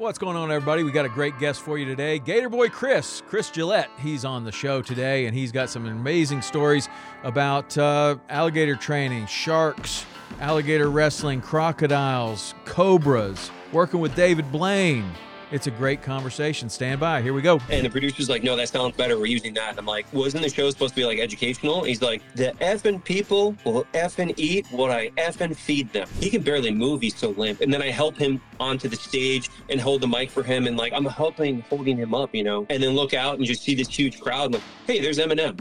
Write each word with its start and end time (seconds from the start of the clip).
What's 0.00 0.18
going 0.18 0.34
on, 0.34 0.50
everybody? 0.50 0.82
We 0.82 0.92
got 0.92 1.04
a 1.04 1.10
great 1.10 1.38
guest 1.38 1.60
for 1.60 1.76
you 1.76 1.84
today. 1.84 2.18
Gator 2.18 2.48
Boy 2.48 2.70
Chris, 2.70 3.22
Chris 3.26 3.50
Gillette. 3.50 3.90
He's 3.98 4.24
on 4.24 4.44
the 4.44 4.50
show 4.50 4.80
today, 4.80 5.26
and 5.26 5.36
he's 5.36 5.52
got 5.52 5.68
some 5.68 5.84
amazing 5.84 6.40
stories 6.40 6.88
about 7.22 7.76
uh, 7.76 8.16
alligator 8.30 8.76
training, 8.76 9.26
sharks, 9.26 10.06
alligator 10.40 10.88
wrestling, 10.88 11.42
crocodiles, 11.42 12.54
cobras, 12.64 13.50
working 13.72 14.00
with 14.00 14.14
David 14.14 14.50
Blaine. 14.50 15.04
It's 15.52 15.66
a 15.66 15.70
great 15.72 16.00
conversation. 16.00 16.68
Stand 16.68 17.00
by. 17.00 17.22
Here 17.22 17.32
we 17.32 17.42
go. 17.42 17.58
And 17.70 17.84
the 17.84 17.90
producer's 17.90 18.28
like, 18.28 18.44
no, 18.44 18.54
that 18.54 18.68
sounds 18.68 18.96
better. 18.96 19.18
We're 19.18 19.26
using 19.26 19.52
that. 19.54 19.76
I'm 19.76 19.86
like, 19.86 20.06
wasn't 20.12 20.44
the 20.44 20.48
show 20.48 20.70
supposed 20.70 20.94
to 20.94 21.00
be 21.00 21.04
like 21.04 21.18
educational? 21.18 21.82
He's 21.82 22.00
like, 22.00 22.22
the 22.36 22.52
effing 22.60 23.02
people 23.02 23.56
will 23.64 23.84
effing 23.92 24.32
eat 24.36 24.68
what 24.70 24.92
I 24.92 25.08
effing 25.10 25.56
feed 25.56 25.92
them. 25.92 26.08
He 26.20 26.30
can 26.30 26.42
barely 26.42 26.70
move. 26.70 27.00
He's 27.00 27.16
so 27.16 27.30
limp. 27.30 27.62
And 27.62 27.74
then 27.74 27.82
I 27.82 27.90
help 27.90 28.16
him 28.16 28.40
onto 28.60 28.88
the 28.88 28.94
stage 28.94 29.50
and 29.68 29.80
hold 29.80 30.02
the 30.02 30.06
mic 30.06 30.30
for 30.30 30.44
him. 30.44 30.68
And 30.68 30.76
like, 30.76 30.92
I'm 30.92 31.04
helping 31.04 31.62
holding 31.62 31.96
him 31.96 32.14
up, 32.14 32.32
you 32.32 32.44
know, 32.44 32.64
and 32.70 32.80
then 32.80 32.90
look 32.90 33.12
out 33.12 33.38
and 33.38 33.44
just 33.44 33.64
see 33.64 33.74
this 33.74 33.88
huge 33.88 34.20
crowd. 34.20 34.46
I'm 34.46 34.52
like, 34.52 34.62
hey, 34.86 35.00
there's 35.00 35.18
Eminem. 35.18 35.58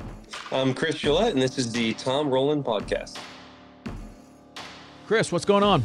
I'm 0.52 0.76
Chris 0.76 0.96
Gillette, 1.00 1.34
and 1.34 1.42
this 1.42 1.58
is 1.58 1.72
the 1.72 1.94
Tom 1.96 2.30
Rowland 2.30 2.64
podcast. 2.64 3.18
Chris, 5.08 5.32
what's 5.32 5.46
going 5.46 5.64
on? 5.64 5.84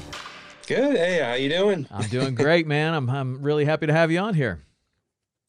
Good. 0.67 0.97
Hey, 0.97 1.21
how 1.21 1.35
you 1.35 1.51
doing? 1.51 1.87
I'm 1.91 2.09
doing 2.09 2.35
great, 2.35 2.67
man. 2.67 2.95
I'm 2.95 3.11
I'm 3.11 3.43
really 3.43 3.67
happy 3.67 3.87
to 3.87 3.93
have 3.93 4.11
you 4.11 4.19
on 4.19 4.33
here. 4.33 4.63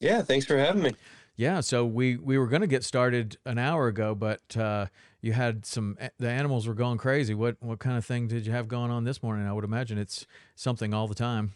Yeah, 0.02 0.22
thanks 0.22 0.46
for 0.46 0.58
having 0.58 0.84
me. 0.84 0.94
Yeah, 1.38 1.62
so 1.62 1.86
we 1.86 2.18
we 2.18 2.38
were 2.38 2.48
going 2.48 2.62
to 2.62 2.68
get 2.68 2.84
started 2.84 3.38
an 3.46 3.58
hour 3.58 3.88
ago, 3.88 4.14
but 4.14 4.58
uh, 4.58 4.88
you 5.22 5.32
had 5.32 5.66
some 5.66 5.98
the 6.20 6.30
animals 6.30 6.68
were 6.68 6.74
going 6.74 6.98
crazy. 6.98 7.34
What 7.34 7.56
what 7.62 7.80
kind 7.80 7.98
of 7.98 8.06
thing 8.06 8.28
did 8.28 8.46
you 8.46 8.52
have 8.52 8.68
going 8.68 8.92
on 8.92 9.06
this 9.06 9.24
morning? 9.24 9.48
I 9.48 9.54
would 9.54 9.64
imagine 9.64 9.98
it's 9.98 10.26
something 10.56 10.94
all 10.94 11.08
the 11.08 11.16
time. 11.16 11.54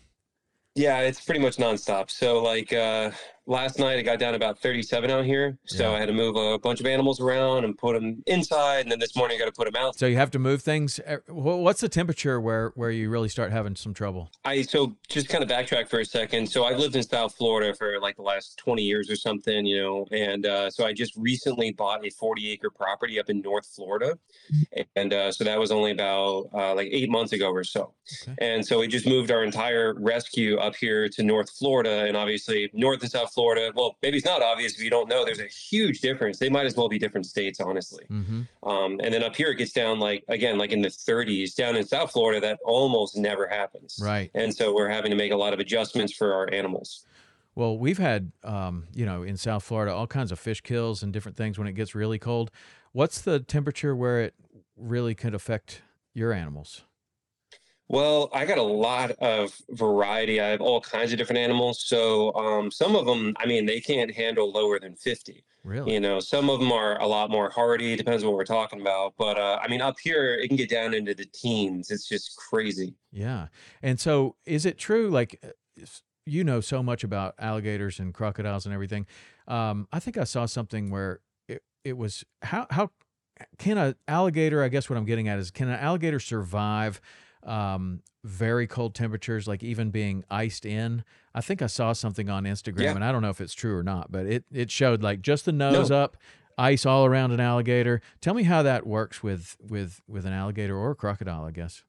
Yeah, 0.76 1.00
it's 1.00 1.20
pretty 1.20 1.42
much 1.42 1.58
nonstop. 1.58 2.10
So 2.10 2.42
like 2.42 2.72
uh, 2.72 3.12
last 3.50 3.80
night, 3.80 3.97
I 3.97 4.02
got 4.03 4.19
down 4.19 4.36
about 4.36 4.59
37 4.59 5.09
out 5.09 5.25
here. 5.25 5.58
So 5.66 5.89
Yeah. 5.89 5.95
I 5.95 6.00
had 6.00 6.05
to 6.05 6.14
move 6.14 6.36
a 6.36 6.58
bunch 6.59 6.80
of 6.80 6.86
animals 6.86 7.19
around 7.19 7.66
and 7.66 7.78
put 7.78 7.94
them 8.00 8.23
inside, 8.28 8.81
and 8.81 8.91
then 8.91 9.00
this 9.00 9.16
morning 9.16 9.36
I 9.36 9.39
got 9.39 9.45
to 9.47 9.52
put 9.52 9.66
them 9.66 9.75
out. 9.75 9.97
So 9.97 10.06
you 10.06 10.16
have 10.17 10.31
to 10.31 10.39
move 10.39 10.61
things. 10.61 11.00
eh, 11.06 11.17
What's 11.28 11.81
the 11.81 11.89
temperature 11.89 12.39
where 12.39 12.69
where 12.75 12.91
you 12.91 13.09
really 13.09 13.28
start 13.30 13.52
having 13.52 13.75
some 13.75 13.94
trouble? 13.94 14.30
I 14.45 14.61
so 14.61 14.95
just 15.09 15.28
kind 15.28 15.44
of 15.44 15.50
backtrack 15.50 15.89
for 15.89 16.00
a 16.00 16.06
second. 16.06 16.47
So 16.50 16.64
I've 16.64 16.78
lived 16.78 16.95
in 16.95 17.03
South 17.03 17.36
Florida 17.36 17.73
for 17.75 18.00
like 18.00 18.16
the 18.16 18.22
last 18.22 18.58
20 18.58 18.83
years 18.83 19.09
or 19.09 19.16
something, 19.16 19.66
you 19.66 19.81
know, 19.81 20.06
and 20.11 20.45
uh, 20.45 20.69
so 20.69 20.86
I 20.86 20.94
just 20.94 21.13
recently 21.17 21.72
bought 21.72 22.06
a 22.06 22.09
40 22.11 22.52
acre 22.52 22.69
property 22.69 23.19
up 23.19 23.30
in 23.30 23.41
North 23.41 23.66
Florida, 23.75 24.17
and 24.95 25.11
uh, 25.13 25.31
so 25.31 25.44
that 25.44 25.59
was 25.59 25.72
only 25.72 25.91
about 25.91 26.50
uh, 26.53 26.75
like 26.75 26.89
eight 26.91 27.09
months 27.09 27.34
ago 27.34 27.50
or 27.52 27.63
so. 27.63 27.94
Okay. 28.23 28.36
And 28.39 28.66
so 28.66 28.80
we 28.80 28.88
just 28.88 29.08
moved 29.08 29.31
our 29.31 29.44
entire 29.44 29.95
rescue 30.00 30.58
up 30.58 30.75
here 30.75 31.09
to 31.09 31.23
North 31.23 31.50
Florida, 31.50 32.06
and 32.06 32.16
obviously 32.16 32.69
North 32.73 33.02
and 33.02 33.09
South 33.09 33.31
Florida. 33.34 33.39
Well, 33.76 33.98
maybe 34.02 34.18
it's 34.18 34.26
not 34.26 34.42
obvious 34.42 34.73
if 34.73 34.84
you 34.84 34.90
don't 34.90 35.09
know. 35.09 35.26
There's 35.26 35.40
a 35.40 35.48
huge 35.48 36.02
difference. 36.02 36.40
They 36.40 36.50
might 36.50 36.66
as 36.66 36.76
well 36.76 36.90
be 36.90 37.00
different 37.00 37.26
states, 37.26 37.59
honestly. 37.59 38.06
Mm-hmm. 38.09 38.70
Um, 38.70 39.00
and 39.04 39.14
then 39.14 39.24
up 39.24 39.36
here 39.36 39.52
it 39.52 39.56
gets 39.56 39.72
down 39.72 40.00
like 40.00 40.24
again 40.28 40.58
like 40.58 40.72
in 40.72 40.81
the 40.81 40.90
30s. 40.90 41.56
Down 41.56 41.75
in 41.75 41.86
South 41.86 42.12
Florida, 42.12 42.40
that 42.41 42.59
almost 42.66 43.18
never 43.18 43.47
happens. 43.47 44.00
Right. 44.03 44.31
And 44.34 44.53
so 44.53 44.74
we're 44.74 44.90
having 44.90 45.12
to 45.12 45.18
make 45.18 45.31
a 45.31 45.38
lot 45.38 45.53
of 45.53 45.59
adjustments 45.59 46.13
for 46.13 46.34
our 46.34 46.52
animals. 46.53 47.06
Well, 47.56 47.78
we've 47.78 47.97
had, 47.97 48.31
um, 48.44 48.88
you 48.94 49.06
know, 49.06 49.24
in 49.24 49.36
South 49.36 49.63
Florida, 49.63 49.94
all 49.94 50.08
kinds 50.08 50.31
of 50.31 50.40
fish 50.40 50.62
kills 50.62 51.03
and 51.03 51.12
different 51.12 51.38
things 51.38 51.58
when 51.58 51.68
it 51.68 51.74
gets 51.74 51.94
really 51.94 52.19
cold. 52.19 52.52
What's 52.92 53.22
the 53.22 53.40
temperature 53.40 53.96
where 53.96 54.22
it 54.22 54.34
really 54.78 55.13
could 55.13 55.36
affect 55.36 55.81
your 56.13 56.31
animals? 56.31 56.84
Well, 57.89 58.29
I 58.31 58.45
got 58.45 58.59
a 58.59 58.63
lot 58.63 59.11
of 59.13 59.59
variety. 59.72 60.39
I 60.39 60.50
have 60.50 60.61
all 60.61 60.79
kinds 60.79 61.11
of 61.11 61.17
different 61.17 61.39
animals. 61.39 61.83
So 61.85 62.33
um, 62.35 62.69
some 62.69 62.95
of 62.95 63.07
them, 63.07 63.33
I 63.38 63.47
mean, 63.47 63.66
they 63.66 63.81
can't 63.81 64.13
handle 64.13 64.51
lower 64.51 64.79
than 64.79 64.95
50. 64.95 65.44
Really? 65.63 65.94
You 65.94 66.00
know, 66.00 66.19
some 66.19 66.51
of 66.51 66.59
them 66.59 66.72
are 66.72 67.01
a 67.01 67.07
lot 67.07 67.31
more 67.31 67.50
hardy. 67.50 67.95
Depends 67.95 68.23
on 68.23 68.29
what 68.29 68.38
we're 68.38 68.45
talking 68.45 68.79
about. 68.79 69.16
But 69.17 69.39
uh, 69.39 69.59
I 69.61 69.67
mean, 69.67 69.81
up 69.81 69.97
here, 70.00 70.35
it 70.35 70.47
can 70.47 70.55
get 70.55 70.69
down 70.69 70.94
into 70.94 71.16
the 71.16 71.25
teens. 71.25 71.89
It's 71.89 72.07
just 72.07 72.38
crazy. 72.38 72.94
Yeah. 73.11 73.47
And 73.81 74.00
so, 74.00 74.35
is 74.45 74.66
it 74.66 74.77
true? 74.77 75.09
Like, 75.09 75.39
uh, 75.44 75.85
you 76.25 76.44
know 76.44 76.61
so 76.61 76.83
much 76.83 77.03
about 77.03 77.33
alligators 77.39 78.00
and 78.00 78.13
crocodiles 78.13 78.66
and 78.66 78.73
everything. 78.73 79.07
Um, 79.47 79.88
I 79.91 80.00
think 80.00 80.16
I 80.16 80.25
saw 80.25 80.45
something 80.45 80.91
where 80.91 81.21
it, 81.47 81.63
it 81.83 81.97
was 81.97 82.23
how 82.44 82.67
how 82.69 82.91
can 83.57 83.77
a 83.77 83.95
alligator? 84.07 84.63
I 84.63 84.67
guess 84.67 84.89
what 84.89 84.97
I'm 84.97 85.06
getting 85.06 85.27
at 85.27 85.39
is 85.39 85.50
can 85.50 85.69
an 85.69 85.79
alligator 85.79 86.19
survive 86.19 87.01
um, 87.44 88.01
very 88.23 88.67
cold 88.67 88.95
temperatures, 88.95 89.47
like 89.47 89.63
even 89.63 89.91
being 89.91 90.23
iced 90.29 90.66
in? 90.66 91.03
I 91.33 91.41
think 91.41 91.61
I 91.61 91.67
saw 91.67 91.94
something 91.94 92.29
on 92.29 92.44
Instagram, 92.44 92.81
Yeah. 92.81 92.95
and 92.95 93.03
I 93.03 93.11
don't 93.11 93.22
know 93.22 93.29
if 93.29 93.41
it's 93.41 93.53
true 93.53 93.75
or 93.77 93.83
not, 93.83 94.11
but 94.11 94.25
it 94.25 94.44
it 94.51 94.72
showed 94.72 95.01
like 95.03 95.22
just 95.22 95.45
the 95.45 95.51
nose 95.51 95.89
No. 95.89 95.97
up. 96.03 96.17
Ice 96.57 96.85
all 96.85 97.05
around 97.05 97.31
an 97.31 97.39
alligator. 97.39 98.01
Tell 98.19 98.33
me 98.33 98.44
how 98.44 98.61
that 98.63 98.85
works 98.85 99.23
with 99.23 99.55
with 99.61 100.01
with 100.07 100.25
an 100.25 100.33
alligator 100.33 100.75
or 100.77 100.91
a 100.91 100.95
crocodile. 100.95 101.45
I 101.45 101.51
guess. 101.51 101.83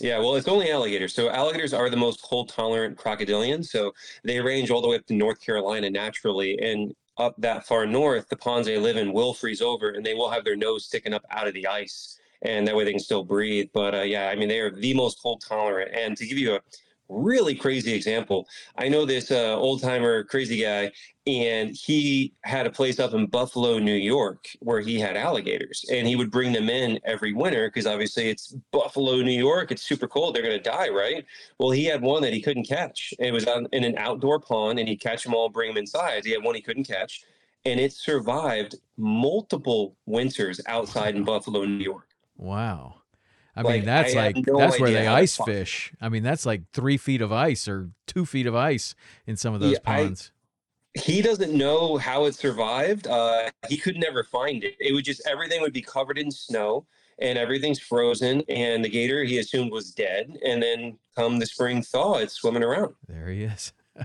Yeah, 0.00 0.18
well, 0.18 0.34
it's 0.34 0.48
only 0.48 0.70
alligators. 0.70 1.14
So 1.14 1.30
alligators 1.30 1.72
are 1.72 1.88
the 1.88 1.96
most 1.96 2.20
cold 2.22 2.48
tolerant 2.48 2.98
crocodilians. 2.98 3.66
So 3.66 3.92
they 4.24 4.40
range 4.40 4.70
all 4.70 4.82
the 4.82 4.88
way 4.88 4.96
up 4.96 5.06
to 5.06 5.14
North 5.14 5.40
Carolina 5.40 5.88
naturally. 5.88 6.58
And 6.60 6.92
up 7.16 7.34
that 7.38 7.64
far 7.64 7.86
north, 7.86 8.28
the 8.28 8.36
ponds 8.36 8.66
they 8.66 8.76
live 8.76 8.96
in 8.96 9.12
will 9.12 9.32
freeze 9.32 9.62
over 9.62 9.90
and 9.90 10.04
they 10.04 10.14
will 10.14 10.28
have 10.28 10.44
their 10.44 10.56
nose 10.56 10.84
sticking 10.86 11.14
up 11.14 11.24
out 11.30 11.46
of 11.46 11.54
the 11.54 11.66
ice. 11.68 12.18
And 12.44 12.66
that 12.66 12.76
way 12.76 12.84
they 12.84 12.92
can 12.92 13.00
still 13.00 13.24
breathe. 13.24 13.70
But 13.72 13.94
uh, 13.94 14.02
yeah, 14.02 14.28
I 14.28 14.36
mean, 14.36 14.48
they 14.48 14.60
are 14.60 14.70
the 14.70 14.94
most 14.94 15.22
cold 15.22 15.42
tolerant. 15.46 15.92
And 15.94 16.16
to 16.16 16.26
give 16.26 16.38
you 16.38 16.54
a 16.54 16.60
really 17.08 17.54
crazy 17.54 17.92
example, 17.92 18.46
I 18.76 18.88
know 18.88 19.04
this 19.04 19.30
uh, 19.30 19.56
old 19.56 19.82
timer 19.82 20.24
crazy 20.24 20.62
guy, 20.62 20.92
and 21.26 21.74
he 21.74 22.34
had 22.42 22.66
a 22.66 22.70
place 22.70 22.98
up 22.98 23.14
in 23.14 23.26
Buffalo, 23.26 23.78
New 23.78 23.94
York, 23.94 24.48
where 24.60 24.80
he 24.80 24.98
had 24.98 25.16
alligators, 25.16 25.84
and 25.90 26.06
he 26.06 26.16
would 26.16 26.30
bring 26.30 26.52
them 26.52 26.68
in 26.68 27.00
every 27.04 27.32
winter 27.32 27.68
because 27.68 27.86
obviously 27.86 28.28
it's 28.28 28.54
Buffalo, 28.72 29.16
New 29.22 29.38
York. 29.38 29.70
It's 29.70 29.82
super 29.82 30.06
cold; 30.06 30.34
they're 30.34 30.42
going 30.42 30.56
to 30.56 30.70
die, 30.70 30.88
right? 30.88 31.24
Well, 31.58 31.70
he 31.70 31.84
had 31.86 32.02
one 32.02 32.22
that 32.22 32.32
he 32.32 32.42
couldn't 32.42 32.68
catch. 32.68 33.14
It 33.18 33.32
was 33.32 33.46
on, 33.46 33.66
in 33.72 33.84
an 33.84 33.96
outdoor 33.96 34.40
pond, 34.40 34.78
and 34.78 34.88
he'd 34.88 35.00
catch 35.00 35.24
them 35.24 35.34
all, 35.34 35.48
bring 35.48 35.70
them 35.70 35.78
inside. 35.78 36.24
He 36.24 36.32
had 36.32 36.42
one 36.42 36.54
he 36.54 36.60
couldn't 36.62 36.84
catch, 36.84 37.22
and 37.64 37.80
it 37.80 37.92
survived 37.92 38.76
multiple 38.96 39.96
winters 40.06 40.60
outside 40.66 41.16
in 41.16 41.24
Buffalo, 41.24 41.64
New 41.64 41.82
York. 41.82 42.13
Wow. 42.36 42.96
I 43.56 43.62
Like, 43.62 43.74
mean, 43.76 43.84
that's 43.84 44.14
I 44.14 44.18
like 44.18 44.46
no 44.46 44.58
that's 44.58 44.80
where 44.80 44.90
they 44.90 45.06
ice 45.06 45.36
fish. 45.36 45.92
I 46.00 46.08
mean, 46.08 46.22
that's 46.24 46.44
like 46.44 46.62
three 46.72 46.96
feet 46.96 47.20
of 47.22 47.32
ice 47.32 47.68
or 47.68 47.90
two 48.06 48.26
feet 48.26 48.46
of 48.46 48.54
ice 48.56 48.94
in 49.26 49.36
some 49.36 49.54
of 49.54 49.60
those 49.60 49.72
Yeah, 49.74 49.78
I- 49.86 50.02
ponds. 50.06 50.32
he 50.94 51.22
doesn't 51.22 51.52
know 51.52 51.96
how 51.96 52.24
it 52.24 52.34
survived. 52.34 53.06
Uh, 53.06 53.50
he 53.68 53.76
could 53.76 53.96
never 53.96 54.24
find 54.24 54.64
it. 54.64 54.74
It 54.80 54.92
would 54.92 55.04
just 55.04 55.22
everything 55.26 55.60
would 55.62 55.72
be 55.72 55.82
covered 55.82 56.18
in 56.18 56.30
snow 56.32 56.86
and 57.20 57.38
everything's 57.38 57.78
frozen. 57.78 58.42
And 58.48 58.84
the 58.84 58.88
gator 58.88 59.22
he 59.22 59.38
assumed 59.38 59.70
was 59.70 59.92
dead. 59.92 60.36
And 60.44 60.60
then 60.60 60.98
come 61.14 61.38
the 61.38 61.46
spring 61.46 61.80
thaw, 61.82 62.18
it's 62.18 62.34
swimming 62.34 62.64
around. 62.64 62.94
there 63.08 63.28
he 63.28 63.44
is. 63.44 63.72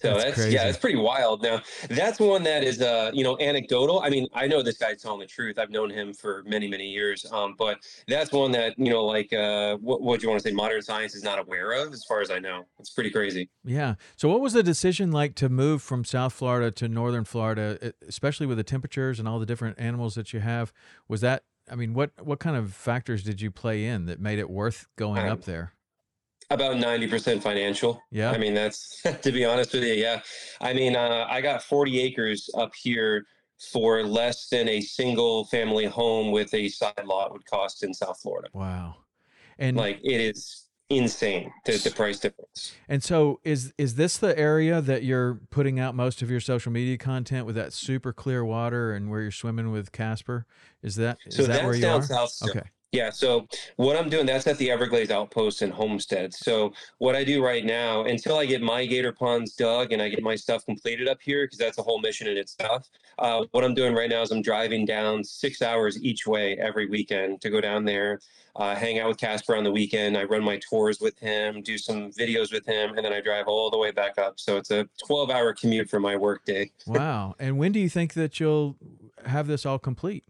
So 0.00 0.14
that's, 0.14 0.36
that's, 0.36 0.52
yeah, 0.52 0.68
it's 0.68 0.78
pretty 0.78 0.98
wild. 0.98 1.42
Now 1.42 1.60
that's 1.88 2.20
one 2.20 2.42
that 2.44 2.62
is 2.62 2.80
uh, 2.80 3.10
you 3.12 3.24
know 3.24 3.38
anecdotal. 3.38 4.00
I 4.00 4.10
mean, 4.10 4.28
I 4.34 4.46
know 4.46 4.62
this 4.62 4.78
guy's 4.78 5.02
telling 5.02 5.20
the 5.20 5.26
truth. 5.26 5.58
I've 5.58 5.70
known 5.70 5.90
him 5.90 6.12
for 6.12 6.42
many 6.46 6.68
many 6.68 6.88
years. 6.88 7.24
Um, 7.32 7.54
but 7.58 7.78
that's 8.06 8.32
one 8.32 8.52
that 8.52 8.78
you 8.78 8.90
know 8.90 9.04
like 9.04 9.32
uh, 9.32 9.76
what 9.78 10.02
what 10.02 10.20
do 10.20 10.24
you 10.24 10.30
want 10.30 10.42
to 10.42 10.48
say? 10.48 10.54
Modern 10.54 10.82
science 10.82 11.14
is 11.14 11.22
not 11.24 11.38
aware 11.38 11.72
of, 11.72 11.92
as 11.92 12.04
far 12.04 12.20
as 12.20 12.30
I 12.30 12.38
know. 12.38 12.64
It's 12.78 12.90
pretty 12.90 13.10
crazy. 13.10 13.48
yeah. 13.64 13.94
So, 14.16 14.28
what 14.28 14.40
was 14.40 14.52
the 14.52 14.62
decision 14.62 15.10
like 15.10 15.34
to 15.36 15.48
move 15.48 15.82
from 15.82 16.04
South 16.04 16.32
Florida 16.32 16.70
to 16.72 16.88
Northern 16.88 17.24
Florida, 17.24 17.92
especially 18.06 18.46
with 18.46 18.58
the 18.58 18.64
temperatures 18.64 19.18
and 19.18 19.26
all 19.28 19.38
the 19.38 19.46
different 19.46 19.78
animals 19.78 20.14
that 20.14 20.32
you 20.32 20.40
have? 20.40 20.72
Was 21.08 21.20
that? 21.22 21.44
I 21.70 21.76
mean, 21.76 21.94
what 21.94 22.10
what 22.22 22.40
kind 22.40 22.56
of 22.56 22.74
factors 22.74 23.22
did 23.22 23.40
you 23.40 23.50
play 23.50 23.84
in 23.86 24.06
that 24.06 24.20
made 24.20 24.38
it 24.38 24.50
worth 24.50 24.86
going 24.96 25.20
Um, 25.22 25.28
up 25.28 25.44
there? 25.44 25.72
About 26.52 26.76
90% 26.76 27.42
financial. 27.42 28.02
Yeah. 28.10 28.30
I 28.30 28.38
mean, 28.38 28.54
that's 28.54 29.00
to 29.22 29.32
be 29.32 29.44
honest 29.44 29.72
with 29.72 29.84
you. 29.84 29.94
Yeah. 29.94 30.20
I 30.60 30.72
mean, 30.72 30.96
uh, 30.96 31.26
I 31.30 31.40
got 31.40 31.62
40 31.62 32.00
acres 32.00 32.50
up 32.54 32.72
here 32.74 33.24
for 33.72 34.02
less 34.02 34.48
than 34.48 34.68
a 34.68 34.80
single 34.80 35.44
family 35.46 35.86
home 35.86 36.30
with 36.32 36.52
a 36.52 36.68
side 36.68 37.04
lot 37.04 37.32
would 37.32 37.46
cost 37.46 37.84
in 37.84 37.94
South 37.94 38.20
Florida. 38.20 38.48
Wow. 38.52 38.96
And 39.58 39.76
Like 39.76 40.00
it 40.02 40.20
is 40.20 40.66
insane 40.90 41.50
the, 41.64 41.78
the 41.78 41.90
price 41.90 42.18
difference. 42.18 42.74
And 42.88 43.02
so 43.02 43.40
is 43.44 43.72
is 43.78 43.94
this 43.94 44.18
the 44.18 44.38
area 44.38 44.80
that 44.82 45.04
you're 45.04 45.40
putting 45.50 45.80
out 45.80 45.94
most 45.94 46.20
of 46.22 46.30
your 46.30 46.40
social 46.40 46.70
media 46.72 46.98
content 46.98 47.46
with 47.46 47.54
that 47.54 47.72
super 47.72 48.12
clear 48.12 48.44
water 48.44 48.92
and 48.92 49.10
where 49.10 49.22
you're 49.22 49.30
swimming 49.30 49.70
with 49.70 49.92
Casper? 49.92 50.44
Is 50.82 50.96
that 50.96 51.18
is 51.24 51.36
So 51.36 51.42
that 51.42 51.48
that's 51.48 51.64
where 51.64 51.74
you 51.74 51.82
down 51.82 52.00
are? 52.00 52.04
south. 52.04 52.36
Okay. 52.50 52.68
Yeah, 52.92 53.08
so 53.08 53.48
what 53.76 53.96
I'm 53.96 54.10
doing, 54.10 54.26
that's 54.26 54.46
at 54.46 54.58
the 54.58 54.70
Everglades 54.70 55.10
Outpost 55.10 55.62
in 55.62 55.70
Homestead. 55.70 56.34
So 56.34 56.74
what 56.98 57.16
I 57.16 57.24
do 57.24 57.42
right 57.42 57.64
now, 57.64 58.04
until 58.04 58.36
I 58.36 58.44
get 58.44 58.60
my 58.60 58.84
gator 58.84 59.12
ponds 59.12 59.54
dug 59.54 59.92
and 59.92 60.02
I 60.02 60.10
get 60.10 60.22
my 60.22 60.36
stuff 60.36 60.66
completed 60.66 61.08
up 61.08 61.18
here, 61.22 61.46
because 61.46 61.56
that's 61.56 61.78
a 61.78 61.82
whole 61.82 62.00
mission 62.00 62.26
in 62.26 62.36
itself. 62.36 62.90
Uh, 63.18 63.46
what 63.52 63.64
I'm 63.64 63.72
doing 63.72 63.94
right 63.94 64.10
now 64.10 64.20
is 64.20 64.30
I'm 64.30 64.42
driving 64.42 64.84
down 64.84 65.24
six 65.24 65.62
hours 65.62 66.02
each 66.02 66.26
way 66.26 66.58
every 66.58 66.86
weekend 66.86 67.40
to 67.40 67.48
go 67.48 67.62
down 67.62 67.86
there, 67.86 68.20
uh, 68.56 68.74
hang 68.74 68.98
out 68.98 69.08
with 69.08 69.16
Casper 69.16 69.56
on 69.56 69.64
the 69.64 69.72
weekend. 69.72 70.18
I 70.18 70.24
run 70.24 70.44
my 70.44 70.58
tours 70.58 71.00
with 71.00 71.18
him, 71.18 71.62
do 71.62 71.78
some 71.78 72.10
videos 72.10 72.52
with 72.52 72.66
him, 72.66 72.94
and 72.96 73.04
then 73.04 73.14
I 73.14 73.22
drive 73.22 73.48
all 73.48 73.70
the 73.70 73.78
way 73.78 73.90
back 73.90 74.18
up. 74.18 74.38
So 74.38 74.58
it's 74.58 74.70
a 74.70 74.86
12 75.06 75.30
hour 75.30 75.54
commute 75.54 75.88
for 75.88 75.98
my 75.98 76.16
work 76.16 76.44
day. 76.44 76.72
Wow. 76.86 77.36
And 77.38 77.56
when 77.56 77.72
do 77.72 77.80
you 77.80 77.88
think 77.88 78.12
that 78.14 78.38
you'll 78.38 78.76
have 79.24 79.46
this 79.46 79.64
all 79.64 79.78
complete? 79.78 80.24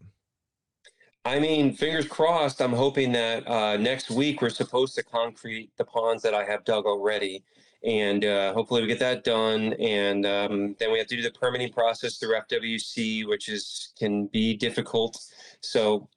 I 1.25 1.39
mean, 1.39 1.73
fingers 1.73 2.05
crossed. 2.05 2.61
I'm 2.61 2.73
hoping 2.73 3.13
that 3.13 3.47
uh, 3.47 3.77
next 3.77 4.11
week 4.11 4.41
we're 4.41 4.49
supposed 4.49 4.95
to 4.95 5.03
concrete 5.03 5.71
the 5.77 5.85
ponds 5.85 6.21
that 6.23 6.33
I 6.33 6.43
have 6.43 6.65
dug 6.65 6.85
already, 6.85 7.45
and 7.85 8.25
uh, 8.25 8.53
hopefully 8.53 8.81
we 8.81 8.87
get 8.87 8.99
that 8.99 9.23
done. 9.23 9.73
And 9.73 10.25
um, 10.25 10.75
then 10.79 10.91
we 10.91 10.97
have 10.97 11.07
to 11.07 11.15
do 11.15 11.21
the 11.21 11.31
permitting 11.31 11.71
process 11.71 12.17
through 12.17 12.35
FWC, 12.35 13.25
which 13.25 13.47
is 13.47 13.93
can 13.97 14.27
be 14.27 14.53
difficult. 14.53 15.17
So 15.61 16.09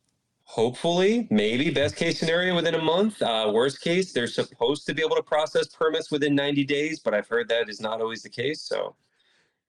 hopefully, 0.42 1.28
maybe 1.30 1.70
best 1.70 1.94
case 1.94 2.18
scenario 2.18 2.56
within 2.56 2.74
a 2.74 2.82
month. 2.82 3.22
Uh, 3.22 3.52
worst 3.54 3.80
case, 3.80 4.12
they're 4.12 4.26
supposed 4.26 4.86
to 4.86 4.94
be 4.94 5.02
able 5.02 5.16
to 5.16 5.22
process 5.22 5.68
permits 5.68 6.10
within 6.10 6.34
90 6.34 6.64
days, 6.64 6.98
but 6.98 7.14
I've 7.14 7.28
heard 7.28 7.48
that 7.48 7.68
is 7.68 7.80
not 7.80 8.00
always 8.00 8.22
the 8.22 8.30
case. 8.30 8.62
So. 8.62 8.96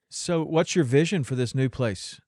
So 0.10 0.44
what's 0.44 0.76
your 0.76 0.86
vision 0.86 1.24
for 1.24 1.36
this 1.36 1.54
new 1.54 1.70
place? 1.70 2.22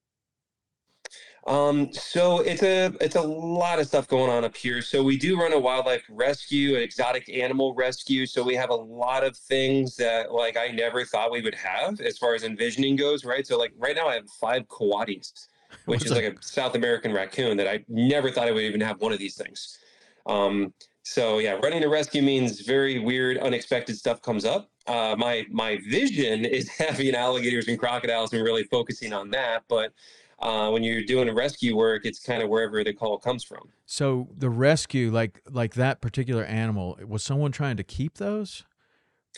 Um, 1.50 1.92
so 1.92 2.42
it's 2.42 2.62
a 2.62 2.94
it's 3.01 3.16
a 3.16 3.22
lot 3.22 3.80
of 3.80 3.88
stuff 3.88 4.07
going 4.07 4.30
on 4.30 4.46
up 4.46 4.56
here. 4.56 4.84
So 4.84 5.01
we 5.01 5.18
do 5.18 5.36
run 5.36 5.51
a 5.51 5.57
wildlife 5.60 6.04
rescue, 6.07 6.75
an 6.75 6.84
exotic 6.84 7.28
animal 7.28 7.74
rescue. 7.74 8.28
So 8.28 8.44
we 8.44 8.54
have 8.54 8.69
a 8.69 8.75
lot 8.75 9.24
of 9.24 9.36
things 9.36 9.96
that 9.96 10.31
like 10.31 10.57
I 10.57 10.68
never 10.68 11.04
thought 11.04 11.31
we 11.31 11.42
would 11.42 11.56
have 11.56 12.01
as 12.01 12.19
far 12.19 12.36
as 12.36 12.44
envisioning 12.44 12.96
goes, 12.96 13.25
right? 13.25 13.48
So 13.48 13.57
like 13.57 13.74
right 13.80 13.96
now 13.96 14.07
I 14.07 14.13
have 14.13 14.30
five 14.40 14.68
coatis, 14.68 15.48
which 15.88 16.01
What's 16.01 16.06
is 16.06 16.12
that? 16.12 16.24
like 16.24 16.25
a 16.25 16.36
South 16.40 16.75
American 16.75 17.13
raccoon 17.13 17.57
that 17.57 17.68
I 17.68 17.84
never 17.88 18.30
thought 18.30 18.48
I 18.48 18.51
would 18.51 18.63
even 18.63 18.81
have 18.81 19.01
one 19.01 19.12
of 19.12 19.18
these 19.18 19.36
things. 19.36 19.80
Um, 20.28 20.72
so 21.01 21.40
yeah, 21.40 21.54
running 21.54 21.84
a 21.84 21.90
rescue 21.90 22.22
means 22.22 22.62
very 22.62 23.00
weird, 23.00 23.40
unexpected 23.40 23.98
stuff 23.98 24.22
comes 24.22 24.46
up. 24.46 24.69
Uh, 24.86 25.16
my 25.18 25.48
my 25.50 25.80
vision 25.90 26.46
is 26.46 26.69
having 26.78 27.16
alligators 27.16 27.68
and 27.68 27.80
crocodiles 27.80 28.34
and 28.34 28.44
really 28.44 28.66
focusing 28.66 29.13
on 29.13 29.31
that, 29.31 29.63
but 29.68 29.94
uh, 30.41 30.69
when 30.71 30.83
you're 30.83 31.03
doing 31.03 31.27
a 31.30 31.33
rescue 31.33 31.75
work, 31.75 32.06
it's 32.06 32.19
kind 32.19 32.41
of 32.41 32.50
wherever 32.50 32.83
the 32.83 32.94
call 32.94 33.18
comes 33.18 33.44
from. 33.44 33.69
So 33.86 34.30
the 34.38 34.50
rescue, 34.50 35.12
like 35.12 35.41
like 35.50 35.74
that 35.75 36.01
particular 36.01 36.44
animal, 36.44 36.97
was 37.07 37.24
someone 37.24 37.51
trying 37.51 37.77
to 37.77 37.83
keep 37.83 38.18
those? 38.18 38.63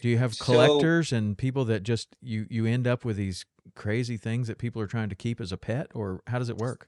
Do 0.01 0.09
you 0.09 0.17
have 0.17 0.33
So- 0.35 0.45
collectors 0.45 1.11
and 1.11 1.37
people 1.37 1.65
that 1.65 1.83
just 1.83 2.15
you 2.21 2.47
you 2.49 2.65
end 2.65 2.87
up 2.87 3.03
with 3.05 3.17
these 3.17 3.45
crazy 3.75 4.17
things 4.17 4.47
that 4.47 4.57
people 4.57 4.81
are 4.81 4.87
trying 4.87 5.09
to 5.09 5.15
keep 5.15 5.39
as 5.41 5.51
a 5.51 5.57
pet, 5.57 5.87
or 5.93 6.21
how 6.27 6.39
does 6.39 6.49
it 6.49 6.57
work? 6.57 6.87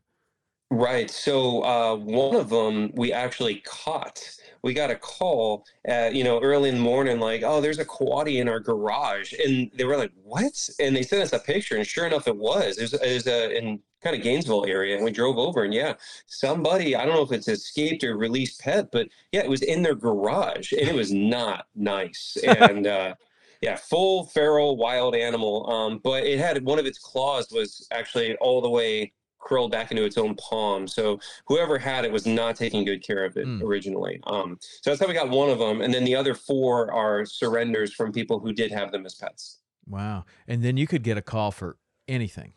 Right. 0.73 1.07
So 1.11 1.63
uh, 1.63 1.95
one 1.95 2.35
of 2.35 2.49
them 2.49 2.91
we 2.95 3.13
actually 3.13 3.61
caught. 3.63 4.19
We 4.63 4.73
got 4.73 4.89
a 4.89 4.95
call, 4.95 5.67
at, 5.85 6.15
you 6.15 6.23
know, 6.23 6.41
early 6.41 6.69
in 6.69 6.75
the 6.75 6.81
morning, 6.81 7.19
like, 7.19 7.43
"Oh, 7.43 7.61
there's 7.61 7.77
a 7.77 7.85
coati 7.85 8.41
in 8.41 8.49
our 8.49 8.59
garage," 8.59 9.33
and 9.33 9.69
they 9.75 9.83
were 9.83 9.97
like, 9.97 10.11
"What?" 10.23 10.69
And 10.79 10.95
they 10.95 11.03
sent 11.03 11.21
us 11.21 11.31
a 11.31 11.37
picture, 11.37 11.75
and 11.75 11.85
sure 11.85 12.07
enough, 12.07 12.27
it 12.27 12.35
was. 12.35 12.79
It 12.79 12.81
was, 12.83 12.93
it 12.93 13.13
was 13.13 13.27
uh, 13.27 13.49
in 13.53 13.81
kind 14.01 14.15
of 14.15 14.23
Gainesville 14.23 14.65
area, 14.65 14.95
and 14.95 15.05
we 15.05 15.11
drove 15.11 15.37
over, 15.37 15.63
and 15.63 15.75
yeah, 15.75 15.93
somebody 16.25 16.95
I 16.95 17.05
don't 17.05 17.13
know 17.13 17.21
if 17.21 17.31
it's 17.31 17.47
escaped 17.47 18.03
or 18.03 18.17
released 18.17 18.59
pet, 18.61 18.89
but 18.91 19.09
yeah, 19.31 19.41
it 19.41 19.49
was 19.49 19.61
in 19.61 19.83
their 19.83 19.95
garage, 19.95 20.71
and 20.71 20.89
it 20.89 20.95
was 20.95 21.13
not 21.13 21.67
nice, 21.75 22.35
and. 22.43 22.87
uh 22.87 23.15
yeah, 23.61 23.77
full 23.77 24.25
feral 24.25 24.75
wild 24.75 25.15
animal. 25.15 25.69
Um, 25.71 26.01
but 26.03 26.25
it 26.25 26.37
had 26.37 26.65
one 26.65 26.79
of 26.79 26.85
its 26.85 26.99
claws 26.99 27.49
was 27.49 27.87
actually 27.91 28.35
all 28.41 28.59
the 28.59 28.69
way 28.69 29.13
curled 29.43 29.71
back 29.71 29.91
into 29.91 30.03
its 30.03 30.17
own 30.17 30.35
palm. 30.35 30.87
So 30.87 31.19
whoever 31.47 31.77
had 31.77 32.05
it 32.05 32.11
was 32.11 32.25
not 32.25 32.55
taking 32.55 32.85
good 32.85 33.03
care 33.05 33.25
of 33.25 33.35
it 33.37 33.45
Hmm. 33.45 33.61
originally. 33.63 34.19
Um, 34.25 34.57
so 34.61 34.89
that's 34.89 35.01
how 35.01 35.07
we 35.07 35.13
got 35.13 35.29
one 35.29 35.49
of 35.49 35.59
them, 35.59 35.81
and 35.81 35.93
then 35.93 36.03
the 36.05 36.15
other 36.15 36.33
four 36.33 36.91
are 36.91 37.25
surrenders 37.25 37.93
from 37.93 38.11
people 38.11 38.39
who 38.39 38.53
did 38.53 38.71
have 38.71 38.91
them 38.91 39.05
as 39.05 39.15
pets. 39.15 39.59
Wow. 39.85 40.25
And 40.47 40.63
then 40.63 40.77
you 40.77 40.87
could 40.87 41.03
get 41.03 41.17
a 41.17 41.21
call 41.21 41.51
for 41.51 41.77
anything. 42.07 42.53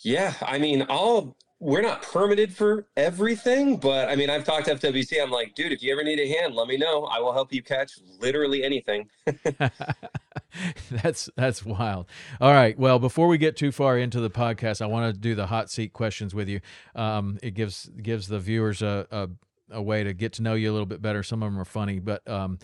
Yeah, 0.00 0.34
I 0.42 0.58
mean, 0.58 0.84
I'll. 0.88 1.36
We're 1.62 1.80
not 1.80 2.02
permitted 2.02 2.52
for 2.52 2.88
everything, 2.96 3.76
but 3.76 4.08
I 4.08 4.16
mean, 4.16 4.28
I've 4.28 4.42
talked 4.42 4.64
to 4.64 4.74
FWC. 4.74 5.22
I'm 5.22 5.30
like, 5.30 5.54
dude, 5.54 5.70
if 5.70 5.80
you 5.80 5.92
ever 5.92 6.02
need 6.02 6.18
a 6.18 6.26
hand, 6.26 6.56
let 6.56 6.66
me 6.66 6.76
know. 6.76 7.04
I 7.04 7.20
will 7.20 7.32
help 7.32 7.52
you 7.52 7.62
catch 7.62 8.00
literally 8.18 8.64
anything. 8.64 9.08
that's 10.90 11.30
that's 11.36 11.64
wild. 11.64 12.06
All 12.40 12.50
right. 12.50 12.76
Well, 12.76 12.98
before 12.98 13.28
we 13.28 13.38
get 13.38 13.56
too 13.56 13.70
far 13.70 13.96
into 13.96 14.18
the 14.18 14.28
podcast, 14.28 14.82
I 14.82 14.86
want 14.86 15.14
to 15.14 15.20
do 15.20 15.36
the 15.36 15.46
hot 15.46 15.70
seat 15.70 15.92
questions 15.92 16.34
with 16.34 16.48
you. 16.48 16.58
Um, 16.96 17.38
it 17.44 17.52
gives 17.52 17.88
gives 18.02 18.26
the 18.26 18.40
viewers 18.40 18.82
a, 18.82 19.06
a 19.12 19.28
a 19.70 19.80
way 19.80 20.02
to 20.02 20.12
get 20.12 20.32
to 20.32 20.42
know 20.42 20.54
you 20.54 20.68
a 20.68 20.72
little 20.72 20.84
bit 20.84 21.00
better. 21.00 21.22
Some 21.22 21.44
of 21.44 21.52
them 21.52 21.60
are 21.60 21.64
funny, 21.64 22.00
but 22.00 22.28
um, 22.28 22.58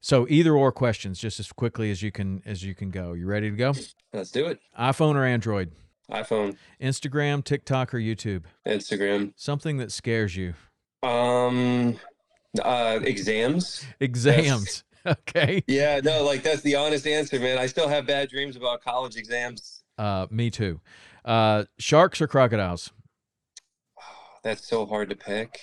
so 0.00 0.28
either 0.30 0.54
or 0.54 0.70
questions, 0.70 1.18
just 1.18 1.40
as 1.40 1.50
quickly 1.50 1.90
as 1.90 2.02
you 2.02 2.12
can 2.12 2.40
as 2.46 2.62
you 2.62 2.76
can 2.76 2.90
go. 2.92 3.14
You 3.14 3.26
ready 3.26 3.50
to 3.50 3.56
go? 3.56 3.74
Let's 4.12 4.30
do 4.30 4.46
it. 4.46 4.60
iPhone 4.78 5.16
or 5.16 5.24
Android? 5.24 5.72
iPhone, 6.10 6.56
Instagram, 6.80 7.42
TikTok, 7.44 7.94
or 7.94 7.98
YouTube? 7.98 8.44
Instagram, 8.66 9.32
Something 9.36 9.78
that 9.78 9.90
scares 9.92 10.36
you. 10.36 10.54
um, 11.02 11.98
uh, 12.62 13.00
exams. 13.02 13.84
Exams. 14.00 14.84
Okay. 15.06 15.62
Yeah, 15.66 16.00
no, 16.02 16.24
like 16.24 16.42
that's 16.42 16.62
the 16.62 16.76
honest 16.76 17.06
answer, 17.06 17.38
man. 17.38 17.58
I 17.58 17.66
still 17.66 17.88
have 17.88 18.06
bad 18.06 18.30
dreams 18.30 18.56
about 18.56 18.82
college 18.82 19.16
exams. 19.16 19.82
Uh, 19.98 20.26
me 20.30 20.48
too. 20.50 20.80
Uh, 21.26 21.64
sharks 21.78 22.22
or 22.22 22.26
crocodiles? 22.26 22.90
That's 24.42 24.66
so 24.66 24.86
hard 24.86 25.10
to 25.10 25.14
pick. 25.14 25.58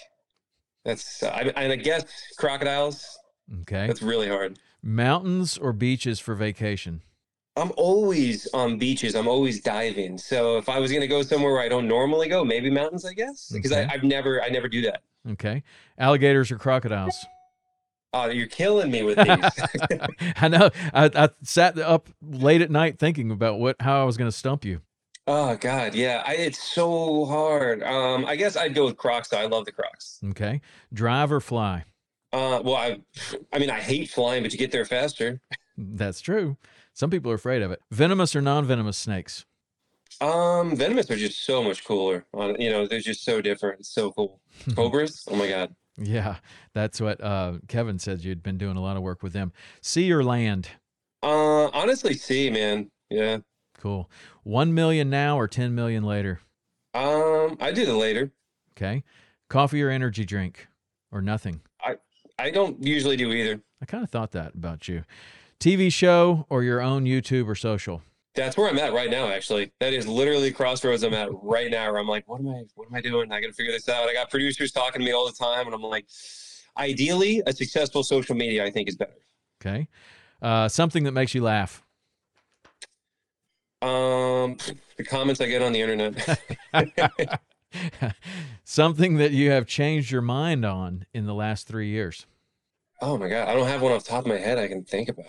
That's 0.86 1.24
I, 1.24 1.52
and 1.56 1.72
I 1.72 1.76
guess 1.76 2.06
crocodiles. 2.38 3.18
Okay. 3.62 3.88
That's 3.88 4.04
really 4.04 4.28
hard. 4.30 4.60
Mountains 4.84 5.58
or 5.58 5.74
beaches 5.74 6.20
for 6.20 6.36
vacation? 6.36 7.02
I'm 7.58 7.72
always 7.76 8.48
on 8.54 8.78
beaches. 8.78 9.14
I'm 9.16 9.28
always 9.28 9.60
diving. 9.62 10.18
So 10.18 10.58
if 10.58 10.70
I 10.70 10.80
was 10.80 10.92
gonna 10.92 11.08
go 11.08 11.22
somewhere 11.22 11.52
where 11.54 11.62
I 11.62 11.68
don't 11.70 11.88
normally 11.88 12.30
go, 12.30 12.46
maybe 12.46 12.70
mountains, 12.70 13.06
I 13.06 13.14
guess, 13.14 13.50
because 13.52 13.72
Okay. 13.72 13.88
I've 13.92 14.04
never 14.04 14.42
I 14.42 14.50
never 14.50 14.68
do 14.70 14.82
that. 14.84 15.02
Okay. 15.32 15.64
Alligators 15.98 16.52
or 16.52 16.58
crocodiles? 16.58 17.16
Oh, 18.14 18.28
you're 18.30 18.48
killing 18.48 18.92
me 18.92 19.04
with 19.04 19.18
these. 19.18 20.00
I 20.38 20.48
know. 20.48 20.70
I, 20.94 21.10
I 21.14 21.30
sat 21.44 21.78
up 21.78 22.10
late 22.22 22.62
at 22.62 22.72
night 22.72 23.00
thinking 23.00 23.32
about 23.32 23.60
what 23.60 23.76
how 23.82 24.02
I 24.02 24.04
was 24.06 24.18
going 24.18 24.30
to 24.32 24.36
stump 24.36 24.66
you. 24.66 24.82
oh 25.28 25.56
God, 25.58 25.94
yeah. 25.96 26.24
I, 26.26 26.36
it's 26.36 26.62
so 26.62 27.26
hard. 27.26 27.84
Um, 27.84 28.26
I 28.26 28.36
guess 28.36 28.58
I'd 28.58 28.74
go 28.74 28.86
with 28.86 28.98
Crocs. 28.98 29.28
Though 29.30 29.38
I 29.38 29.46
love 29.46 29.66
the 29.66 29.72
Crocs. 29.72 30.20
Okay. 30.30 30.60
Drive 30.94 31.32
or 31.32 31.40
fly? 31.40 31.86
Uh, 32.34 32.62
well, 32.64 32.76
I, 32.76 33.00
I 33.54 33.60
mean, 33.60 33.70
I 33.70 33.80
hate 33.80 34.10
flying, 34.10 34.42
but 34.44 34.52
you 34.54 34.58
get 34.58 34.72
there 34.72 34.86
faster. 34.86 35.40
That's 35.78 36.20
true. 36.22 36.58
Some 37.02 37.10
people 37.10 37.32
are 37.32 37.36
afraid 37.36 37.64
of 37.64 37.72
it. 37.72 37.82
Venomous 37.90 38.36
or 38.36 38.42
non-venomous 38.44 38.96
snakes? 38.96 39.44
Um, 40.22 40.76
venomous 40.76 41.10
are 41.10 41.16
just 41.16 41.44
so 41.44 41.64
much 41.64 41.84
cooler. 41.84 42.28
On 42.32 42.56
you 42.62 42.70
know, 42.70 42.86
they're 42.86 43.00
just 43.00 43.24
so 43.24 43.42
different. 43.42 43.80
It's 43.80 43.90
so 43.90 44.12
cool. 44.12 44.40
Cobras, 44.76 45.26
oh 45.28 45.36
my 45.36 45.50
god. 45.50 45.76
Yeah, 45.98 46.36
that's 46.76 47.02
what 47.02 47.20
uh, 47.20 47.54
Kevin 47.68 47.98
said. 47.98 48.24
You'd 48.24 48.44
been 48.44 48.60
doing 48.60 48.78
a 48.78 48.82
lot 48.84 48.98
of 48.98 49.02
work 49.02 49.24
with 49.24 49.34
them. 49.34 49.52
Sea 49.82 50.14
or 50.14 50.24
land? 50.24 50.70
Uh, 51.24 51.70
honestly, 51.70 52.14
sea, 52.14 52.52
man. 52.52 52.92
Yeah. 53.10 53.40
Cool. 53.80 54.08
One 54.44 54.72
million 54.76 55.10
now 55.10 55.40
or 55.40 55.48
ten 55.48 55.74
million 55.74 56.04
later? 56.04 56.42
Um, 56.94 57.58
I 57.60 57.72
do 57.72 57.84
the 57.84 57.96
later. 57.96 58.32
Okay. 58.78 59.04
Coffee 59.50 59.82
or 59.82 59.90
energy 59.90 60.24
drink 60.24 60.68
or 61.12 61.24
nothing? 61.24 61.62
I 61.84 61.96
I 62.38 62.52
don't 62.52 62.86
usually 62.86 63.18
do 63.18 63.34
either. 63.34 63.60
I 63.82 63.86
kind 63.86 64.04
of 64.04 64.12
thought 64.12 64.34
that 64.34 64.54
about 64.54 64.88
you. 64.88 65.04
TV 65.62 65.94
show 65.94 66.46
or 66.50 66.64
your 66.64 66.82
own 66.82 67.06
YouTube 67.06 67.48
or 67.48 67.56
social? 67.56 68.02
That's 68.34 68.58
where 68.58 68.68
I'm 68.68 68.80
at 68.80 68.94
right 68.94 69.12
now. 69.12 69.28
Actually, 69.28 69.72
that 69.80 69.94
is 69.94 70.08
literally 70.08 70.52
crossroads 70.52 71.04
I'm 71.04 71.14
at 71.14 71.30
right 71.44 71.70
now. 71.70 71.92
Where 71.92 72.00
I'm 72.00 72.08
like, 72.08 72.28
what 72.28 72.40
am 72.40 72.48
I? 72.48 72.64
What 72.76 72.88
am 72.88 72.96
I 72.96 73.02
doing? 73.02 73.32
I 73.32 73.40
got 73.40 73.48
to 73.48 73.54
figure 73.54 73.72
this 73.72 73.88
out. 73.88 74.10
I 74.10 74.14
got 74.14 74.32
producers 74.32 74.72
talking 74.72 75.00
to 75.00 75.06
me 75.06 75.12
all 75.12 75.26
the 75.26 75.34
time, 75.34 75.68
and 75.68 75.76
I'm 75.76 75.82
like, 75.82 76.08
ideally, 76.78 77.44
a 77.46 77.54
successful 77.54 78.04
social 78.04 78.36
media 78.36 78.66
I 78.66 78.72
think 78.72 78.90
is 78.90 78.96
better. 78.96 79.14
Okay. 79.62 79.88
Uh, 80.42 80.68
something 80.68 81.04
that 81.04 81.12
makes 81.12 81.36
you 81.36 81.44
laugh. 81.44 81.84
Um, 83.84 84.58
the 84.98 85.04
comments 85.04 85.42
I 85.42 85.48
get 85.48 85.62
on 85.62 85.74
the 85.74 85.82
internet. 85.82 86.40
something 88.64 89.18
that 89.18 89.32
you 89.32 89.52
have 89.52 89.68
changed 89.68 90.10
your 90.10 90.22
mind 90.22 90.66
on 90.66 91.06
in 91.14 91.26
the 91.26 91.34
last 91.34 91.68
three 91.68 91.90
years. 91.90 92.26
Oh 93.02 93.18
my 93.18 93.28
god, 93.28 93.48
I 93.48 93.54
don't 93.56 93.68
have 93.68 93.82
one 93.82 93.92
off 93.92 94.04
the 94.04 94.12
top 94.12 94.26
of 94.26 94.28
my 94.28 94.38
head 94.38 94.60
I 94.60 94.68
can 94.68 94.84
think 94.84 95.10
about. 95.10 95.26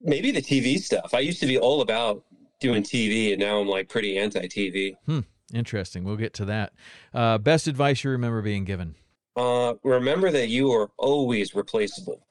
Maybe 0.00 0.32
the 0.32 0.42
TV 0.42 0.78
stuff. 0.78 1.14
I 1.14 1.20
used 1.20 1.40
to 1.40 1.46
be 1.46 1.56
all 1.56 1.80
about 1.80 2.24
doing 2.60 2.82
TV, 2.82 3.32
and 3.32 3.40
now 3.40 3.60
I'm 3.60 3.68
like 3.68 3.88
pretty 3.88 4.18
anti-TV. 4.18 4.96
Hmm. 5.06 5.20
Interesting. 5.52 6.04
We'll 6.04 6.16
get 6.16 6.34
to 6.34 6.44
that. 6.46 6.72
Uh, 7.12 7.38
best 7.38 7.68
advice 7.68 8.02
you 8.02 8.10
remember 8.10 8.42
being 8.42 8.64
given? 8.64 8.96
Uh, 9.36 9.74
remember 9.84 10.30
that 10.30 10.48
you 10.48 10.72
are 10.72 10.90
always 10.98 11.54
replaceable. 11.54 12.26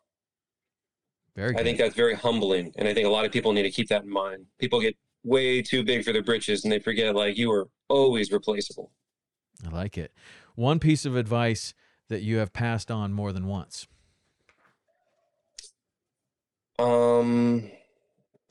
Very. 1.35 1.53
Good. 1.53 1.61
I 1.61 1.63
think 1.63 1.77
that's 1.77 1.95
very 1.95 2.15
humbling, 2.15 2.73
and 2.77 2.87
I 2.87 2.93
think 2.93 3.07
a 3.07 3.09
lot 3.09 3.25
of 3.25 3.31
people 3.31 3.53
need 3.53 3.63
to 3.63 3.71
keep 3.71 3.87
that 3.89 4.03
in 4.03 4.09
mind. 4.09 4.45
People 4.59 4.81
get 4.81 4.95
way 5.23 5.61
too 5.61 5.83
big 5.83 6.03
for 6.03 6.11
their 6.11 6.23
britches, 6.23 6.63
and 6.63 6.71
they 6.71 6.79
forget 6.79 7.15
like 7.15 7.37
you 7.37 7.51
are 7.51 7.67
always 7.87 8.31
replaceable. 8.31 8.91
I 9.65 9.69
like 9.69 9.97
it. 9.97 10.11
One 10.55 10.79
piece 10.79 11.05
of 11.05 11.15
advice 11.15 11.73
that 12.09 12.21
you 12.21 12.37
have 12.37 12.51
passed 12.51 12.91
on 12.91 13.13
more 13.13 13.31
than 13.31 13.47
once. 13.47 13.87
Um, 16.79 17.69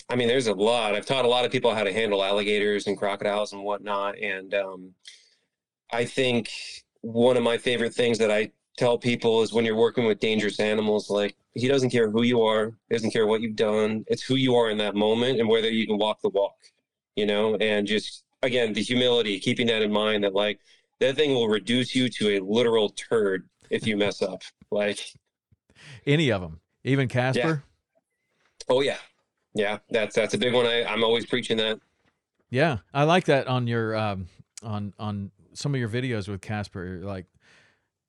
I 0.08 0.16
mean, 0.16 0.28
there's 0.28 0.46
a 0.46 0.52
lot. 0.52 0.94
I've 0.94 1.06
taught 1.06 1.24
a 1.24 1.28
lot 1.28 1.44
of 1.44 1.52
people 1.52 1.74
how 1.74 1.84
to 1.84 1.92
handle 1.92 2.22
alligators 2.22 2.86
and 2.86 2.96
crocodiles 2.96 3.52
and 3.52 3.62
whatnot. 3.64 4.18
And 4.18 4.54
um, 4.54 4.94
I 5.92 6.04
think 6.04 6.50
one 7.00 7.36
of 7.36 7.42
my 7.42 7.58
favorite 7.58 7.94
things 7.94 8.18
that 8.18 8.30
I 8.30 8.50
tell 8.76 8.98
people 8.98 9.42
is 9.42 9.52
when 9.52 9.64
you're 9.64 9.76
working 9.76 10.04
with 10.04 10.20
dangerous 10.20 10.60
animals, 10.60 11.10
like 11.10 11.34
he 11.54 11.68
doesn't 11.68 11.90
care 11.90 12.10
who 12.10 12.22
you 12.22 12.42
are, 12.42 12.72
he 12.88 12.94
doesn't 12.94 13.10
care 13.10 13.26
what 13.26 13.40
you've 13.40 13.56
done. 13.56 14.04
It's 14.08 14.22
who 14.22 14.36
you 14.36 14.54
are 14.54 14.70
in 14.70 14.78
that 14.78 14.94
moment 14.94 15.40
and 15.40 15.48
whether 15.48 15.70
you 15.70 15.86
can 15.86 15.98
walk 15.98 16.20
the 16.22 16.30
walk, 16.30 16.56
you 17.16 17.26
know, 17.26 17.56
and 17.56 17.86
just 17.86 18.24
again, 18.42 18.72
the 18.72 18.82
humility, 18.82 19.38
keeping 19.38 19.66
that 19.68 19.82
in 19.82 19.92
mind 19.92 20.24
that 20.24 20.34
like 20.34 20.60
that 21.00 21.16
thing 21.16 21.34
will 21.34 21.48
reduce 21.48 21.94
you 21.94 22.08
to 22.08 22.36
a 22.36 22.40
literal 22.40 22.90
turd 22.90 23.48
if 23.70 23.86
you 23.86 23.96
mess 23.96 24.22
up. 24.22 24.42
Like 24.70 25.12
any 26.06 26.30
of 26.30 26.40
them, 26.40 26.60
even 26.84 27.08
Casper. 27.08 27.64
Oh 28.69 28.81
yeah, 28.81 28.99
yeah. 29.54 29.78
That's 29.90 30.14
that's 30.14 30.35
a 30.35 30.38
big 30.38 30.52
one. 30.54 30.66
I 30.66 30.85
I'm 30.85 31.04
always 31.04 31.26
preaching 31.26 31.57
that. 31.59 31.81
Yeah, 32.50 32.78
I 32.92 33.04
like 33.04 33.25
that 33.26 33.47
on 33.47 33.66
your 33.66 33.97
um 33.97 34.28
on 34.62 34.95
on 34.99 35.31
some 35.54 35.75
of 35.75 35.81
your 35.81 35.88
videos 35.88 36.28
with 36.28 36.40
Casper. 36.40 37.00
Like, 37.02 37.26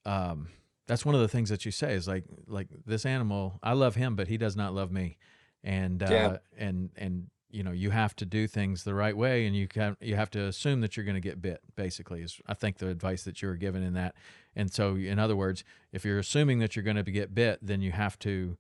um, 0.05 0.49
that's 0.87 1.05
one 1.05 1.15
of 1.15 1.21
the 1.21 1.27
things 1.27 1.49
that 1.49 1.65
you 1.65 1.71
say 1.71 1.93
is 1.93 2.07
like 2.07 2.25
like 2.47 2.67
this 2.85 3.05
animal. 3.05 3.59
I 3.63 3.73
love 3.73 3.95
him, 3.95 4.15
but 4.15 4.27
he 4.27 4.37
does 4.37 4.55
not 4.55 4.73
love 4.73 4.91
me, 4.91 5.17
and 5.63 6.01
uh, 6.03 6.07
yeah. 6.09 6.37
and 6.57 6.89
and 6.95 7.27
you 7.53 7.63
know 7.63 7.71
you 7.71 7.91
have 7.91 8.15
to 8.15 8.25
do 8.25 8.47
things 8.47 8.83
the 8.83 8.95
right 8.95 9.15
way 9.15 9.45
and 9.45 9.55
you 9.55 9.67
can 9.67 9.95
you 10.01 10.15
have 10.15 10.31
to 10.31 10.43
assume 10.45 10.81
that 10.81 10.97
you're 10.97 11.05
going 11.05 11.15
to 11.15 11.21
get 11.21 11.39
bit 11.39 11.61
basically 11.75 12.21
is 12.21 12.41
i 12.47 12.53
think 12.53 12.79
the 12.79 12.87
advice 12.87 13.23
that 13.23 13.41
you 13.41 13.47
were 13.47 13.55
given 13.55 13.83
in 13.83 13.93
that 13.93 14.15
and 14.55 14.73
so 14.73 14.95
in 14.95 15.19
other 15.19 15.35
words 15.35 15.63
if 15.91 16.03
you're 16.03 16.17
assuming 16.17 16.57
that 16.57 16.75
you're 16.75 16.83
going 16.83 16.97
to 16.97 17.03
get 17.03 17.33
bit 17.33 17.59
then 17.61 17.79
you 17.79 17.91
have 17.91 18.17
to 18.17 18.57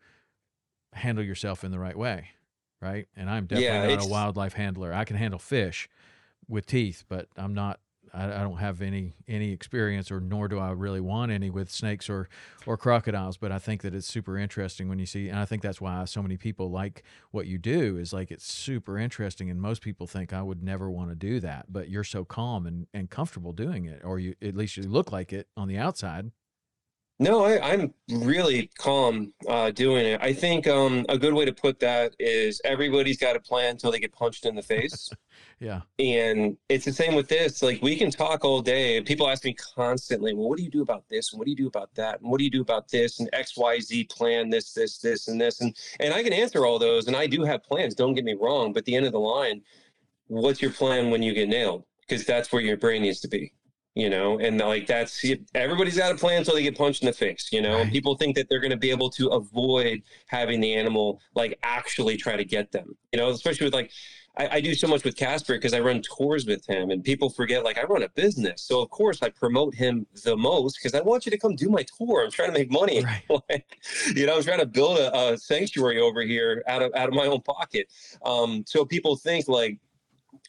handle 0.93 1.23
yourself 1.23 1.63
in 1.63 1.71
the 1.71 1.79
right 1.79 1.97
way 1.97 2.29
right 2.81 3.07
and 3.15 3.29
i'm 3.29 3.45
definitely 3.45 3.89
yeah, 3.89 3.95
not 3.95 4.05
a 4.05 4.07
wildlife 4.07 4.53
handler 4.53 4.93
i 4.93 5.03
can 5.03 5.15
handle 5.15 5.39
fish 5.39 5.89
with 6.47 6.65
teeth 6.65 7.03
but 7.07 7.27
i'm 7.37 7.53
not 7.53 7.79
I, 8.13 8.25
I, 8.25 8.43
don't 8.43 8.57
have 8.57 8.81
any 8.81 9.15
any 9.27 9.51
experience, 9.51 10.11
or 10.11 10.19
nor 10.19 10.47
do 10.47 10.59
I 10.59 10.71
really 10.71 10.99
want 10.99 11.31
any 11.31 11.49
with 11.49 11.71
snakes 11.71 12.09
or 12.09 12.29
or 12.65 12.77
crocodiles. 12.77 13.37
But 13.37 13.51
I 13.51 13.59
think 13.59 13.81
that 13.81 13.95
it's 13.95 14.07
super 14.07 14.37
interesting 14.37 14.87
when 14.87 14.99
you 14.99 15.05
see, 15.05 15.29
and 15.29 15.39
I 15.39 15.45
think 15.45 15.61
that's 15.61 15.81
why 15.81 16.05
so 16.05 16.21
many 16.21 16.37
people 16.37 16.69
like 16.69 17.03
what 17.31 17.47
you 17.47 17.57
do. 17.57 17.97
Is 17.97 18.13
like 18.13 18.31
it's 18.31 18.51
super 18.51 18.97
interesting, 18.97 19.49
and 19.49 19.59
most 19.59 19.81
people 19.81 20.05
think 20.05 20.31
I 20.31 20.43
would 20.43 20.63
never 20.63 20.89
want 20.89 21.09
to 21.09 21.15
do 21.15 21.39
that, 21.39 21.67
but 21.71 21.89
you're 21.89 22.03
so 22.03 22.23
calm 22.23 22.67
and 22.67 22.87
and 22.93 23.09
comfortable 23.09 23.53
doing 23.53 23.85
it, 23.85 24.01
or 24.03 24.19
you 24.19 24.35
at 24.41 24.55
least 24.55 24.77
you 24.77 24.83
look 24.83 25.11
like 25.11 25.33
it 25.33 25.47
on 25.57 25.67
the 25.67 25.77
outside. 25.77 26.31
No, 27.19 27.45
I, 27.45 27.73
am 27.73 27.93
really 28.09 28.71
calm 28.77 29.33
uh, 29.47 29.69
doing 29.69 30.05
it. 30.05 30.19
I 30.21 30.33
think 30.33 30.67
um, 30.67 31.05
a 31.09 31.17
good 31.17 31.33
way 31.33 31.45
to 31.45 31.53
put 31.53 31.79
that 31.79 32.15
is 32.19 32.59
everybody's 32.65 33.17
got 33.17 33.35
a 33.35 33.39
plan 33.39 33.71
until 33.71 33.91
they 33.91 33.99
get 33.99 34.11
punched 34.11 34.47
in 34.47 34.55
the 34.55 34.63
face. 34.63 35.09
yeah. 35.59 35.81
And 35.99 36.57
it's 36.69 36.85
the 36.85 36.91
same 36.91 37.13
with 37.13 37.27
this. 37.27 37.61
Like 37.61 37.81
we 37.83 37.95
can 37.95 38.09
talk 38.09 38.43
all 38.43 38.61
day. 38.61 38.99
People 39.01 39.29
ask 39.29 39.45
me 39.45 39.53
constantly, 39.53 40.33
well, 40.33 40.49
what 40.49 40.57
do 40.57 40.63
you 40.63 40.71
do 40.71 40.81
about 40.81 41.07
this? 41.07 41.31
And 41.31 41.39
what 41.39 41.45
do 41.45 41.51
you 41.51 41.57
do 41.57 41.67
about 41.67 41.93
that? 41.95 42.19
And 42.19 42.31
what 42.31 42.39
do 42.39 42.45
you 42.45 42.51
do 42.51 42.61
about 42.61 42.89
this? 42.89 43.19
And 43.19 43.29
X, 43.31 43.55
Y, 43.57 43.79
Z 43.79 44.05
plan, 44.05 44.49
this, 44.49 44.73
this, 44.73 44.97
this, 44.97 45.27
and 45.27 45.39
this. 45.39 45.61
And 45.61 45.77
and 45.99 46.15
I 46.15 46.23
can 46.23 46.33
answer 46.33 46.65
all 46.65 46.79
those. 46.79 47.05
And 47.05 47.15
I 47.15 47.27
do 47.27 47.43
have 47.43 47.63
plans. 47.63 47.93
Don't 47.93 48.15
get 48.15 48.25
me 48.25 48.33
wrong. 48.33 48.73
But 48.73 48.79
at 48.79 48.85
the 48.85 48.95
end 48.95 49.05
of 49.05 49.11
the 49.11 49.19
line, 49.19 49.61
what's 50.27 50.63
your 50.63 50.71
plan 50.71 51.11
when 51.11 51.21
you 51.21 51.33
get 51.33 51.47
nailed? 51.47 51.85
Because 52.01 52.25
that's 52.25 52.51
where 52.51 52.61
your 52.61 52.75
brain 52.75 53.03
needs 53.03 53.19
to 53.21 53.27
be 53.27 53.53
you 53.95 54.09
know 54.09 54.39
and 54.39 54.57
like 54.57 54.87
that's 54.87 55.23
everybody's 55.53 55.97
got 55.97 56.11
a 56.11 56.15
plan 56.15 56.39
until 56.39 56.55
they 56.55 56.63
get 56.63 56.77
punched 56.77 57.03
in 57.03 57.05
the 57.05 57.13
face 57.13 57.49
you 57.51 57.61
know 57.61 57.73
right. 57.73 57.81
and 57.81 57.91
people 57.91 58.15
think 58.15 58.35
that 58.35 58.49
they're 58.49 58.59
going 58.59 58.71
to 58.71 58.77
be 58.77 58.89
able 58.89 59.09
to 59.09 59.27
avoid 59.29 60.01
having 60.27 60.59
the 60.59 60.73
animal 60.73 61.19
like 61.35 61.57
actually 61.63 62.17
try 62.17 62.35
to 62.35 62.45
get 62.45 62.71
them 62.71 62.95
you 63.11 63.19
know 63.19 63.29
especially 63.29 63.65
with 63.65 63.73
like 63.73 63.91
I, 64.35 64.49
I 64.53 64.61
do 64.61 64.73
so 64.73 64.87
much 64.87 65.03
with 65.03 65.15
Casper 65.15 65.53
because 65.53 65.73
I 65.73 65.79
run 65.79 66.01
tours 66.01 66.45
with 66.45 66.67
him, 66.67 66.89
and 66.89 67.03
people 67.03 67.29
forget 67.29 67.63
like 67.63 67.77
I 67.77 67.83
run 67.83 68.03
a 68.03 68.09
business, 68.09 68.63
so 68.63 68.81
of 68.81 68.89
course 68.89 69.21
I 69.21 69.29
promote 69.29 69.75
him 69.75 70.07
the 70.23 70.35
most 70.35 70.79
because 70.79 70.95
I 70.95 71.01
want 71.01 71.25
you 71.25 71.31
to 71.31 71.37
come 71.37 71.55
do 71.55 71.69
my 71.69 71.85
tour. 71.97 72.23
I'm 72.23 72.31
trying 72.31 72.51
to 72.51 72.57
make 72.57 72.71
money, 72.71 73.03
right. 73.03 73.23
like, 73.49 73.77
you 74.15 74.25
know. 74.25 74.37
I'm 74.37 74.43
trying 74.43 74.59
to 74.59 74.65
build 74.65 74.97
a, 74.97 75.33
a, 75.33 75.37
sanctuary 75.37 75.99
over 75.99 76.21
here 76.21 76.63
out 76.67 76.81
of 76.81 76.91
out 76.95 77.07
of 77.07 77.13
my 77.13 77.27
own 77.27 77.41
pocket. 77.41 77.87
Um, 78.25 78.63
so 78.65 78.83
people 78.83 79.15
think 79.15 79.47
like 79.47 79.77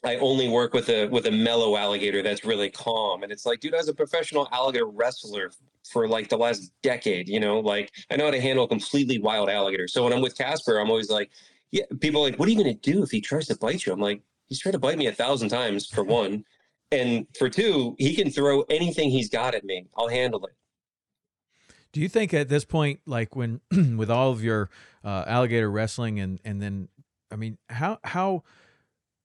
I 0.05 0.17
only 0.17 0.49
work 0.49 0.75
with 0.75 0.88
a 0.91 1.07
with 1.09 1.26
a 1.26 1.31
mellow 1.31 1.76
alligator 1.76 2.23
that's 2.23 2.45
really 2.45 2.71
calm. 2.71 3.23
And 3.23 3.33
it's 3.33 3.47
like, 3.47 3.61
dude, 3.61 3.75
as 3.75 3.88
a 3.88 3.95
professional 3.95 4.49
alligator 4.53 4.87
wrestler 4.87 5.50
for 5.91 6.07
like 6.09 6.29
the 6.29 6.37
last 6.37 6.73
decade, 6.83 7.29
you 7.29 7.41
know, 7.41 7.61
like 7.61 7.91
I 8.11 8.17
know 8.17 8.26
how 8.26 8.31
to 8.31 8.41
handle 8.41 8.64
a 8.64 8.69
completely 8.69 9.19
wild 9.19 9.49
alligator. 9.49 9.88
So 9.88 10.05
when 10.05 10.12
I'm 10.12 10.21
with 10.21 10.37
Casper, 10.37 10.79
I'm 10.79 10.91
always 10.91 11.11
like, 11.11 11.31
yeah, 11.71 11.85
people 12.00 12.23
like, 12.23 12.38
what 12.38 12.49
are 12.49 12.53
you 12.53 12.59
gonna 12.59 12.75
do 12.75 13.03
if 13.03 13.11
he 13.11 13.21
tries 13.21 13.47
to 13.47 13.57
bite 13.57 13.87
you? 13.87 13.93
I'm 13.93 14.00
like, 14.00 14.23
he's 14.47 14.61
tried 14.61 14.73
to 14.73 14.79
bite 14.79 14.99
me 14.99 15.07
a 15.07 15.12
thousand 15.12 15.49
times 15.49 15.87
for 15.87 16.05
one. 16.23 16.45
and 16.93 17.26
for 17.38 17.49
two, 17.49 17.97
he 17.99 18.14
can 18.14 18.31
throw 18.31 18.62
anything 18.71 19.11
he's 19.11 19.29
got 19.31 19.55
at 19.55 19.64
me. 19.64 19.87
I'll 19.97 20.09
handle 20.09 20.45
it. 20.45 20.53
Do 21.93 22.00
you 22.00 22.09
think 22.09 22.35
at 22.35 22.49
this 22.49 22.64
point, 22.64 23.00
like 23.07 23.37
when 23.37 23.61
with 23.97 24.11
all 24.11 24.33
of 24.33 24.43
your 24.43 24.69
uh, 25.05 25.25
alligator 25.26 25.71
wrestling 25.71 26.21
and 26.21 26.41
and 26.45 26.61
then, 26.61 26.88
I 27.31 27.37
mean, 27.37 27.59
how 27.69 27.99
how 28.05 28.43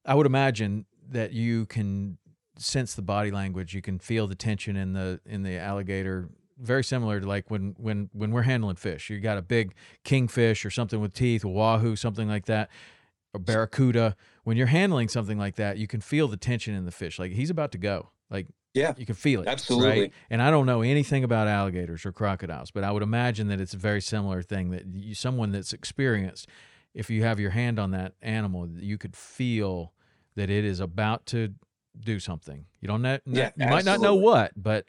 I 0.10 0.16
would 0.16 0.26
imagine 0.26 0.88
that 1.12 1.34
you 1.34 1.68
can 1.68 2.18
sense 2.58 2.96
the 2.96 3.04
body 3.04 3.30
language. 3.30 3.76
You 3.76 3.84
can 3.84 4.00
feel 4.00 4.26
the 4.26 4.34
tension 4.34 4.76
in 4.76 4.94
the 4.94 5.22
in 5.24 5.44
the 5.44 5.58
alligator. 5.58 6.30
Very 6.58 6.84
similar 6.84 7.20
to 7.20 7.28
like 7.28 7.52
when 7.52 7.76
when 7.78 8.10
when 8.12 8.32
we're 8.32 8.42
handling 8.42 8.76
fish. 8.76 9.12
You 9.12 9.20
got 9.20 9.38
a 9.38 9.44
big 9.44 9.76
kingfish 10.04 10.66
or 10.66 10.72
something 10.72 11.00
with 11.00 11.14
teeth, 11.14 11.44
a 11.44 11.48
wahoo, 11.48 11.96
something 11.96 12.28
like 12.28 12.48
that, 12.48 12.72
a 13.36 13.40
barracuda. 13.40 14.16
When 14.44 14.58
you're 14.58 14.68
handling 14.68 15.10
something 15.10 15.38
like 15.38 15.58
that, 15.58 15.78
you 15.78 15.86
can 15.86 16.02
feel 16.02 16.28
the 16.28 16.38
tension 16.38 16.74
in 16.74 16.86
the 16.86 16.92
fish. 16.92 17.20
Like 17.20 17.34
he's 17.34 17.52
about 17.52 17.72
to 17.74 17.78
go. 17.78 18.10
Like 18.32 18.48
yeah, 18.74 18.96
you 18.98 19.06
can 19.06 19.14
feel 19.14 19.44
it. 19.44 19.48
Absolutely. 19.48 20.02
Right? 20.02 20.14
And 20.32 20.42
I 20.42 20.50
don't 20.50 20.66
know 20.66 20.82
anything 20.82 21.24
about 21.24 21.48
alligators 21.48 22.04
or 22.04 22.12
crocodiles, 22.12 22.72
but 22.72 22.84
I 22.84 22.92
would 22.92 23.04
imagine 23.04 23.48
that 23.50 23.62
it's 23.62 23.76
a 23.76 23.78
very 23.78 24.02
similar 24.02 24.42
thing 24.42 24.72
that 24.72 24.88
you, 24.88 25.14
someone 25.14 25.52
that's 25.52 25.72
experienced 25.72 26.48
if 26.94 27.10
you 27.10 27.24
have 27.24 27.40
your 27.40 27.52
hand 27.52 27.80
on 27.80 27.92
that 27.92 28.14
animal, 28.22 28.68
you 28.68 28.98
could 28.98 29.16
feel 29.16 29.94
that 30.40 30.50
it 30.50 30.64
is 30.64 30.80
about 30.80 31.26
to 31.28 31.54
do 32.00 32.18
something. 32.18 32.66
You 32.80 32.88
don't 32.88 33.02
know, 33.02 33.20
yeah, 33.26 33.52
you 33.58 33.68
might 33.68 33.84
not 33.84 34.00
know 34.00 34.16
what, 34.16 34.54
but 34.56 34.86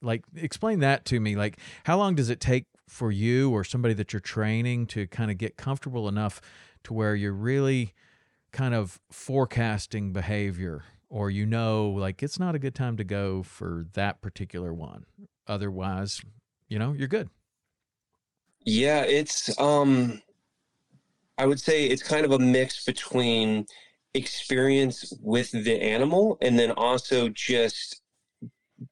like 0.00 0.24
explain 0.34 0.80
that 0.80 1.04
to 1.06 1.20
me. 1.20 1.36
Like 1.36 1.58
how 1.84 1.98
long 1.98 2.14
does 2.14 2.30
it 2.30 2.40
take 2.40 2.64
for 2.88 3.12
you 3.12 3.50
or 3.50 3.64
somebody 3.64 3.92
that 3.94 4.14
you're 4.14 4.20
training 4.20 4.86
to 4.86 5.06
kind 5.06 5.30
of 5.30 5.36
get 5.36 5.58
comfortable 5.58 6.08
enough 6.08 6.40
to 6.84 6.94
where 6.94 7.14
you're 7.14 7.34
really 7.34 7.92
kind 8.50 8.74
of 8.74 8.98
forecasting 9.10 10.12
behavior 10.12 10.84
or 11.10 11.30
you 11.30 11.44
know 11.44 11.88
like 11.90 12.22
it's 12.22 12.38
not 12.38 12.54
a 12.54 12.58
good 12.58 12.74
time 12.74 12.96
to 12.96 13.04
go 13.04 13.42
for 13.42 13.84
that 13.92 14.22
particular 14.22 14.72
one. 14.72 15.04
Otherwise, 15.46 16.22
you 16.68 16.78
know, 16.78 16.94
you're 16.94 17.08
good. 17.08 17.28
Yeah, 18.64 19.02
it's 19.02 19.58
um 19.60 20.22
I 21.36 21.44
would 21.44 21.60
say 21.60 21.86
it's 21.86 22.02
kind 22.02 22.24
of 22.24 22.32
a 22.32 22.38
mix 22.38 22.86
between 22.86 23.66
experience 24.14 25.12
with 25.20 25.50
the 25.50 25.80
animal 25.80 26.38
and 26.40 26.58
then 26.58 26.70
also 26.72 27.28
just 27.28 28.00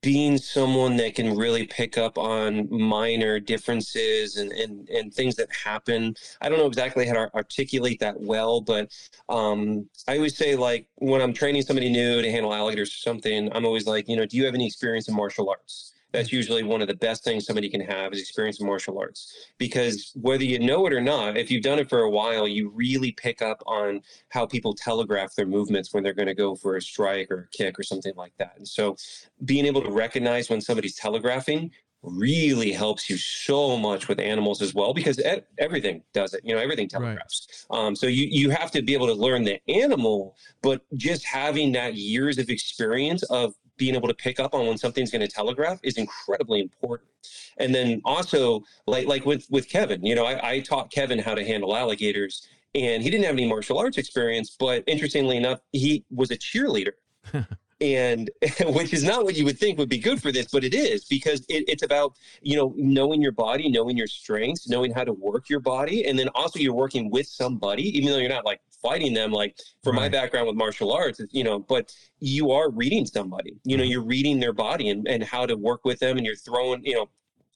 being 0.00 0.38
someone 0.38 0.96
that 0.96 1.14
can 1.14 1.36
really 1.36 1.66
pick 1.66 1.98
up 1.98 2.16
on 2.16 2.68
minor 2.70 3.40
differences 3.40 4.36
and, 4.36 4.52
and, 4.52 4.88
and 4.88 5.12
things 5.12 5.34
that 5.36 5.48
happen. 5.52 6.14
I 6.40 6.48
don't 6.48 6.58
know 6.58 6.66
exactly 6.66 7.06
how 7.06 7.14
to 7.14 7.34
articulate 7.34 8.00
that 8.00 8.20
well, 8.20 8.60
but 8.60 8.92
um, 9.28 9.88
I 10.06 10.16
always 10.16 10.36
say, 10.36 10.54
like, 10.54 10.86
when 10.96 11.20
I'm 11.20 11.32
training 11.32 11.62
somebody 11.62 11.90
new 11.90 12.22
to 12.22 12.30
handle 12.30 12.54
alligators 12.54 12.90
or 12.90 12.98
something, 12.98 13.50
I'm 13.52 13.66
always 13.66 13.86
like, 13.86 14.08
you 14.08 14.16
know, 14.16 14.24
do 14.24 14.36
you 14.36 14.44
have 14.44 14.54
any 14.54 14.66
experience 14.66 15.08
in 15.08 15.16
martial 15.16 15.50
arts? 15.50 15.91
That's 16.12 16.32
usually 16.32 16.62
one 16.62 16.82
of 16.82 16.88
the 16.88 16.94
best 16.94 17.24
things 17.24 17.46
somebody 17.46 17.68
can 17.68 17.80
have 17.80 18.12
is 18.12 18.20
experience 18.20 18.60
in 18.60 18.66
martial 18.66 18.98
arts. 18.98 19.50
Because 19.58 20.12
whether 20.14 20.44
you 20.44 20.58
know 20.58 20.86
it 20.86 20.92
or 20.92 21.00
not 21.00 21.36
if 21.36 21.50
you've 21.50 21.62
done 21.62 21.78
it 21.78 21.88
for 21.88 22.00
a 22.00 22.10
while 22.10 22.46
you 22.46 22.70
really 22.70 23.12
pick 23.12 23.42
up 23.42 23.62
on 23.66 24.02
how 24.28 24.46
people 24.46 24.74
telegraph 24.74 25.34
their 25.34 25.46
movements 25.46 25.92
when 25.92 26.02
they're 26.02 26.12
going 26.12 26.26
to 26.26 26.34
go 26.34 26.54
for 26.54 26.76
a 26.76 26.82
strike 26.82 27.30
or 27.30 27.48
a 27.52 27.56
kick 27.56 27.78
or 27.78 27.82
something 27.82 28.14
like 28.16 28.32
that. 28.38 28.54
And 28.56 28.68
so 28.68 28.96
being 29.44 29.66
able 29.66 29.82
to 29.82 29.90
recognize 29.90 30.50
when 30.50 30.60
somebody's 30.60 30.96
telegraphing 30.96 31.70
really 32.02 32.72
helps 32.72 33.08
you 33.08 33.16
so 33.16 33.76
much 33.76 34.08
with 34.08 34.18
animals 34.18 34.60
as 34.60 34.74
well 34.74 34.92
because 34.92 35.20
everything 35.58 36.02
does 36.12 36.34
it 36.34 36.40
you 36.44 36.54
know 36.54 36.60
everything 36.60 36.88
telegraphs. 36.88 37.66
Right. 37.70 37.78
um, 37.78 37.96
so 37.96 38.06
you 38.06 38.26
you 38.28 38.50
have 38.50 38.70
to 38.72 38.82
be 38.82 38.92
able 38.92 39.06
to 39.06 39.14
learn 39.14 39.44
the 39.44 39.60
animal 39.68 40.36
but 40.62 40.82
just 40.96 41.24
having 41.24 41.70
that 41.72 41.94
years 41.94 42.38
of 42.38 42.50
experience 42.50 43.22
of 43.24 43.54
being 43.82 43.96
able 43.96 44.06
to 44.06 44.14
pick 44.14 44.38
up 44.38 44.54
on 44.54 44.64
when 44.68 44.78
something's 44.78 45.10
going 45.10 45.20
to 45.20 45.26
telegraph 45.26 45.80
is 45.82 45.96
incredibly 45.96 46.60
important. 46.60 47.10
And 47.58 47.74
then 47.74 48.00
also 48.04 48.62
like 48.86 49.08
like 49.08 49.26
with 49.26 49.44
with 49.50 49.68
kevin 49.68 50.06
you 50.06 50.14
know 50.14 50.24
I, 50.24 50.50
I 50.50 50.60
taught 50.60 50.92
kevin 50.92 51.18
how 51.18 51.34
to 51.34 51.44
handle 51.44 51.76
alligators 51.76 52.46
and 52.76 53.02
he 53.02 53.10
didn't 53.10 53.24
have 53.24 53.34
any 53.34 53.48
martial 53.48 53.78
arts 53.78 53.98
experience 53.98 54.56
but 54.56 54.84
interestingly 54.86 55.36
enough 55.36 55.58
he 55.72 56.04
was 56.10 56.30
a 56.30 56.36
cheerleader. 56.36 56.92
And 57.80 58.30
which 58.66 58.92
is 58.92 59.02
not 59.02 59.24
what 59.24 59.34
you 59.36 59.44
would 59.44 59.58
think 59.58 59.76
would 59.76 59.88
be 59.88 59.98
good 59.98 60.22
for 60.22 60.30
this 60.30 60.46
but 60.52 60.62
it 60.62 60.72
is 60.72 61.04
because 61.04 61.40
it, 61.48 61.64
it's 61.66 61.82
about 61.82 62.14
you 62.40 62.56
know 62.56 62.72
knowing 62.76 63.20
your 63.20 63.32
body 63.32 63.68
knowing 63.68 63.96
your 63.96 64.06
strengths 64.06 64.68
knowing 64.68 64.92
how 64.92 65.02
to 65.02 65.12
work 65.12 65.48
your 65.48 65.58
body 65.58 66.06
and 66.06 66.16
then 66.16 66.28
also 66.28 66.60
you're 66.60 66.80
working 66.84 67.10
with 67.10 67.26
somebody 67.26 67.84
even 67.98 68.12
though 68.12 68.18
you're 68.18 68.36
not 68.38 68.46
like 68.46 68.60
fighting 68.82 69.14
them 69.14 69.30
like 69.30 69.56
for 69.82 69.92
right. 69.92 70.02
my 70.02 70.08
background 70.08 70.46
with 70.46 70.56
martial 70.56 70.92
arts 70.92 71.20
you 71.30 71.44
know 71.44 71.58
but 71.58 71.94
you 72.18 72.50
are 72.50 72.70
reading 72.70 73.06
somebody 73.06 73.54
you 73.64 73.76
know 73.76 73.82
mm-hmm. 73.82 73.92
you're 73.92 74.04
reading 74.04 74.40
their 74.40 74.52
body 74.52 74.90
and, 74.90 75.06
and 75.08 75.22
how 75.22 75.46
to 75.46 75.56
work 75.56 75.84
with 75.84 75.98
them 76.00 76.16
and 76.16 76.26
you're 76.26 76.36
throwing 76.36 76.84
you 76.84 76.94
know 76.94 77.08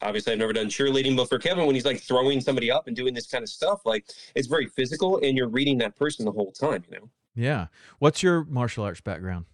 obviously 0.03 0.33
I've 0.33 0.39
never 0.39 0.53
done 0.53 0.67
cheerleading, 0.67 1.17
but 1.17 1.29
for 1.29 1.39
Kevin, 1.39 1.67
when 1.67 1.75
he's 1.75 1.85
like 1.85 2.01
throwing 2.01 2.41
somebody 2.41 2.71
up 2.71 2.87
and 2.87 2.95
doing 2.95 3.15
this 3.15 3.27
kind 3.27 3.43
of 3.43 3.49
stuff, 3.49 3.81
like 3.85 4.07
it's 4.35 4.47
very 4.47 4.67
physical 4.67 5.19
and 5.23 5.37
you're 5.37 5.49
reading 5.49 5.79
that 5.79 5.97
person 5.97 6.25
the 6.25 6.33
whole 6.33 6.53
time, 6.53 6.85
you 6.91 6.99
know? 6.99 7.11
Yeah. 7.35 7.67
What's 7.99 8.23
your 8.23 8.45
martial 8.45 8.85
arts 8.85 9.01
background? 9.01 9.47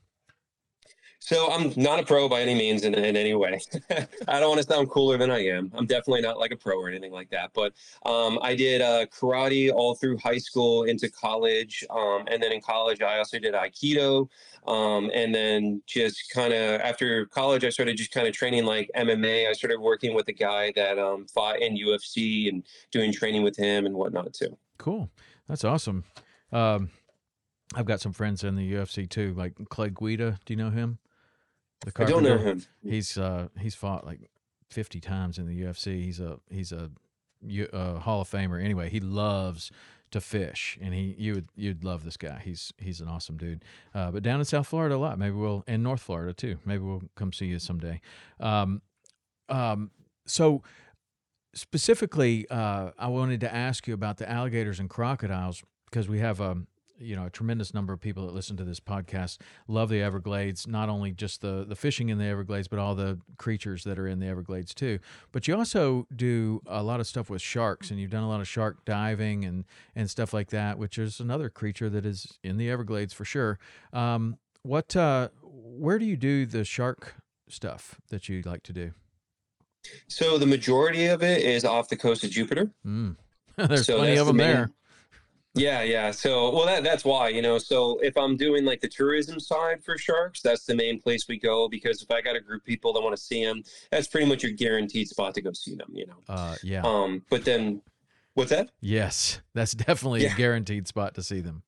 So 1.25 1.53
I'm 1.53 1.73
not 1.77 2.01
a 2.01 2.03
pro 2.03 2.29
by 2.29 2.41
any 2.41 2.57
means 2.57 2.83
in, 2.83 2.95
in 2.95 3.17
any 3.17 3.33
way. 3.35 3.61
I 4.27 4.41
don't 4.41 4.49
want 4.49 4.61
to 4.61 4.67
sound 4.67 4.91
cooler 4.91 5.17
than 5.17 5.31
I 5.31 5.47
am. 5.47 5.71
I'm 5.73 5.87
definitely 5.87 6.21
not 6.21 6.37
like 6.37 6.51
a 6.51 6.57
pro 6.57 6.77
or 6.77 6.89
anything 6.89 7.13
like 7.13 7.31
that. 7.31 7.53
But 7.55 7.75
um, 8.05 8.41
I 8.43 8.57
did 8.57 8.83
uh, 8.83 9.07
karate 9.07 9.73
all 9.73 9.95
through 9.95 10.19
high 10.19 10.39
school 10.39 10.83
into 10.83 11.09
college. 11.09 11.85
Um, 11.91 12.25
and 12.27 12.43
then 12.43 12.51
in 12.51 12.61
college, 12.61 13.03
I 13.03 13.19
also 13.19 13.39
did 13.39 13.55
Aikido. 13.55 14.29
Um, 14.67 15.13
and 15.15 15.33
then 15.33 15.81
just 15.87 16.29
kind 16.31 16.53
of 16.53 16.81
after 16.81 17.27
college, 17.27 17.65
I 17.65 17.71
started 17.71 17.97
just 17.97 18.11
kind 18.11 18.27
of 18.27 18.35
training 18.35 18.65
like 18.65 18.91
MMA. 18.97 19.49
I 19.49 19.53
started 19.53 19.79
working 19.79 20.15
with 20.15 20.27
a 20.27 20.33
guy 20.33 20.73
that 20.75 20.99
um, 20.99 21.27
fought 21.29 21.63
in 21.63 21.77
UFC 21.77 22.49
and 22.49 22.65
doing 22.91 23.13
training 23.13 23.45
with 23.45 23.57
him 23.57 23.87
and 23.87 23.95
whatnot 23.95 24.33
too. 24.33 24.59
Cool. 24.77 25.09
That's 25.49 25.63
awesome. 25.63 26.03
Um, 26.51 26.91
I've 27.77 27.87
got 27.87 28.01
some 28.01 28.13
friends 28.13 28.43
in 28.43 28.57
the 28.57 28.73
UFC 28.73 29.09
too, 29.09 29.35
like 29.35 29.55
Clay 29.69 29.91
Guida. 29.91 30.41
Do 30.45 30.53
you 30.53 30.57
know 30.57 30.71
him? 30.71 30.99
The 31.85 31.93
I 31.97 32.05
don't 32.05 32.23
know 32.23 32.39
him. 32.39 32.65
He's 32.83 33.19
uh 33.19 33.49
he's 33.59 33.75
fought 33.75 34.07
like 34.07 34.31
fifty 34.71 35.01
times 35.01 35.39
in 35.39 35.47
the 35.47 35.63
UFC. 35.63 36.05
He's 36.05 36.21
a 36.21 36.39
he's 36.51 36.73
a, 36.73 36.91
a 37.73 37.99
Hall 38.01 38.21
of 38.21 38.31
Famer. 38.31 38.63
Anyway, 38.63 38.89
he 38.89 39.01
loves 39.01 39.71
to 40.13 40.21
fish, 40.21 40.79
and 40.81 40.95
he 40.95 41.15
you 41.19 41.35
would 41.35 41.49
you'd 41.57 41.85
love 41.85 42.05
this 42.05 42.17
guy. 42.17 42.41
He's 42.45 42.73
he's 42.79 43.01
an 43.01 43.09
awesome 43.09 43.37
dude. 43.37 43.65
Uh, 43.95 44.11
but 44.11 44.23
down 44.23 44.39
in 44.39 44.45
South 44.45 44.67
Florida 44.67 44.95
a 44.95 44.99
lot. 44.99 45.19
Maybe 45.19 45.35
we'll 45.35 45.65
and 45.67 45.83
North 45.83 46.03
Florida 46.03 46.33
too. 46.33 46.59
Maybe 46.65 46.83
we'll 46.85 47.03
come 47.17 47.33
see 47.33 47.47
you 47.47 47.59
someday. 47.59 48.01
Um, 48.39 48.83
um, 49.49 49.91
so 50.27 50.63
specifically, 51.55 52.47
uh, 52.49 52.91
I 52.99 53.09
wanted 53.09 53.41
to 53.41 53.53
ask 53.53 53.87
you 53.89 53.95
about 53.95 54.19
the 54.19 54.31
alligators 54.31 54.79
and 54.79 54.89
crocodiles 54.89 55.63
because 55.91 56.09
we 56.09 56.21
have 56.21 56.41
um, 56.41 56.67
you 56.99 57.17
know 57.17 57.27
a 57.27 57.31
tremendous 57.31 57.75
number 57.75 57.93
of 57.93 58.01
people 58.01 58.27
that 58.27 58.35
listen 58.35 58.57
to 58.57 58.65
this 58.65 58.81
podcast 58.81 59.39
love 59.69 59.89
the 59.89 60.03
Everglades. 60.03 60.67
Not 60.67 60.89
only 60.89 61.13
just 61.13 61.41
the 61.41 61.65
the 61.67 61.77
fishing 61.77 62.09
in 62.09 62.19
the 62.19 62.25
Everglades, 62.25 62.69
but 62.69 62.79
all 62.79 62.95
the 62.95 63.19
creatures 63.39 63.85
that 63.85 63.99
are 63.99 64.07
in 64.07 64.21
the 64.21 64.27
Everglades 64.27 64.75
too. 64.75 64.99
But 65.33 65.49
you 65.49 65.57
also 65.57 66.07
do 66.15 66.63
a 66.67 66.83
lot 66.83 67.01
of 67.01 67.07
stuff 67.07 67.31
with 67.31 67.43
sharks, 67.43 67.91
and 67.91 68.01
you've 68.01 68.11
done 68.11 68.25
a 68.25 68.29
lot 68.29 68.41
of 68.41 68.49
shark 68.49 68.85
diving 68.85 69.45
and 69.45 69.65
and 69.95 70.11
stuff 70.11 70.33
like 70.33 70.51
that, 70.51 70.79
which 70.79 70.99
is 70.99 71.21
another 71.21 71.49
creature 71.49 71.91
that 71.91 72.07
is 72.07 72.39
in 72.43 72.57
the 72.57 72.71
Everglades 72.71 73.13
for 73.13 73.25
sure. 73.25 73.59
Um, 73.93 74.39
what 74.63 74.95
uh, 74.97 75.29
where 75.43 75.99
do 75.99 76.05
you 76.05 76.17
do 76.17 76.47
the 76.47 76.65
shark 76.65 77.17
stuff 77.49 78.01
that 78.11 78.29
you 78.29 78.43
like 78.43 78.63
to 78.65 78.73
do? 78.73 78.93
So 80.07 80.39
the 80.39 80.47
majority 80.47 81.07
of 81.07 81.23
it 81.23 81.43
is 81.43 81.65
off 81.65 81.89
the 81.89 81.97
coast 81.97 82.25
of 82.25 82.31
Jupiter. 82.31 82.71
Mm. 82.87 83.17
There's 83.57 83.87
so 83.87 83.99
plenty 83.99 84.17
of 84.17 84.27
them 84.27 84.37
the 84.37 84.45
main, 84.45 84.55
there. 84.55 84.71
Yeah, 85.55 85.83
yeah. 85.83 86.11
So, 86.13 86.51
well, 86.51 86.65
that 86.65 86.83
that's 86.83 87.05
why 87.05 87.29
you 87.29 87.43
know. 87.43 87.59
So, 87.59 87.99
if 87.99 88.17
I'm 88.17 88.37
doing 88.37 88.65
like 88.65 88.81
the 88.81 88.89
tourism 88.89 89.39
side 89.39 89.85
for 89.85 89.99
sharks, 89.99 90.41
that's 90.41 90.65
the 90.65 90.75
main 90.75 91.01
place 91.01 91.29
we 91.29 91.39
go 91.39 91.69
because 91.69 92.03
if 92.03 92.11
I 92.11 92.23
got 92.23 92.37
a 92.37 92.41
group 92.41 92.63
of 92.63 92.67
people 92.67 92.93
that 92.95 93.03
want 93.03 93.15
to 93.15 93.23
see 93.23 93.45
them, 93.45 93.63
that's 93.91 94.07
pretty 94.07 94.27
much 94.27 94.43
your 94.43 94.53
guaranteed 94.53 95.09
spot 95.09 95.35
to 95.35 95.43
go 95.43 95.53
see 95.53 95.75
them. 95.75 95.91
You 95.93 96.07
know. 96.07 96.17
Uh, 96.27 96.57
yeah. 96.63 96.83
Um, 96.83 97.23
but 97.29 97.45
then, 97.45 97.83
what's 98.33 98.51
that? 98.51 98.71
Yes, 98.81 99.41
that's 99.53 99.73
definitely 99.73 100.23
yeah. 100.23 100.33
a 100.33 100.37
guaranteed 100.37 100.89
spot 100.89 101.15
to 101.17 101.23
see 101.23 101.41
them. 101.41 101.63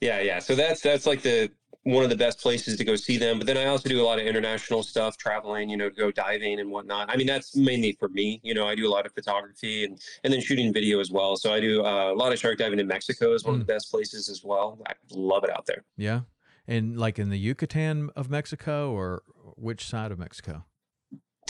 Yeah, 0.00 0.20
yeah. 0.20 0.38
So 0.40 0.56
that's 0.56 0.80
that's 0.80 1.06
like 1.06 1.22
the 1.22 1.50
one 1.84 2.04
of 2.04 2.10
the 2.10 2.16
best 2.16 2.40
places 2.40 2.76
to 2.76 2.84
go 2.84 2.94
see 2.94 3.16
them. 3.16 3.38
But 3.38 3.46
then 3.46 3.56
I 3.56 3.66
also 3.66 3.88
do 3.88 4.00
a 4.00 4.04
lot 4.04 4.18
of 4.18 4.26
international 4.26 4.82
stuff, 4.82 5.16
traveling, 5.16 5.70
you 5.70 5.76
know, 5.76 5.88
to 5.88 5.94
go 5.94 6.10
diving 6.10 6.60
and 6.60 6.70
whatnot. 6.70 7.10
I 7.10 7.16
mean, 7.16 7.26
that's 7.26 7.56
mainly 7.56 7.96
for 7.98 8.08
me. 8.08 8.40
You 8.42 8.54
know, 8.54 8.66
I 8.66 8.74
do 8.74 8.86
a 8.86 8.92
lot 8.92 9.06
of 9.06 9.12
photography 9.12 9.84
and 9.84 10.00
and 10.24 10.32
then 10.32 10.40
shooting 10.40 10.72
video 10.72 11.00
as 11.00 11.10
well. 11.10 11.36
So 11.36 11.52
I 11.52 11.60
do 11.60 11.84
uh, 11.84 12.12
a 12.12 12.14
lot 12.14 12.32
of 12.32 12.38
shark 12.38 12.58
diving 12.58 12.78
in 12.78 12.86
Mexico 12.86 13.32
is 13.34 13.44
one 13.44 13.54
mm. 13.54 13.60
of 13.60 13.66
the 13.66 13.72
best 13.72 13.90
places 13.90 14.28
as 14.28 14.44
well. 14.44 14.78
I 14.86 14.92
love 15.10 15.44
it 15.44 15.50
out 15.50 15.66
there. 15.66 15.84
Yeah, 15.96 16.20
and 16.66 16.98
like 16.98 17.18
in 17.18 17.30
the 17.30 17.38
Yucatan 17.38 18.10
of 18.14 18.28
Mexico, 18.28 18.92
or 18.92 19.22
which 19.56 19.86
side 19.86 20.12
of 20.12 20.18
Mexico? 20.18 20.64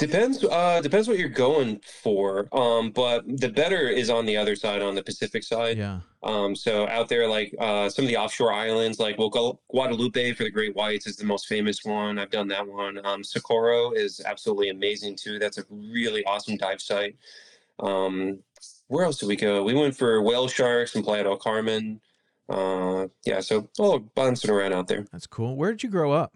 Depends. 0.01 0.43
Uh, 0.43 0.81
depends 0.81 1.09
what 1.09 1.19
you're 1.19 1.29
going 1.29 1.79
for. 1.85 2.49
Um, 2.53 2.91
but 2.91 3.23
the 3.27 3.51
better 3.51 3.87
is 3.89 4.09
on 4.09 4.25
the 4.25 4.35
other 4.35 4.57
side, 4.57 4.81
on 4.81 4.95
the 4.95 5.03
Pacific 5.03 5.45
side. 5.45 5.77
Yeah. 5.77 6.01
Um, 6.23 6.57
so 6.57 6.89
out 6.89 7.11
there, 7.11 7.29
like 7.29 7.55
uh, 7.59 7.91
some 7.91 8.07
of 8.07 8.09
the 8.09 8.17
offshore 8.17 8.51
islands, 8.51 8.99
like 8.99 9.19
well, 9.19 9.61
Guadalupe 9.69 10.33
for 10.33 10.45
the 10.45 10.51
great 10.51 10.75
whites 10.75 11.07
is 11.07 11.17
the 11.17 11.27
most 11.27 11.47
famous 11.47 11.85
one. 11.85 12.19
I've 12.19 12.31
done 12.31 12.49
that 12.49 12.67
one. 12.67 13.05
Um, 13.05 13.23
Socorro 13.23 13.93
is 13.93 14.23
absolutely 14.25 14.71
amazing 14.71 15.17
too. 15.17 15.39
That's 15.39 15.59
a 15.59 15.65
really 15.71 16.25
awesome 16.25 16.57
dive 16.57 16.81
site. 16.81 17.17
Um, 17.79 18.39
where 18.89 19.05
else 19.05 19.19
did 19.19 19.29
we 19.29 19.37
go? 19.37 19.63
We 19.63 19.75
went 19.75 19.95
for 19.95 20.23
whale 20.23 20.49
sharks 20.49 20.95
in 20.95 21.03
Playa 21.03 21.25
del 21.25 21.37
Carmen. 21.37 22.01
Uh, 22.49 23.09
yeah, 23.27 23.41
so 23.41 23.69
all 23.79 23.99
bouncing 23.99 24.51
around 24.51 24.73
out 24.73 24.89
there. 24.89 25.05
That's 25.13 25.27
cool. 25.27 25.57
Where 25.57 25.73
did 25.73 25.83
you 25.83 25.91
grow 25.91 26.11
up? 26.13 26.33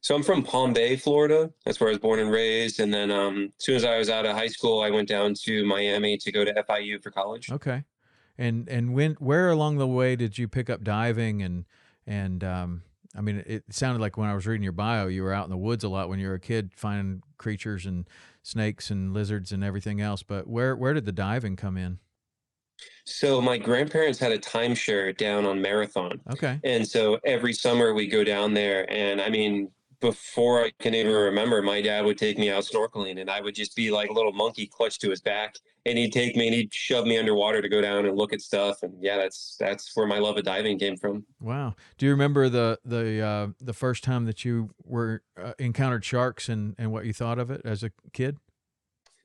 So 0.00 0.14
I'm 0.14 0.22
from 0.22 0.42
Palm 0.42 0.72
Bay, 0.72 0.96
Florida. 0.96 1.50
That's 1.64 1.80
where 1.80 1.88
I 1.88 1.92
was 1.92 1.98
born 1.98 2.20
and 2.20 2.30
raised. 2.30 2.80
And 2.80 2.92
then 2.92 3.10
um, 3.10 3.52
as 3.58 3.64
soon 3.64 3.76
as 3.76 3.84
I 3.84 3.98
was 3.98 4.10
out 4.10 4.26
of 4.26 4.36
high 4.36 4.48
school, 4.48 4.80
I 4.80 4.90
went 4.90 5.08
down 5.08 5.34
to 5.44 5.64
Miami 5.64 6.16
to 6.18 6.32
go 6.32 6.44
to 6.44 6.52
FIU 6.54 7.02
for 7.02 7.10
college. 7.10 7.50
Okay. 7.50 7.84
And 8.36 8.68
and 8.68 8.94
when 8.94 9.14
where 9.14 9.50
along 9.50 9.78
the 9.78 9.86
way 9.86 10.14
did 10.14 10.38
you 10.38 10.46
pick 10.46 10.70
up 10.70 10.84
diving 10.84 11.42
and 11.42 11.64
and 12.06 12.44
um, 12.44 12.82
I 13.16 13.20
mean 13.20 13.42
it 13.46 13.64
sounded 13.70 14.00
like 14.00 14.16
when 14.16 14.28
I 14.28 14.34
was 14.34 14.46
reading 14.46 14.62
your 14.62 14.72
bio 14.72 15.08
you 15.08 15.24
were 15.24 15.32
out 15.32 15.44
in 15.44 15.50
the 15.50 15.56
woods 15.56 15.82
a 15.82 15.88
lot 15.88 16.08
when 16.08 16.20
you 16.20 16.28
were 16.28 16.34
a 16.34 16.40
kid 16.40 16.70
finding 16.76 17.22
creatures 17.36 17.84
and 17.84 18.06
snakes 18.42 18.90
and 18.90 19.12
lizards 19.12 19.50
and 19.50 19.64
everything 19.64 20.00
else. 20.00 20.22
But 20.22 20.46
where 20.46 20.76
where 20.76 20.94
did 20.94 21.04
the 21.04 21.12
diving 21.12 21.56
come 21.56 21.76
in? 21.76 21.98
So 23.04 23.40
my 23.40 23.58
grandparents 23.58 24.20
had 24.20 24.30
a 24.30 24.38
timeshare 24.38 25.16
down 25.16 25.44
on 25.44 25.60
Marathon. 25.60 26.20
Okay. 26.30 26.60
And 26.62 26.86
so 26.86 27.18
every 27.24 27.52
summer 27.52 27.92
we 27.92 28.06
go 28.06 28.22
down 28.22 28.54
there 28.54 28.88
and 28.88 29.20
I 29.20 29.30
mean 29.30 29.68
before 30.00 30.64
I 30.64 30.72
can 30.78 30.94
even 30.94 31.12
remember, 31.12 31.60
my 31.62 31.82
dad 31.82 32.04
would 32.04 32.18
take 32.18 32.38
me 32.38 32.50
out 32.50 32.64
snorkeling 32.64 33.20
and 33.20 33.30
I 33.30 33.40
would 33.40 33.54
just 33.54 33.74
be 33.74 33.90
like 33.90 34.10
a 34.10 34.12
little 34.12 34.32
monkey 34.32 34.66
clutched 34.66 35.00
to 35.00 35.10
his 35.10 35.20
back 35.20 35.56
and 35.86 35.98
he'd 35.98 36.12
take 36.12 36.36
me 36.36 36.46
and 36.46 36.54
he'd 36.54 36.72
shove 36.72 37.06
me 37.06 37.18
underwater 37.18 37.62
to 37.62 37.68
go 37.68 37.80
down 37.80 38.06
and 38.06 38.16
look 38.16 38.32
at 38.32 38.40
stuff. 38.40 38.82
And 38.82 38.94
yeah, 39.00 39.16
that's, 39.16 39.56
that's 39.58 39.96
where 39.96 40.06
my 40.06 40.18
love 40.18 40.36
of 40.36 40.44
diving 40.44 40.78
came 40.78 40.96
from. 40.96 41.24
Wow. 41.40 41.74
Do 41.96 42.06
you 42.06 42.12
remember 42.12 42.48
the, 42.48 42.78
the, 42.84 43.20
uh, 43.20 43.46
the 43.60 43.72
first 43.72 44.04
time 44.04 44.24
that 44.26 44.44
you 44.44 44.70
were 44.84 45.22
uh, 45.42 45.54
encountered 45.58 46.04
sharks 46.04 46.48
and, 46.48 46.74
and 46.78 46.92
what 46.92 47.04
you 47.04 47.12
thought 47.12 47.38
of 47.38 47.50
it 47.50 47.62
as 47.64 47.82
a 47.82 47.90
kid? 48.12 48.38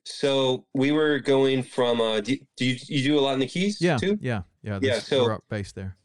So 0.04 0.66
we 0.74 0.92
were 0.92 1.18
going 1.18 1.62
from, 1.62 2.00
uh, 2.00 2.20
do, 2.20 2.36
do 2.56 2.66
you, 2.66 2.76
you 2.88 3.02
do 3.04 3.18
a 3.18 3.20
lot 3.20 3.34
in 3.34 3.40
the 3.40 3.46
Keys 3.46 3.80
yeah, 3.80 3.96
too? 3.96 4.18
Yeah. 4.20 4.42
Yeah. 4.62 4.78
Yeah. 4.82 4.98
So 4.98 5.24
we're 5.24 5.34
up 5.34 5.44
base 5.48 5.72
there. 5.72 5.96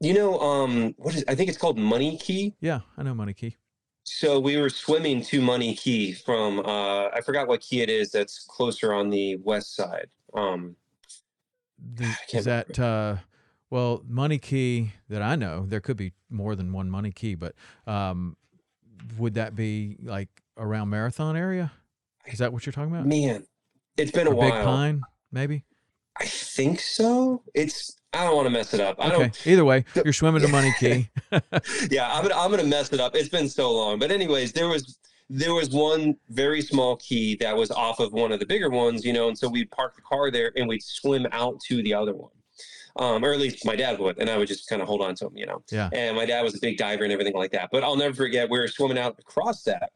You 0.00 0.14
know, 0.14 0.38
um, 0.40 0.94
what 0.98 1.14
is, 1.14 1.24
I 1.28 1.34
think 1.34 1.48
it's 1.48 1.58
called 1.58 1.78
Money 1.78 2.18
Key. 2.18 2.54
Yeah. 2.60 2.80
I 2.98 3.02
know 3.02 3.14
Money 3.14 3.34
Key. 3.34 3.56
So 4.12 4.40
we 4.40 4.56
were 4.56 4.68
swimming 4.68 5.22
to 5.22 5.40
Money 5.40 5.74
Key 5.74 6.12
from 6.12 6.58
uh, 6.58 7.08
I 7.08 7.20
forgot 7.24 7.46
what 7.46 7.60
key 7.60 7.80
it 7.80 7.88
is 7.88 8.10
that's 8.10 8.44
closer 8.44 8.92
on 8.92 9.08
the 9.08 9.36
west 9.36 9.76
side. 9.76 10.08
Um, 10.34 10.76
the, 11.94 12.14
is 12.32 12.44
that 12.44 12.78
uh, 12.78 13.16
well 13.70 14.02
Money 14.06 14.38
Key 14.38 14.92
that 15.08 15.22
I 15.22 15.36
know? 15.36 15.64
There 15.66 15.80
could 15.80 15.96
be 15.96 16.12
more 16.28 16.56
than 16.56 16.72
one 16.72 16.90
Money 16.90 17.12
Key, 17.12 17.36
but 17.36 17.54
um, 17.86 18.36
would 19.16 19.34
that 19.34 19.54
be 19.54 19.96
like 20.02 20.28
around 20.58 20.90
Marathon 20.90 21.36
area? 21.36 21.72
Is 22.26 22.40
that 22.40 22.52
what 22.52 22.66
you're 22.66 22.72
talking 22.72 22.92
about? 22.92 23.06
Man, 23.06 23.46
it's 23.96 24.10
been 24.10 24.26
or 24.26 24.32
a 24.32 24.36
while. 24.36 24.50
Big 24.50 24.64
Pine, 24.64 25.02
maybe. 25.30 25.64
I 26.18 26.26
think 26.26 26.80
so. 26.80 27.42
It's 27.54 27.99
I 28.12 28.24
don't 28.24 28.34
want 28.34 28.46
to 28.46 28.50
mess 28.50 28.74
it 28.74 28.80
up. 28.80 28.96
I 28.98 29.06
okay. 29.06 29.16
don't. 29.18 29.46
Either 29.46 29.64
way, 29.64 29.84
you're 30.04 30.12
swimming 30.12 30.42
to 30.42 30.48
Money 30.52 30.74
Key. 30.78 31.08
yeah, 31.90 32.12
I'm 32.12 32.22
gonna 32.22 32.34
I'm 32.36 32.50
gonna 32.50 32.64
mess 32.64 32.92
it 32.92 33.00
up. 33.00 33.14
It's 33.14 33.28
been 33.28 33.48
so 33.48 33.72
long, 33.72 33.98
but 33.98 34.10
anyways, 34.10 34.52
there 34.52 34.68
was 34.68 34.98
there 35.30 35.54
was 35.54 35.70
one 35.70 36.16
very 36.28 36.60
small 36.60 36.96
key 36.96 37.36
that 37.36 37.56
was 37.56 37.70
off 37.70 38.00
of 38.00 38.12
one 38.12 38.32
of 38.32 38.40
the 38.40 38.46
bigger 38.46 38.68
ones, 38.68 39.04
you 39.04 39.12
know, 39.12 39.28
and 39.28 39.38
so 39.38 39.48
we'd 39.48 39.70
park 39.70 39.94
the 39.94 40.02
car 40.02 40.30
there 40.30 40.50
and 40.56 40.68
we'd 40.68 40.82
swim 40.82 41.24
out 41.30 41.60
to 41.68 41.82
the 41.82 41.94
other 41.94 42.14
one. 42.14 42.32
Um, 42.96 43.24
or 43.24 43.32
at 43.32 43.38
least 43.38 43.64
my 43.64 43.76
dad 43.76 44.00
would, 44.00 44.18
and 44.18 44.28
I 44.28 44.36
would 44.36 44.48
just 44.48 44.68
kind 44.68 44.82
of 44.82 44.88
hold 44.88 45.00
on 45.00 45.14
to 45.14 45.26
him, 45.26 45.36
you 45.36 45.46
know. 45.46 45.62
Yeah. 45.70 45.88
And 45.92 46.16
my 46.16 46.26
dad 46.26 46.42
was 46.42 46.56
a 46.56 46.58
big 46.60 46.76
diver 46.76 47.04
and 47.04 47.12
everything 47.12 47.34
like 47.34 47.52
that. 47.52 47.68
But 47.70 47.84
I'll 47.84 47.96
never 47.96 48.12
forget 48.12 48.50
we 48.50 48.58
were 48.58 48.66
swimming 48.66 48.98
out 48.98 49.16
across 49.20 49.62
that, 49.62 49.92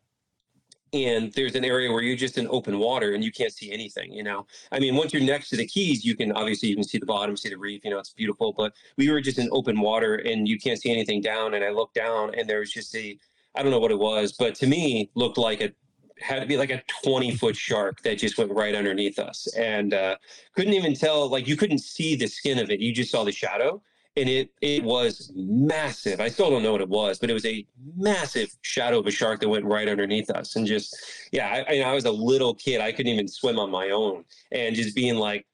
and 0.94 1.32
there's 1.32 1.54
an 1.54 1.64
area 1.64 1.90
where 1.90 2.02
you're 2.02 2.16
just 2.16 2.38
in 2.38 2.46
open 2.48 2.78
water 2.78 3.14
and 3.14 3.24
you 3.24 3.32
can't 3.32 3.52
see 3.52 3.72
anything 3.72 4.12
you 4.12 4.22
know? 4.22 4.46
I 4.72 4.78
mean 4.78 4.94
once 4.94 5.12
you're 5.12 5.22
next 5.22 5.50
to 5.50 5.56
the 5.56 5.66
keys 5.66 6.04
you 6.04 6.16
can 6.16 6.32
obviously 6.32 6.68
you 6.68 6.76
can 6.76 6.84
see 6.84 6.98
the 6.98 7.06
bottom 7.06 7.36
see 7.36 7.50
the 7.50 7.58
reef 7.58 7.84
you 7.84 7.90
know 7.90 7.98
it's 7.98 8.12
beautiful 8.12 8.52
but 8.52 8.72
we 8.96 9.10
were 9.10 9.20
just 9.20 9.38
in 9.38 9.48
open 9.52 9.80
water 9.80 10.16
and 10.16 10.48
you 10.48 10.58
can't 10.58 10.80
see 10.80 10.90
anything 10.90 11.20
down 11.20 11.54
and 11.54 11.64
i 11.64 11.70
looked 11.70 11.94
down 11.94 12.34
and 12.36 12.48
there 12.48 12.60
was 12.60 12.72
just 12.72 12.94
a 12.94 13.18
i 13.54 13.62
don't 13.62 13.72
know 13.72 13.80
what 13.80 13.90
it 13.90 13.98
was 13.98 14.32
but 14.32 14.54
to 14.54 14.66
me 14.66 15.10
looked 15.14 15.38
like 15.38 15.60
it 15.60 15.74
had 16.20 16.40
to 16.40 16.46
be 16.46 16.56
like 16.56 16.70
a 16.70 16.82
20 17.02 17.34
foot 17.36 17.56
shark 17.56 18.00
that 18.02 18.18
just 18.18 18.38
went 18.38 18.50
right 18.52 18.74
underneath 18.74 19.18
us 19.18 19.48
and 19.56 19.94
uh, 19.94 20.16
couldn't 20.54 20.72
even 20.72 20.94
tell 20.94 21.28
like 21.28 21.48
you 21.48 21.56
couldn't 21.56 21.78
see 21.78 22.14
the 22.14 22.26
skin 22.26 22.58
of 22.58 22.70
it 22.70 22.80
you 22.80 22.92
just 22.92 23.10
saw 23.10 23.24
the 23.24 23.32
shadow 23.32 23.82
and 24.16 24.28
it 24.28 24.50
it 24.60 24.82
was 24.82 25.32
massive. 25.34 26.20
I 26.20 26.28
still 26.28 26.50
don't 26.50 26.62
know 26.62 26.72
what 26.72 26.80
it 26.80 26.88
was, 26.88 27.18
but 27.18 27.30
it 27.30 27.32
was 27.32 27.46
a 27.46 27.66
massive 27.96 28.54
shadow 28.62 28.98
of 28.98 29.06
a 29.06 29.10
shark 29.10 29.40
that 29.40 29.48
went 29.48 29.64
right 29.64 29.88
underneath 29.88 30.30
us. 30.30 30.56
And 30.56 30.66
just 30.66 30.96
yeah, 31.32 31.64
I, 31.68 31.80
I 31.80 31.92
was 31.92 32.04
a 32.04 32.12
little 32.12 32.54
kid. 32.54 32.80
I 32.80 32.92
couldn't 32.92 33.12
even 33.12 33.28
swim 33.28 33.58
on 33.58 33.70
my 33.70 33.90
own, 33.90 34.24
and 34.52 34.76
just 34.76 34.94
being 34.94 35.16
like, 35.16 35.46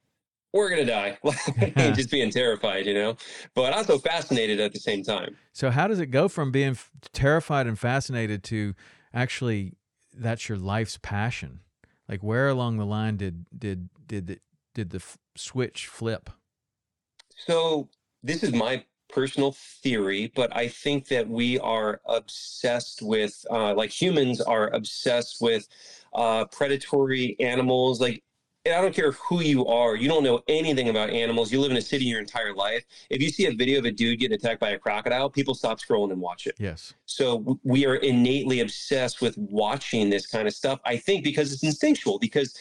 "We're 0.53 0.68
gonna 0.68 0.85
die," 0.85 1.18
just 1.94 2.11
being 2.11 2.31
terrified, 2.31 2.87
you 2.87 2.94
know. 2.94 3.16
But 3.55 3.73
also 3.73 3.99
fascinated 3.99 4.61
at 4.61 4.73
the 4.73 4.81
same 4.81 5.03
time. 5.03 5.37
So 5.53 5.70
how 5.70 5.88
does 5.88 6.01
it 6.01 6.07
go 6.07 6.29
from 6.29 6.51
being 6.51 6.77
terrified 7.12 7.66
and 7.66 7.79
fascinated 7.79 8.44
to 8.44 8.75
actually 9.14 9.75
that's 10.14 10.49
your 10.49 10.59
life's 10.59 10.99
passion? 11.01 11.61
Like 12.09 12.23
where 12.23 12.49
along 12.49 12.77
the 12.77 12.87
line 12.87 13.16
did 13.16 13.46
did 13.57 13.88
did 14.07 14.27
the, 14.27 14.38
did 14.75 14.90
the 14.90 14.99
f- 14.99 15.16
switch 15.35 15.87
flip? 15.87 16.29
So 17.37 17.88
this 18.23 18.43
is 18.43 18.53
my 18.53 18.85
personal 19.09 19.53
theory, 19.53 20.33
but 20.35 20.55
I 20.57 20.69
think 20.69 21.09
that 21.09 21.29
we 21.29 21.59
are 21.59 22.01
obsessed 22.07 23.03
with, 23.03 23.45
uh, 23.51 23.75
like 23.75 23.91
humans 23.91 24.41
are 24.41 24.69
obsessed 24.69 25.39
with 25.41 25.67
uh, 26.15 26.45
predatory 26.47 27.37
animals. 27.41 28.01
Like, 28.01 28.23
I 28.67 28.81
don't 28.83 28.95
care 28.95 29.13
who 29.13 29.41
you 29.41 29.67
are, 29.67 29.97
you 29.97 30.07
don't 30.07 30.23
know 30.23 30.43
anything 30.47 30.91
about 30.91 31.11
animals. 31.11 31.51
You 31.51 31.61
live 31.61 31.71
in 31.71 31.79
a 31.79 31.83
city 31.83 32.05
your 32.05 32.21
entire 32.21 32.55
life. 32.55 32.85
If 33.09 33.23
you 33.23 33.31
see 33.31 33.47
a 33.47 33.53
video 33.53 33.79
of 33.79 33.87
a 33.87 33.91
dude 33.91 34.21
getting 34.21 34.35
attacked 34.35 34.61
by 34.61 34.71
a 34.71 34.79
crocodile, 34.79 35.31
people 35.31 35.55
stop 35.55 35.81
scrolling 35.81 36.13
and 36.13 36.21
watch 36.21 36.47
it. 36.47 36.57
Yes. 36.59 36.93
So 37.07 37.59
we 37.65 37.87
are 37.87 37.97
innately 37.97 38.61
obsessed 38.61 39.23
with 39.23 39.37
watching 39.39 40.11
this 40.11 40.27
kind 40.27 40.47
of 40.47 40.55
stuff. 40.55 40.79
I 40.85 40.99
think 40.99 41.25
because 41.25 41.53
it's 41.53 41.65
instinctual, 41.65 42.19
because 42.19 42.55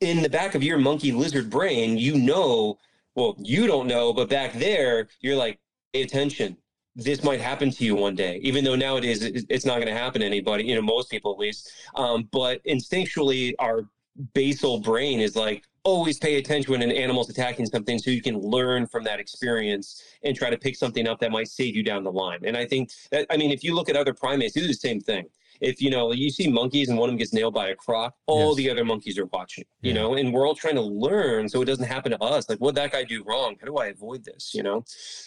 in 0.00 0.22
the 0.22 0.30
back 0.30 0.54
of 0.54 0.62
your 0.62 0.78
monkey 0.78 1.12
lizard 1.12 1.50
brain, 1.50 1.98
you 1.98 2.16
know 2.16 2.78
well, 3.18 3.34
you 3.38 3.66
don't 3.66 3.88
know, 3.88 4.12
but 4.12 4.28
back 4.28 4.52
there, 4.52 5.08
you're 5.20 5.36
like, 5.36 5.58
pay 5.92 6.02
attention. 6.02 6.56
This 6.94 7.24
might 7.24 7.40
happen 7.40 7.70
to 7.72 7.84
you 7.84 7.96
one 7.96 8.14
day, 8.14 8.38
even 8.42 8.64
though 8.64 8.76
nowadays 8.76 9.22
it's 9.22 9.64
not 9.64 9.74
going 9.76 9.88
to 9.88 9.94
happen 9.94 10.20
to 10.20 10.26
anybody, 10.26 10.64
you 10.64 10.74
know, 10.76 10.82
most 10.82 11.10
people 11.10 11.32
at 11.32 11.38
least. 11.38 11.72
Um, 11.96 12.28
but 12.30 12.64
instinctually, 12.64 13.54
our 13.58 13.88
basal 14.34 14.80
brain 14.80 15.20
is 15.20 15.34
like, 15.34 15.64
always 15.84 16.18
pay 16.18 16.36
attention 16.36 16.70
when 16.70 16.82
an 16.82 16.92
animal's 16.92 17.30
attacking 17.30 17.66
something 17.66 17.98
so 17.98 18.10
you 18.10 18.22
can 18.22 18.38
learn 18.38 18.86
from 18.86 19.02
that 19.04 19.18
experience 19.18 20.02
and 20.22 20.36
try 20.36 20.50
to 20.50 20.58
pick 20.58 20.76
something 20.76 21.08
up 21.08 21.18
that 21.18 21.30
might 21.32 21.48
save 21.48 21.74
you 21.74 21.82
down 21.82 22.04
the 22.04 22.12
line. 22.12 22.40
And 22.44 22.56
I 22.56 22.66
think 22.66 22.90
that, 23.10 23.26
I 23.30 23.36
mean, 23.36 23.50
if 23.50 23.64
you 23.64 23.74
look 23.74 23.88
at 23.88 23.96
other 23.96 24.14
primates, 24.14 24.54
they 24.54 24.60
do 24.60 24.66
the 24.66 24.74
same 24.74 25.00
thing 25.00 25.24
if 25.60 25.80
you 25.80 25.90
know 25.90 26.12
you 26.12 26.30
see 26.30 26.48
monkeys 26.48 26.88
and 26.88 26.98
one 26.98 27.08
of 27.08 27.12
them 27.12 27.18
gets 27.18 27.32
nailed 27.32 27.54
by 27.54 27.68
a 27.68 27.74
croc, 27.74 28.14
all 28.26 28.50
yes. 28.50 28.56
the 28.56 28.70
other 28.70 28.84
monkeys 28.84 29.18
are 29.18 29.26
watching. 29.26 29.64
You 29.82 29.92
yeah. 29.92 30.00
know, 30.00 30.14
and 30.14 30.32
we're 30.32 30.46
all 30.46 30.54
trying 30.54 30.76
to 30.76 30.82
learn 30.82 31.48
so 31.48 31.62
it 31.62 31.66
doesn't 31.66 31.86
happen 31.86 32.12
to 32.12 32.22
us. 32.22 32.48
Like, 32.48 32.58
what 32.58 32.74
did 32.74 32.82
that 32.82 32.92
guy 32.92 33.04
do 33.04 33.24
wrong? 33.24 33.56
How 33.60 33.66
do 33.66 33.76
I 33.76 33.86
avoid 33.86 34.24
this? 34.24 34.54
You 34.54 34.62
know, 34.62 34.84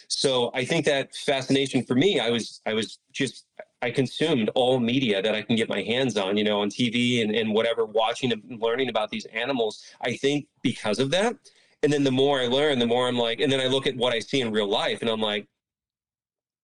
so 0.07 0.51
I 0.53 0.65
think 0.65 0.85
that 0.85 1.15
fascination 1.15 1.83
for 1.83 1.95
me, 1.95 2.19
I 2.19 2.29
was 2.29 2.61
I 2.65 2.73
was 2.73 2.99
just 3.11 3.45
I 3.81 3.89
consumed 3.89 4.49
all 4.53 4.79
media 4.79 5.21
that 5.21 5.33
I 5.33 5.41
can 5.41 5.55
get 5.55 5.67
my 5.67 5.81
hands 5.81 6.15
on, 6.15 6.37
you 6.37 6.43
know, 6.43 6.61
on 6.61 6.69
TV 6.69 7.23
and, 7.23 7.33
and 7.35 7.51
whatever, 7.53 7.85
watching 7.85 8.31
and 8.31 8.61
learning 8.61 8.89
about 8.89 9.09
these 9.09 9.25
animals. 9.25 9.83
I 10.01 10.15
think 10.17 10.47
because 10.61 10.99
of 10.99 11.09
that. 11.11 11.35
And 11.83 11.91
then 11.91 12.03
the 12.03 12.11
more 12.11 12.39
I 12.39 12.45
learn, 12.45 12.77
the 12.77 12.85
more 12.85 13.07
I'm 13.07 13.17
like, 13.17 13.39
and 13.39 13.51
then 13.51 13.59
I 13.59 13.65
look 13.65 13.87
at 13.87 13.95
what 13.95 14.13
I 14.13 14.19
see 14.19 14.41
in 14.41 14.51
real 14.51 14.67
life 14.67 15.01
and 15.01 15.09
I'm 15.09 15.19
like, 15.19 15.47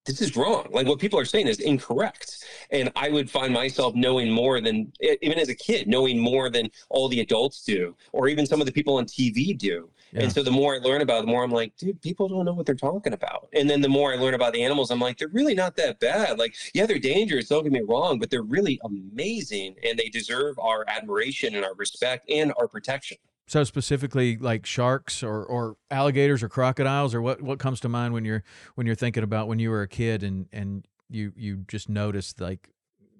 this 0.07 0.21
is 0.21 0.35
wrong. 0.35 0.67
Like 0.71 0.87
what 0.87 0.99
people 0.99 1.19
are 1.19 1.25
saying 1.25 1.47
is 1.47 1.59
incorrect. 1.59 2.45
And 2.71 2.91
I 2.95 3.09
would 3.09 3.29
find 3.29 3.53
myself 3.53 3.93
knowing 3.93 4.31
more 4.31 4.59
than, 4.59 4.91
even 5.21 5.37
as 5.37 5.49
a 5.49 5.55
kid, 5.55 5.87
knowing 5.87 6.19
more 6.19 6.49
than 6.49 6.71
all 6.89 7.07
the 7.07 7.19
adults 7.19 7.63
do, 7.63 7.95
or 8.13 8.27
even 8.27 8.45
some 8.45 8.59
of 8.59 8.65
the 8.65 8.71
people 8.71 8.95
on 8.95 9.05
TV 9.05 9.55
do. 9.57 9.89
Yeah. 10.13 10.23
And 10.23 10.31
so 10.31 10.41
the 10.41 10.51
more 10.51 10.75
I 10.75 10.77
learn 10.77 11.01
about 11.01 11.19
it, 11.19 11.25
the 11.25 11.31
more 11.31 11.43
I'm 11.43 11.51
like, 11.51 11.75
dude, 11.77 12.01
people 12.01 12.29
don't 12.29 12.45
know 12.45 12.53
what 12.53 12.65
they're 12.65 12.75
talking 12.75 13.13
about. 13.13 13.49
And 13.53 13.69
then 13.69 13.81
the 13.81 13.89
more 13.89 14.13
I 14.13 14.15
learn 14.15 14.33
about 14.33 14.53
the 14.53 14.63
animals, 14.63 14.89
I'm 14.89 15.01
like, 15.01 15.17
they're 15.17 15.27
really 15.27 15.53
not 15.53 15.75
that 15.75 15.99
bad. 15.99 16.39
Like, 16.39 16.55
yeah, 16.73 16.85
they're 16.85 16.97
dangerous, 16.97 17.49
don't 17.49 17.63
get 17.63 17.73
me 17.73 17.81
wrong, 17.81 18.17
but 18.17 18.29
they're 18.29 18.41
really 18.41 18.79
amazing 18.85 19.75
and 19.83 19.99
they 19.99 20.07
deserve 20.07 20.57
our 20.59 20.85
admiration 20.87 21.55
and 21.55 21.65
our 21.65 21.75
respect 21.75 22.29
and 22.29 22.53
our 22.57 22.67
protection. 22.67 23.17
So 23.47 23.63
specifically, 23.63 24.37
like 24.37 24.65
sharks 24.65 25.23
or, 25.23 25.43
or 25.43 25.77
alligators 25.89 26.43
or 26.43 26.49
crocodiles, 26.49 27.15
or 27.15 27.21
what, 27.21 27.41
what 27.41 27.59
comes 27.59 27.79
to 27.81 27.89
mind 27.89 28.13
when 28.13 28.25
you're 28.25 28.43
when 28.75 28.85
you're 28.85 28.95
thinking 28.95 29.23
about 29.23 29.47
when 29.47 29.57
you 29.57 29.69
were 29.69 29.81
a 29.81 29.87
kid 29.87 30.21
and 30.21 30.47
and 30.51 30.85
you 31.09 31.31
you 31.35 31.63
just 31.67 31.87
noticed 31.87 32.41
like 32.41 32.69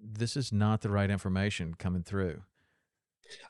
this 0.04 0.36
is 0.36 0.52
not 0.52 0.82
the 0.82 0.90
right 0.90 1.10
information 1.10 1.74
coming 1.74 2.04
through. 2.04 2.42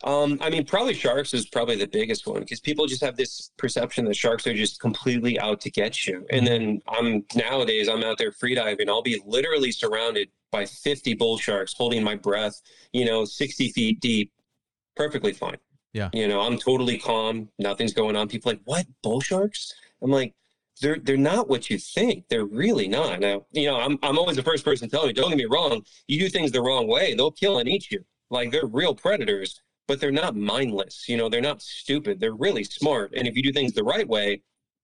Um, 0.04 0.38
I 0.42 0.50
mean, 0.50 0.66
probably 0.66 0.94
sharks 0.94 1.34
is 1.34 1.48
probably 1.48 1.76
the 1.76 1.88
biggest 1.88 2.26
one 2.26 2.40
because 2.40 2.60
people 2.60 2.88
just 2.88 3.04
have 3.04 3.16
this 3.16 3.52
perception 3.58 4.06
that 4.06 4.16
sharks 4.16 4.48
are 4.48 4.54
just 4.54 4.80
completely 4.80 5.40
out 5.40 5.62
to 5.62 5.72
get 5.72 6.06
you. 6.06 6.26
And 6.30 6.46
mm-hmm. 6.46 6.64
then 6.64 6.82
I'm 6.88 7.26
nowadays 7.36 7.88
I'm 7.88 8.04
out 8.04 8.18
there 8.18 8.32
freediving. 8.32 8.88
I'll 8.88 9.02
be 9.02 9.22
literally 9.26 9.72
surrounded 9.72 10.30
by 10.52 10.66
50 10.66 11.14
bull 11.16 11.38
sharks 11.38 11.74
holding 11.76 12.04
my 12.04 12.16
breath, 12.16 12.62
you 12.94 13.06
know, 13.06 13.26
60 13.26 13.72
feet 13.72 14.00
deep, 14.00 14.32
perfectly 14.96 15.34
fine. 15.34 15.58
Yeah. 15.98 16.10
You 16.14 16.28
know, 16.28 16.42
I'm 16.42 16.60
totally 16.60 17.00
calm. 17.00 17.50
Nothing's 17.58 17.94
going 17.94 18.16
on. 18.16 18.28
People 18.28 18.52
like, 18.52 18.62
what? 18.66 18.86
Bull 19.02 19.20
sharks? 19.20 19.74
I'm 20.02 20.12
like, 20.12 20.36
they're 20.80 21.00
they're 21.00 21.18
not 21.18 21.50
what 21.50 21.72
you 21.72 21.80
think. 21.80 22.28
They're 22.30 22.46
really 22.46 22.88
not. 22.88 23.20
Now, 23.20 23.46
you 23.52 23.66
know, 23.66 23.80
I'm 23.80 23.98
I'm 24.04 24.20
always 24.20 24.36
the 24.36 24.44
first 24.44 24.64
person 24.64 24.90
telling 24.90 25.08
you, 25.08 25.14
don't 25.14 25.30
get 25.30 25.38
me 25.38 25.46
wrong, 25.46 25.82
you 26.08 26.20
do 26.20 26.30
things 26.30 26.52
the 26.52 26.62
wrong 26.62 26.88
way, 26.88 27.16
they'll 27.16 27.32
kill 27.32 27.58
and 27.58 27.68
eat 27.68 27.90
you. 27.90 28.06
Like 28.30 28.52
they're 28.52 28.68
real 28.68 28.94
predators, 28.94 29.62
but 29.88 30.00
they're 30.00 30.12
not 30.12 30.36
mindless. 30.36 31.10
You 31.10 31.18
know, 31.18 31.30
they're 31.30 31.42
not 31.42 31.62
stupid. 31.62 32.20
They're 32.20 32.36
really 32.36 32.64
smart. 32.64 33.14
And 33.16 33.28
if 33.28 33.36
you 33.36 33.42
do 33.42 33.52
things 33.52 33.74
the 33.74 33.84
right 33.84 34.08
way, 34.08 34.44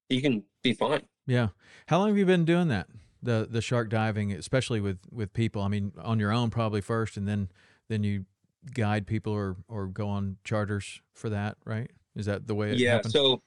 you 0.10 0.22
can 0.22 0.44
be 0.64 0.74
fine. 0.74 1.04
Yeah. 1.28 1.50
How 1.88 2.00
long 2.00 2.08
have 2.08 2.18
you 2.18 2.26
been 2.26 2.46
doing 2.46 2.70
that? 2.70 2.88
The 3.22 3.48
the 3.50 3.62
shark 3.62 3.90
diving, 3.90 4.32
especially 4.32 4.82
with 4.82 4.98
with 5.12 5.34
people. 5.34 5.62
I 5.62 5.68
mean, 5.68 5.92
on 6.02 6.20
your 6.20 6.32
own 6.32 6.50
probably 6.50 6.82
first 6.82 7.18
and 7.18 7.28
then 7.28 7.50
then 7.88 8.04
you 8.04 8.26
guide 8.74 9.08
people 9.08 9.34
or 9.34 9.58
or 9.68 9.88
go 9.88 10.08
on 10.08 10.38
charters 10.44 11.02
for 11.14 11.30
that, 11.30 11.58
right? 11.66 11.90
Is 12.16 12.26
that 12.28 12.48
the 12.48 12.56
way 12.56 12.72
it 12.72 12.78
yeah, 12.78 12.94
happened? 12.96 13.14
so 13.14 13.42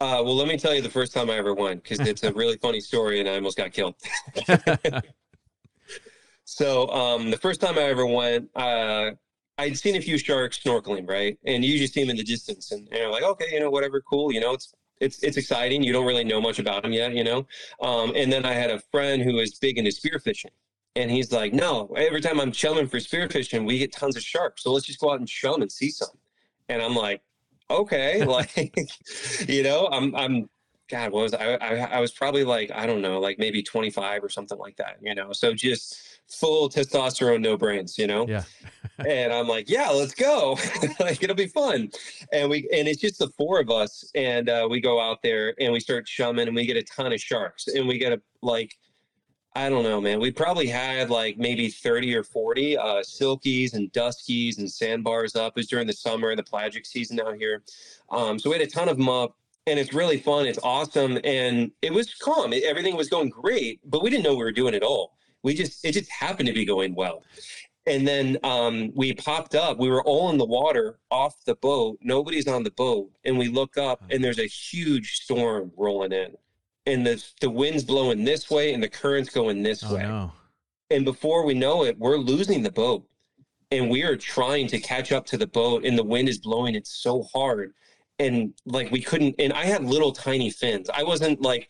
uh, 0.00 0.22
well, 0.24 0.34
let 0.34 0.48
me 0.48 0.56
tell 0.56 0.74
you 0.74 0.80
the 0.80 0.88
first 0.88 1.12
time 1.12 1.28
I 1.28 1.34
ever 1.34 1.54
went 1.54 1.82
because 1.82 2.00
it's 2.00 2.22
a 2.22 2.32
really 2.34 2.56
funny 2.56 2.80
story 2.80 3.20
and 3.20 3.28
I 3.28 3.34
almost 3.34 3.58
got 3.58 3.72
killed. 3.72 3.94
so 6.44 6.88
um, 6.88 7.30
the 7.30 7.36
first 7.36 7.60
time 7.60 7.76
I 7.76 7.82
ever 7.82 8.06
went, 8.06 8.48
uh, 8.56 9.10
I'd 9.58 9.76
seen 9.76 9.96
a 9.96 10.00
few 10.00 10.16
sharks 10.16 10.58
snorkeling, 10.58 11.06
right? 11.06 11.38
And 11.44 11.62
you 11.62 11.78
just 11.78 11.92
see 11.92 12.00
them 12.00 12.08
in 12.08 12.16
the 12.16 12.24
distance, 12.24 12.72
and, 12.72 12.88
and 12.88 12.96
you're 12.96 13.10
like, 13.10 13.24
okay, 13.24 13.44
you 13.52 13.60
know, 13.60 13.68
whatever, 13.68 14.00
cool. 14.00 14.32
You 14.32 14.40
know, 14.40 14.54
it's 14.54 14.72
it's 15.00 15.22
it's 15.22 15.36
exciting. 15.36 15.82
You 15.82 15.92
don't 15.92 16.06
really 16.06 16.24
know 16.24 16.40
much 16.40 16.58
about 16.58 16.82
them 16.82 16.92
yet, 16.92 17.14
you 17.14 17.24
know. 17.24 17.46
Um, 17.82 18.14
and 18.16 18.32
then 18.32 18.46
I 18.46 18.54
had 18.54 18.70
a 18.70 18.80
friend 18.90 19.20
who 19.20 19.34
was 19.34 19.58
big 19.58 19.76
into 19.76 19.90
spearfishing, 19.90 20.46
and 20.96 21.10
he's 21.10 21.32
like, 21.32 21.52
no, 21.52 21.92
every 21.96 22.20
time 22.20 22.40
I'm 22.40 22.52
chumming 22.52 22.88
for 22.88 22.98
spearfishing, 22.98 23.64
we 23.64 23.78
get 23.78 23.92
tons 23.92 24.16
of 24.16 24.22
sharks. 24.22 24.64
So 24.64 24.72
let's 24.72 24.86
just 24.86 25.00
go 25.00 25.12
out 25.12 25.20
and 25.20 25.28
chum 25.28 25.62
and 25.62 25.70
see 25.70 25.90
some. 25.90 26.08
And 26.68 26.82
I'm 26.82 26.94
like, 26.94 27.22
okay, 27.70 28.24
like, 28.24 28.74
you 29.48 29.62
know, 29.62 29.88
I'm, 29.92 30.14
I'm, 30.16 30.48
God, 30.88 31.12
what 31.12 31.22
was 31.22 31.34
I, 31.34 31.54
I? 31.54 31.74
I 31.76 32.00
was 32.00 32.10
probably 32.10 32.42
like, 32.42 32.72
I 32.72 32.84
don't 32.84 33.00
know, 33.00 33.20
like 33.20 33.38
maybe 33.38 33.62
25 33.62 34.24
or 34.24 34.28
something 34.28 34.58
like 34.58 34.76
that, 34.76 34.96
you 35.00 35.14
know? 35.14 35.32
So 35.32 35.54
just 35.54 35.96
full 36.28 36.68
testosterone, 36.68 37.40
no 37.40 37.56
brains, 37.56 37.96
you 37.96 38.08
know? 38.08 38.26
Yeah. 38.26 38.42
and 39.06 39.32
I'm 39.32 39.46
like, 39.46 39.70
yeah, 39.70 39.90
let's 39.90 40.14
go. 40.14 40.58
like, 41.00 41.22
it'll 41.22 41.36
be 41.36 41.46
fun. 41.46 41.90
And 42.32 42.50
we, 42.50 42.68
and 42.72 42.88
it's 42.88 43.00
just 43.00 43.20
the 43.20 43.28
four 43.38 43.60
of 43.60 43.70
us. 43.70 44.10
And 44.16 44.48
uh, 44.48 44.66
we 44.68 44.80
go 44.80 45.00
out 45.00 45.18
there 45.22 45.54
and 45.60 45.72
we 45.72 45.78
start 45.78 46.06
chumming 46.06 46.48
and 46.48 46.56
we 46.56 46.66
get 46.66 46.76
a 46.76 46.82
ton 46.82 47.12
of 47.12 47.20
sharks 47.20 47.68
and 47.68 47.86
we 47.86 47.96
get 47.96 48.12
a, 48.12 48.20
like, 48.42 48.74
I 49.54 49.68
don't 49.68 49.82
know, 49.82 50.00
man. 50.00 50.20
We 50.20 50.30
probably 50.30 50.68
had 50.68 51.10
like 51.10 51.36
maybe 51.36 51.68
30 51.68 52.14
or 52.14 52.22
40 52.22 52.78
uh, 52.78 52.84
silkies 53.02 53.74
and 53.74 53.92
duskies 53.92 54.58
and 54.58 54.70
sandbars 54.70 55.34
up. 55.34 55.54
It 55.56 55.60
was 55.60 55.66
during 55.66 55.88
the 55.88 55.92
summer, 55.92 56.30
and 56.30 56.38
the 56.38 56.44
pelagic 56.44 56.86
season 56.86 57.20
out 57.20 57.36
here. 57.36 57.62
Um, 58.10 58.38
so 58.38 58.50
we 58.50 58.58
had 58.58 58.66
a 58.66 58.70
ton 58.70 58.88
of 58.88 58.96
them 58.96 59.08
up 59.08 59.36
and 59.66 59.78
it's 59.78 59.92
really 59.92 60.18
fun. 60.18 60.46
It's 60.46 60.58
awesome. 60.62 61.18
And 61.24 61.70
it 61.82 61.92
was 61.92 62.14
calm. 62.14 62.52
It, 62.52 62.64
everything 62.64 62.96
was 62.96 63.08
going 63.08 63.28
great, 63.28 63.80
but 63.84 64.02
we 64.02 64.10
didn't 64.10 64.24
know 64.24 64.32
we 64.32 64.44
were 64.44 64.52
doing 64.52 64.74
it 64.74 64.82
all. 64.82 65.16
We 65.42 65.54
just, 65.54 65.84
it 65.84 65.92
just 65.92 66.10
happened 66.10 66.48
to 66.48 66.52
be 66.52 66.64
going 66.64 66.94
well. 66.94 67.22
And 67.86 68.06
then 68.06 68.36
um, 68.42 68.92
we 68.94 69.14
popped 69.14 69.54
up. 69.54 69.78
We 69.78 69.88
were 69.88 70.02
all 70.02 70.30
in 70.30 70.38
the 70.38 70.44
water 70.44 70.98
off 71.10 71.44
the 71.44 71.54
boat. 71.54 71.98
Nobody's 72.02 72.46
on 72.46 72.62
the 72.62 72.70
boat. 72.70 73.10
And 73.24 73.38
we 73.38 73.48
look 73.48 73.78
up 73.78 74.02
and 74.10 74.22
there's 74.22 74.38
a 74.38 74.46
huge 74.46 75.22
storm 75.22 75.72
rolling 75.76 76.12
in. 76.12 76.36
And 76.86 77.06
the, 77.06 77.22
the 77.40 77.50
wind's 77.50 77.84
blowing 77.84 78.24
this 78.24 78.50
way 78.50 78.72
and 78.72 78.82
the 78.82 78.88
current's 78.88 79.30
going 79.30 79.62
this 79.62 79.84
Oh 79.84 79.94
way. 79.94 80.02
no. 80.02 80.32
And 80.90 81.04
before 81.04 81.44
we 81.44 81.54
know 81.54 81.84
it, 81.84 81.98
we're 81.98 82.16
losing 82.16 82.62
the 82.62 82.72
boat. 82.72 83.06
And 83.70 83.88
we 83.88 84.02
are 84.02 84.16
trying 84.16 84.66
to 84.68 84.80
catch 84.80 85.12
up 85.12 85.26
to 85.26 85.36
the 85.36 85.46
boat, 85.46 85.84
and 85.84 85.96
the 85.96 86.02
wind 86.02 86.28
is 86.28 86.38
blowing 86.38 86.74
it 86.74 86.88
so 86.88 87.22
hard. 87.32 87.72
And 88.18 88.52
like 88.66 88.90
we 88.90 89.00
couldn't, 89.00 89.36
and 89.38 89.52
I 89.52 89.64
had 89.64 89.84
little 89.84 90.10
tiny 90.10 90.50
fins. 90.50 90.90
I 90.92 91.04
wasn't 91.04 91.40
like, 91.40 91.68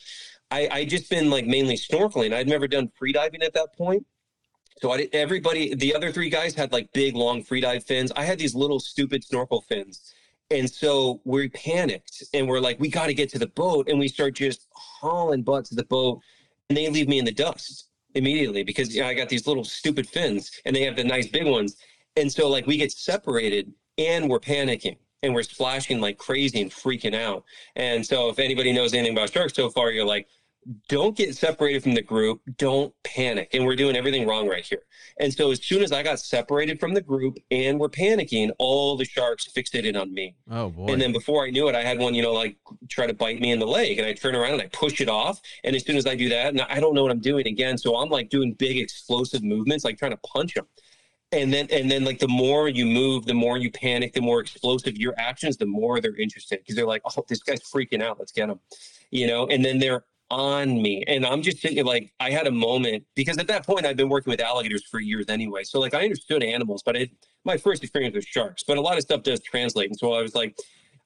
I 0.51 0.69
I 0.73 0.85
just 0.87 1.11
been 1.11 1.29
like 1.29 1.45
mainly 1.45 1.77
snorkeling. 1.77 2.33
I'd 2.33 2.49
never 2.49 2.67
done 2.67 2.91
free 2.99 3.13
diving 3.13 3.43
at 3.43 3.53
that 3.53 3.75
point. 3.77 4.07
So 4.81 4.91
I 4.91 4.97
did, 4.97 5.15
everybody, 5.15 5.75
the 5.75 5.95
other 5.95 6.11
three 6.11 6.31
guys 6.31 6.55
had 6.55 6.73
like 6.73 6.91
big, 6.95 7.15
long 7.15 7.43
free 7.43 7.61
dive 7.61 7.85
fins. 7.85 8.11
I 8.17 8.25
had 8.25 8.39
these 8.39 8.55
little 8.55 8.81
stupid 8.81 9.23
snorkel 9.23 9.61
fins. 9.69 10.15
And 10.51 10.69
so 10.69 11.21
we 11.25 11.49
panicked 11.49 12.25
and 12.35 12.49
we're 12.49 12.61
like, 12.61 12.81
we 12.81 12.89
got 12.89 13.07
to 13.07 13.15
get 13.15 13.31
to 13.31 13.39
the 13.39 13.47
boat. 13.47 13.89
And 13.89 13.99
we 13.99 14.09
start 14.09 14.35
just 14.35 14.67
hauling 14.73 15.43
butt 15.43 15.65
to 15.67 15.75
the 15.75 15.85
boat. 15.85 16.21
And 16.69 16.77
they 16.77 16.89
leave 16.89 17.09
me 17.09 17.19
in 17.19 17.25
the 17.25 17.33
dust 17.33 17.89
immediately 18.15 18.63
because 18.63 18.95
you 18.95 19.03
know, 19.03 19.09
I 19.09 19.15
got 19.15 19.29
these 19.29 19.47
little 19.47 19.65
stupid 19.65 20.09
fins 20.09 20.51
and 20.65 20.75
they 20.75 20.83
have 20.83 20.97
the 20.97 21.05
nice 21.05 21.29
big 21.29 21.47
ones. 21.47 21.77
And 22.17 22.31
so 22.31 22.49
like 22.49 22.67
we 22.67 22.77
get 22.77 22.91
separated 22.93 23.73
and 23.99 24.29
we're 24.29 24.41
panicking 24.41 24.97
and 25.23 25.35
we're 25.35 25.43
splashing 25.43 26.01
like 26.01 26.19
crazy 26.19 26.61
and 26.61 26.71
freaking 26.71 27.15
out. 27.15 27.45
And 27.77 28.05
so 28.05 28.29
if 28.29 28.39
anybody 28.39 28.73
knows 28.73 28.95
anything 28.95 29.17
about 29.17 29.33
sharks 29.33 29.55
so 29.55 29.71
far, 29.71 29.91
you're 29.91 30.05
like, 30.05 30.29
don't 30.89 31.17
get 31.17 31.37
separated 31.37 31.83
from 31.83 31.95
the 31.95 32.03
group. 32.03 32.41
Don't 32.57 32.95
panic. 33.03 33.55
And 33.55 33.65
we're 33.65 33.77
doing 33.77 33.97
everything 33.97 34.27
wrong 34.27 34.49
right 34.49 34.65
here. 34.65 34.83
And 35.19 35.33
so 35.33 35.51
as 35.51 35.65
soon 35.65 35.83
as 35.83 35.93
I 35.93 36.03
got 36.03 36.21
separated 36.21 36.79
from 36.79 36.95
the 36.95 37.01
group 37.01 37.39
and 37.51 37.81
we're 37.81 37.89
panicking, 37.89 38.51
all 38.59 38.97
the 38.97 39.05
sharks 39.05 39.49
fixated 39.49 40.01
on 40.01 40.13
me. 40.13 40.37
Oh 40.51 40.71
boy. 40.71 40.93
And 40.93 41.01
then 41.01 41.13
before 41.13 41.45
I 41.45 41.51
knew 41.51 41.69
it, 41.69 41.75
I 41.75 41.83
had 41.83 41.99
one, 41.99 42.15
you 42.15 42.23
know, 42.23 42.33
like 42.33 42.57
try 42.89 43.07
to 43.07 43.15
bite 43.15 43.41
me 43.41 43.51
in 43.51 43.59
the 43.59 43.67
leg. 43.67 43.99
And 43.99 44.07
I 44.07 44.13
turn 44.13 44.37
around 44.37 44.55
and 44.55 44.63
I 44.63 44.67
push 44.67 45.01
it 45.01 45.09
off. 45.09 45.41
And 45.65 45.75
as 45.75 45.85
soon 45.85 45.97
as 45.97 46.07
I 46.07 46.15
do 46.15 46.29
that, 46.29 46.49
and 46.49 46.61
I 46.63 46.81
don't 46.81 46.95
know 46.95 47.03
what 47.03 47.11
I'm 47.11 47.21
doing 47.21 47.47
again. 47.47 47.79
So 47.79 47.97
I'm 47.97 48.11
like 48.11 48.29
doing 48.29 48.53
big 48.53 48.79
explosive 48.79 49.43
movements, 49.43 49.85
like 49.85 49.99
trying 49.99 50.13
to 50.13 50.19
punch 50.19 50.55
them. 50.55 50.67
And 51.33 51.53
then, 51.53 51.69
and 51.71 51.89
then, 51.89 52.05
like 52.05 52.19
the 52.19 52.27
more 52.27 52.69
you 52.69 52.85
move, 52.85 53.25
the 53.25 53.35
more 53.35 53.57
you 53.57 53.71
panic, 53.71 54.15
the 54.15 54.21
more 54.21 54.41
explosive 54.41 54.97
your 54.97 55.15
actions, 55.17 55.57
the 55.57 55.67
more 55.67 56.01
they're 56.01 56.17
interested 56.17 56.59
because 56.59 56.75
they're 56.75 56.89
like, 56.89 57.03
"Oh, 57.05 57.25
this 57.29 57.41
guy's 57.41 57.63
freaking 57.63 58.03
out. 58.03 58.19
Let's 58.19 58.33
get 58.33 58.51
him," 58.51 58.59
you 59.13 59.29
know. 59.29 59.47
And 59.47 59.65
then 59.65 59.79
they're 59.79 60.03
on 60.31 60.81
me, 60.81 61.03
and 61.07 61.27
I'm 61.27 61.43
just 61.43 61.59
thinking, 61.59 61.85
like, 61.85 62.13
I 62.21 62.31
had 62.31 62.47
a 62.47 62.51
moment 62.51 63.05
because 63.15 63.39
at 63.39 63.49
that 63.49 63.67
point 63.67 63.87
I've 63.87 63.97
been 63.97 64.09
working 64.09 64.31
with 64.31 64.41
alligators 64.41 64.85
for 64.85 65.01
years 65.01 65.27
anyway, 65.29 65.65
so 65.65 65.81
like 65.81 65.95
I 65.95 66.03
understood 66.05 66.43
animals, 66.43 66.83
but 66.85 66.97
it, 66.97 67.11
my 67.45 67.57
first 67.57 67.83
experience 67.83 68.15
was 68.15 68.25
sharks. 68.25 68.63
But 68.63 68.79
a 68.79 68.81
lot 68.81 68.97
of 68.97 69.03
stuff 69.03 69.23
does 69.23 69.41
translate, 69.41 69.91
and 69.91 69.99
so 69.99 70.13
I 70.13 70.23
was 70.23 70.35
like, 70.35 70.57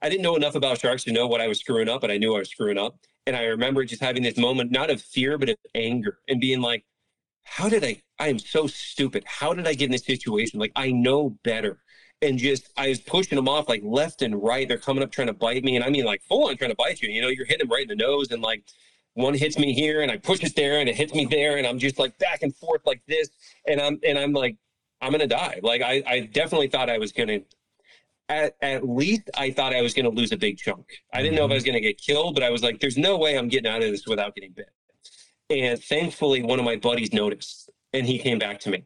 I 0.02 0.08
didn't 0.08 0.22
know 0.22 0.36
enough 0.36 0.54
about 0.54 0.80
sharks 0.80 1.04
to 1.04 1.12
know 1.12 1.26
what 1.26 1.40
I 1.40 1.48
was 1.48 1.60
screwing 1.60 1.88
up, 1.88 2.00
but 2.00 2.10
I 2.10 2.18
knew 2.18 2.34
I 2.34 2.40
was 2.40 2.50
screwing 2.50 2.78
up. 2.78 2.96
And 3.26 3.34
I 3.34 3.44
remember 3.44 3.84
just 3.86 4.02
having 4.02 4.22
this 4.22 4.36
moment, 4.36 4.70
not 4.70 4.90
of 4.90 5.00
fear, 5.00 5.38
but 5.38 5.48
of 5.48 5.56
anger, 5.74 6.18
and 6.28 6.40
being 6.40 6.60
like, 6.60 6.84
how 7.44 7.68
did 7.68 7.84
I? 7.84 8.02
I 8.18 8.28
am 8.28 8.38
so 8.38 8.66
stupid. 8.66 9.24
How 9.26 9.54
did 9.54 9.66
I 9.66 9.74
get 9.74 9.86
in 9.86 9.92
this 9.92 10.04
situation? 10.04 10.58
Like 10.58 10.72
I 10.74 10.90
know 10.90 11.38
better. 11.44 11.78
And 12.22 12.38
just 12.38 12.70
I 12.76 12.88
was 12.88 13.00
pushing 13.00 13.36
them 13.36 13.48
off 13.48 13.68
like 13.68 13.82
left 13.84 14.22
and 14.22 14.42
right. 14.42 14.66
They're 14.66 14.78
coming 14.78 15.02
up 15.02 15.12
trying 15.12 15.26
to 15.26 15.34
bite 15.34 15.62
me. 15.62 15.76
And 15.76 15.84
I 15.84 15.90
mean 15.90 16.04
like 16.04 16.22
full 16.22 16.48
on 16.48 16.56
trying 16.56 16.70
to 16.70 16.76
bite 16.76 17.02
you. 17.02 17.10
You 17.10 17.20
know, 17.20 17.28
you're 17.28 17.44
hitting 17.44 17.66
them 17.66 17.74
right 17.74 17.82
in 17.82 17.88
the 17.88 17.96
nose 17.96 18.30
and 18.30 18.42
like 18.42 18.64
one 19.14 19.34
hits 19.34 19.58
me 19.58 19.72
here 19.72 20.02
and 20.02 20.10
I 20.10 20.16
push 20.16 20.42
it 20.42 20.54
there 20.56 20.80
and 20.80 20.88
it 20.88 20.96
hits 20.96 21.14
me 21.14 21.24
there 21.24 21.56
and 21.56 21.66
I'm 21.66 21.78
just 21.78 21.98
like 21.98 22.18
back 22.18 22.42
and 22.42 22.54
forth 22.54 22.82
like 22.84 23.02
this. 23.06 23.30
And 23.66 23.80
I'm 23.80 23.98
and 24.06 24.18
I'm 24.18 24.32
like, 24.32 24.56
I'm 25.00 25.12
gonna 25.12 25.26
die. 25.26 25.60
Like 25.62 25.82
I, 25.82 26.02
I 26.06 26.20
definitely 26.20 26.68
thought 26.68 26.90
I 26.90 26.98
was 26.98 27.12
gonna 27.12 27.40
at, 28.28 28.56
at 28.60 28.88
least 28.88 29.30
I 29.36 29.50
thought 29.50 29.74
I 29.74 29.82
was 29.82 29.94
gonna 29.94 30.08
lose 30.10 30.32
a 30.32 30.36
big 30.36 30.58
chunk. 30.58 30.86
I 31.12 31.22
didn't 31.22 31.36
know 31.36 31.44
if 31.44 31.50
I 31.50 31.54
was 31.54 31.64
gonna 31.64 31.80
get 31.80 31.98
killed, 31.98 32.34
but 32.34 32.42
I 32.42 32.50
was 32.50 32.62
like, 32.62 32.80
there's 32.80 32.98
no 32.98 33.16
way 33.16 33.38
I'm 33.38 33.48
getting 33.48 33.70
out 33.70 33.82
of 33.82 33.90
this 33.90 34.06
without 34.06 34.34
getting 34.34 34.52
bit. 34.52 34.70
And 35.50 35.82
thankfully, 35.82 36.42
one 36.42 36.58
of 36.58 36.64
my 36.64 36.76
buddies 36.76 37.12
noticed 37.12 37.70
and 37.92 38.06
he 38.06 38.18
came 38.18 38.38
back 38.38 38.60
to 38.60 38.70
me. 38.70 38.84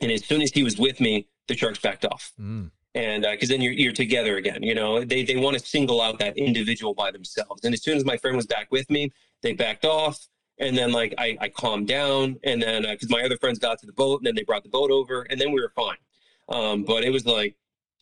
And 0.00 0.10
as 0.10 0.24
soon 0.24 0.42
as 0.42 0.50
he 0.50 0.62
was 0.62 0.78
with 0.78 1.00
me, 1.00 1.28
the 1.48 1.56
sharks 1.56 1.78
backed 1.78 2.04
off. 2.04 2.32
Mm. 2.40 2.70
And 2.94 3.22
because 3.22 3.48
then 3.48 3.62
you're, 3.62 3.72
you're 3.72 3.92
together 3.92 4.36
again, 4.36 4.62
you 4.62 4.74
know, 4.74 5.02
they, 5.02 5.24
they 5.24 5.36
want 5.36 5.58
to 5.58 5.64
single 5.64 6.00
out 6.00 6.18
that 6.18 6.36
individual 6.36 6.92
by 6.94 7.10
themselves. 7.10 7.64
And 7.64 7.72
as 7.72 7.82
soon 7.82 7.96
as 7.96 8.04
my 8.04 8.18
friend 8.18 8.36
was 8.36 8.46
back 8.46 8.68
with 8.70 8.90
me, 8.90 9.10
they 9.40 9.54
backed 9.54 9.84
off. 9.84 10.18
And 10.58 10.76
then, 10.76 10.92
like, 10.92 11.14
I, 11.16 11.36
I 11.40 11.48
calmed 11.48 11.88
down. 11.88 12.38
And 12.44 12.62
then, 12.62 12.82
because 12.82 13.08
my 13.08 13.22
other 13.22 13.38
friends 13.38 13.58
got 13.58 13.78
to 13.80 13.86
the 13.86 13.92
boat, 13.92 14.20
and 14.20 14.26
then 14.26 14.34
they 14.34 14.44
brought 14.44 14.62
the 14.62 14.68
boat 14.68 14.90
over, 14.90 15.22
and 15.22 15.40
then 15.40 15.50
we 15.50 15.60
were 15.60 15.72
fine. 15.74 15.96
Um, 16.48 16.84
but 16.84 17.02
it 17.04 17.10
was 17.10 17.24
like 17.24 17.56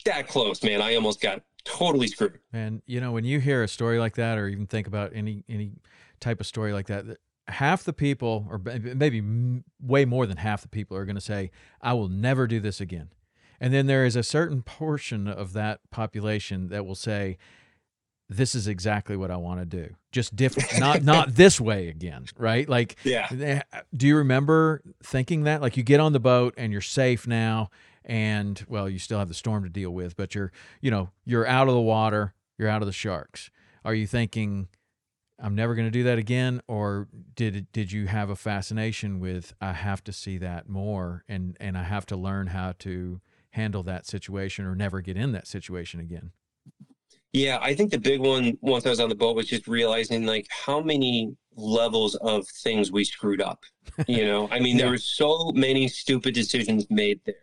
that 0.04 0.28
close, 0.28 0.62
man. 0.62 0.82
I 0.82 0.94
almost 0.96 1.20
got 1.20 1.42
totally 1.64 2.08
screwed. 2.08 2.38
And 2.52 2.82
you 2.86 3.00
know, 3.00 3.12
when 3.12 3.24
you 3.24 3.38
hear 3.40 3.62
a 3.62 3.68
story 3.68 3.98
like 3.98 4.14
that, 4.16 4.38
or 4.38 4.48
even 4.48 4.66
think 4.66 4.86
about 4.86 5.12
any 5.14 5.44
any 5.48 5.72
type 6.18 6.40
of 6.40 6.46
story 6.46 6.72
like 6.72 6.86
that, 6.88 7.04
half 7.48 7.84
the 7.84 7.92
people, 7.92 8.46
or 8.50 8.58
maybe 8.58 9.62
way 9.80 10.04
more 10.04 10.26
than 10.26 10.36
half 10.36 10.62
the 10.62 10.68
people, 10.68 10.96
are 10.96 11.04
going 11.04 11.16
to 11.16 11.20
say, 11.20 11.50
"I 11.80 11.92
will 11.92 12.08
never 12.08 12.46
do 12.46 12.60
this 12.60 12.80
again." 12.80 13.10
And 13.60 13.74
then 13.74 13.86
there 13.86 14.04
is 14.06 14.16
a 14.16 14.22
certain 14.22 14.62
portion 14.62 15.28
of 15.28 15.52
that 15.52 15.80
population 15.90 16.68
that 16.68 16.86
will 16.86 16.94
say, 16.94 17.36
"This 18.28 18.54
is 18.54 18.66
exactly 18.66 19.16
what 19.16 19.30
I 19.30 19.36
want 19.36 19.60
to 19.60 19.66
do, 19.66 19.94
just 20.12 20.34
different, 20.34 20.78
not 20.78 21.02
not 21.12 21.34
this 21.34 21.60
way 21.60 21.88
again." 21.88 22.24
Right? 22.36 22.68
Like, 22.68 22.96
Yeah. 23.04 23.28
Eh, 23.30 23.60
do 23.94 24.06
you 24.06 24.16
remember 24.16 24.82
thinking 25.02 25.44
that? 25.44 25.60
Like, 25.60 25.76
you 25.76 25.82
get 25.82 26.00
on 26.00 26.12
the 26.12 26.20
boat 26.20 26.54
and 26.56 26.72
you're 26.72 26.80
safe 26.80 27.26
now, 27.26 27.70
and 28.04 28.64
well, 28.68 28.88
you 28.88 28.98
still 28.98 29.18
have 29.18 29.28
the 29.28 29.34
storm 29.34 29.64
to 29.64 29.70
deal 29.70 29.90
with, 29.90 30.16
but 30.16 30.34
you're, 30.34 30.52
you 30.80 30.90
know, 30.90 31.10
you're 31.24 31.46
out 31.46 31.68
of 31.68 31.74
the 31.74 31.80
water, 31.80 32.34
you're 32.58 32.68
out 32.68 32.82
of 32.82 32.86
the 32.86 32.92
sharks. 32.92 33.50
Are 33.84 33.94
you 33.94 34.06
thinking, 34.06 34.68
I'm 35.38 35.54
never 35.54 35.74
going 35.74 35.86
to 35.86 35.90
do 35.90 36.02
that 36.04 36.18
again, 36.18 36.60
or 36.66 37.08
did 37.34 37.70
did 37.72 37.92
you 37.92 38.06
have 38.06 38.30
a 38.30 38.36
fascination 38.36 39.20
with 39.20 39.54
I 39.60 39.72
have 39.72 40.02
to 40.04 40.12
see 40.12 40.38
that 40.38 40.68
more, 40.68 41.24
and 41.28 41.56
and 41.60 41.76
I 41.76 41.82
have 41.84 42.06
to 42.06 42.16
learn 42.16 42.48
how 42.48 42.72
to 42.80 43.20
handle 43.50 43.82
that 43.84 44.06
situation 44.06 44.64
or 44.64 44.74
never 44.74 45.00
get 45.00 45.16
in 45.16 45.32
that 45.32 45.46
situation 45.46 46.00
again? 46.00 46.32
Yeah, 47.32 47.58
I 47.62 47.74
think 47.74 47.92
the 47.92 47.98
big 47.98 48.20
one 48.20 48.58
once 48.60 48.86
I 48.86 48.90
was 48.90 49.00
on 49.00 49.08
the 49.08 49.14
boat 49.14 49.36
was 49.36 49.46
just 49.46 49.68
realizing 49.68 50.26
like 50.26 50.46
how 50.50 50.80
many 50.80 51.36
levels 51.54 52.16
of 52.16 52.46
things 52.48 52.90
we 52.90 53.04
screwed 53.04 53.40
up. 53.40 53.62
You 54.08 54.24
know, 54.26 54.48
I 54.50 54.58
mean, 54.58 54.76
there 54.76 54.90
were 54.90 54.98
so 54.98 55.52
many 55.54 55.86
stupid 55.88 56.34
decisions 56.34 56.86
made 56.90 57.20
there. 57.24 57.34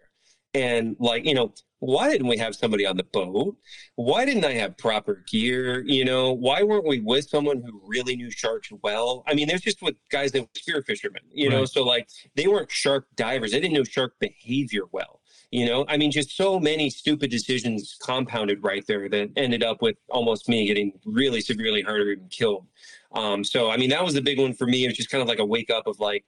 And 0.54 0.96
like, 1.00 1.26
you 1.26 1.36
know, 1.36 1.54
why 1.80 2.10
didn't 2.10 2.28
we 2.28 2.38
have 2.38 2.56
somebody 2.56 2.86
on 2.86 2.98
the 2.98 3.04
boat? 3.04 3.56
Why 3.96 4.26
didn't 4.26 4.46
I 4.46 4.54
have 4.54 4.78
proper 4.78 5.24
gear? 5.30 5.84
You 5.86 6.04
know, 6.04 6.34
why 6.34 6.64
weren't 6.64 6.88
we 6.88 7.00
with 7.00 7.30
someone 7.30 7.62
who 7.62 7.82
really 7.86 8.16
knew 8.16 8.32
sharks 8.32 8.70
well? 8.82 9.24
I 9.28 9.36
mean, 9.36 9.48
there's 9.48 9.62
just 9.62 9.82
with 9.82 9.96
guys 10.10 10.32
that 10.32 10.42
were 10.42 10.48
spear 10.56 10.82
fishermen, 10.82 11.22
you 11.32 11.50
know, 11.50 11.66
so 11.66 11.84
like 11.84 12.10
they 12.36 12.48
weren't 12.48 12.72
shark 12.72 13.06
divers. 13.16 13.52
They 13.52 13.60
didn't 13.60 13.76
know 13.76 13.84
shark 13.84 14.14
behavior 14.20 14.84
well. 14.92 15.22
You 15.52 15.66
know, 15.66 15.86
I 15.88 15.96
mean, 15.96 16.12
just 16.12 16.36
so 16.36 16.60
many 16.60 16.90
stupid 16.90 17.32
decisions 17.32 17.98
compounded 18.04 18.64
right 18.64 18.86
there 18.86 19.08
that 19.08 19.30
ended 19.38 19.64
up 19.64 19.82
with 19.82 19.96
almost 20.10 20.50
me 20.50 20.68
getting 20.68 20.92
really 21.06 21.40
severely 21.40 21.82
hurt 21.82 22.02
or 22.02 22.12
even 22.12 22.28
killed. 22.28 22.68
Um, 23.14 23.46
so, 23.46 23.72
I 23.72 23.78
mean, 23.78 23.90
that 23.92 24.04
was 24.04 24.14
the 24.14 24.22
big 24.22 24.40
one 24.40 24.54
for 24.54 24.68
me. 24.68 24.84
It 24.84 24.90
was 24.90 24.98
just 24.98 25.10
kind 25.10 25.22
of 25.22 25.28
like 25.28 25.40
a 25.40 25.46
wake 25.46 25.70
up 25.70 25.88
of 25.88 26.00
like, 26.02 26.26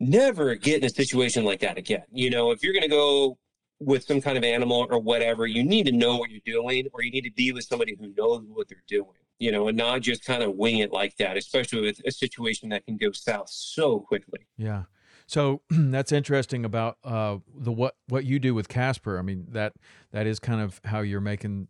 never 0.00 0.54
get 0.54 0.78
in 0.78 0.84
a 0.84 0.88
situation 0.88 1.44
like 1.44 1.60
that 1.60 1.76
again. 1.76 2.04
You 2.10 2.30
know, 2.30 2.52
if 2.52 2.62
you're 2.62 2.72
going 2.72 2.84
to 2.84 2.88
go 2.88 3.38
with 3.80 4.04
some 4.04 4.20
kind 4.20 4.38
of 4.38 4.44
animal 4.44 4.86
or 4.90 4.98
whatever, 4.98 5.46
you 5.46 5.62
need 5.62 5.84
to 5.86 5.92
know 5.92 6.16
what 6.16 6.30
you're 6.30 6.40
doing, 6.46 6.86
or 6.92 7.02
you 7.02 7.10
need 7.10 7.24
to 7.24 7.32
be 7.32 7.52
with 7.52 7.64
somebody 7.64 7.96
who 8.00 8.12
knows 8.16 8.42
what 8.48 8.68
they're 8.68 8.82
doing, 8.88 9.18
you 9.38 9.52
know, 9.52 9.68
and 9.68 9.76
not 9.76 10.00
just 10.00 10.24
kind 10.24 10.42
of 10.42 10.54
wing 10.54 10.78
it 10.78 10.90
like 10.92 11.16
that, 11.18 11.36
especially 11.36 11.82
with 11.82 12.00
a 12.06 12.12
situation 12.12 12.70
that 12.70 12.84
can 12.86 12.96
go 12.96 13.12
south 13.12 13.50
so 13.50 14.00
quickly. 14.00 14.40
Yeah. 14.56 14.84
So 15.30 15.62
that's 15.70 16.10
interesting 16.10 16.64
about 16.64 16.98
uh, 17.04 17.38
the 17.54 17.70
what 17.70 17.94
what 18.08 18.24
you 18.24 18.40
do 18.40 18.52
with 18.52 18.68
Casper. 18.68 19.16
I 19.16 19.22
mean 19.22 19.46
that 19.50 19.74
that 20.10 20.26
is 20.26 20.40
kind 20.40 20.60
of 20.60 20.80
how 20.84 21.00
you're 21.00 21.20
making 21.20 21.68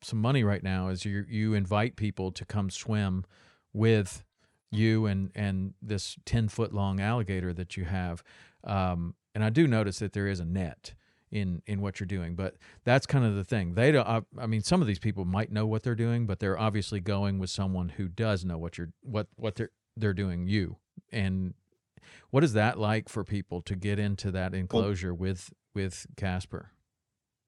some 0.00 0.20
money 0.20 0.44
right 0.44 0.62
now. 0.62 0.88
Is 0.88 1.04
you 1.04 1.24
you 1.28 1.54
invite 1.54 1.96
people 1.96 2.30
to 2.30 2.44
come 2.44 2.70
swim 2.70 3.24
with 3.72 4.22
you 4.70 5.06
and 5.06 5.32
and 5.34 5.74
this 5.82 6.16
ten 6.24 6.48
foot 6.48 6.72
long 6.72 7.00
alligator 7.00 7.52
that 7.52 7.76
you 7.76 7.84
have. 7.84 8.22
Um, 8.62 9.16
and 9.34 9.42
I 9.42 9.50
do 9.50 9.66
notice 9.66 9.98
that 9.98 10.12
there 10.12 10.28
is 10.28 10.38
a 10.38 10.44
net 10.44 10.94
in 11.32 11.62
in 11.66 11.80
what 11.80 11.98
you're 11.98 12.06
doing, 12.06 12.36
but 12.36 12.58
that's 12.84 13.06
kind 13.06 13.24
of 13.24 13.34
the 13.34 13.44
thing. 13.44 13.74
They 13.74 13.90
don't. 13.90 14.06
I, 14.06 14.22
I 14.38 14.46
mean, 14.46 14.62
some 14.62 14.80
of 14.80 14.86
these 14.86 15.00
people 15.00 15.24
might 15.24 15.50
know 15.50 15.66
what 15.66 15.82
they're 15.82 15.96
doing, 15.96 16.26
but 16.26 16.38
they're 16.38 16.58
obviously 16.58 17.00
going 17.00 17.40
with 17.40 17.50
someone 17.50 17.88
who 17.88 18.06
does 18.06 18.44
know 18.44 18.56
what 18.56 18.78
you're 18.78 18.92
what 19.02 19.26
what 19.34 19.56
they're 19.56 19.72
they're 19.96 20.14
doing. 20.14 20.46
You 20.46 20.76
and 21.10 21.54
what 22.30 22.44
is 22.44 22.52
that 22.54 22.78
like 22.78 23.08
for 23.08 23.24
people 23.24 23.62
to 23.62 23.76
get 23.76 23.98
into 23.98 24.30
that 24.30 24.54
enclosure 24.54 25.14
with 25.14 25.52
with 25.74 26.06
Casper? 26.16 26.72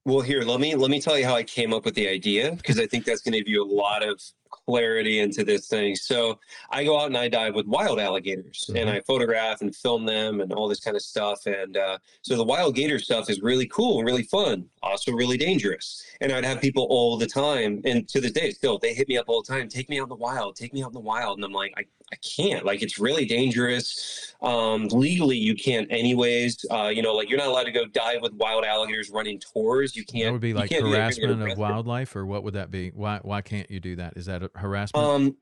Well, 0.05 0.19
here, 0.19 0.41
let 0.41 0.59
me 0.59 0.75
let 0.75 0.91
me 0.91 0.99
tell 0.99 1.17
you 1.17 1.25
how 1.25 1.35
I 1.35 1.43
came 1.43 1.73
up 1.73 1.85
with 1.85 1.95
the 1.95 2.09
idea 2.09 2.51
because 2.51 2.77
I 2.77 2.85
think 2.85 3.05
that's 3.05 3.21
going 3.21 3.33
to 3.33 3.39
give 3.39 3.47
you 3.47 3.63
a 3.63 3.71
lot 3.73 4.03
of 4.03 4.21
clarity 4.65 5.19
into 5.19 5.43
this 5.43 5.67
thing. 5.67 5.95
So 5.95 6.39
I 6.69 6.83
go 6.83 6.99
out 6.99 7.07
and 7.07 7.17
I 7.17 7.27
dive 7.27 7.55
with 7.55 7.65
wild 7.65 7.99
alligators 7.99 8.65
mm-hmm. 8.67 8.77
and 8.77 8.89
I 8.89 9.01
photograph 9.01 9.61
and 9.61 9.75
film 9.75 10.05
them 10.05 10.41
and 10.41 10.53
all 10.53 10.67
this 10.67 10.79
kind 10.79 10.95
of 10.95 11.01
stuff. 11.01 11.45
And 11.45 11.77
uh, 11.77 11.97
so 12.21 12.35
the 12.35 12.43
wild 12.43 12.75
gator 12.75 12.99
stuff 12.99 13.29
is 13.29 13.41
really 13.41 13.67
cool 13.67 13.99
and 13.99 14.05
really 14.05 14.23
fun, 14.23 14.65
also 14.81 15.11
really 15.11 15.37
dangerous. 15.37 16.03
And 16.21 16.31
I'd 16.31 16.45
have 16.45 16.61
people 16.61 16.85
all 16.89 17.17
the 17.17 17.27
time, 17.27 17.81
and 17.85 18.07
to 18.09 18.21
this 18.21 18.31
day, 18.31 18.51
still, 18.51 18.77
they 18.77 18.93
hit 18.93 19.07
me 19.07 19.17
up 19.17 19.25
all 19.27 19.41
the 19.41 19.53
time, 19.53 19.67
take 19.67 19.89
me 19.89 19.99
out 19.99 20.03
in 20.03 20.09
the 20.09 20.15
wild, 20.15 20.55
take 20.55 20.73
me 20.73 20.83
out 20.83 20.87
in 20.87 20.93
the 20.93 20.99
wild. 20.99 21.37
And 21.37 21.45
I'm 21.45 21.51
like, 21.51 21.73
I, 21.77 21.83
I 22.13 22.17
can't. 22.17 22.63
Like, 22.63 22.83
it's 22.83 22.99
really 22.99 23.25
dangerous. 23.25 24.35
Um, 24.43 24.87
legally, 24.89 25.37
you 25.37 25.55
can't, 25.55 25.91
anyways. 25.91 26.63
Uh, 26.69 26.91
you 26.93 27.01
know, 27.01 27.15
like 27.15 27.27
you're 27.29 27.39
not 27.39 27.47
allowed 27.47 27.63
to 27.63 27.71
go 27.71 27.87
dive 27.87 28.21
with 28.21 28.33
wild 28.33 28.65
alligators 28.65 29.09
running 29.09 29.39
tours. 29.39 29.95
You 29.95 30.05
can't. 30.05 30.25
That 30.25 30.31
would 30.33 30.41
be 30.41 30.53
like 30.53 30.71
harassment 30.71 31.41
of 31.41 31.57
wildlife, 31.57 32.15
or 32.15 32.25
what 32.25 32.43
would 32.43 32.53
that 32.53 32.69
be? 32.69 32.89
Why 32.89 33.19
why 33.23 33.41
can't 33.41 33.71
you 33.71 33.79
do 33.79 33.95
that? 33.95 34.13
Is 34.15 34.27
that 34.27 34.43
harassment? 34.55 35.03
Um, 35.03 35.37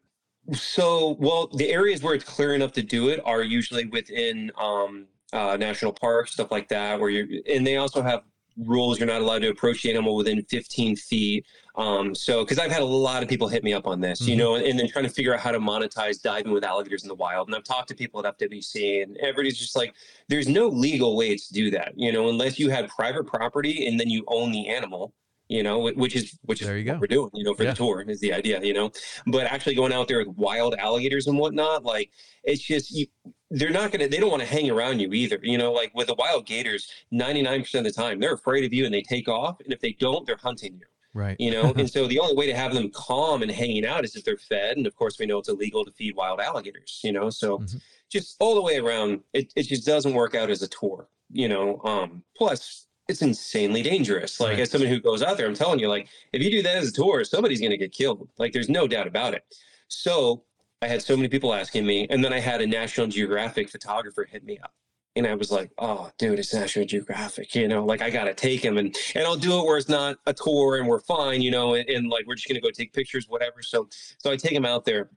so, 0.54 1.18
well, 1.20 1.48
the 1.48 1.70
areas 1.72 2.02
where 2.02 2.14
it's 2.14 2.24
clear 2.24 2.56
enough 2.56 2.72
to 2.74 2.84
do 2.84 3.10
it 3.10 3.20
are 3.26 3.44
usually 3.44 3.86
within 3.88 4.52
um, 4.58 5.08
uh, 5.34 5.58
national 5.58 5.94
parks, 5.94 6.32
stuff 6.32 6.52
like 6.52 6.70
that, 6.70 7.00
where 7.00 7.10
you're, 7.10 7.28
and 7.50 7.68
they 7.68 7.78
also 7.78 8.02
have 8.02 8.24
rules 8.58 9.00
you're 9.00 9.08
not 9.08 9.22
allowed 9.22 9.42
to 9.42 9.50
approach 9.50 9.84
the 9.84 9.90
animal 9.90 10.16
within 10.16 10.42
15 10.44 10.96
feet 10.96 11.46
um, 11.76 12.14
so 12.14 12.44
because 12.44 12.60
i've 12.60 12.72
had 12.72 12.82
a 12.82 12.86
lot 12.86 13.24
of 13.24 13.30
people 13.30 13.48
hit 13.48 13.64
me 13.64 13.74
up 13.74 13.88
on 13.88 14.02
this 14.02 14.22
mm-hmm. 14.22 14.32
you 14.32 14.36
know 14.36 14.56
and, 14.56 14.66
and, 14.66 14.80
then 14.80 14.88
trying 14.88 15.06
to 15.06 15.12
figure 15.12 15.34
out 15.34 15.40
how 15.40 15.52
to 15.52 15.60
monetize 15.60 16.22
diving 16.22 16.52
with 16.52 16.64
alligators 16.64 17.04
in 17.04 17.08
the 17.08 17.16
wild 17.16 17.48
and 17.48 17.56
i've 17.56 17.64
talked 17.64 17.88
to 17.88 17.96
people 17.96 18.26
at 18.26 18.40
fwc 18.40 19.04
and 19.04 19.18
everybody's 19.18 19.58
just 19.58 19.76
like 19.76 19.94
there's 20.28 20.48
no 20.48 20.68
legal 20.68 21.16
way 21.16 21.36
to 21.36 21.54
do 21.54 21.72
that 21.72 21.94
you 21.96 22.12
know 22.12 22.30
unless 22.30 22.60
you 22.60 22.70
have 22.70 22.88
private 22.90 23.26
property 23.26 23.88
and 23.88 24.00
then 24.00 24.10
you 24.10 24.24
own 24.28 24.52
the 24.52 24.68
animal 24.68 25.14
you 25.52 25.64
know, 25.64 25.80
which 25.80 26.16
is 26.16 26.40
which 26.44 26.62
is 26.62 26.68
there 26.68 26.78
you 26.78 26.86
go. 26.86 26.94
what 26.94 27.02
we're 27.02 27.08
doing, 27.08 27.30
you 27.34 27.44
know, 27.44 27.54
for 27.54 27.64
yeah. 27.64 27.72
the 27.72 27.76
tour 27.76 28.06
is 28.08 28.22
the 28.22 28.32
idea, 28.32 28.62
you 28.64 28.74
know. 28.74 28.90
But 29.28 29.48
actually 29.48 29.76
going 29.76 29.92
out 29.92 30.08
there 30.08 30.20
with 30.20 30.30
wild 30.38 30.76
alligators 30.76 31.28
and 31.28 31.38
whatnot, 31.38 31.84
like 31.84 32.10
it's 32.46 32.62
just 32.62 32.90
you, 32.92 33.06
they're 33.52 33.70
not 33.70 33.92
gonna 33.92 34.08
they 34.08 34.18
don't 34.18 34.32
want 34.32 34.42
to 34.42 34.48
hang 34.48 34.70
around 34.70 35.00
you 35.00 35.12
either. 35.14 35.40
You 35.42 35.58
know, 35.58 35.72
like 35.72 35.92
with 35.94 36.08
the 36.08 36.16
wild 36.16 36.46
gators, 36.46 36.90
99% 37.14 37.74
of 37.76 37.84
the 37.84 37.92
time 37.92 38.20
they're 38.20 38.34
afraid 38.34 38.64
of 38.64 38.74
you 38.74 38.86
and 38.86 38.94
they 38.94 39.02
take 39.02 39.28
off. 39.28 39.60
And 39.60 39.72
if 39.72 39.80
they 39.80 39.92
don't, 39.94 40.26
they're 40.26 40.38
hunting 40.38 40.74
you. 40.80 40.86
Right. 41.14 41.36
You 41.40 41.52
know, 41.52 41.74
and 41.76 41.90
so 41.90 42.08
the 42.08 42.20
only 42.20 42.36
way 42.36 42.48
to 42.48 42.56
have 42.56 42.74
them 42.74 42.90
calm 42.90 43.42
and 43.42 43.52
hanging 43.52 43.86
out 43.86 44.06
is 44.06 44.16
if 44.16 44.24
they're 44.24 44.38
fed. 44.38 44.78
And 44.78 44.88
of 44.88 44.96
course 44.96 45.20
we 45.20 45.26
know 45.26 45.40
it's 45.40 45.50
illegal 45.50 45.84
to 45.84 45.92
feed 45.92 46.16
wild 46.16 46.40
alligators, 46.40 47.02
you 47.04 47.12
know. 47.12 47.30
So 47.30 47.60
mm-hmm. 47.60 47.78
just 48.10 48.38
all 48.40 48.56
the 48.56 48.62
way 48.62 48.78
around, 48.78 49.22
it, 49.34 49.52
it 49.56 49.64
just 49.64 49.86
doesn't 49.86 50.14
work 50.14 50.34
out 50.36 50.50
as 50.50 50.62
a 50.62 50.68
tour, 50.68 51.10
you 51.30 51.50
know. 51.50 51.82
Um 51.84 52.24
plus 52.38 52.88
it's 53.10 53.22
insanely 53.22 53.82
dangerous. 53.82 54.40
Like 54.40 54.52
right. 54.52 54.60
as 54.60 54.72
someone 54.72 54.90
who 54.90 55.02
goes 55.02 55.22
out 55.22 55.36
there, 55.36 55.46
I'm 55.46 55.54
telling 55.54 55.80
you, 55.80 55.90
like 55.90 56.08
if 56.32 56.42
you 56.42 56.50
do 56.50 56.64
that 56.64 56.78
as 56.78 56.88
a 56.88 56.94
tour, 56.94 57.26
somebody's 57.26 57.60
going 57.60 57.72
to 57.72 57.78
get 57.78 57.92
killed. 57.92 58.30
Like 58.38 58.54
there's 58.54 58.70
no 58.70 58.88
doubt 58.88 59.06
about 59.06 59.34
it. 59.34 59.44
So 59.90 60.44
I 60.82 60.88
had 60.88 61.02
so 61.02 61.16
many 61.16 61.28
people 61.28 61.54
asking 61.54 61.86
me, 61.86 62.08
and 62.10 62.24
then 62.24 62.34
I 62.34 62.40
had 62.40 62.62
a 62.62 62.68
National 62.68 63.06
Geographic 63.06 63.70
photographer 63.70 64.26
hit 64.30 64.44
me 64.44 64.58
up. 64.58 64.74
And 65.16 65.28
I 65.28 65.36
was 65.36 65.52
like, 65.52 65.70
oh, 65.78 66.10
dude, 66.18 66.40
it's 66.40 66.54
National 66.54 66.86
Geographic, 66.86 67.54
you 67.54 67.68
know, 67.68 67.86
like 67.86 68.02
I 68.02 68.10
got 68.10 68.24
to 68.24 68.34
take 68.34 68.64
him 68.64 68.78
and, 68.78 68.96
and 69.14 69.26
I'll 69.26 69.36
do 69.36 69.60
it 69.60 69.66
where 69.66 69.78
it's 69.78 69.90
not 69.90 70.18
a 70.26 70.34
tour 70.34 70.78
and 70.78 70.88
we're 70.88 71.02
fine, 71.02 71.42
you 71.42 71.52
know, 71.52 71.74
and, 71.74 71.88
and 71.90 72.10
like 72.10 72.26
we're 72.26 72.36
just 72.36 72.48
to 72.48 72.62
go 72.62 72.72
take 72.72 72.94
pictures, 72.94 73.28
whatever. 73.28 73.62
So, 73.62 73.90
so 74.20 74.32
I 74.32 74.38
take 74.38 74.54
him 74.54 74.66
out 74.66 74.86
there. 74.86 75.10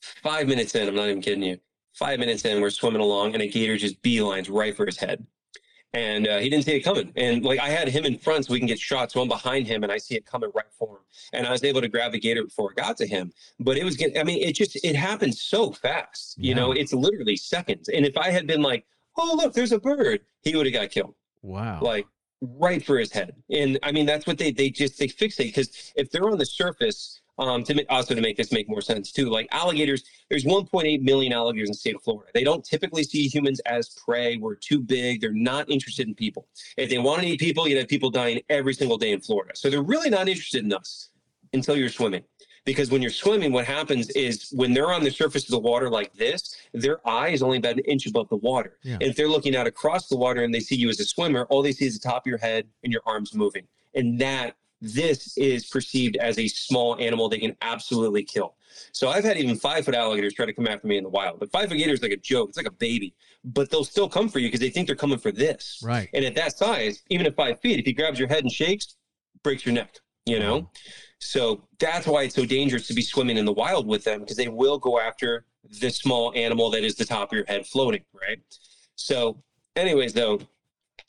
Five 0.00 0.48
minutes 0.48 0.74
in, 0.74 0.88
I'm 0.88 0.96
not 0.96 1.08
even 1.08 1.22
kidding 1.22 1.44
you. 1.44 1.58
Five 1.94 2.18
minutes 2.18 2.44
in, 2.44 2.60
we're 2.60 2.70
swimming 2.70 3.00
along 3.00 3.34
and 3.34 3.42
a 3.42 3.46
gator 3.46 3.76
just 3.76 4.02
beelines 4.02 4.48
right 4.50 4.76
for 4.76 4.84
his 4.84 4.96
head 4.96 5.24
and 5.94 6.26
uh, 6.26 6.38
he 6.38 6.50
didn't 6.50 6.64
see 6.64 6.76
it 6.76 6.80
coming. 6.80 7.12
And 7.16 7.44
like 7.44 7.58
I 7.58 7.68
had 7.68 7.88
him 7.88 8.04
in 8.04 8.18
front 8.18 8.46
so 8.46 8.52
we 8.52 8.58
can 8.58 8.68
get 8.68 8.78
shots. 8.78 9.14
So 9.14 9.22
I'm 9.22 9.28
behind 9.28 9.66
him 9.66 9.82
and 9.82 9.92
I 9.92 9.98
see 9.98 10.16
it 10.16 10.26
coming 10.26 10.50
right 10.54 10.70
for 10.78 10.96
him. 10.96 11.02
And 11.32 11.46
I 11.46 11.50
was 11.50 11.64
able 11.64 11.80
to 11.80 11.88
grab 11.88 12.12
the 12.12 12.20
gator 12.20 12.44
before 12.44 12.72
it 12.72 12.76
got 12.76 12.96
to 12.98 13.06
him. 13.06 13.32
But 13.58 13.78
it 13.78 13.84
was 13.84 13.96
getting, 13.96 14.18
I 14.18 14.24
mean, 14.24 14.42
it 14.42 14.54
just, 14.54 14.76
it 14.84 14.94
happened 14.94 15.34
so 15.34 15.72
fast. 15.72 16.36
You 16.36 16.50
yeah. 16.50 16.54
know, 16.56 16.72
it's 16.72 16.92
literally 16.92 17.36
seconds. 17.36 17.88
And 17.88 18.04
if 18.04 18.16
I 18.18 18.30
had 18.30 18.46
been 18.46 18.62
like, 18.62 18.86
oh, 19.16 19.34
look, 19.36 19.54
there's 19.54 19.72
a 19.72 19.80
bird, 19.80 20.20
he 20.42 20.54
would 20.54 20.66
have 20.66 20.74
got 20.74 20.90
killed. 20.90 21.14
Wow. 21.42 21.80
Like 21.80 22.06
right 22.40 22.84
for 22.84 22.98
his 22.98 23.10
head. 23.10 23.34
And 23.50 23.78
I 23.82 23.90
mean, 23.90 24.06
that's 24.06 24.26
what 24.26 24.38
they, 24.38 24.50
they 24.50 24.70
just, 24.70 24.98
they 24.98 25.08
fixate 25.08 25.46
because 25.46 25.92
if 25.96 26.10
they're 26.10 26.28
on 26.28 26.38
the 26.38 26.46
surface, 26.46 27.20
um, 27.38 27.62
to 27.64 27.84
also 27.86 28.14
to 28.14 28.20
make 28.20 28.36
this 28.36 28.52
make 28.52 28.68
more 28.68 28.80
sense 28.80 29.12
too. 29.12 29.30
Like 29.30 29.48
alligators, 29.52 30.04
there's 30.28 30.44
1.8 30.44 31.02
million 31.02 31.32
alligators 31.32 31.68
in 31.68 31.72
the 31.72 31.78
state 31.78 31.94
of 31.94 32.02
Florida. 32.02 32.30
They 32.34 32.44
don't 32.44 32.64
typically 32.64 33.04
see 33.04 33.28
humans 33.28 33.60
as 33.60 33.90
prey. 33.90 34.36
We're 34.36 34.56
too 34.56 34.80
big. 34.80 35.20
They're 35.20 35.32
not 35.32 35.70
interested 35.70 36.08
in 36.08 36.14
people. 36.14 36.48
If 36.76 36.90
they 36.90 36.98
want 36.98 37.22
to 37.22 37.28
eat 37.28 37.40
people, 37.40 37.68
you'd 37.68 37.78
have 37.78 37.88
people 37.88 38.10
dying 38.10 38.40
every 38.48 38.74
single 38.74 38.98
day 38.98 39.12
in 39.12 39.20
Florida. 39.20 39.52
So 39.54 39.70
they're 39.70 39.82
really 39.82 40.10
not 40.10 40.28
interested 40.28 40.64
in 40.64 40.72
us 40.72 41.10
until 41.52 41.76
you're 41.76 41.88
swimming. 41.88 42.24
Because 42.64 42.90
when 42.90 43.00
you're 43.00 43.10
swimming, 43.10 43.52
what 43.52 43.64
happens 43.64 44.10
is 44.10 44.52
when 44.54 44.74
they're 44.74 44.92
on 44.92 45.02
the 45.02 45.10
surface 45.10 45.44
of 45.44 45.52
the 45.52 45.58
water 45.58 45.88
like 45.88 46.12
this, 46.12 46.54
their 46.74 47.06
eye 47.08 47.28
is 47.28 47.42
only 47.42 47.56
about 47.56 47.74
an 47.74 47.84
inch 47.86 48.06
above 48.06 48.28
the 48.28 48.36
water. 48.36 48.76
Yeah. 48.82 48.94
And 48.94 49.04
if 49.04 49.16
they're 49.16 49.28
looking 49.28 49.56
out 49.56 49.66
across 49.66 50.08
the 50.08 50.18
water 50.18 50.42
and 50.42 50.52
they 50.52 50.60
see 50.60 50.76
you 50.76 50.90
as 50.90 51.00
a 51.00 51.04
swimmer, 51.06 51.46
all 51.48 51.62
they 51.62 51.72
see 51.72 51.86
is 51.86 51.98
the 51.98 52.06
top 52.06 52.26
of 52.26 52.26
your 52.26 52.36
head 52.36 52.66
and 52.84 52.92
your 52.92 53.00
arms 53.06 53.34
moving. 53.34 53.66
And 53.94 54.18
that 54.20 54.56
this 54.80 55.36
is 55.36 55.66
perceived 55.66 56.16
as 56.16 56.38
a 56.38 56.46
small 56.48 56.96
animal 56.98 57.28
they 57.28 57.38
can 57.38 57.56
absolutely 57.62 58.22
kill. 58.22 58.54
So 58.92 59.08
I've 59.08 59.24
had 59.24 59.36
even 59.36 59.56
five 59.56 59.84
foot 59.84 59.94
alligators 59.94 60.34
try 60.34 60.46
to 60.46 60.52
come 60.52 60.68
after 60.68 60.86
me 60.86 60.98
in 60.98 61.04
the 61.04 61.10
wild. 61.10 61.40
But 61.40 61.50
five 61.50 61.68
foot 61.68 61.78
gator 61.78 61.92
is 61.92 62.02
like 62.02 62.12
a 62.12 62.16
joke. 62.16 62.50
It's 62.50 62.58
like 62.58 62.66
a 62.66 62.72
baby, 62.72 63.14
but 63.44 63.70
they'll 63.70 63.84
still 63.84 64.08
come 64.08 64.28
for 64.28 64.38
you 64.38 64.48
because 64.48 64.60
they 64.60 64.70
think 64.70 64.86
they're 64.86 64.96
coming 64.96 65.18
for 65.18 65.32
this. 65.32 65.80
Right. 65.82 66.08
And 66.14 66.24
at 66.24 66.34
that 66.36 66.56
size, 66.56 67.02
even 67.10 67.26
at 67.26 67.34
five 67.34 67.60
feet, 67.60 67.78
if 67.78 67.86
he 67.86 67.92
grabs 67.92 68.18
your 68.18 68.28
head 68.28 68.44
and 68.44 68.52
shakes, 68.52 68.96
breaks 69.42 69.66
your 69.66 69.74
neck. 69.74 69.98
You 70.26 70.38
know. 70.38 70.70
So 71.20 71.64
that's 71.78 72.06
why 72.06 72.24
it's 72.24 72.34
so 72.34 72.44
dangerous 72.44 72.86
to 72.88 72.94
be 72.94 73.02
swimming 73.02 73.38
in 73.38 73.44
the 73.44 73.52
wild 73.52 73.86
with 73.86 74.04
them 74.04 74.20
because 74.20 74.36
they 74.36 74.48
will 74.48 74.78
go 74.78 75.00
after 75.00 75.46
the 75.80 75.90
small 75.90 76.32
animal 76.34 76.70
that 76.70 76.84
is 76.84 76.94
the 76.94 77.04
top 77.04 77.32
of 77.32 77.36
your 77.36 77.46
head 77.46 77.66
floating. 77.66 78.02
Right. 78.12 78.38
So, 78.94 79.42
anyways, 79.74 80.12
though, 80.12 80.40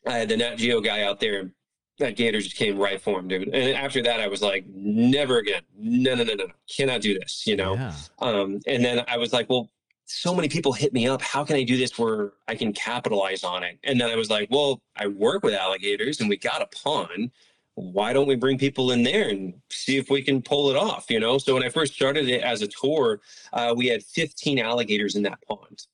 I 0.08 0.18
had 0.18 0.30
the 0.30 0.38
Nat 0.38 0.56
Geo 0.56 0.82
guy 0.82 1.04
out 1.04 1.20
there 1.20 1.52
that 2.00 2.16
gator 2.16 2.42
just 2.42 2.56
came 2.56 2.78
right 2.78 3.00
for 3.00 3.20
him, 3.20 3.28
dude. 3.28 3.50
And 3.50 3.76
after 3.76 4.02
that, 4.04 4.20
I 4.20 4.28
was 4.28 4.42
like, 4.42 4.66
never 4.68 5.38
again. 5.38 5.62
No, 5.78 6.16
no, 6.16 6.24
no, 6.24 6.34
no, 6.34 6.48
cannot 6.76 7.02
do 7.02 7.18
this, 7.18 7.46
you 7.46 7.56
know? 7.56 7.76
Yeah. 7.76 7.94
Um, 8.20 8.60
and 8.66 8.84
then 8.84 9.04
I 9.08 9.18
was 9.18 9.32
like, 9.32 9.50
well, 9.50 9.70
so 10.06 10.34
many 10.34 10.50
people 10.50 10.74
hit 10.74 10.92
me 10.92 11.08
up. 11.08 11.22
How 11.22 11.44
can 11.44 11.56
I 11.56 11.64
do 11.64 11.78
this 11.78 11.98
where 12.00 12.32
I 12.48 12.56
can 12.56 12.74
capitalize 12.74 13.44
on 13.44 13.64
it? 13.64 13.78
And 13.84 14.02
then 14.02 14.10
I 14.10 14.16
was 14.16 14.30
like, 14.30 14.50
well, 14.50 14.82
I 14.96 15.08
work 15.08 15.44
with 15.44 15.54
alligators 15.54 16.20
and 16.20 16.30
we 16.30 16.38
got 16.38 16.62
a 16.62 16.68
pond. 16.68 17.32
Why 17.76 18.12
don't 18.12 18.28
we 18.28 18.36
bring 18.36 18.58
people 18.58 18.92
in 18.92 19.04
there 19.04 19.30
and 19.30 19.54
see 19.70 19.98
if 19.98 20.10
we 20.10 20.22
can 20.22 20.42
pull 20.42 20.70
it 20.70 20.76
off? 20.76 21.10
You 21.10 21.20
know, 21.20 21.38
so 21.38 21.54
when 21.54 21.64
I 21.64 21.70
first 21.70 21.94
started 21.94 22.28
it 22.28 22.42
as 22.42 22.62
a 22.62 22.68
tour, 22.68 23.22
uh, 23.54 23.74
we 23.78 23.88
had 23.88 24.04
15 24.04 24.60
alligators 24.60 25.16
in 25.16 25.24
that 25.24 25.40
pond 25.48 25.86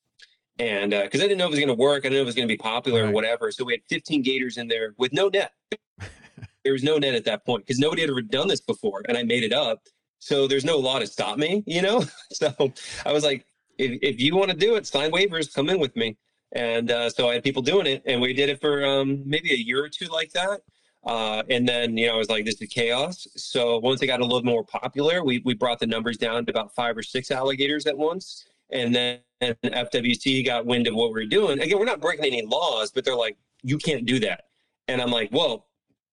and 0.58 0.90
because 0.90 1.20
uh, 1.20 1.24
I 1.24 1.28
didn't 1.28 1.38
know 1.38 1.44
if 1.44 1.48
it 1.48 1.56
was 1.56 1.60
going 1.60 1.76
to 1.76 1.82
work, 1.82 2.04
I 2.04 2.08
didn't 2.08 2.14
know 2.14 2.20
if 2.20 2.24
it 2.24 2.26
was 2.26 2.34
going 2.34 2.48
to 2.48 2.52
be 2.52 2.58
popular 2.58 3.02
right. 3.02 3.10
or 3.10 3.12
whatever. 3.12 3.50
So 3.50 3.64
we 3.64 3.74
had 3.74 3.82
15 3.88 4.22
gators 4.22 4.56
in 4.56 4.68
there 4.68 4.94
with 4.98 5.12
no 5.12 5.28
net 5.28 5.52
there 6.66 6.72
was 6.72 6.82
no 6.82 6.98
net 6.98 7.14
at 7.14 7.24
that 7.24 7.46
point 7.46 7.64
because 7.64 7.78
nobody 7.78 8.02
had 8.02 8.10
ever 8.10 8.22
done 8.22 8.48
this 8.48 8.60
before, 8.60 9.02
and 9.08 9.16
I 9.16 9.22
made 9.22 9.44
it 9.44 9.52
up. 9.52 9.82
So 10.18 10.48
there's 10.48 10.64
no 10.64 10.78
law 10.78 10.98
to 10.98 11.06
stop 11.06 11.38
me, 11.38 11.62
you 11.64 11.80
know. 11.80 12.04
so 12.32 12.72
I 13.04 13.12
was 13.12 13.22
like, 13.22 13.46
if, 13.78 13.98
if 14.02 14.20
you 14.20 14.36
want 14.36 14.50
to 14.50 14.56
do 14.56 14.74
it, 14.74 14.84
sign 14.84 15.12
waivers, 15.12 15.54
come 15.54 15.68
in 15.68 15.78
with 15.78 15.94
me. 15.94 16.16
And 16.52 16.90
uh, 16.90 17.08
so 17.08 17.28
I 17.28 17.34
had 17.34 17.44
people 17.44 17.62
doing 17.62 17.86
it, 17.86 18.02
and 18.04 18.20
we 18.20 18.32
did 18.32 18.48
it 18.48 18.60
for 18.60 18.84
um, 18.84 19.22
maybe 19.24 19.52
a 19.52 19.56
year 19.56 19.84
or 19.84 19.88
two 19.88 20.06
like 20.06 20.32
that. 20.32 20.62
Uh, 21.04 21.44
and 21.48 21.68
then, 21.68 21.96
you 21.96 22.08
know, 22.08 22.14
I 22.14 22.16
was 22.16 22.28
like, 22.28 22.44
this 22.44 22.60
is 22.60 22.68
chaos. 22.68 23.28
So 23.36 23.78
once 23.78 24.02
it 24.02 24.08
got 24.08 24.20
a 24.20 24.24
little 24.24 24.42
more 24.42 24.64
popular, 24.64 25.22
we, 25.22 25.40
we 25.44 25.54
brought 25.54 25.78
the 25.78 25.86
numbers 25.86 26.16
down 26.16 26.44
to 26.46 26.50
about 26.50 26.74
five 26.74 26.96
or 26.96 27.02
six 27.02 27.30
alligators 27.30 27.86
at 27.86 27.96
once. 27.96 28.46
And 28.70 28.94
then 28.94 29.20
FWC 29.42 30.44
got 30.44 30.66
wind 30.66 30.86
of 30.86 30.94
what 30.94 31.12
we 31.12 31.22
are 31.22 31.26
doing. 31.26 31.60
Again, 31.60 31.78
we're 31.78 31.84
not 31.84 32.00
breaking 32.00 32.24
any 32.24 32.44
laws, 32.44 32.90
but 32.90 33.04
they're 33.04 33.16
like, 33.16 33.36
you 33.62 33.78
can't 33.78 34.06
do 34.06 34.18
that. 34.20 34.44
And 34.88 35.00
I'm 35.00 35.10
like, 35.10 35.30
well, 35.32 35.66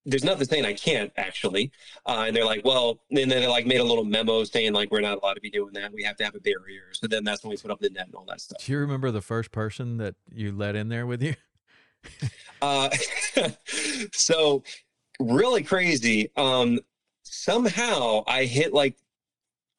there's 0.06 0.24
nothing 0.24 0.46
saying 0.46 0.66
I 0.66 0.74
can't 0.74 1.12
actually. 1.18 1.72
Uh, 2.06 2.26
and 2.28 2.36
they're 2.36 2.46
like, 2.46 2.66
well, 2.66 3.00
and 3.10 3.18
then 3.18 3.30
they 3.30 3.48
like 3.48 3.66
made 3.66 3.80
a 3.80 3.84
little 3.84 4.04
memo 4.04 4.44
saying 4.44 4.74
like 4.74 4.92
we're 4.92 5.02
not 5.02 5.20
allowed 5.22 5.36
to 5.36 5.42
be 5.42 5.50
doing 5.50 5.74
that. 5.74 5.94
We 5.94 6.04
have 6.04 6.18
to 6.18 6.26
have 6.26 6.36
a 6.36 6.40
barrier. 6.40 6.90
So 6.92 7.08
then 7.08 7.24
that's 7.24 7.44
when 7.44 7.52
we 7.52 7.58
put 7.58 7.72
up 7.72 7.80
the 7.80 7.90
net 7.90 8.08
and 8.08 8.16
all 8.16 8.26
that 8.26 8.42
stuff. 8.42 8.64
Do 8.64 8.72
you 8.72 8.80
remember 8.80 9.12
the 9.12 9.22
first 9.22 9.52
person 9.52 9.98
that 9.98 10.16
you 10.32 10.52
let 10.52 10.76
in 10.76 10.90
there 10.90 11.08
with 11.08 11.24
you? 11.24 11.36
uh, 12.62 12.90
so 14.12 14.64
really 15.20 15.64
crazy. 15.64 16.32
Um, 16.36 16.80
somehow 17.24 18.24
I 18.28 18.44
hit 18.44 18.74
like 18.74 18.98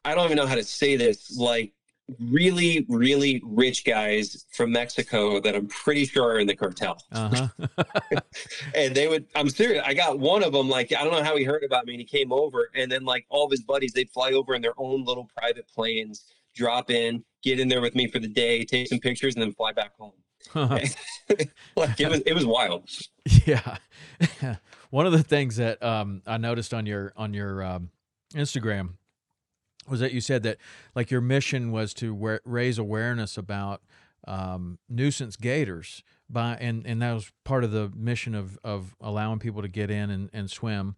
I 0.06 0.14
don't 0.14 0.24
even 0.26 0.36
know 0.36 0.46
how 0.46 0.54
to 0.54 0.64
say 0.64 0.96
this. 0.96 1.36
Like 1.36 1.73
really, 2.20 2.84
really 2.88 3.42
rich 3.44 3.84
guys 3.84 4.44
from 4.52 4.72
Mexico 4.72 5.40
that 5.40 5.54
I'm 5.54 5.68
pretty 5.68 6.04
sure 6.04 6.34
are 6.34 6.38
in 6.38 6.46
the 6.46 6.56
cartel. 6.56 6.98
Uh-huh. 7.12 7.48
and 8.74 8.94
they 8.94 9.08
would, 9.08 9.26
I'm 9.34 9.48
serious. 9.48 9.82
I 9.86 9.94
got 9.94 10.18
one 10.18 10.42
of 10.42 10.52
them, 10.52 10.68
like, 10.68 10.92
I 10.92 11.02
don't 11.02 11.12
know 11.12 11.24
how 11.24 11.36
he 11.36 11.44
heard 11.44 11.64
about 11.64 11.86
me 11.86 11.94
and 11.94 12.00
he 12.00 12.06
came 12.06 12.32
over. 12.32 12.70
And 12.74 12.90
then, 12.90 13.04
like, 13.04 13.26
all 13.28 13.44
of 13.44 13.50
his 13.50 13.62
buddies, 13.62 13.92
they'd 13.92 14.10
fly 14.10 14.32
over 14.32 14.54
in 14.54 14.62
their 14.62 14.74
own 14.76 15.04
little 15.04 15.28
private 15.36 15.66
planes 15.68 16.24
drop 16.54 16.90
in, 16.90 17.24
get 17.42 17.58
in 17.58 17.68
there 17.68 17.80
with 17.80 17.94
me 17.94 18.06
for 18.06 18.18
the 18.18 18.28
day, 18.28 18.64
take 18.64 18.88
some 18.88 19.00
pictures, 19.00 19.34
and 19.34 19.42
then 19.42 19.52
fly 19.52 19.72
back 19.72 19.92
home. 19.98 20.12
like 20.54 20.94
it 21.98 22.10
was, 22.10 22.20
it 22.26 22.34
was 22.34 22.46
wild. 22.46 22.88
Yeah. 23.46 23.78
One 24.90 25.06
of 25.06 25.12
the 25.12 25.22
things 25.22 25.56
that 25.56 25.82
um, 25.82 26.22
I 26.26 26.36
noticed 26.36 26.74
on 26.74 26.86
your 26.86 27.12
on 27.16 27.32
your 27.32 27.62
um, 27.62 27.90
Instagram 28.34 28.94
was 29.88 30.00
that 30.00 30.12
you 30.12 30.20
said 30.20 30.42
that 30.42 30.58
like 30.94 31.10
your 31.10 31.20
mission 31.20 31.70
was 31.70 31.94
to 31.94 32.14
wa- 32.14 32.38
raise 32.44 32.78
awareness 32.78 33.36
about 33.36 33.82
um, 34.26 34.78
nuisance 34.88 35.36
gators 35.36 36.02
by 36.30 36.56
and 36.56 36.86
and 36.86 37.02
that 37.02 37.12
was 37.12 37.30
part 37.44 37.64
of 37.64 37.70
the 37.70 37.90
mission 37.94 38.34
of 38.34 38.58
of 38.64 38.96
allowing 39.00 39.38
people 39.38 39.62
to 39.62 39.68
get 39.68 39.90
in 39.90 40.10
and, 40.10 40.30
and 40.32 40.50
swim. 40.50 40.96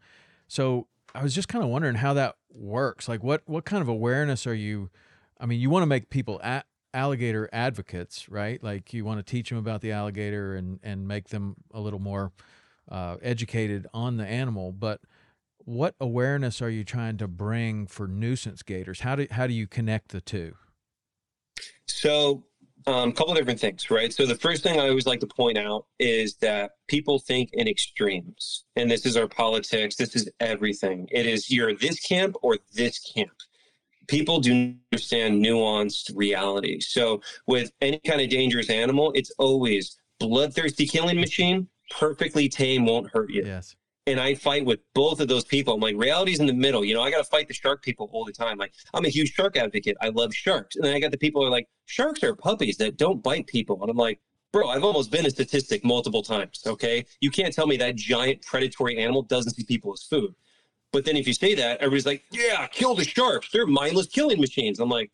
So 0.48 0.86
I 1.14 1.22
was 1.22 1.34
just 1.34 1.48
kind 1.48 1.64
of 1.64 1.70
wondering 1.70 1.96
how 1.96 2.14
that 2.14 2.36
works. 2.52 3.08
Like 3.08 3.22
what 3.22 3.42
what 3.46 3.64
kind 3.64 3.82
of 3.82 3.88
awareness 3.88 4.46
are 4.46 4.54
you? 4.54 4.90
I 5.40 5.46
mean, 5.46 5.60
you 5.60 5.70
want 5.70 5.82
to 5.82 5.86
make 5.86 6.08
people 6.10 6.40
alligator 6.94 7.48
advocates, 7.52 8.28
right? 8.28 8.62
Like 8.62 8.94
you 8.94 9.04
want 9.04 9.18
to 9.18 9.22
teach 9.22 9.50
them 9.50 9.58
about 9.58 9.80
the 9.80 9.92
alligator 9.92 10.54
and 10.54 10.78
and 10.82 11.08
make 11.08 11.28
them 11.28 11.56
a 11.72 11.80
little 11.80 11.98
more 11.98 12.32
uh, 12.90 13.16
educated 13.22 13.86
on 13.92 14.16
the 14.16 14.26
animal, 14.26 14.72
but 14.72 15.00
what 15.66 15.96
awareness 16.00 16.62
are 16.62 16.70
you 16.70 16.84
trying 16.84 17.18
to 17.18 17.28
bring 17.28 17.86
for 17.86 18.06
nuisance 18.06 18.62
gators? 18.62 19.00
How 19.00 19.16
do 19.16 19.26
how 19.30 19.46
do 19.46 19.52
you 19.52 19.66
connect 19.66 20.08
the 20.08 20.20
two? 20.20 20.54
So, 21.86 22.44
a 22.86 22.92
um, 22.92 23.12
couple 23.12 23.32
of 23.32 23.38
different 23.38 23.58
things, 23.58 23.90
right? 23.90 24.12
So, 24.12 24.26
the 24.26 24.36
first 24.36 24.62
thing 24.62 24.78
I 24.78 24.88
always 24.88 25.06
like 25.06 25.20
to 25.20 25.26
point 25.26 25.58
out 25.58 25.86
is 25.98 26.36
that 26.36 26.70
people 26.86 27.18
think 27.18 27.50
in 27.52 27.66
extremes, 27.66 28.64
and 28.76 28.88
this 28.88 29.04
is 29.04 29.16
our 29.16 29.26
politics. 29.26 29.96
This 29.96 30.14
is 30.14 30.30
everything. 30.38 31.08
It 31.10 31.26
is 31.26 31.50
you're 31.50 31.74
this 31.74 31.98
camp 32.00 32.36
or 32.42 32.58
this 32.72 33.00
camp. 33.00 33.32
People 34.06 34.38
do 34.38 34.72
understand 34.92 35.44
nuanced 35.44 36.12
reality. 36.14 36.78
So, 36.78 37.20
with 37.48 37.72
any 37.80 38.00
kind 38.06 38.20
of 38.20 38.28
dangerous 38.28 38.70
animal, 38.70 39.10
it's 39.16 39.32
always 39.38 39.98
bloodthirsty 40.20 40.86
killing 40.86 41.20
machine, 41.20 41.66
perfectly 41.90 42.48
tame, 42.48 42.86
won't 42.86 43.10
hurt 43.10 43.30
you. 43.30 43.42
Yes 43.44 43.74
and 44.06 44.20
I 44.20 44.34
fight 44.34 44.64
with 44.64 44.80
both 44.94 45.20
of 45.20 45.28
those 45.28 45.44
people. 45.44 45.74
I'm 45.74 45.80
like, 45.80 45.96
reality's 45.96 46.38
in 46.38 46.46
the 46.46 46.52
middle. 46.52 46.84
You 46.84 46.94
know, 46.94 47.02
I 47.02 47.10
got 47.10 47.18
to 47.18 47.24
fight 47.24 47.48
the 47.48 47.54
shark 47.54 47.82
people 47.82 48.08
all 48.12 48.24
the 48.24 48.32
time. 48.32 48.56
Like, 48.56 48.72
I'm 48.94 49.04
a 49.04 49.08
huge 49.08 49.34
shark 49.34 49.56
advocate. 49.56 49.96
I 50.00 50.10
love 50.10 50.32
sharks. 50.32 50.76
And 50.76 50.84
then 50.84 50.94
I 50.94 51.00
got 51.00 51.10
the 51.10 51.18
people 51.18 51.42
who 51.42 51.48
are 51.48 51.50
like, 51.50 51.68
sharks 51.86 52.22
are 52.22 52.34
puppies 52.34 52.76
that 52.76 52.96
don't 52.96 53.22
bite 53.22 53.48
people. 53.48 53.80
And 53.82 53.90
I'm 53.90 53.96
like, 53.96 54.20
bro, 54.52 54.68
I've 54.68 54.84
almost 54.84 55.10
been 55.10 55.26
a 55.26 55.30
statistic 55.30 55.84
multiple 55.84 56.22
times. 56.22 56.62
Okay. 56.66 57.04
You 57.20 57.30
can't 57.30 57.52
tell 57.52 57.66
me 57.66 57.76
that 57.78 57.96
giant 57.96 58.42
predatory 58.42 58.98
animal 58.98 59.22
doesn't 59.22 59.54
see 59.54 59.64
people 59.64 59.92
as 59.92 60.04
food. 60.04 60.34
But 60.92 61.04
then 61.04 61.16
if 61.16 61.26
you 61.26 61.34
say 61.34 61.54
that, 61.56 61.78
everybody's 61.78 62.06
like, 62.06 62.22
yeah, 62.30 62.66
kill 62.68 62.94
the 62.94 63.04
sharks. 63.04 63.50
They're 63.52 63.66
mindless 63.66 64.06
killing 64.06 64.40
machines. 64.40 64.78
I'm 64.78 64.88
like, 64.88 65.10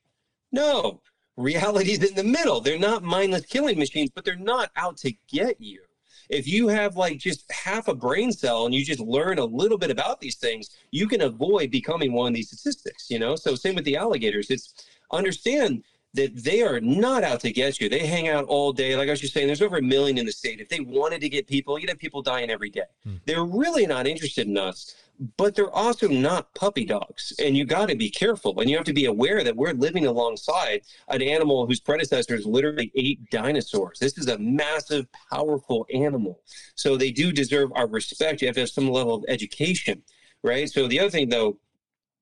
no, 0.52 1.00
reality's 1.38 2.04
in 2.04 2.14
the 2.14 2.24
middle. 2.24 2.60
They're 2.60 2.78
not 2.78 3.02
mindless 3.02 3.46
killing 3.46 3.78
machines, 3.78 4.10
but 4.14 4.26
they're 4.26 4.36
not 4.36 4.70
out 4.76 4.98
to 4.98 5.12
get 5.28 5.58
you 5.60 5.80
if 6.28 6.46
you 6.46 6.68
have 6.68 6.96
like 6.96 7.18
just 7.18 7.50
half 7.50 7.88
a 7.88 7.94
brain 7.94 8.32
cell 8.32 8.66
and 8.66 8.74
you 8.74 8.84
just 8.84 9.00
learn 9.00 9.38
a 9.38 9.44
little 9.44 9.78
bit 9.78 9.90
about 9.90 10.20
these 10.20 10.36
things, 10.36 10.70
you 10.90 11.06
can 11.08 11.22
avoid 11.22 11.70
becoming 11.70 12.12
one 12.12 12.28
of 12.28 12.34
these 12.34 12.48
statistics, 12.48 13.10
you 13.10 13.18
know? 13.18 13.36
So 13.36 13.54
same 13.54 13.74
with 13.74 13.84
the 13.84 13.96
alligators. 13.96 14.50
It's 14.50 14.74
understand 15.10 15.82
that 16.14 16.44
they 16.44 16.62
are 16.62 16.80
not 16.80 17.24
out 17.24 17.40
to 17.40 17.52
get 17.52 17.80
you. 17.80 17.88
They 17.88 18.06
hang 18.06 18.28
out 18.28 18.44
all 18.44 18.72
day. 18.72 18.96
Like 18.96 19.08
I 19.08 19.12
was 19.12 19.20
just 19.20 19.32
saying, 19.32 19.46
there's 19.46 19.62
over 19.62 19.78
a 19.78 19.82
million 19.82 20.18
in 20.18 20.26
the 20.26 20.32
state. 20.32 20.60
If 20.60 20.68
they 20.68 20.80
wanted 20.80 21.22
to 21.22 21.28
get 21.28 21.46
people, 21.46 21.78
you'd 21.78 21.88
have 21.88 21.98
people 21.98 22.22
dying 22.22 22.50
every 22.50 22.70
day. 22.70 22.82
Hmm. 23.04 23.16
They're 23.24 23.44
really 23.44 23.86
not 23.86 24.06
interested 24.06 24.46
in 24.46 24.58
us 24.58 24.94
but 25.36 25.54
they're 25.54 25.70
also 25.70 26.08
not 26.08 26.54
puppy 26.54 26.84
dogs. 26.84 27.32
And 27.38 27.56
you 27.56 27.64
got 27.64 27.88
to 27.88 27.96
be 27.96 28.10
careful. 28.10 28.58
And 28.60 28.68
you 28.68 28.76
have 28.76 28.86
to 28.86 28.92
be 28.92 29.04
aware 29.04 29.44
that 29.44 29.56
we're 29.56 29.72
living 29.72 30.06
alongside 30.06 30.82
an 31.08 31.22
animal 31.22 31.66
whose 31.66 31.80
predecessors 31.80 32.44
literally 32.44 32.90
ate 32.94 33.30
dinosaurs. 33.30 33.98
This 33.98 34.18
is 34.18 34.28
a 34.28 34.38
massive, 34.38 35.06
powerful 35.30 35.86
animal. 35.94 36.40
So 36.74 36.96
they 36.96 37.10
do 37.10 37.32
deserve 37.32 37.70
our 37.74 37.86
respect. 37.86 38.42
You 38.42 38.48
have 38.48 38.56
to 38.56 38.62
have 38.62 38.70
some 38.70 38.88
level 38.88 39.14
of 39.14 39.24
education, 39.28 40.02
right? 40.42 40.68
So 40.68 40.88
the 40.88 40.98
other 40.98 41.10
thing, 41.10 41.28
though, 41.28 41.58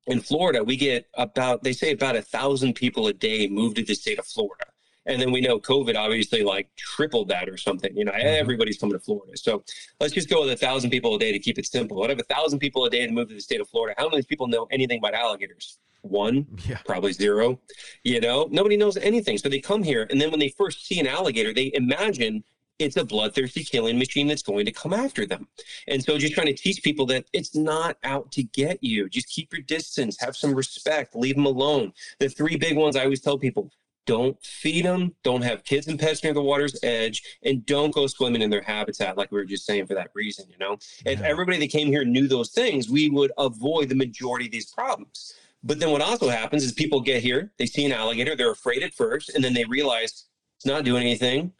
in 0.06 0.20
Florida, 0.20 0.62
we 0.64 0.76
get 0.76 1.08
about, 1.14 1.62
they 1.62 1.72
say 1.72 1.92
about 1.92 2.16
a 2.16 2.22
thousand 2.22 2.74
people 2.74 3.06
a 3.06 3.12
day 3.12 3.48
move 3.48 3.74
to 3.74 3.84
the 3.84 3.94
state 3.94 4.18
of 4.18 4.26
Florida. 4.26 4.66
And 5.06 5.20
then 5.20 5.32
we 5.32 5.40
know 5.40 5.58
COVID 5.58 5.96
obviously 5.96 6.42
like 6.42 6.68
tripled 6.76 7.28
that 7.28 7.48
or 7.48 7.56
something. 7.56 7.96
You 7.96 8.04
know, 8.04 8.12
mm-hmm. 8.12 8.26
everybody's 8.26 8.78
coming 8.78 8.92
to 8.92 9.02
Florida. 9.02 9.36
So 9.36 9.64
let's 9.98 10.12
just 10.12 10.28
go 10.28 10.42
with 10.42 10.52
a 10.52 10.56
thousand 10.56 10.90
people 10.90 11.14
a 11.14 11.18
day 11.18 11.32
to 11.32 11.38
keep 11.38 11.58
it 11.58 11.66
simple. 11.66 12.02
Out 12.04 12.10
of 12.10 12.18
a 12.18 12.24
thousand 12.24 12.58
people 12.58 12.84
a 12.84 12.90
day 12.90 13.06
to 13.06 13.12
move 13.12 13.28
to 13.28 13.34
the 13.34 13.40
state 13.40 13.60
of 13.60 13.68
Florida, 13.68 13.94
how 13.98 14.08
many 14.08 14.22
people 14.22 14.46
know 14.46 14.66
anything 14.70 14.98
about 14.98 15.14
alligators? 15.14 15.78
One, 16.02 16.46
yeah. 16.66 16.78
probably 16.84 17.12
zero. 17.12 17.60
You 18.04 18.20
know, 18.20 18.48
nobody 18.50 18.76
knows 18.76 18.96
anything. 18.96 19.38
So 19.38 19.48
they 19.48 19.60
come 19.60 19.82
here, 19.82 20.06
and 20.10 20.20
then 20.20 20.30
when 20.30 20.40
they 20.40 20.48
first 20.48 20.86
see 20.86 20.98
an 20.98 21.06
alligator, 21.06 21.52
they 21.52 21.72
imagine 21.74 22.42
it's 22.78 22.96
a 22.96 23.04
bloodthirsty 23.04 23.62
killing 23.62 23.98
machine 23.98 24.26
that's 24.26 24.42
going 24.42 24.64
to 24.64 24.72
come 24.72 24.92
after 24.94 25.26
them. 25.26 25.46
And 25.86 26.02
so 26.02 26.16
just 26.16 26.32
trying 26.32 26.46
to 26.46 26.54
teach 26.54 26.82
people 26.82 27.04
that 27.06 27.26
it's 27.32 27.54
not 27.54 27.98
out 28.04 28.32
to 28.32 28.42
get 28.42 28.82
you. 28.82 29.08
Just 29.08 29.28
keep 29.28 29.52
your 29.52 29.62
distance, 29.62 30.18
have 30.20 30.34
some 30.34 30.54
respect, 30.54 31.14
leave 31.14 31.34
them 31.34 31.46
alone. 31.46 31.92
The 32.18 32.30
three 32.30 32.56
big 32.56 32.76
ones 32.76 32.96
I 32.96 33.04
always 33.04 33.20
tell 33.20 33.38
people 33.38 33.70
don't 34.10 34.42
feed 34.42 34.84
them, 34.84 35.14
don't 35.22 35.42
have 35.42 35.62
kids 35.62 35.86
and 35.86 35.96
pets 35.96 36.24
near 36.24 36.34
the 36.34 36.42
water's 36.42 36.76
edge, 36.82 37.22
and 37.44 37.64
don't 37.64 37.94
go 37.94 38.08
swimming 38.08 38.42
in 38.42 38.50
their 38.50 38.60
habitat, 38.60 39.16
like 39.16 39.30
we 39.30 39.38
were 39.38 39.44
just 39.44 39.64
saying 39.64 39.86
for 39.86 39.94
that 39.94 40.10
reason, 40.14 40.46
you 40.50 40.58
know? 40.58 40.76
Yeah. 41.06 41.12
If 41.12 41.22
everybody 41.22 41.58
that 41.58 41.70
came 41.70 41.86
here 41.86 42.04
knew 42.04 42.26
those 42.26 42.50
things, 42.50 42.90
we 42.90 43.08
would 43.08 43.30
avoid 43.38 43.88
the 43.88 43.94
majority 43.94 44.46
of 44.46 44.50
these 44.50 44.72
problems. 44.72 45.34
But 45.62 45.78
then 45.78 45.92
what 45.92 46.02
also 46.02 46.28
happens 46.28 46.64
is 46.64 46.72
people 46.72 47.00
get 47.00 47.22
here, 47.22 47.52
they 47.56 47.66
see 47.66 47.86
an 47.86 47.92
alligator, 47.92 48.34
they're 48.34 48.50
afraid 48.50 48.82
at 48.82 48.94
first, 48.94 49.30
and 49.32 49.44
then 49.44 49.54
they 49.54 49.64
realize 49.64 50.24
it's 50.56 50.66
not 50.66 50.82
doing 50.82 51.02
anything. 51.02 51.52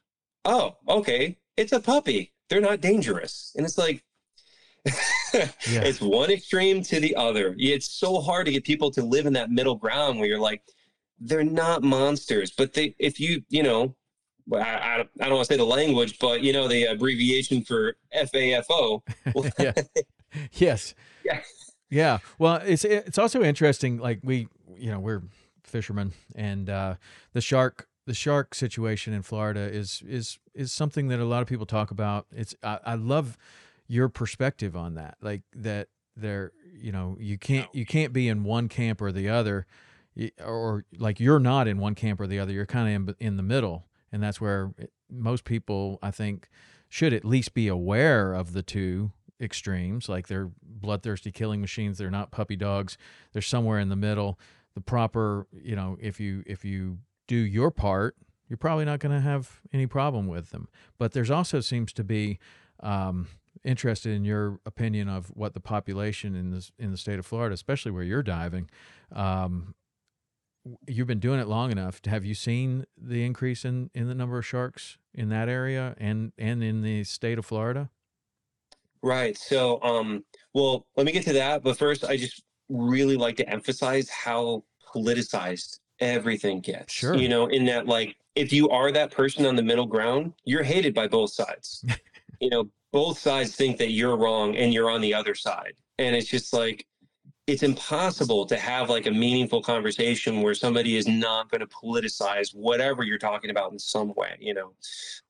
Oh, 0.44 0.76
okay, 0.88 1.38
it's 1.56 1.70
a 1.70 1.78
puppy. 1.78 2.32
They're 2.48 2.60
not 2.60 2.80
dangerous. 2.80 3.52
And 3.56 3.64
it's 3.64 3.78
like, 3.78 4.02
yeah. 4.84 5.46
it's 5.64 6.00
one 6.00 6.32
extreme 6.32 6.82
to 6.82 6.98
the 6.98 7.14
other. 7.14 7.54
It's 7.58 7.88
so 7.88 8.20
hard 8.20 8.46
to 8.46 8.52
get 8.52 8.64
people 8.64 8.90
to 8.90 9.04
live 9.04 9.26
in 9.26 9.34
that 9.34 9.52
middle 9.52 9.76
ground 9.76 10.18
where 10.18 10.26
you're 10.26 10.40
like, 10.40 10.64
they're 11.20 11.44
not 11.44 11.82
monsters, 11.82 12.50
but 12.50 12.72
they, 12.72 12.94
if 12.98 13.20
you, 13.20 13.42
you 13.50 13.62
know, 13.62 13.94
I, 14.52 14.58
I, 14.58 14.94
I 15.20 15.24
don't 15.26 15.34
want 15.34 15.46
to 15.46 15.54
say 15.54 15.58
the 15.58 15.64
language, 15.64 16.18
but 16.18 16.40
you 16.42 16.52
know, 16.52 16.66
the 16.66 16.84
abbreviation 16.84 17.62
for 17.62 17.94
FAFO. 18.14 19.02
yeah. 19.58 19.72
Yes. 20.54 20.94
Yeah. 21.24 21.40
Yeah. 21.90 22.18
Well, 22.38 22.56
it's, 22.64 22.84
it's 22.84 23.18
also 23.18 23.42
interesting. 23.42 23.98
Like 23.98 24.20
we, 24.22 24.48
you 24.76 24.90
know, 24.90 24.98
we're 24.98 25.22
fishermen 25.62 26.12
and, 26.34 26.70
uh, 26.70 26.94
the 27.32 27.40
shark, 27.40 27.86
the 28.06 28.14
shark 28.14 28.54
situation 28.54 29.12
in 29.12 29.22
Florida 29.22 29.60
is, 29.60 30.02
is, 30.08 30.38
is 30.54 30.72
something 30.72 31.08
that 31.08 31.20
a 31.20 31.24
lot 31.24 31.42
of 31.42 31.48
people 31.48 31.66
talk 31.66 31.90
about. 31.90 32.26
It's, 32.34 32.54
I, 32.62 32.78
I 32.84 32.94
love 32.94 33.36
your 33.86 34.08
perspective 34.08 34.74
on 34.74 34.94
that. 34.94 35.16
Like 35.20 35.42
that 35.54 35.88
there, 36.16 36.52
you 36.72 36.92
know, 36.92 37.16
you 37.20 37.38
can't, 37.38 37.68
you 37.74 37.84
can't 37.84 38.12
be 38.12 38.26
in 38.26 38.42
one 38.42 38.68
camp 38.68 39.02
or 39.02 39.12
the 39.12 39.28
other 39.28 39.66
or 40.44 40.84
like 40.98 41.20
you're 41.20 41.38
not 41.38 41.68
in 41.68 41.78
one 41.78 41.94
camp 41.94 42.20
or 42.20 42.26
the 42.26 42.38
other. 42.38 42.52
You're 42.52 42.66
kind 42.66 43.08
of 43.08 43.16
in, 43.20 43.26
in 43.26 43.36
the 43.36 43.42
middle, 43.42 43.86
and 44.12 44.22
that's 44.22 44.40
where 44.40 44.72
most 45.10 45.44
people, 45.44 45.98
I 46.02 46.10
think, 46.10 46.48
should 46.88 47.12
at 47.12 47.24
least 47.24 47.54
be 47.54 47.68
aware 47.68 48.34
of 48.34 48.52
the 48.52 48.62
two 48.62 49.12
extremes. 49.40 50.08
Like 50.08 50.28
they're 50.28 50.50
bloodthirsty 50.62 51.32
killing 51.32 51.60
machines. 51.60 51.98
They're 51.98 52.10
not 52.10 52.30
puppy 52.30 52.56
dogs. 52.56 52.98
They're 53.32 53.42
somewhere 53.42 53.78
in 53.78 53.88
the 53.88 53.96
middle. 53.96 54.38
The 54.74 54.80
proper, 54.80 55.46
you 55.52 55.74
know, 55.74 55.96
if 56.00 56.20
you 56.20 56.42
if 56.46 56.64
you 56.64 56.98
do 57.26 57.36
your 57.36 57.70
part, 57.70 58.16
you're 58.48 58.56
probably 58.56 58.84
not 58.84 59.00
going 59.00 59.14
to 59.14 59.20
have 59.20 59.60
any 59.72 59.86
problem 59.86 60.26
with 60.26 60.50
them. 60.50 60.68
But 60.98 61.12
there's 61.12 61.30
also 61.30 61.60
seems 61.60 61.92
to 61.94 62.04
be 62.04 62.38
um, 62.80 63.28
interested 63.64 64.12
in 64.12 64.24
your 64.24 64.58
opinion 64.66 65.08
of 65.08 65.28
what 65.28 65.54
the 65.54 65.60
population 65.60 66.34
in 66.34 66.50
this 66.50 66.72
in 66.78 66.90
the 66.90 66.96
state 66.96 67.18
of 67.18 67.26
Florida, 67.26 67.54
especially 67.54 67.92
where 67.92 68.02
you're 68.02 68.22
diving, 68.22 68.68
um, 69.12 69.74
you've 70.86 71.06
been 71.06 71.20
doing 71.20 71.40
it 71.40 71.48
long 71.48 71.70
enough. 71.70 72.00
Have 72.06 72.24
you 72.24 72.34
seen 72.34 72.84
the 72.96 73.24
increase 73.24 73.64
in, 73.64 73.90
in 73.94 74.08
the 74.08 74.14
number 74.14 74.38
of 74.38 74.46
sharks 74.46 74.98
in 75.14 75.28
that 75.30 75.48
area 75.48 75.94
and 75.98 76.32
and 76.38 76.62
in 76.62 76.82
the 76.82 77.04
state 77.04 77.38
of 77.38 77.46
Florida? 77.46 77.90
Right. 79.02 79.36
So, 79.36 79.82
um, 79.82 80.24
well, 80.52 80.86
let 80.96 81.06
me 81.06 81.12
get 81.12 81.24
to 81.24 81.32
that. 81.34 81.62
But 81.62 81.78
first, 81.78 82.04
I 82.04 82.16
just 82.16 82.42
really 82.68 83.16
like 83.16 83.36
to 83.36 83.48
emphasize 83.48 84.08
how 84.10 84.64
politicized 84.94 85.78
everything 86.00 86.60
gets. 86.60 86.92
Sure. 86.92 87.16
You 87.16 87.28
know, 87.28 87.46
in 87.46 87.64
that, 87.66 87.86
like, 87.86 88.16
if 88.34 88.52
you 88.52 88.68
are 88.68 88.92
that 88.92 89.10
person 89.10 89.46
on 89.46 89.56
the 89.56 89.62
middle 89.62 89.86
ground, 89.86 90.34
you're 90.44 90.62
hated 90.62 90.94
by 90.94 91.08
both 91.08 91.32
sides. 91.32 91.84
you 92.40 92.50
know, 92.50 92.68
both 92.92 93.18
sides 93.18 93.54
think 93.54 93.78
that 93.78 93.90
you're 93.90 94.16
wrong 94.16 94.56
and 94.56 94.74
you're 94.74 94.90
on 94.90 95.00
the 95.00 95.14
other 95.14 95.34
side. 95.34 95.74
And 95.98 96.14
it's 96.14 96.28
just 96.28 96.52
like, 96.52 96.86
it's 97.50 97.62
impossible 97.62 98.46
to 98.46 98.56
have 98.56 98.88
like 98.88 99.06
a 99.06 99.10
meaningful 99.10 99.60
conversation 99.60 100.40
where 100.40 100.54
somebody 100.54 100.96
is 100.96 101.08
not 101.08 101.50
going 101.50 101.60
to 101.60 101.66
politicize 101.66 102.54
whatever 102.54 103.02
you're 103.02 103.18
talking 103.18 103.50
about 103.50 103.72
in 103.72 103.78
some 103.78 104.14
way, 104.14 104.36
you 104.40 104.54
know. 104.54 104.72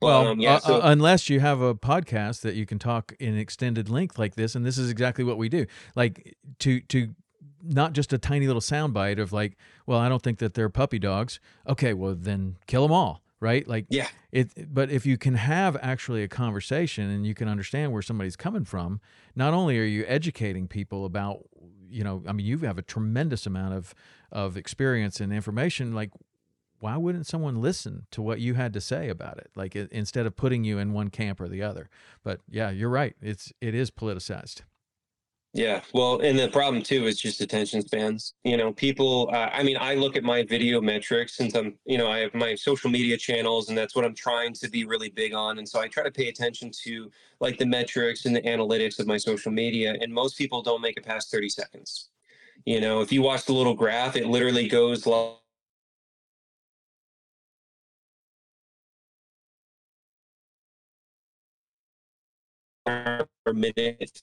Well, 0.02 0.28
um, 0.28 0.40
yeah, 0.40 0.56
uh, 0.56 0.60
so, 0.60 0.74
uh, 0.76 0.80
unless 0.84 1.30
you 1.30 1.40
have 1.40 1.60
a 1.60 1.74
podcast 1.74 2.42
that 2.42 2.54
you 2.54 2.66
can 2.66 2.78
talk 2.78 3.14
in 3.18 3.36
extended 3.36 3.88
length 3.88 4.18
like 4.18 4.34
this, 4.34 4.54
and 4.54 4.64
this 4.64 4.76
is 4.76 4.90
exactly 4.90 5.24
what 5.24 5.38
we 5.38 5.48
do. 5.48 5.66
Like 5.96 6.36
to 6.60 6.80
to 6.80 7.14
not 7.62 7.92
just 7.92 8.12
a 8.12 8.18
tiny 8.18 8.46
little 8.46 8.62
soundbite 8.62 9.18
of 9.18 9.32
like, 9.32 9.56
well, 9.86 9.98
I 9.98 10.08
don't 10.08 10.22
think 10.22 10.38
that 10.38 10.54
they're 10.54 10.68
puppy 10.68 10.98
dogs. 10.98 11.40
Okay, 11.66 11.94
well 11.94 12.14
then 12.14 12.56
kill 12.66 12.82
them 12.82 12.92
all, 12.92 13.22
right? 13.40 13.66
Like, 13.66 13.86
Yeah. 13.88 14.08
it. 14.32 14.72
But 14.72 14.90
if 14.90 15.06
you 15.06 15.18
can 15.18 15.34
have 15.34 15.76
actually 15.82 16.22
a 16.22 16.28
conversation 16.28 17.10
and 17.10 17.26
you 17.26 17.34
can 17.34 17.48
understand 17.48 17.92
where 17.92 18.02
somebody's 18.02 18.36
coming 18.36 18.64
from, 18.64 19.00
not 19.34 19.52
only 19.52 19.78
are 19.78 19.84
you 19.84 20.04
educating 20.06 20.68
people 20.68 21.04
about, 21.04 21.44
you 21.90 22.04
know, 22.04 22.22
I 22.26 22.32
mean, 22.32 22.46
you 22.46 22.58
have 22.58 22.78
a 22.78 22.82
tremendous 22.82 23.46
amount 23.46 23.74
of 23.74 23.94
of 24.32 24.56
experience 24.56 25.20
and 25.20 25.32
information. 25.32 25.92
Like, 25.94 26.10
why 26.78 26.96
wouldn't 26.96 27.26
someone 27.26 27.60
listen 27.60 28.06
to 28.12 28.22
what 28.22 28.40
you 28.40 28.54
had 28.54 28.72
to 28.72 28.80
say 28.80 29.08
about 29.08 29.38
it? 29.38 29.50
Like, 29.54 29.76
instead 29.76 30.26
of 30.26 30.36
putting 30.36 30.64
you 30.64 30.78
in 30.78 30.92
one 30.92 31.10
camp 31.10 31.40
or 31.40 31.48
the 31.48 31.62
other. 31.62 31.90
But 32.22 32.40
yeah, 32.48 32.70
you're 32.70 32.88
right. 32.88 33.14
It's 33.20 33.52
it 33.60 33.74
is 33.74 33.90
politicized. 33.90 34.62
Yeah, 35.52 35.82
well, 35.92 36.20
and 36.20 36.38
the 36.38 36.48
problem 36.48 36.80
too 36.80 37.06
is 37.06 37.20
just 37.20 37.40
attention 37.40 37.82
spans. 37.82 38.34
You 38.44 38.56
know, 38.56 38.72
people. 38.72 39.28
Uh, 39.32 39.48
I 39.52 39.64
mean, 39.64 39.76
I 39.80 39.94
look 39.94 40.14
at 40.16 40.22
my 40.22 40.44
video 40.44 40.80
metrics 40.80 41.36
since 41.36 41.56
I'm, 41.56 41.74
you 41.84 41.98
know, 41.98 42.08
I 42.08 42.18
have 42.20 42.34
my 42.34 42.54
social 42.54 42.88
media 42.88 43.16
channels, 43.16 43.68
and 43.68 43.76
that's 43.76 43.96
what 43.96 44.04
I'm 44.04 44.14
trying 44.14 44.52
to 44.54 44.70
be 44.70 44.84
really 44.84 45.10
big 45.10 45.34
on. 45.34 45.58
And 45.58 45.68
so 45.68 45.80
I 45.80 45.88
try 45.88 46.04
to 46.04 46.10
pay 46.12 46.28
attention 46.28 46.70
to 46.84 47.10
like 47.40 47.58
the 47.58 47.66
metrics 47.66 48.26
and 48.26 48.36
the 48.36 48.42
analytics 48.42 49.00
of 49.00 49.08
my 49.08 49.16
social 49.16 49.50
media. 49.50 49.96
And 50.00 50.12
most 50.14 50.38
people 50.38 50.62
don't 50.62 50.82
make 50.82 50.96
it 50.96 51.04
past 51.04 51.32
30 51.32 51.48
seconds. 51.48 52.10
You 52.66 52.80
know, 52.80 53.02
if 53.02 53.12
you 53.12 53.22
watch 53.22 53.46
the 53.46 53.54
little 53.54 53.74
graph, 53.74 54.16
it 54.16 54.26
literally 54.26 54.68
goes 54.68 55.06
like. 55.06 55.36
per 63.44 63.52
minute 63.52 64.22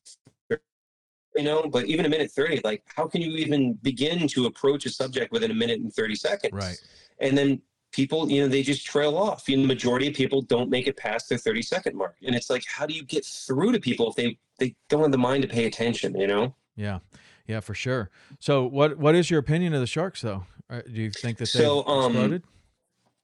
you 1.37 1.43
know 1.43 1.63
but 1.69 1.85
even 1.85 2.05
a 2.05 2.09
minute 2.09 2.31
30 2.31 2.61
like 2.63 2.83
how 2.95 3.07
can 3.07 3.21
you 3.21 3.31
even 3.37 3.73
begin 3.75 4.27
to 4.27 4.45
approach 4.45 4.85
a 4.85 4.89
subject 4.89 5.31
within 5.31 5.51
a 5.51 5.53
minute 5.53 5.79
and 5.79 5.93
30 5.93 6.15
seconds 6.15 6.53
Right. 6.53 6.77
and 7.19 7.37
then 7.37 7.61
people 7.91 8.29
you 8.29 8.41
know 8.41 8.47
they 8.47 8.63
just 8.63 8.85
trail 8.85 9.17
off 9.17 9.47
you 9.47 9.55
know, 9.57 9.63
the 9.63 9.67
majority 9.67 10.07
of 10.07 10.13
people 10.13 10.41
don't 10.41 10.69
make 10.69 10.87
it 10.87 10.97
past 10.97 11.29
their 11.29 11.37
30 11.37 11.61
second 11.61 11.95
mark 11.95 12.15
and 12.25 12.35
it's 12.35 12.49
like 12.49 12.63
how 12.67 12.85
do 12.85 12.93
you 12.93 13.03
get 13.05 13.25
through 13.25 13.71
to 13.71 13.79
people 13.79 14.09
if 14.09 14.15
they 14.15 14.37
they 14.59 14.75
don't 14.89 15.01
have 15.03 15.11
the 15.11 15.17
mind 15.17 15.41
to 15.43 15.47
pay 15.47 15.65
attention 15.65 16.15
you 16.19 16.27
know 16.27 16.53
Yeah, 16.75 16.99
yeah, 17.47 17.59
for 17.61 17.73
sure. 17.73 18.09
So, 18.39 18.65
what 18.65 18.97
what 18.97 19.15
is 19.15 19.31
your 19.31 19.39
opinion 19.39 19.73
of 19.73 19.79
the 19.79 19.87
sharks, 19.87 20.21
though? 20.21 20.43
Uh, 20.69 20.81
Do 20.85 21.01
you 21.01 21.11
think 21.11 21.37
that 21.37 21.51
they 21.53 21.59
So, 21.59 21.85
um, 21.87 22.07
exploded? 22.07 22.43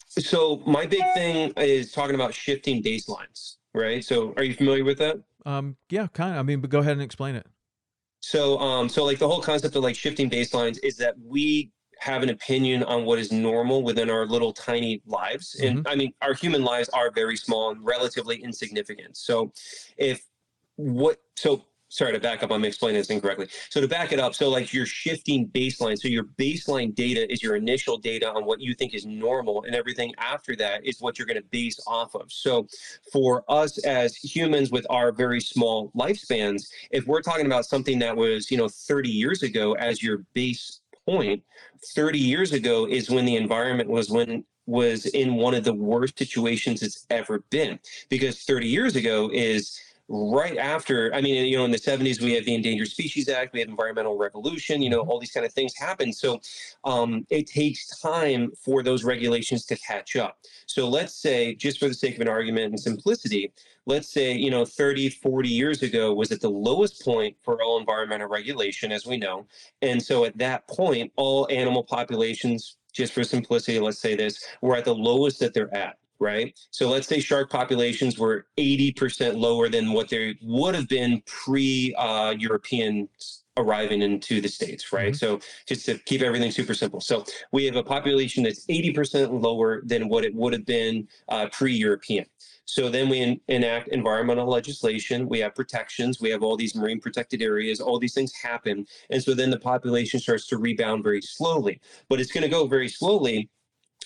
so 0.09 0.61
my 0.65 0.85
big 0.85 1.03
thing 1.13 1.51
is 1.57 1.91
talking 1.91 2.15
about 2.15 2.33
shifting 2.33 2.81
baselines 2.83 3.55
right 3.73 4.05
so 4.05 4.31
are 4.37 4.43
you 4.43 4.53
familiar 4.53 4.83
with 4.83 4.99
that 4.99 5.17
Um, 5.45 5.75
yeah, 5.89 6.07
kind 6.13 6.31
of. 6.33 6.39
I 6.39 6.43
mean, 6.43 6.61
but 6.61 6.69
go 6.69 6.79
ahead 6.79 6.93
and 6.93 7.01
explain 7.01 7.35
it. 7.35 7.45
So, 8.23 8.57
um, 8.59 8.87
so 8.87 9.03
like 9.03 9.19
the 9.19 9.27
whole 9.27 9.41
concept 9.41 9.75
of 9.75 9.83
like 9.83 9.97
shifting 9.97 10.29
baselines 10.29 10.79
is 10.81 10.95
that 10.95 11.13
we 11.21 11.71
have 11.99 12.23
an 12.23 12.29
opinion 12.29 12.81
on 12.83 13.03
what 13.03 13.19
is 13.19 13.33
normal 13.33 13.83
within 13.83 14.09
our 14.09 14.25
little 14.25 14.53
tiny 14.53 15.01
lives, 15.05 15.55
and 15.55 15.85
I 15.85 15.95
mean, 15.95 16.13
our 16.21 16.33
human 16.33 16.63
lives 16.63 16.87
are 16.89 17.11
very 17.11 17.35
small 17.35 17.71
and 17.71 17.83
relatively 17.83 18.41
insignificant. 18.41 19.17
So, 19.17 19.51
if 19.97 20.21
what 20.77 21.19
so 21.35 21.65
sorry 21.93 22.11
to 22.11 22.19
back 22.19 22.41
up 22.41 22.51
i'm 22.51 22.65
explaining 22.65 22.99
this 22.99 23.09
incorrectly. 23.09 23.47
So 23.69 23.79
to 23.79 23.87
back 23.87 24.11
it 24.11 24.19
up 24.19 24.33
so 24.33 24.49
like 24.49 24.73
you're 24.73 24.85
shifting 24.85 25.47
baseline. 25.49 25.97
So 25.97 26.07
your 26.07 26.23
baseline 26.23 26.95
data 26.95 27.31
is 27.31 27.43
your 27.43 27.55
initial 27.55 27.97
data 27.97 28.31
on 28.31 28.45
what 28.45 28.59
you 28.59 28.73
think 28.73 28.93
is 28.93 29.05
normal 29.05 29.63
and 29.63 29.75
everything 29.75 30.13
after 30.17 30.55
that 30.55 30.85
is 30.85 30.99
what 30.99 31.19
you're 31.19 31.27
going 31.27 31.41
to 31.41 31.47
base 31.51 31.79
off 31.85 32.15
of. 32.15 32.31
So 32.31 32.67
for 33.11 33.43
us 33.47 33.77
as 33.85 34.15
humans 34.15 34.71
with 34.71 34.87
our 34.89 35.11
very 35.11 35.39
small 35.39 35.91
lifespans 35.95 36.67
if 36.91 37.05
we're 37.05 37.21
talking 37.21 37.45
about 37.45 37.65
something 37.65 37.99
that 37.99 38.15
was 38.15 38.49
you 38.49 38.57
know 38.57 38.67
30 38.67 39.09
years 39.09 39.43
ago 39.43 39.73
as 39.73 40.01
your 40.01 40.25
base 40.33 40.81
point 41.05 41.43
30 41.95 42.17
years 42.17 42.53
ago 42.53 42.87
is 42.87 43.09
when 43.09 43.25
the 43.25 43.35
environment 43.35 43.89
was 43.89 44.09
when 44.09 44.43
was 44.65 45.05
in 45.07 45.35
one 45.35 45.53
of 45.53 45.63
the 45.63 45.73
worst 45.73 46.17
situations 46.17 46.81
it's 46.81 47.05
ever 47.09 47.43
been. 47.49 47.79
Because 48.09 48.43
30 48.43 48.67
years 48.67 48.95
ago 48.95 49.29
is 49.33 49.79
right 50.09 50.57
after 50.57 51.13
i 51.15 51.21
mean 51.21 51.45
you 51.45 51.57
know 51.57 51.65
in 51.65 51.71
the 51.71 51.77
70s 51.77 52.21
we 52.21 52.33
have 52.33 52.43
the 52.45 52.53
endangered 52.53 52.89
species 52.89 53.29
act 53.29 53.53
we 53.53 53.59
have 53.61 53.69
environmental 53.69 54.17
revolution 54.17 54.81
you 54.81 54.89
know 54.89 55.01
all 55.01 55.19
these 55.19 55.31
kind 55.31 55.45
of 55.45 55.53
things 55.53 55.73
happen. 55.75 56.11
So 56.11 56.39
um, 56.83 57.25
it 57.29 57.47
takes 57.47 57.99
time 57.99 58.51
for 58.63 58.83
those 58.83 59.03
regulations 59.03 59.65
to 59.67 59.77
catch 59.77 60.15
up. 60.15 60.37
So 60.65 60.89
let's 60.89 61.15
say 61.15 61.55
just 61.55 61.79
for 61.79 61.87
the 61.87 61.93
sake 61.93 62.15
of 62.15 62.21
an 62.21 62.27
argument 62.27 62.67
and 62.67 62.79
simplicity 62.79 63.51
let's 63.85 64.09
say 64.09 64.33
you 64.33 64.49
know 64.49 64.65
30 64.65 65.09
40 65.09 65.49
years 65.49 65.83
ago 65.83 66.13
was 66.13 66.31
at 66.31 66.41
the 66.41 66.49
lowest 66.49 67.03
point 67.03 67.35
for 67.41 67.61
all 67.61 67.79
environmental 67.79 68.27
regulation 68.27 68.91
as 68.91 69.05
we 69.05 69.17
know. 69.17 69.45
And 69.81 70.01
so 70.01 70.25
at 70.25 70.37
that 70.37 70.67
point 70.67 71.11
all 71.15 71.47
animal 71.49 71.83
populations 71.83 72.77
just 72.91 73.13
for 73.13 73.23
simplicity 73.23 73.79
let's 73.79 73.99
say 73.99 74.15
this 74.15 74.43
were 74.61 74.75
at 74.75 74.85
the 74.85 74.95
lowest 74.95 75.39
that 75.39 75.53
they're 75.53 75.73
at 75.75 75.97
right? 76.23 76.57
So 76.71 76.89
let's 76.89 77.07
say 77.07 77.19
shark 77.19 77.49
populations 77.51 78.17
were 78.17 78.47
80% 78.57 79.35
lower 79.35 79.69
than 79.69 79.91
what 79.91 80.09
they 80.09 80.35
would 80.41 80.73
have 80.73 80.87
been 80.87 81.21
pre 81.25 81.93
uh, 81.95 82.31
European 82.31 83.09
arriving 83.57 84.01
into 84.01 84.41
the 84.41 84.47
States, 84.47 84.91
right? 84.91 85.15
So 85.15 85.39
just 85.67 85.85
to 85.85 85.99
keep 85.99 86.21
everything 86.21 86.49
super 86.49 86.73
simple. 86.73 86.99
So 87.01 87.23
we 87.51 87.65
have 87.65 87.75
a 87.75 87.83
population 87.83 88.43
that's 88.43 88.65
80% 88.65 89.43
lower 89.43 89.81
than 89.85 90.09
what 90.09 90.25
it 90.25 90.33
would 90.33 90.53
have 90.53 90.65
been 90.65 91.07
uh, 91.29 91.49
pre 91.51 91.73
European. 91.73 92.25
So 92.65 92.89
then 92.89 93.09
we 93.09 93.19
en- 93.19 93.41
enact 93.49 93.89
environmental 93.89 94.47
legislation. 94.47 95.27
We 95.27 95.39
have 95.39 95.53
protections. 95.53 96.21
We 96.21 96.29
have 96.31 96.41
all 96.41 96.55
these 96.55 96.75
marine 96.75 96.99
protected 96.99 97.41
areas. 97.41 97.79
All 97.79 97.99
these 97.99 98.13
things 98.13 98.33
happen. 98.33 98.87
And 99.09 99.21
so 99.21 99.33
then 99.33 99.51
the 99.51 99.59
population 99.59 100.19
starts 100.19 100.47
to 100.47 100.57
rebound 100.57 101.03
very 101.03 101.21
slowly. 101.21 101.81
But 102.09 102.19
it's 102.21 102.31
going 102.31 102.43
to 102.43 102.49
go 102.49 102.65
very 102.65 102.89
slowly 102.89 103.49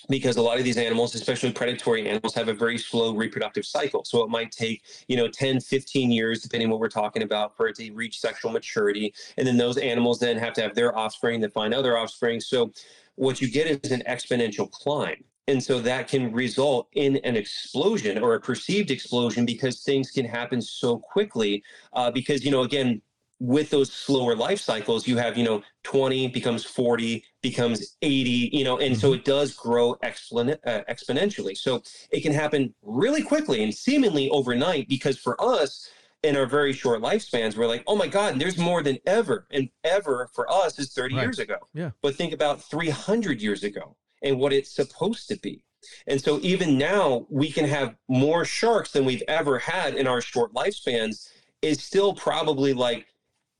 because 0.10 0.38
a 0.38 0.42
lot 0.42 0.58
of 0.58 0.64
these 0.64 0.78
animals 0.78 1.16
especially 1.16 1.52
predatory 1.52 2.08
animals 2.08 2.34
have 2.34 2.48
a 2.48 2.54
very 2.54 2.78
slow 2.78 3.16
reproductive 3.16 3.66
cycle. 3.66 4.04
So 4.06 4.24
it 4.24 4.30
might 4.30 4.52
take 4.52 4.84
you 5.08 5.18
know 5.18 5.28
10 5.28 5.60
15 5.60 6.12
years 6.12 6.42
depending 6.42 6.70
what 6.70 6.80
we're 6.80 6.90
talking 6.90 7.24
about 7.24 7.56
for 7.56 7.68
it 7.68 7.76
to 7.78 7.92
reach 7.92 8.20
sexual 8.20 8.52
maturity. 8.52 9.14
And 9.38 9.48
then 9.48 9.58
those 9.58 9.78
animals 9.78 10.20
then 10.20 10.38
have 10.38 10.54
to 10.54 10.62
have 10.62 10.76
their 10.76 10.98
offspring 10.98 11.42
that 11.42 11.54
find 11.54 11.74
other 11.74 11.98
offspring. 11.98 12.40
So 12.40 12.72
what 13.16 13.42
you 13.42 13.50
get 13.50 13.68
is 13.68 13.92
an 13.92 14.04
exponential 14.08 14.70
climb. 14.72 15.24
And 15.50 15.64
so 15.64 15.80
that 15.80 16.10
can 16.10 16.34
result 16.34 16.90
in 16.94 17.18
an 17.18 17.38
explosion 17.38 18.18
or 18.18 18.36
a 18.36 18.40
perceived 18.40 18.92
explosion 18.92 19.46
because 19.46 19.82
things 19.82 20.12
can 20.12 20.26
happen 20.26 20.62
so 20.62 21.00
quickly 21.00 21.64
uh, 21.94 22.12
because 22.12 22.44
you 22.44 22.52
know 22.52 22.64
again 22.64 23.02
with 23.40 23.70
those 23.70 23.92
slower 23.92 24.36
life 24.36 24.60
cycles 24.60 25.08
you 25.08 25.16
have 25.18 25.38
you 25.38 25.44
know 25.44 25.62
20 25.84 26.28
becomes 26.30 26.64
40 26.64 27.24
becomes 27.44 27.96
80 28.02 28.50
you 28.52 28.64
know 28.64 28.80
and 28.80 28.98
so 28.98 29.14
it 29.14 29.24
does 29.26 29.54
grow 29.54 29.96
expon- 30.04 30.58
uh, 30.66 30.82
exponentially 30.90 31.56
so 31.56 31.82
it 32.10 32.22
can 32.22 32.34
happen 32.34 32.74
really 32.82 33.22
quickly 33.22 33.64
and 33.64 33.74
seemingly 33.74 34.28
overnight 34.30 34.90
because 34.90 35.20
for 35.20 35.40
us 35.40 35.88
in 36.24 36.36
our 36.36 36.48
very 36.48 36.74
short 36.74 37.00
lifespans 37.02 37.56
we're 37.56 37.68
like 37.68 37.84
oh 37.86 37.96
my 37.96 38.08
god 38.08 38.40
there's 38.40 38.58
more 38.58 38.82
than 38.82 38.98
ever 39.06 39.46
and 39.52 39.70
ever 39.84 40.30
for 40.34 40.52
us 40.52 40.80
is 40.80 40.92
30 40.94 41.14
Right. 41.16 41.22
years 41.22 41.38
ago 41.38 41.58
Yeah. 41.76 41.92
but 42.02 42.16
think 42.16 42.34
about 42.34 42.60
300 42.64 43.40
years 43.40 43.64
ago 43.64 43.96
and 44.24 44.40
what 44.40 44.52
it's 44.52 44.72
supposed 44.72 45.28
to 45.30 45.38
be 45.38 45.64
and 46.08 46.20
so 46.20 46.40
even 46.42 46.76
now 46.76 47.28
we 47.30 47.52
can 47.52 47.66
have 47.66 47.96
more 48.10 48.46
sharks 48.46 48.92
than 48.92 49.06
we've 49.06 49.24
ever 49.28 49.60
had 49.60 49.94
in 49.94 50.08
our 50.08 50.22
short 50.22 50.56
lifespans 50.56 51.30
is 51.62 51.84
still 51.84 52.14
probably 52.16 52.74
like 52.74 53.06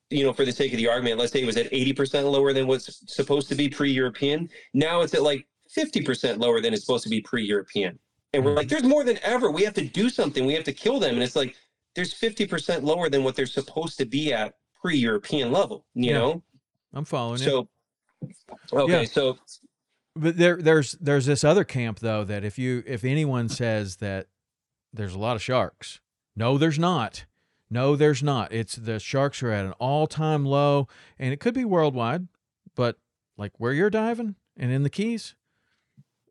you 0.10 0.24
know, 0.24 0.34
for 0.34 0.46
the 0.46 0.52
sake 0.52 0.72
of 0.72 0.78
the 0.78 0.88
argument, 0.88 1.20
let's 1.20 1.32
say 1.32 1.42
it 1.42 1.46
was 1.46 1.58
at 1.58 1.72
80% 1.72 2.32
lower 2.32 2.54
than 2.54 2.68
what's 2.68 3.02
supposed 3.14 3.50
to 3.50 3.56
be 3.56 3.70
pre 3.70 3.92
European. 3.92 4.50
Now 4.74 5.02
it's 5.02 5.14
at 5.14 5.24
like 5.24 5.46
50% 5.76 6.40
lower 6.40 6.62
than 6.62 6.74
it's 6.74 6.86
supposed 6.86 7.04
to 7.04 7.10
be 7.10 7.22
pre 7.22 7.44
European. 7.44 8.00
And 8.34 8.44
we're 8.44 8.54
like, 8.54 8.68
mm-hmm. 8.68 8.72
there's 8.72 8.84
more 8.84 9.04
than 9.04 9.20
ever. 9.24 9.52
We 9.52 9.64
have 9.64 9.74
to 9.76 9.86
do 9.86 10.10
something. 10.10 10.46
We 10.46 10.54
have 10.54 10.64
to 10.66 10.74
kill 10.74 11.00
them. 11.00 11.16
And 11.16 11.24
it's 11.24 11.36
like, 11.36 11.56
there's 11.96 12.14
50% 12.14 12.84
lower 12.84 13.10
than 13.10 13.24
what 13.24 13.36
they're 13.36 13.46
supposed 13.46 13.98
to 13.98 14.06
be 14.06 14.34
at 14.34 14.54
pre 14.80 14.98
European 14.98 15.52
level, 15.52 15.86
you 15.94 16.12
Yeah. 16.12 16.18
know? 16.20 16.44
I'm 16.94 17.06
following. 17.06 17.40
So, 17.40 17.68
okay. 18.72 19.02
Yeah. 19.02 19.06
So, 19.06 19.38
But 20.16 20.38
there, 20.38 20.58
there's 20.58 20.94
there's 20.94 21.26
this 21.26 21.44
other 21.44 21.64
camp 21.64 22.00
though 22.00 22.24
that 22.24 22.44
if 22.44 22.58
you 22.58 22.84
if 22.88 23.04
anyone 23.04 23.50
says 23.50 23.98
that 23.98 24.28
there's 24.94 25.14
a 25.14 25.20
lot 25.20 25.36
of 25.36 25.44
sharks, 25.44 26.00
no, 26.36 26.58
there's 26.58 26.80
not. 26.80 27.26
No, 27.70 27.96
there's 27.96 28.24
not. 28.24 28.52
It's 28.54 28.76
the 28.76 29.00
sharks 29.00 29.44
are 29.44 29.52
at 29.52 29.66
an 29.66 29.74
all 29.74 30.08
time 30.08 30.46
low, 30.46 30.88
and 31.20 31.34
it 31.34 31.40
could 31.40 31.54
be 31.54 31.66
worldwide, 31.66 32.28
but 32.76 32.98
like 33.38 33.52
where 33.58 33.74
you're 33.74 33.90
diving 33.90 34.36
and 34.56 34.72
in 34.72 34.84
the 34.84 34.90
Keys, 34.90 35.36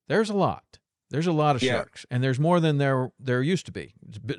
there's 0.08 0.30
a 0.30 0.34
lot. 0.36 0.78
There's 1.10 1.26
a 1.26 1.32
lot 1.32 1.54
of 1.56 1.62
Yeah. 1.62 1.74
sharks, 1.74 2.04
and 2.10 2.22
there's 2.22 2.40
more 2.40 2.58
than 2.58 2.78
there 2.78 3.12
there 3.18 3.42
used 3.42 3.66
to 3.66 3.72
be. 3.72 3.94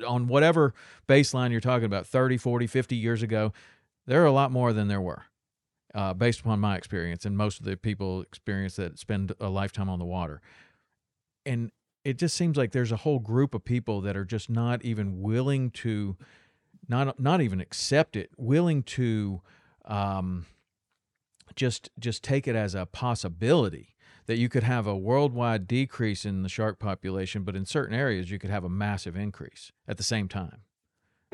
On 0.06 0.26
whatever 0.26 0.74
baseline 1.08 1.50
you're 1.50 1.60
talking 1.60 1.86
about, 1.86 2.06
30, 2.06 2.36
40, 2.36 2.66
50 2.66 2.96
years 2.96 3.22
ago, 3.22 3.52
there 4.06 4.22
are 4.22 4.26
a 4.26 4.32
lot 4.32 4.50
more 4.50 4.72
than 4.72 4.88
there 4.88 5.00
were 5.00 5.24
uh, 5.94 6.12
based 6.14 6.40
upon 6.40 6.60
my 6.60 6.76
experience 6.76 7.24
and 7.24 7.36
most 7.36 7.58
of 7.60 7.64
the 7.64 7.76
people 7.76 8.20
experience 8.22 8.76
that 8.76 8.98
spend 8.98 9.32
a 9.40 9.48
lifetime 9.48 9.88
on 9.88 9.98
the 9.98 10.04
water. 10.04 10.42
And 11.46 11.70
it 12.04 12.18
just 12.18 12.36
seems 12.36 12.56
like 12.56 12.72
there's 12.72 12.92
a 12.92 12.96
whole 12.96 13.18
group 13.18 13.54
of 13.54 13.64
people 13.64 14.00
that 14.02 14.16
are 14.16 14.24
just 14.24 14.50
not 14.50 14.84
even 14.84 15.20
willing 15.22 15.70
to, 15.70 16.16
not 16.88 17.20
not 17.20 17.40
even 17.40 17.60
accept 17.60 18.16
it, 18.16 18.30
willing 18.36 18.82
to, 18.84 19.40
um, 19.84 20.46
just 21.56 21.90
just 21.98 22.22
take 22.22 22.46
it 22.46 22.56
as 22.56 22.74
a 22.74 22.86
possibility 22.86 23.94
that 24.26 24.36
you 24.36 24.48
could 24.48 24.62
have 24.62 24.86
a 24.86 24.96
worldwide 24.96 25.66
decrease 25.66 26.24
in 26.26 26.42
the 26.42 26.48
shark 26.50 26.78
population, 26.78 27.44
but 27.44 27.56
in 27.56 27.64
certain 27.64 27.94
areas 27.94 28.30
you 28.30 28.38
could 28.38 28.50
have 28.50 28.62
a 28.62 28.68
massive 28.68 29.16
increase 29.16 29.72
at 29.88 29.96
the 29.96 30.02
same 30.02 30.28
time. 30.28 30.60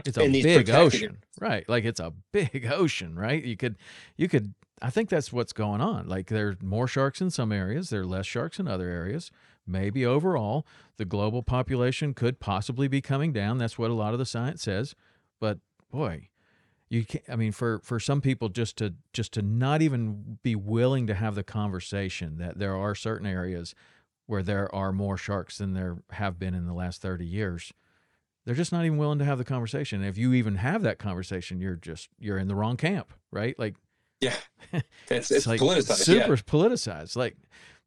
It's 0.04 0.16
a 0.16 0.22
big 0.30 0.70
ocean, 0.70 1.18
right? 1.40 1.68
Like 1.68 1.84
it's 1.84 2.00
a 2.00 2.12
big 2.32 2.66
ocean, 2.70 3.16
right? 3.16 3.42
You 3.42 3.56
could, 3.56 3.76
you 4.16 4.28
could. 4.28 4.54
I 4.80 4.90
think 4.90 5.08
that's 5.08 5.32
what's 5.32 5.52
going 5.52 5.80
on. 5.80 6.08
Like 6.08 6.28
there's 6.28 6.60
more 6.62 6.86
sharks 6.86 7.20
in 7.20 7.30
some 7.30 7.52
areas, 7.52 7.90
there 7.90 8.02
are 8.02 8.06
less 8.06 8.26
sharks 8.26 8.58
in 8.58 8.68
other 8.68 8.88
areas. 8.88 9.30
Maybe 9.66 10.04
overall, 10.04 10.66
the 10.98 11.04
global 11.06 11.42
population 11.42 12.12
could 12.12 12.38
possibly 12.38 12.86
be 12.86 13.00
coming 13.00 13.32
down. 13.32 13.58
That's 13.58 13.78
what 13.78 13.90
a 13.90 13.94
lot 13.94 14.12
of 14.12 14.18
the 14.18 14.26
science 14.26 14.62
says. 14.62 14.94
But 15.40 15.58
boy, 15.90 16.28
you 16.88 17.04
can't, 17.04 17.24
I 17.28 17.36
mean, 17.36 17.52
for 17.52 17.80
for 17.80 17.98
some 17.98 18.20
people, 18.20 18.48
just 18.48 18.76
to 18.78 18.94
just 19.12 19.32
to 19.34 19.42
not 19.42 19.82
even 19.82 20.38
be 20.42 20.54
willing 20.54 21.06
to 21.06 21.14
have 21.14 21.34
the 21.34 21.42
conversation 21.44 22.38
that 22.38 22.58
there 22.58 22.76
are 22.76 22.94
certain 22.94 23.26
areas 23.26 23.74
where 24.26 24.42
there 24.42 24.74
are 24.74 24.92
more 24.92 25.16
sharks 25.16 25.58
than 25.58 25.74
there 25.74 25.98
have 26.10 26.38
been 26.38 26.54
in 26.54 26.66
the 26.66 26.72
last 26.74 27.02
thirty 27.02 27.26
years. 27.26 27.72
They're 28.44 28.54
just 28.54 28.72
not 28.72 28.84
even 28.84 28.98
willing 28.98 29.18
to 29.20 29.24
have 29.24 29.38
the 29.38 29.44
conversation. 29.44 30.00
And 30.00 30.08
if 30.08 30.18
you 30.18 30.34
even 30.34 30.56
have 30.56 30.82
that 30.82 30.98
conversation, 30.98 31.60
you're 31.60 31.76
just 31.76 32.08
you're 32.18 32.38
in 32.38 32.48
the 32.48 32.54
wrong 32.54 32.76
camp, 32.76 33.12
right? 33.30 33.58
Like 33.58 33.76
Yeah, 34.20 34.34
it's 35.10 35.30
it's, 35.30 35.46
like 35.46 35.60
politicized. 35.60 36.04
super 36.04 36.34
yeah. 36.34 36.42
politicized. 36.42 37.16
Like, 37.16 37.36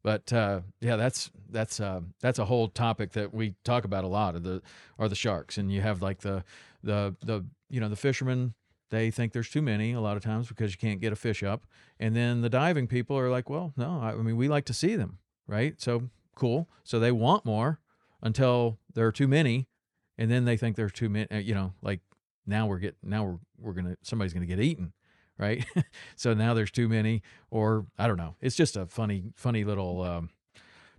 but 0.02 0.32
uh, 0.32 0.60
yeah, 0.80 0.96
that's 0.96 1.30
that's 1.50 1.80
uh, 1.80 2.00
that's 2.20 2.38
a 2.38 2.44
whole 2.44 2.68
topic 2.68 3.12
that 3.12 3.34
we 3.34 3.54
talk 3.64 3.84
about 3.84 4.04
a 4.04 4.08
lot. 4.08 4.34
Of 4.34 4.42
the 4.42 4.62
are 4.98 5.08
the 5.08 5.14
sharks, 5.14 5.58
and 5.58 5.72
you 5.72 5.80
have 5.80 6.02
like 6.02 6.20
the 6.20 6.44
the 6.82 7.14
the 7.20 7.44
you 7.68 7.80
know 7.80 7.88
the 7.88 7.96
fishermen. 7.96 8.54
They 8.90 9.10
think 9.10 9.34
there's 9.34 9.50
too 9.50 9.60
many 9.60 9.92
a 9.92 10.00
lot 10.00 10.16
of 10.16 10.22
times 10.22 10.48
because 10.48 10.72
you 10.72 10.78
can't 10.78 11.00
get 11.00 11.12
a 11.12 11.16
fish 11.16 11.42
up, 11.42 11.66
and 12.00 12.16
then 12.16 12.40
the 12.40 12.48
diving 12.48 12.86
people 12.86 13.18
are 13.18 13.28
like, 13.28 13.50
well, 13.50 13.74
no, 13.76 14.00
I, 14.00 14.12
I 14.12 14.16
mean 14.16 14.36
we 14.36 14.48
like 14.48 14.64
to 14.66 14.74
see 14.74 14.96
them, 14.96 15.18
right? 15.46 15.80
So 15.80 16.08
cool. 16.34 16.68
So 16.84 16.98
they 16.98 17.12
want 17.12 17.44
more 17.44 17.80
until 18.22 18.78
there 18.94 19.06
are 19.06 19.12
too 19.12 19.28
many, 19.28 19.68
and 20.16 20.30
then 20.30 20.44
they 20.44 20.56
think 20.56 20.76
there's 20.76 20.92
too 20.92 21.08
many. 21.08 21.42
You 21.42 21.54
know, 21.54 21.74
like 21.82 22.00
now 22.46 22.66
we're 22.66 22.78
get 22.78 22.96
now 23.02 23.24
we're 23.24 23.38
we're 23.60 23.72
gonna 23.74 23.96
somebody's 24.02 24.32
gonna 24.32 24.46
get 24.46 24.60
eaten, 24.60 24.92
right? 25.38 25.64
so 26.16 26.34
now 26.34 26.54
there's 26.54 26.70
too 26.70 26.88
many, 26.88 27.22
or 27.50 27.86
I 27.98 28.06
don't 28.06 28.16
know. 28.16 28.34
It's 28.40 28.56
just 28.56 28.76
a 28.76 28.86
funny 28.86 29.32
funny 29.36 29.64
little 29.64 30.02
um, 30.02 30.30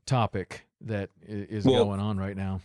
topic 0.05 0.65
that 0.81 1.09
is 1.27 1.65
Well- 1.65 1.85
going 1.85 1.99
on 1.99 2.17
right 2.17 2.35
now. 2.35 2.61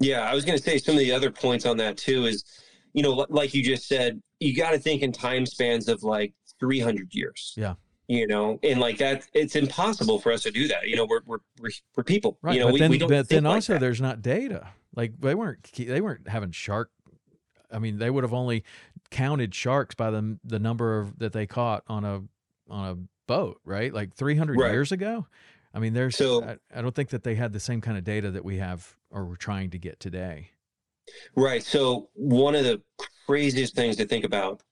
Yeah, 0.00 0.20
I 0.20 0.32
was 0.34 0.44
going 0.44 0.56
to 0.56 0.62
say 0.62 0.78
some 0.78 0.94
of 0.94 1.00
the 1.00 1.10
other 1.10 1.28
points 1.30 1.66
on 1.66 1.76
that 1.78 1.96
too 1.96 2.26
is, 2.26 2.44
you 2.92 3.02
know, 3.02 3.26
like 3.30 3.52
you 3.52 3.64
just 3.64 3.88
said, 3.88 4.22
you 4.38 4.54
got 4.54 4.70
to 4.70 4.78
think 4.78 5.02
in 5.02 5.10
time 5.10 5.44
spans 5.44 5.88
of 5.88 6.04
like 6.04 6.32
300 6.60 7.12
years. 7.12 7.52
Yeah. 7.56 7.74
You 8.06 8.28
know, 8.28 8.60
and 8.62 8.78
like 8.78 8.96
that, 8.98 9.24
it's 9.34 9.56
impossible 9.56 10.20
for 10.20 10.30
us 10.30 10.44
to 10.44 10.52
do 10.52 10.68
that. 10.68 10.86
You 10.86 10.94
know, 10.96 11.04
we're 11.04 11.20
we're 11.26 11.38
we're, 11.60 11.70
we're 11.96 12.04
people. 12.04 12.38
Right, 12.42 12.54
You 12.54 12.60
know, 12.60 12.66
but 12.66 12.74
we, 12.74 12.78
then 12.80 12.90
we 12.92 12.98
don't. 12.98 13.08
but 13.10 13.28
then 13.28 13.42
like 13.44 13.54
also 13.56 13.72
that. 13.74 13.80
there's 13.80 14.00
not 14.00 14.22
data. 14.22 14.68
Like 14.94 15.20
they 15.20 15.34
weren't 15.34 15.68
they 15.76 16.00
weren't 16.00 16.28
having 16.28 16.52
shark. 16.52 16.90
I 17.70 17.78
mean, 17.78 17.98
they 17.98 18.10
would 18.10 18.24
have 18.24 18.34
only 18.34 18.64
counted 19.10 19.54
sharks 19.54 19.94
by 19.94 20.10
the 20.10 20.38
the 20.44 20.58
number 20.58 20.98
of 21.00 21.18
that 21.18 21.32
they 21.32 21.46
caught 21.46 21.84
on 21.88 22.04
a 22.04 22.22
on 22.70 22.88
a 22.90 22.96
boat, 23.26 23.60
right? 23.64 23.92
Like 23.92 24.14
300 24.14 24.58
Right. 24.58 24.72
years 24.72 24.92
ago. 24.92 25.26
I 25.74 25.78
mean, 25.80 25.92
there's 25.92 26.16
So- 26.16 26.42
I, 26.44 26.56
I 26.74 26.80
don't 26.82 26.94
think 26.94 27.10
that 27.10 27.22
they 27.24 27.34
had 27.34 27.52
the 27.52 27.60
same 27.60 27.80
kind 27.80 27.96
of 27.98 28.04
data 28.04 28.30
that 28.30 28.44
we 28.44 28.56
have 28.56 28.96
or 29.10 29.24
we're 29.26 29.36
trying 29.36 29.70
to 29.70 29.78
get 29.78 30.00
today. 30.00 30.50
Right. 31.34 31.62
So 31.62 32.08
one 32.14 32.54
of 32.54 32.64
the 32.64 32.82
craziest 33.26 33.74
things 33.74 33.96
to 33.96 34.06
think 34.06 34.24
about. 34.24 34.62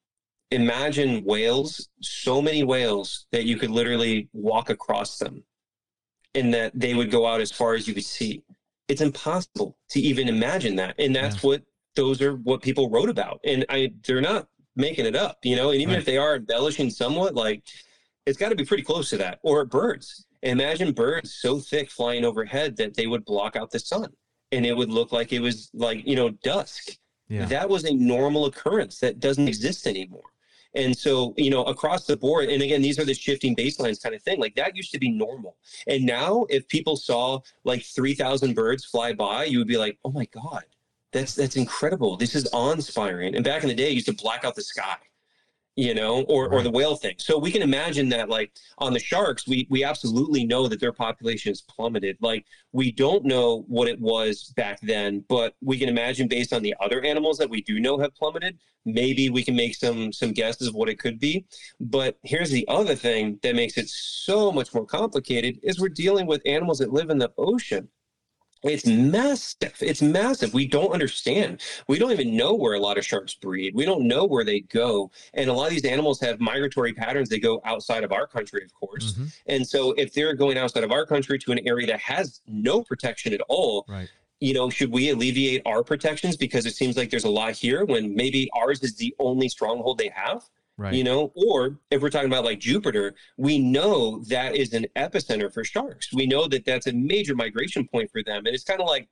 Imagine 0.53 1.25
whales, 1.25 1.89
so 2.01 2.41
many 2.41 2.63
whales 2.63 3.27
that 3.33 3.45
you 3.47 3.57
could 3.57 3.71
literally 3.71 4.29
walk 4.33 4.71
across 4.71 5.19
them 5.19 5.43
and 6.35 6.55
that 6.55 6.71
they 6.79 6.95
would 6.95 7.11
go 7.11 7.27
out 7.27 7.41
as 7.41 7.51
far 7.51 7.75
as 7.75 7.89
you 7.89 7.95
could 7.95 8.05
see. 8.05 8.43
It's 8.89 9.01
impossible 9.01 9.77
to 9.91 10.01
even 10.01 10.29
imagine 10.29 10.77
that. 10.77 10.95
And 10.99 11.15
that's 11.17 11.43
what 11.43 11.63
those 11.97 12.23
are 12.23 12.37
what 12.37 12.63
people 12.63 12.89
wrote 12.91 13.09
about. 13.09 13.41
And 13.45 13.65
I 13.69 13.93
they're 14.07 14.21
not 14.21 14.49
making 14.77 15.07
it 15.07 15.17
up, 15.17 15.39
you 15.43 15.57
know, 15.57 15.71
and 15.71 15.81
even 15.81 15.95
Right. 15.95 16.01
if 16.01 16.05
they 16.05 16.19
are 16.19 16.37
embellishing 16.37 16.91
somewhat, 16.91 17.35
like 17.35 17.65
it's 18.27 18.39
got 18.39 18.51
to 18.51 18.57
be 18.57 18.65
pretty 18.65 18.83
close 18.83 19.09
to 19.11 19.17
that. 19.19 19.39
Or 19.43 19.65
birds. 19.65 20.27
Imagine 20.43 20.93
birds 20.93 21.35
so 21.35 21.59
thick 21.59 21.91
flying 21.91 22.25
overhead 22.25 22.77
that 22.77 22.95
they 22.95 23.07
would 23.07 23.25
block 23.25 23.57
out 23.57 23.71
the 23.71 23.79
sun 23.79 24.13
and 24.53 24.67
it 24.67 24.77
would 24.77 24.91
look 24.91 25.13
like 25.13 25.33
it 25.33 25.41
was 25.41 25.71
like, 25.75 26.07
you 26.07 26.15
know, 26.15 26.31
dusk. 26.45 26.91
Yeah. 27.29 27.47
That 27.47 27.69
was 27.69 27.85
a 27.85 27.95
normal 27.95 28.45
occurrence 28.47 29.01
that 29.01 29.19
doesn't 29.19 29.49
exist 29.49 29.87
anymore. 29.87 30.31
And 30.75 30.97
so, 30.97 31.33
you 31.39 31.49
know, 31.51 31.65
across 31.65 32.07
the 32.07 32.17
board, 32.19 32.51
and 32.51 32.63
again, 32.63 32.83
these 32.83 32.99
are 32.99 33.05
the 33.05 33.15
shifting 33.15 33.57
baselines 33.57 34.01
kind 34.03 34.15
of 34.15 34.23
thing. 34.23 34.39
Like 34.39 34.55
that 34.57 34.77
used 34.77 34.93
to 34.93 34.99
be 34.99 35.11
normal. 35.11 35.57
And 35.87 36.05
now, 36.05 36.45
if 36.51 36.69
people 36.69 36.97
saw 36.97 37.41
like 37.65 37.83
3,000 37.83 38.55
birds 38.55 38.85
fly 38.85 39.15
by, 39.15 39.45
you 39.45 39.59
would 39.59 39.67
be 39.67 39.79
like, 39.79 39.99
oh 40.05 40.13
my 40.13 40.27
God, 40.27 40.65
that's 41.17 41.35
that's 41.35 41.57
incredible. 41.57 42.17
This 42.17 42.35
is 42.35 42.49
awe 42.53 42.73
inspiring. 42.73 43.35
And 43.35 43.45
back 43.45 43.63
in 43.63 43.69
the 43.69 43.75
day, 43.75 43.91
used 43.91 44.07
to 44.07 44.13
black 44.13 44.45
out 44.45 44.55
the 44.55 44.63
sky, 44.63 44.97
you 45.75 45.95
know, 45.95 46.23
or, 46.25 46.49
or 46.49 46.63
the 46.63 46.71
whale 46.71 46.97
thing. 46.97 47.15
So 47.19 47.39
we 47.39 47.51
can 47.51 47.63
imagine 47.63 48.09
that, 48.11 48.29
like 48.29 48.53
on 48.79 48.93
the 48.93 48.99
sharks, 48.99 49.47
we, 49.47 49.67
we 49.71 49.85
absolutely 49.85 50.45
know 50.47 50.69
that 50.69 50.81
their 50.81 50.93
population 50.93 51.51
has 51.51 51.63
plummeted. 51.63 52.17
Like 52.21 52.45
we 52.73 52.93
don't 52.93 53.25
know 53.25 53.65
what 53.69 53.89
it 53.89 54.01
was 54.01 54.53
back 54.57 54.81
then, 54.81 55.25
but 55.29 55.55
we 55.63 55.79
can 55.79 55.89
imagine 55.89 56.29
based 56.29 56.53
on 56.53 56.63
the 56.63 56.75
other 56.81 57.03
animals 57.03 57.39
that 57.39 57.51
we 57.51 57.63
do 57.63 57.81
know 57.81 57.99
have 57.99 58.15
plummeted, 58.15 58.59
maybe 58.85 59.31
we 59.31 59.43
can 59.43 59.57
make 59.57 59.75
some 59.75 60.13
some 60.13 60.33
guesses 60.33 60.69
of 60.69 60.75
what 60.75 60.89
it 60.89 60.99
could 60.99 61.19
be. 61.19 61.47
But 61.81 62.19
here's 62.23 62.51
the 62.51 62.67
other 62.69 62.95
thing 62.95 63.39
that 63.43 63.57
makes 63.57 63.77
it 63.77 63.89
so 63.89 64.53
much 64.53 64.73
more 64.75 64.87
complicated 64.87 65.59
is 65.63 65.81
we're 65.81 65.89
dealing 65.89 66.27
with 66.27 66.43
animals 66.47 66.79
that 66.79 66.93
live 66.93 67.11
in 67.11 67.19
the 67.19 67.33
ocean. 67.37 67.89
It's 68.63 68.87
massive. 68.87 69.75
It's 69.81 70.03
massive. 70.03 70.53
We 70.55 70.67
don't 70.67 70.93
understand. 70.93 71.61
We 71.89 71.99
don't 71.99 72.11
even 72.13 72.37
know 72.37 72.55
where 72.55 72.75
a 72.75 72.81
lot 72.81 72.99
of 72.99 73.05
sharks 73.05 73.35
breed. 73.35 73.75
We 73.75 73.85
don't 73.85 74.09
know 74.09 74.25
where 74.25 74.45
they 74.45 74.61
go. 74.61 75.11
And 75.35 75.49
a 75.49 75.53
lot 75.53 75.67
of 75.67 75.71
these 75.71 75.85
animals 75.85 76.21
have 76.21 76.41
migratory 76.41 76.93
patterns. 76.93 77.29
They 77.29 77.39
go 77.39 77.61
outside 77.65 78.03
of 78.03 78.13
our 78.13 78.27
country, 78.27 78.65
of 78.65 78.73
course. 78.75 79.13
Mhm. 79.13 79.33
And 79.47 79.67
so 79.67 79.93
if 79.93 80.13
they're 80.13 80.35
going 80.35 80.59
outside 80.59 80.85
of 80.85 80.91
our 80.93 81.07
country 81.07 81.39
to 81.41 81.53
an 81.53 81.61
area 81.67 81.87
that 81.89 82.01
has 82.01 82.41
no 82.47 82.83
protection 82.83 83.33
at 83.33 83.41
all, 83.49 83.85
Right. 83.89 84.09
you 84.41 84.53
know, 84.55 84.69
should 84.71 84.91
we 84.91 85.11
alleviate 85.11 85.63
our 85.67 85.85
protections 85.85 86.37
because 86.37 86.67
it 86.67 86.75
seems 86.75 86.97
like 86.97 87.11
there's 87.11 87.25
a 87.25 87.31
lot 87.31 87.53
here 87.55 87.85
when 87.85 88.15
maybe 88.15 88.49
ours 88.55 88.83
is 88.83 88.97
the 88.97 89.15
only 89.19 89.49
stronghold 89.49 89.99
they 89.99 90.11
have? 90.15 90.45
Right. 90.79 90.93
You 90.93 91.05
know, 91.05 91.33
or 91.35 91.79
if 91.91 92.03
we're 92.03 92.11
talking 92.11 92.31
about 92.31 92.45
like 92.45 92.61
Jupiter, 92.61 93.15
we 93.39 93.59
know 93.59 94.23
that 94.29 94.55
is 94.55 94.75
an 94.75 94.87
epicenter 94.95 95.53
for 95.53 95.65
sharks. 95.65 96.13
We 96.13 96.27
know 96.27 96.47
that 96.49 96.67
that's 96.67 96.87
a 96.87 96.93
major 96.93 97.35
migration 97.35 97.89
point 97.89 98.11
for 98.11 98.23
them. 98.23 98.45
And 98.45 98.55
it's 98.55 98.65
kind 98.65 98.81
of 98.81 98.87
like, 98.87 99.09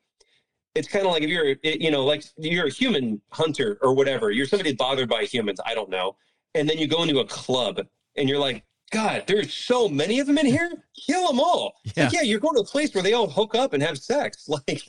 it's 0.74 0.88
kind 0.88 1.06
of 1.06 1.12
like 1.12 1.22
if 1.22 1.30
you're, 1.30 1.56
you 1.62 1.90
know, 1.90 2.04
like 2.04 2.24
you're 2.36 2.66
a 2.66 2.70
human 2.70 3.20
hunter 3.30 3.78
or 3.80 3.94
whatever, 3.94 4.30
you're 4.30 4.46
somebody 4.46 4.74
bothered 4.74 5.08
by 5.08 5.24
humans, 5.24 5.58
I 5.64 5.74
don't 5.74 5.88
know. 5.88 6.16
And 6.54 6.68
then 6.68 6.78
you 6.78 6.86
go 6.86 7.02
into 7.02 7.20
a 7.20 7.24
club 7.24 7.80
and 8.16 8.28
you're 8.28 8.38
like, 8.38 8.64
God, 8.94 9.24
there's 9.26 9.52
so 9.52 9.88
many 9.88 10.20
of 10.20 10.26
them 10.26 10.38
in 10.38 10.46
here. 10.46 10.70
Kill 11.06 11.26
them 11.26 11.40
all. 11.40 11.74
It's 11.84 11.96
like, 11.96 12.12
Yeah. 12.12 12.20
yeah, 12.20 12.24
you're 12.26 12.40
going 12.40 12.54
to 12.54 12.60
a 12.62 12.64
place 12.64 12.94
where 12.94 13.02
they 13.02 13.12
all 13.12 13.28
hook 13.28 13.54
up 13.54 13.72
and 13.72 13.82
have 13.82 13.98
sex. 13.98 14.48
Like, 14.68 14.82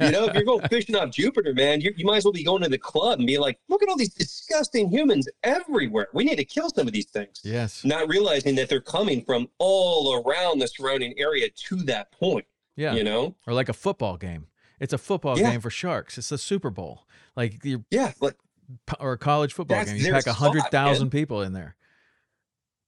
you 0.00 0.10
know, 0.10 0.24
if 0.24 0.34
you're 0.34 0.44
going 0.44 0.66
fishing 0.68 0.96
off 0.96 1.10
Jupiter, 1.10 1.52
man, 1.54 1.80
you, 1.80 1.92
you 1.96 2.04
might 2.06 2.16
as 2.18 2.24
well 2.24 2.32
be 2.32 2.42
going 2.42 2.62
to 2.62 2.68
the 2.68 2.78
club 2.78 3.18
and 3.18 3.26
be 3.26 3.38
like, 3.38 3.58
look 3.68 3.82
at 3.82 3.88
all 3.88 3.96
these 3.96 4.14
disgusting 4.14 4.88
humans 4.90 5.28
everywhere. 5.42 6.08
We 6.14 6.24
need 6.24 6.36
to 6.36 6.44
kill 6.44 6.70
some 6.70 6.86
of 6.86 6.92
these 6.92 7.06
things. 7.06 7.40
yes. 7.44 7.84
Not 7.84 8.08
realizing 8.08 8.54
that 8.56 8.68
they're 8.68 8.80
coming 8.80 9.22
from 9.24 9.48
all 9.58 10.22
around 10.24 10.58
the 10.60 10.68
surrounding 10.68 11.14
area 11.18 11.48
to 11.50 11.76
that 11.84 12.10
point, 12.12 12.46
Yeah. 12.76 12.94
you 12.94 13.04
know? 13.04 13.36
Or 13.46 13.52
like 13.52 13.68
a 13.68 13.72
football 13.74 14.16
game. 14.16 14.46
It's 14.80 14.92
a 14.94 14.98
football 14.98 15.38
Yeah. 15.38 15.50
game 15.50 15.60
for 15.60 15.70
sharks. 15.70 16.16
It's 16.16 16.30
the 16.30 16.38
Super 16.38 16.70
Bowl. 16.70 17.02
Like 17.36 17.64
you 17.64 17.84
Yeah. 17.90 18.12
Like, 18.20 18.36
or 18.98 19.12
a 19.12 19.18
college 19.18 19.52
football 19.52 19.84
game. 19.84 19.96
You 19.96 20.12
pack 20.12 20.26
a 20.26 20.32
hundred 20.32 21.10
people 21.10 21.42
in 21.42 21.52
there. 21.52 21.76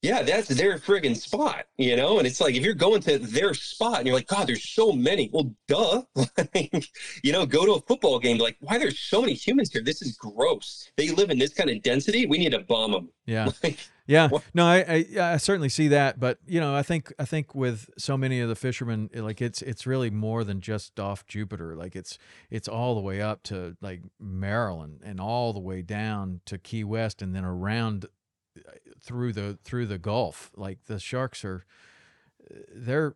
Yeah, 0.03 0.23
that's 0.23 0.49
their 0.49 0.79
friggin' 0.79 1.17
spot, 1.17 1.67
you 1.79 1.95
know? 1.97 2.19
And 2.19 2.27
it's 2.27 2.41
like, 2.41 2.55
if 2.57 2.63
you're 2.65 2.75
going 2.75 3.01
to 3.03 3.19
their 3.19 3.55
spot 3.55 3.99
and 3.99 4.07
you're 4.07 4.17
like, 4.17 4.27
God, 4.27 4.49
there's 4.49 4.69
so 4.69 4.93
many. 4.93 5.31
Well, 5.33 5.55
duh. 5.69 6.03
Like, 6.55 6.87
you 7.23 7.33
know, 7.33 7.47
go 7.47 7.65
to 7.65 7.73
a 7.75 7.81
football 7.83 8.19
game, 8.19 8.37
like, 8.39 8.57
why 8.61 8.77
there's 8.79 8.99
so 8.99 9.21
many 9.21 9.33
humans 9.35 9.73
here? 9.73 9.83
This 9.83 10.03
is 10.03 10.17
gross. 10.17 10.91
They 10.97 11.11
live 11.11 11.31
in 11.31 11.39
this 11.39 11.55
kind 11.55 11.71
of 11.71 11.81
density. 11.83 12.27
We 12.27 12.39
need 12.39 12.51
to 12.53 12.59
bomb 12.61 12.93
them. 12.93 13.09
Yeah. 13.27 13.49
Like, 13.63 13.79
Yeah, 14.07 14.29
What- 14.29 14.43
no, 14.53 14.67
I, 14.67 15.07
I 15.17 15.33
I 15.35 15.37
certainly 15.37 15.69
see 15.69 15.89
that, 15.89 16.19
but 16.19 16.39
you 16.47 16.59
know, 16.61 16.75
I 16.75 16.83
think 16.83 17.13
I 17.21 17.25
think 17.25 17.55
with 17.55 17.89
so 17.97 18.17
many 18.17 18.41
of 18.41 18.49
the 18.49 18.57
fishermen, 18.57 19.09
like 19.15 19.41
it's 19.41 19.63
it's 19.63 19.87
really 19.87 20.11
more 20.11 20.43
than 20.43 20.61
just 20.61 20.99
off 20.99 21.25
Jupiter. 21.29 21.77
Like 21.77 21.95
it's 21.95 22.19
it's 22.51 22.67
all 22.67 22.97
the 22.97 23.01
way 23.01 23.23
up 23.23 23.45
to 23.45 23.77
like 23.81 24.03
Maryland 24.19 25.03
and 25.05 25.21
all 25.21 25.53
the 25.53 25.61
way 25.61 25.83
down 25.83 26.41
to 26.47 26.59
Key 26.59 26.83
West 26.83 27.23
and 27.23 27.33
then 27.35 27.45
around 27.45 28.07
through 29.01 29.33
the 29.33 29.59
through 29.65 29.87
the 29.87 29.99
Gulf. 29.99 30.51
Like 30.57 30.85
the 30.87 30.99
sharks 30.99 31.45
are 31.45 31.65
there. 32.75 33.15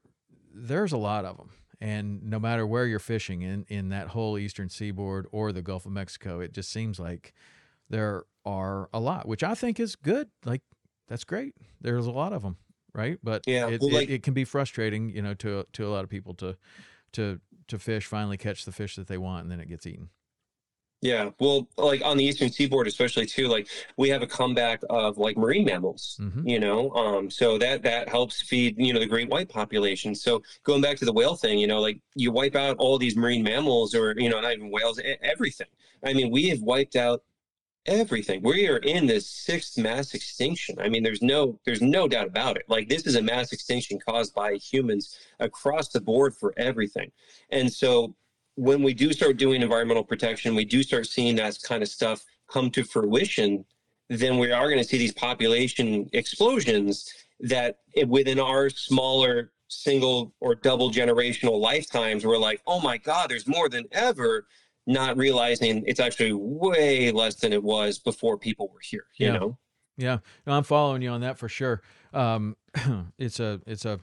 There's 0.52 0.92
a 0.92 0.98
lot 0.98 1.24
of 1.24 1.36
them, 1.36 1.50
and 1.80 2.22
no 2.24 2.38
matter 2.38 2.66
where 2.66 2.86
you're 2.86 2.98
fishing 2.98 3.42
in 3.42 3.64
in 3.68 3.90
that 3.90 4.08
whole 4.08 4.38
eastern 4.38 4.68
seaboard 4.68 5.26
or 5.32 5.52
the 5.52 5.62
Gulf 5.62 5.86
of 5.86 5.92
Mexico, 5.92 6.40
it 6.40 6.52
just 6.52 6.70
seems 6.70 6.98
like 6.98 7.32
there 7.88 8.24
are 8.44 8.88
a 8.92 9.00
lot, 9.00 9.26
which 9.26 9.42
I 9.42 9.54
think 9.54 9.78
is 9.78 9.96
good. 9.96 10.28
Like 10.44 10.62
that's 11.08 11.24
great. 11.24 11.54
There's 11.80 12.06
a 12.06 12.12
lot 12.12 12.32
of 12.32 12.42
them, 12.42 12.56
right? 12.94 13.18
But 13.22 13.42
Yeah, 13.46 13.68
it, 13.68 13.80
well, 13.80 13.96
it, 13.96 14.10
it 14.10 14.22
can 14.22 14.34
be 14.34 14.44
frustrating, 14.44 15.10
you 15.10 15.22
know, 15.22 15.34
to 15.34 15.66
to 15.72 15.86
a 15.86 15.90
lot 15.90 16.04
of 16.04 16.10
people 16.10 16.34
to 16.34 16.56
to 17.12 17.40
to 17.68 17.78
fish 17.78 18.06
finally 18.06 18.36
catch 18.36 18.64
the 18.64 18.72
fish 18.72 18.96
that 18.96 19.08
they 19.08 19.18
want 19.18 19.42
and 19.42 19.50
then 19.50 19.60
it 19.60 19.68
gets 19.68 19.86
eaten. 19.86 20.10
Yeah, 21.06 21.30
well, 21.38 21.68
like 21.76 22.02
on 22.04 22.16
the 22.16 22.24
eastern 22.24 22.50
seaboard, 22.50 22.88
especially 22.88 23.26
too, 23.26 23.46
like 23.46 23.68
we 23.96 24.08
have 24.08 24.22
a 24.22 24.26
comeback 24.26 24.80
of 24.90 25.18
like 25.18 25.36
marine 25.36 25.64
mammals. 25.64 26.18
Mhm. 26.20 26.48
You 26.48 26.58
know, 26.58 26.90
um, 26.94 27.30
so 27.30 27.58
that 27.58 27.82
that 27.84 28.08
helps 28.08 28.42
feed 28.42 28.74
you 28.76 28.92
know 28.92 28.98
the 28.98 29.06
great 29.06 29.28
white 29.28 29.48
population. 29.48 30.16
So 30.16 30.42
going 30.64 30.82
back 30.82 30.96
to 30.98 31.04
the 31.04 31.12
whale 31.12 31.36
thing, 31.36 31.60
you 31.60 31.68
know, 31.68 31.80
like 31.80 32.00
you 32.16 32.32
wipe 32.32 32.56
out 32.56 32.76
all 32.78 32.98
these 32.98 33.14
marine 33.16 33.44
mammals, 33.44 33.94
or 33.94 34.14
you 34.18 34.28
know, 34.28 34.40
not 34.40 34.52
even 34.52 34.70
whales, 34.70 35.00
everything. 35.22 35.68
I 36.02 36.12
mean, 36.12 36.30
we 36.30 36.48
have 36.48 36.60
wiped 36.60 36.96
out 36.96 37.22
everything. 37.86 38.42
We 38.42 38.66
are 38.66 38.78
in 38.78 39.06
this 39.06 39.28
sixth 39.30 39.78
mass 39.78 40.12
extinction. 40.12 40.76
I 40.80 40.88
mean, 40.88 41.04
there's 41.04 41.22
no 41.22 41.60
there's 41.64 41.82
no 41.82 42.08
doubt 42.08 42.26
about 42.26 42.56
it. 42.56 42.64
Like 42.68 42.88
this 42.88 43.06
is 43.06 43.14
a 43.14 43.22
mass 43.22 43.52
extinction 43.52 44.00
caused 44.00 44.34
by 44.34 44.54
humans 44.54 45.16
across 45.38 45.88
the 45.88 46.00
board 46.00 46.34
for 46.34 46.52
everything. 46.56 47.12
And 47.50 47.72
so 47.72 48.16
when 48.56 48.82
we 48.82 48.92
do 48.94 49.12
start 49.12 49.36
doing 49.36 49.62
environmental 49.62 50.02
protection, 50.04 50.54
we 50.54 50.64
do 50.64 50.82
start 50.82 51.06
seeing 51.06 51.36
that 51.36 51.58
kind 51.62 51.82
of 51.82 51.88
stuff 51.88 52.24
come 52.50 52.70
to 52.70 52.82
fruition, 52.82 53.64
then 54.08 54.38
we 54.38 54.50
are 54.50 54.66
going 54.68 54.78
to 54.78 54.84
see 54.84 54.98
these 54.98 55.12
population 55.12 56.08
explosions 56.12 57.12
that 57.40 57.78
within 58.06 58.40
our 58.40 58.70
smaller 58.70 59.52
single 59.68 60.32
or 60.40 60.54
double 60.54 60.90
generational 60.90 61.60
lifetimes, 61.60 62.24
we're 62.24 62.38
like, 62.38 62.62
oh 62.66 62.80
my 62.80 62.96
God, 62.96 63.30
there's 63.30 63.46
more 63.46 63.68
than 63.68 63.84
ever, 63.92 64.46
not 64.86 65.16
realizing 65.16 65.82
it's 65.86 66.00
actually 66.00 66.32
way 66.32 67.10
less 67.10 67.34
than 67.34 67.52
it 67.52 67.62
was 67.62 67.98
before 67.98 68.38
people 68.38 68.68
were 68.72 68.80
here, 68.82 69.06
you 69.18 69.26
Yeah. 69.26 69.32
know? 69.34 69.58
Yeah, 69.98 70.18
no, 70.46 70.52
I'm 70.52 70.62
following 70.62 71.00
you 71.00 71.08
on 71.08 71.22
that 71.22 71.38
for 71.38 71.48
sure. 71.48 71.80
Um, 72.12 72.56
it's 73.18 73.40
a 73.40 73.62
it's 73.66 73.86
a 73.86 73.98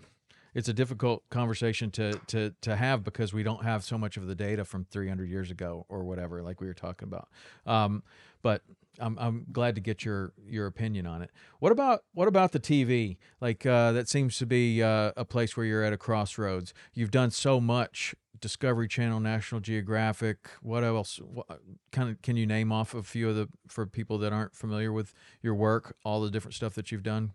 it's 0.53 0.69
a 0.69 0.73
difficult 0.73 1.23
conversation 1.29 1.91
to 1.91 2.13
to 2.27 2.53
to 2.61 2.75
have 2.75 3.03
because 3.03 3.33
we 3.33 3.43
don't 3.43 3.63
have 3.63 3.83
so 3.83 3.97
much 3.97 4.17
of 4.17 4.27
the 4.27 4.35
data 4.35 4.65
from 4.65 4.85
300 4.85 5.29
years 5.29 5.51
ago 5.51 5.85
or 5.89 6.03
whatever, 6.03 6.41
like 6.41 6.61
we 6.61 6.67
were 6.67 6.73
talking 6.73 7.07
about. 7.07 7.29
Um, 7.65 8.03
but 8.41 8.61
I'm 8.99 9.17
I'm 9.19 9.45
glad 9.51 9.75
to 9.75 9.81
get 9.81 10.05
your 10.05 10.33
your 10.47 10.67
opinion 10.67 11.07
on 11.07 11.21
it. 11.21 11.31
What 11.59 11.71
about 11.71 12.03
what 12.13 12.27
about 12.27 12.51
the 12.51 12.59
TV? 12.59 13.17
Like 13.41 13.65
uh, 13.65 13.91
that 13.93 14.07
seems 14.07 14.37
to 14.37 14.45
be 14.45 14.83
uh, 14.83 15.11
a 15.17 15.25
place 15.25 15.57
where 15.57 15.65
you're 15.65 15.83
at 15.83 15.93
a 15.93 15.97
crossroads. 15.97 16.73
You've 16.93 17.11
done 17.11 17.31
so 17.31 17.59
much. 17.59 18.15
Discovery 18.39 18.89
Channel, 18.89 19.21
National 19.21 19.61
Geographic. 19.61 20.49
What 20.61 20.83
else? 20.83 21.17
What, 21.17 21.47
kind 21.93 22.09
of 22.09 22.21
can 22.21 22.35
you 22.35 22.45
name 22.45 22.73
off 22.73 22.93
a 22.93 23.01
few 23.01 23.29
of 23.29 23.35
the 23.35 23.47
for 23.67 23.85
people 23.85 24.17
that 24.19 24.33
aren't 24.33 24.53
familiar 24.53 24.91
with 24.91 25.13
your 25.41 25.55
work, 25.55 25.95
all 26.03 26.21
the 26.21 26.29
different 26.29 26.53
stuff 26.53 26.73
that 26.75 26.91
you've 26.91 27.03
done? 27.03 27.31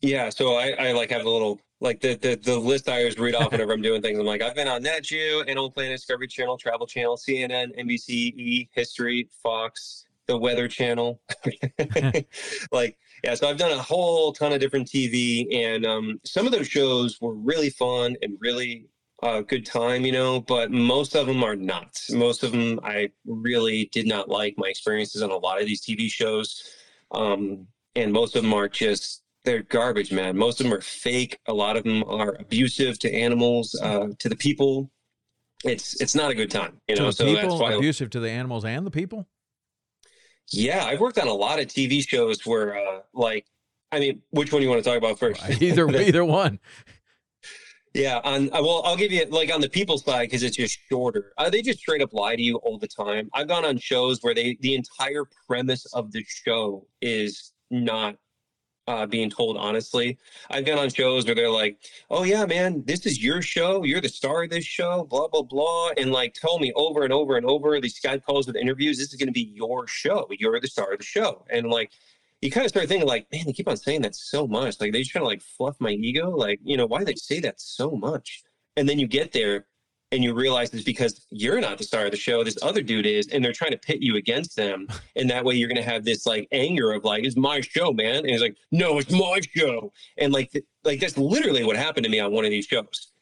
Yeah, 0.00 0.30
so 0.30 0.54
I, 0.54 0.70
I 0.78 0.92
like 0.92 1.10
have 1.10 1.24
a 1.24 1.30
little 1.30 1.60
like 1.84 2.00
the, 2.00 2.14
the 2.14 2.36
the 2.36 2.58
list 2.58 2.88
I 2.88 3.00
always 3.00 3.18
read 3.18 3.34
off 3.34 3.52
whenever 3.52 3.72
I'm 3.72 3.82
doing 3.82 4.00
things. 4.00 4.18
I'm 4.18 4.24
like, 4.24 4.42
I've 4.42 4.54
been 4.54 4.66
on 4.66 4.82
Nat 4.82 5.12
Animal 5.12 5.70
Planet, 5.70 5.98
Discovery 5.98 6.26
Channel, 6.26 6.56
Travel 6.56 6.86
Channel, 6.86 7.16
CNN, 7.16 7.78
NBC, 7.78 8.08
E, 8.08 8.68
History, 8.72 9.28
Fox, 9.42 10.06
the 10.26 10.36
Weather 10.36 10.66
Channel. 10.66 11.20
like, 12.72 12.96
yeah, 13.22 13.34
so 13.34 13.48
I've 13.48 13.58
done 13.58 13.70
a 13.70 13.82
whole 13.82 14.32
ton 14.32 14.52
of 14.52 14.60
different 14.60 14.88
TV, 14.88 15.54
and 15.54 15.84
um, 15.84 16.20
some 16.24 16.46
of 16.46 16.52
those 16.52 16.66
shows 16.66 17.20
were 17.20 17.34
really 17.34 17.68
fun 17.68 18.16
and 18.22 18.38
really 18.40 18.86
uh, 19.22 19.42
good 19.42 19.66
time, 19.66 20.06
you 20.06 20.12
know, 20.12 20.40
but 20.40 20.70
most 20.70 21.14
of 21.14 21.26
them 21.26 21.44
are 21.44 21.56
not. 21.56 22.00
Most 22.10 22.42
of 22.42 22.52
them 22.52 22.80
I 22.82 23.10
really 23.26 23.90
did 23.92 24.06
not 24.06 24.30
like 24.30 24.54
my 24.56 24.68
experiences 24.68 25.22
on 25.22 25.30
a 25.30 25.36
lot 25.36 25.60
of 25.60 25.66
these 25.66 25.82
TV 25.82 26.10
shows. 26.10 26.62
Um, 27.10 27.66
and 27.96 28.12
most 28.12 28.34
of 28.36 28.42
them 28.42 28.54
are 28.54 28.68
just 28.68 29.23
they're 29.44 29.62
garbage, 29.62 30.10
man. 30.10 30.36
Most 30.36 30.60
of 30.60 30.64
them 30.64 30.72
are 30.72 30.80
fake. 30.80 31.38
A 31.46 31.52
lot 31.52 31.76
of 31.76 31.84
them 31.84 32.02
are 32.04 32.36
abusive 32.40 32.98
to 33.00 33.14
animals, 33.14 33.78
uh, 33.80 34.08
to 34.18 34.28
the 34.28 34.36
people. 34.36 34.90
It's 35.64 36.00
it's 36.00 36.14
not 36.14 36.30
a 36.30 36.34
good 36.34 36.50
time, 36.50 36.80
you 36.88 36.96
know. 36.96 37.10
So 37.10 37.24
people, 37.24 37.58
why, 37.58 37.72
abusive 37.72 38.10
to 38.10 38.20
the 38.20 38.30
animals 38.30 38.64
and 38.64 38.86
the 38.86 38.90
people. 38.90 39.26
yeah, 40.50 40.84
I've 40.84 41.00
worked 41.00 41.18
on 41.18 41.28
a 41.28 41.32
lot 41.32 41.58
of 41.58 41.66
TV 41.66 42.06
shows 42.06 42.44
where, 42.44 42.76
uh, 42.76 43.00
like, 43.14 43.46
I 43.92 43.98
mean, 44.00 44.20
which 44.30 44.52
one 44.52 44.60
do 44.60 44.64
you 44.64 44.70
want 44.70 44.82
to 44.84 44.88
talk 44.88 44.98
about 44.98 45.18
first? 45.18 45.42
Either 45.62 45.88
either 46.00 46.24
one. 46.24 46.58
Yeah, 47.94 48.20
on 48.24 48.48
uh, 48.52 48.60
well, 48.60 48.82
I'll 48.84 48.96
give 48.96 49.12
you 49.12 49.24
like 49.26 49.54
on 49.54 49.60
the 49.60 49.68
people 49.68 49.98
side 49.98 50.24
because 50.24 50.42
it's 50.42 50.56
just 50.56 50.78
shorter. 50.90 51.32
Uh, 51.38 51.48
they 51.48 51.62
just 51.62 51.78
straight 51.78 52.02
up 52.02 52.12
lie 52.12 52.34
to 52.34 52.42
you 52.42 52.56
all 52.56 52.76
the 52.76 52.88
time. 52.88 53.30
I've 53.32 53.48
gone 53.48 53.64
on 53.64 53.78
shows 53.78 54.18
where 54.20 54.34
they 54.34 54.58
the 54.60 54.74
entire 54.74 55.24
premise 55.46 55.86
of 55.94 56.12
the 56.12 56.24
show 56.28 56.86
is 57.00 57.52
not 57.70 58.16
uh, 58.86 59.06
being 59.06 59.30
told 59.30 59.56
honestly. 59.56 60.18
I've 60.50 60.64
been 60.64 60.78
on 60.78 60.90
shows 60.90 61.26
where 61.26 61.34
they're 61.34 61.50
like, 61.50 61.78
"Oh 62.10 62.24
yeah, 62.24 62.44
man, 62.46 62.82
this 62.86 63.06
is 63.06 63.22
your 63.22 63.42
show. 63.42 63.84
You're 63.84 64.00
the 64.00 64.08
star 64.08 64.44
of 64.44 64.50
this 64.50 64.64
show." 64.64 65.04
Blah 65.04 65.28
blah 65.28 65.42
blah, 65.42 65.90
and 65.96 66.12
like 66.12 66.34
tell 66.34 66.58
me 66.58 66.72
over 66.74 67.02
and 67.02 67.12
over 67.12 67.36
and 67.36 67.46
over 67.46 67.80
these 67.80 67.98
Skype 67.98 68.24
calls 68.24 68.46
with 68.46 68.56
interviews. 68.56 68.98
This 68.98 69.12
is 69.12 69.16
going 69.16 69.28
to 69.28 69.32
be 69.32 69.52
your 69.54 69.86
show. 69.86 70.28
You're 70.38 70.60
the 70.60 70.68
star 70.68 70.92
of 70.92 70.98
the 70.98 71.04
show, 71.04 71.44
and 71.50 71.68
like 71.68 71.90
you 72.44 72.50
kind 72.50 72.64
of 72.64 72.68
start 72.68 72.88
thinking 72.88 73.08
like, 73.08 73.26
man, 73.32 73.44
they 73.46 73.52
keep 73.52 73.68
on 73.68 73.76
saying 73.76 74.02
that 74.02 74.14
so 74.14 74.46
much. 74.46 74.80
Like 74.80 74.92
they 74.92 75.00
just 75.00 75.10
trying 75.10 75.22
to 75.22 75.28
like 75.28 75.42
fluff 75.42 75.76
my 75.80 75.90
ego. 75.90 76.30
Like, 76.30 76.60
you 76.62 76.76
know, 76.76 76.86
why 76.86 77.02
they 77.02 77.14
say 77.14 77.40
that 77.40 77.60
so 77.60 77.92
much? 77.92 78.42
And 78.76 78.88
then 78.88 78.98
you 78.98 79.06
get 79.06 79.32
there 79.32 79.66
and 80.14 80.22
you 80.24 80.32
realize 80.32 80.72
it's 80.72 80.84
because 80.84 81.26
you're 81.30 81.60
not 81.60 81.76
the 81.76 81.84
star 81.84 82.04
of 82.06 82.12
the 82.12 82.16
show. 82.16 82.44
This 82.44 82.56
other 82.62 82.82
dude 82.82 83.04
is, 83.04 83.26
and 83.28 83.44
they're 83.44 83.52
trying 83.52 83.72
to 83.72 83.76
pit 83.78 83.98
you 84.00 84.16
against 84.16 84.54
them. 84.56 84.86
And 85.16 85.28
that 85.30 85.44
way 85.44 85.54
you're 85.54 85.68
gonna 85.68 85.82
have 85.82 86.04
this 86.04 86.24
like 86.26 86.48
anger 86.52 86.92
of 86.92 87.04
like, 87.04 87.24
it's 87.24 87.36
my 87.36 87.60
show, 87.60 87.92
man. 87.92 88.16
And 88.16 88.30
he's 88.30 88.40
like, 88.40 88.56
no, 88.72 88.98
it's 88.98 89.10
my 89.12 89.40
show. 89.56 89.92
And 90.18 90.32
like 90.32 90.50
th- 90.52 90.64
like 90.84 91.00
that's 91.00 91.16
literally 91.18 91.64
what 91.64 91.76
happened 91.76 92.04
to 92.04 92.10
me 92.10 92.20
on 92.20 92.32
one 92.32 92.44
of 92.44 92.50
these 92.50 92.66
shows. 92.66 93.12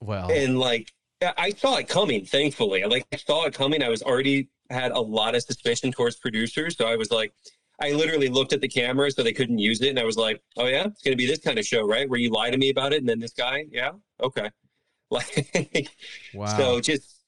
Well, 0.00 0.30
And 0.30 0.58
like 0.58 0.92
I- 1.36 1.50
saw 1.50 1.76
it 1.76 1.88
coming, 1.88 2.24
thankfully. 2.24 2.82
I 2.84 2.86
like 2.86 3.06
I 3.12 3.16
saw 3.16 3.44
it 3.46 3.54
coming. 3.54 3.82
I 3.82 3.88
was 3.88 4.02
already 4.02 4.48
had 4.70 4.92
a 4.92 5.00
lot 5.00 5.34
of 5.34 5.42
suspicion 5.42 5.92
towards 5.92 6.16
producers. 6.16 6.76
So 6.76 6.86
I 6.86 6.96
was 6.96 7.10
like, 7.10 7.32
I 7.82 7.92
literally 7.92 8.28
looked 8.28 8.52
at 8.52 8.60
the 8.60 8.68
camera 8.68 9.10
so 9.10 9.22
they 9.22 9.32
couldn't 9.32 9.58
use 9.58 9.80
it. 9.80 9.88
And 9.88 9.98
I 9.98 10.04
was 10.04 10.16
like, 10.18 10.42
oh, 10.58 10.66
yeah, 10.66 10.84
it's 10.86 11.02
going 11.02 11.12
to 11.12 11.16
be 11.16 11.26
this 11.26 11.38
kind 11.40 11.58
of 11.58 11.64
show, 11.64 11.86
right? 11.86 12.08
Where 12.08 12.20
you 12.20 12.30
lie 12.30 12.50
to 12.50 12.58
me 12.58 12.68
about 12.68 12.92
it. 12.92 12.98
And 12.98 13.08
then 13.08 13.18
this 13.18 13.32
guy, 13.32 13.64
yeah, 13.70 13.92
okay. 14.22 14.50
Like, 15.54 15.88
wow. 16.34 16.56
so 16.56 16.80
just 16.80 17.20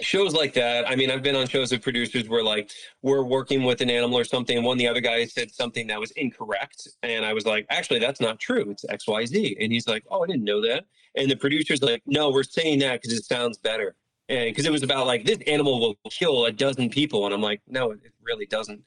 shows 0.00 0.34
like 0.34 0.54
that. 0.54 0.88
I 0.88 0.94
mean, 0.94 1.10
I've 1.10 1.22
been 1.22 1.34
on 1.34 1.48
shows 1.48 1.72
with 1.72 1.82
producers 1.82 2.28
where 2.28 2.42
like 2.42 2.70
we're 3.02 3.24
working 3.24 3.64
with 3.64 3.80
an 3.80 3.90
animal 3.90 4.18
or 4.18 4.24
something. 4.24 4.56
And 4.56 4.64
one, 4.64 4.76
of 4.76 4.78
the 4.78 4.88
other 4.88 5.00
guy 5.00 5.24
said 5.24 5.50
something 5.50 5.88
that 5.88 5.98
was 5.98 6.10
incorrect. 6.12 6.88
And 7.02 7.24
I 7.24 7.32
was 7.32 7.46
like, 7.46 7.66
actually, 7.70 7.98
that's 7.98 8.20
not 8.20 8.38
true. 8.38 8.70
It's 8.70 8.84
XYZ. 8.84 9.56
And 9.60 9.72
he's 9.72 9.88
like, 9.88 10.04
oh, 10.10 10.22
I 10.22 10.26
didn't 10.26 10.44
know 10.44 10.62
that. 10.62 10.84
And 11.16 11.30
the 11.30 11.36
producer's 11.36 11.82
like, 11.82 12.02
no, 12.06 12.30
we're 12.30 12.44
saying 12.44 12.78
that 12.80 13.02
because 13.02 13.16
it 13.16 13.24
sounds 13.24 13.58
better. 13.58 13.96
And 14.28 14.50
because 14.50 14.66
it 14.66 14.72
was 14.72 14.82
about 14.82 15.06
like 15.06 15.24
this 15.24 15.38
animal 15.46 15.80
will 15.80 15.96
kill 16.10 16.46
a 16.46 16.52
dozen 16.52 16.90
people. 16.90 17.24
And 17.24 17.34
I'm 17.34 17.42
like, 17.42 17.60
no, 17.66 17.90
it 17.92 18.00
really 18.22 18.46
doesn't. 18.46 18.82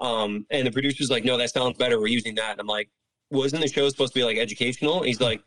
Um, 0.00 0.46
and 0.50 0.66
the 0.66 0.72
producer's 0.72 1.10
like, 1.10 1.24
no, 1.24 1.36
that 1.38 1.50
sounds 1.50 1.78
better. 1.78 1.98
We're 1.98 2.08
using 2.08 2.34
that. 2.36 2.52
And 2.52 2.60
I'm 2.60 2.66
like, 2.66 2.90
wasn't 3.30 3.62
the 3.62 3.68
show 3.68 3.88
supposed 3.88 4.12
to 4.12 4.20
be 4.20 4.24
like 4.24 4.36
educational? 4.36 4.98
And 4.98 5.06
he's 5.06 5.20
like, 5.20 5.42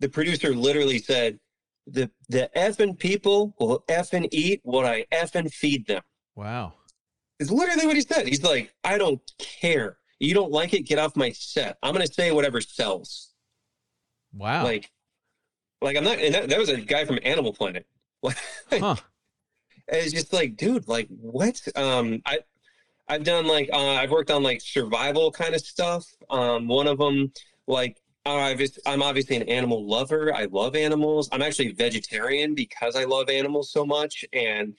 the 0.00 0.08
producer 0.08 0.54
literally 0.54 0.98
said, 0.98 1.38
the 1.86 2.10
the 2.28 2.50
effing 2.56 2.98
people 2.98 3.54
will 3.58 3.84
effing 3.88 4.28
eat 4.32 4.60
what 4.62 4.84
I 4.84 5.06
effing 5.12 5.52
feed 5.52 5.86
them. 5.86 6.02
wow. 6.34 6.74
It's 7.38 7.50
literally 7.50 7.86
what 7.86 7.96
he 7.96 8.02
said. 8.02 8.28
He's 8.28 8.42
like, 8.42 8.70
I 8.84 8.98
don't 8.98 9.18
care. 9.38 9.96
You 10.18 10.34
don't 10.34 10.52
like 10.52 10.74
it, 10.74 10.82
get 10.82 10.98
off 10.98 11.16
my 11.16 11.32
set. 11.32 11.78
I'm 11.82 11.94
gonna 11.94 12.06
say 12.06 12.32
whatever 12.32 12.60
sells. 12.60 13.32
Wow. 14.34 14.64
Like, 14.64 14.90
like 15.80 15.96
I'm 15.96 16.04
not. 16.04 16.18
And 16.18 16.34
that, 16.34 16.50
that 16.50 16.58
was 16.58 16.68
a 16.68 16.76
guy 16.76 17.06
from 17.06 17.18
Animal 17.22 17.52
Planet. 17.52 17.86
Like, 18.22 18.36
huh. 18.82 18.96
it's 19.88 20.12
just 20.12 20.32
like, 20.34 20.56
dude, 20.56 20.86
like 20.86 21.08
what? 21.08 21.66
Um, 21.74 22.20
I 22.26 22.40
I've 23.08 23.24
done 23.24 23.46
like 23.46 23.70
uh, 23.72 23.94
I've 23.94 24.10
worked 24.10 24.30
on 24.30 24.42
like 24.42 24.60
survival 24.60 25.32
kind 25.32 25.54
of 25.54 25.60
stuff. 25.60 26.06
Um, 26.28 26.68
one 26.68 26.86
of 26.86 26.98
them 26.98 27.32
like 27.66 27.96
I'm 28.26 29.02
obviously 29.02 29.36
an 29.36 29.48
animal 29.48 29.86
lover. 29.86 30.34
I 30.34 30.44
love 30.44 30.76
animals. 30.76 31.28
I'm 31.32 31.42
actually 31.42 31.72
vegetarian 31.72 32.54
because 32.54 32.94
I 32.94 33.04
love 33.04 33.30
animals 33.30 33.70
so 33.70 33.86
much. 33.86 34.24
And 34.32 34.74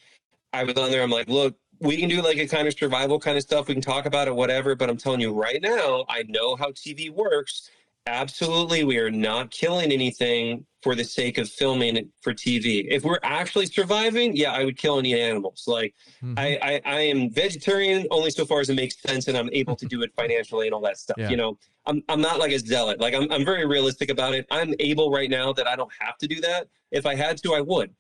I 0.53 0.63
was 0.63 0.75
on 0.77 0.91
there. 0.91 1.01
I'm 1.01 1.09
like, 1.09 1.27
look, 1.27 1.55
we 1.79 1.97
can 1.97 2.07
do 2.07 2.21
like 2.21 2.37
a 2.37 2.47
kind 2.47 2.67
of 2.67 2.77
survival 2.77 3.19
kind 3.19 3.37
of 3.37 3.43
stuff. 3.43 3.67
We 3.67 3.73
can 3.73 3.81
talk 3.81 4.05
about 4.05 4.27
it, 4.27 4.35
whatever. 4.35 4.75
But 4.75 4.89
I'm 4.89 4.97
telling 4.97 5.21
you 5.21 5.33
right 5.33 5.61
now, 5.61 6.05
I 6.07 6.23
know 6.27 6.55
how 6.55 6.71
TV 6.71 7.09
works. 7.09 7.69
Absolutely, 8.07 8.83
we 8.83 8.97
are 8.97 9.11
not 9.11 9.51
killing 9.51 9.91
anything 9.91 10.65
for 10.81 10.95
the 10.95 11.03
sake 11.03 11.37
of 11.37 11.47
filming 11.47 11.95
it 11.95 12.07
for 12.21 12.33
TV. 12.33 12.87
If 12.89 13.03
we're 13.03 13.19
actually 13.21 13.67
surviving, 13.67 14.35
yeah, 14.35 14.51
I 14.51 14.65
would 14.65 14.75
kill 14.75 14.97
any 14.97 15.19
animals. 15.19 15.65
Like 15.67 15.93
Mhm. 16.23 16.39
I, 16.39 16.57
I, 16.63 16.81
I 16.85 16.99
am 17.01 17.29
vegetarian 17.29 18.07
only 18.09 18.31
so 18.31 18.43
far 18.45 18.59
as 18.59 18.69
it 18.71 18.73
makes 18.75 18.99
sense 18.99 19.27
and 19.27 19.37
I'm 19.37 19.49
able 19.53 19.75
to 19.75 19.85
do 19.85 20.01
it 20.01 20.11
financially 20.15 20.65
and 20.65 20.73
all 20.73 20.81
that 20.81 20.97
stuff. 20.97 21.17
Yeah. 21.21 21.29
You 21.29 21.37
know, 21.37 21.59
I'm, 21.85 22.01
I'm 22.09 22.21
not 22.21 22.39
like 22.39 22.51
a 22.51 22.57
zealot. 22.57 22.99
Like 22.99 23.13
I'm, 23.13 23.31
I'm 23.31 23.45
very 23.45 23.67
realistic 23.67 24.09
about 24.09 24.33
it. 24.33 24.47
I'm 24.49 24.73
able 24.79 25.11
right 25.11 25.29
now 25.29 25.53
that 25.53 25.67
I 25.67 25.75
don't 25.75 25.91
have 25.99 26.17
to 26.19 26.27
do 26.27 26.41
that. 26.41 26.67
If 26.89 27.05
I 27.05 27.13
had 27.13 27.37
to, 27.43 27.53
I 27.53 27.61
would. 27.61 27.93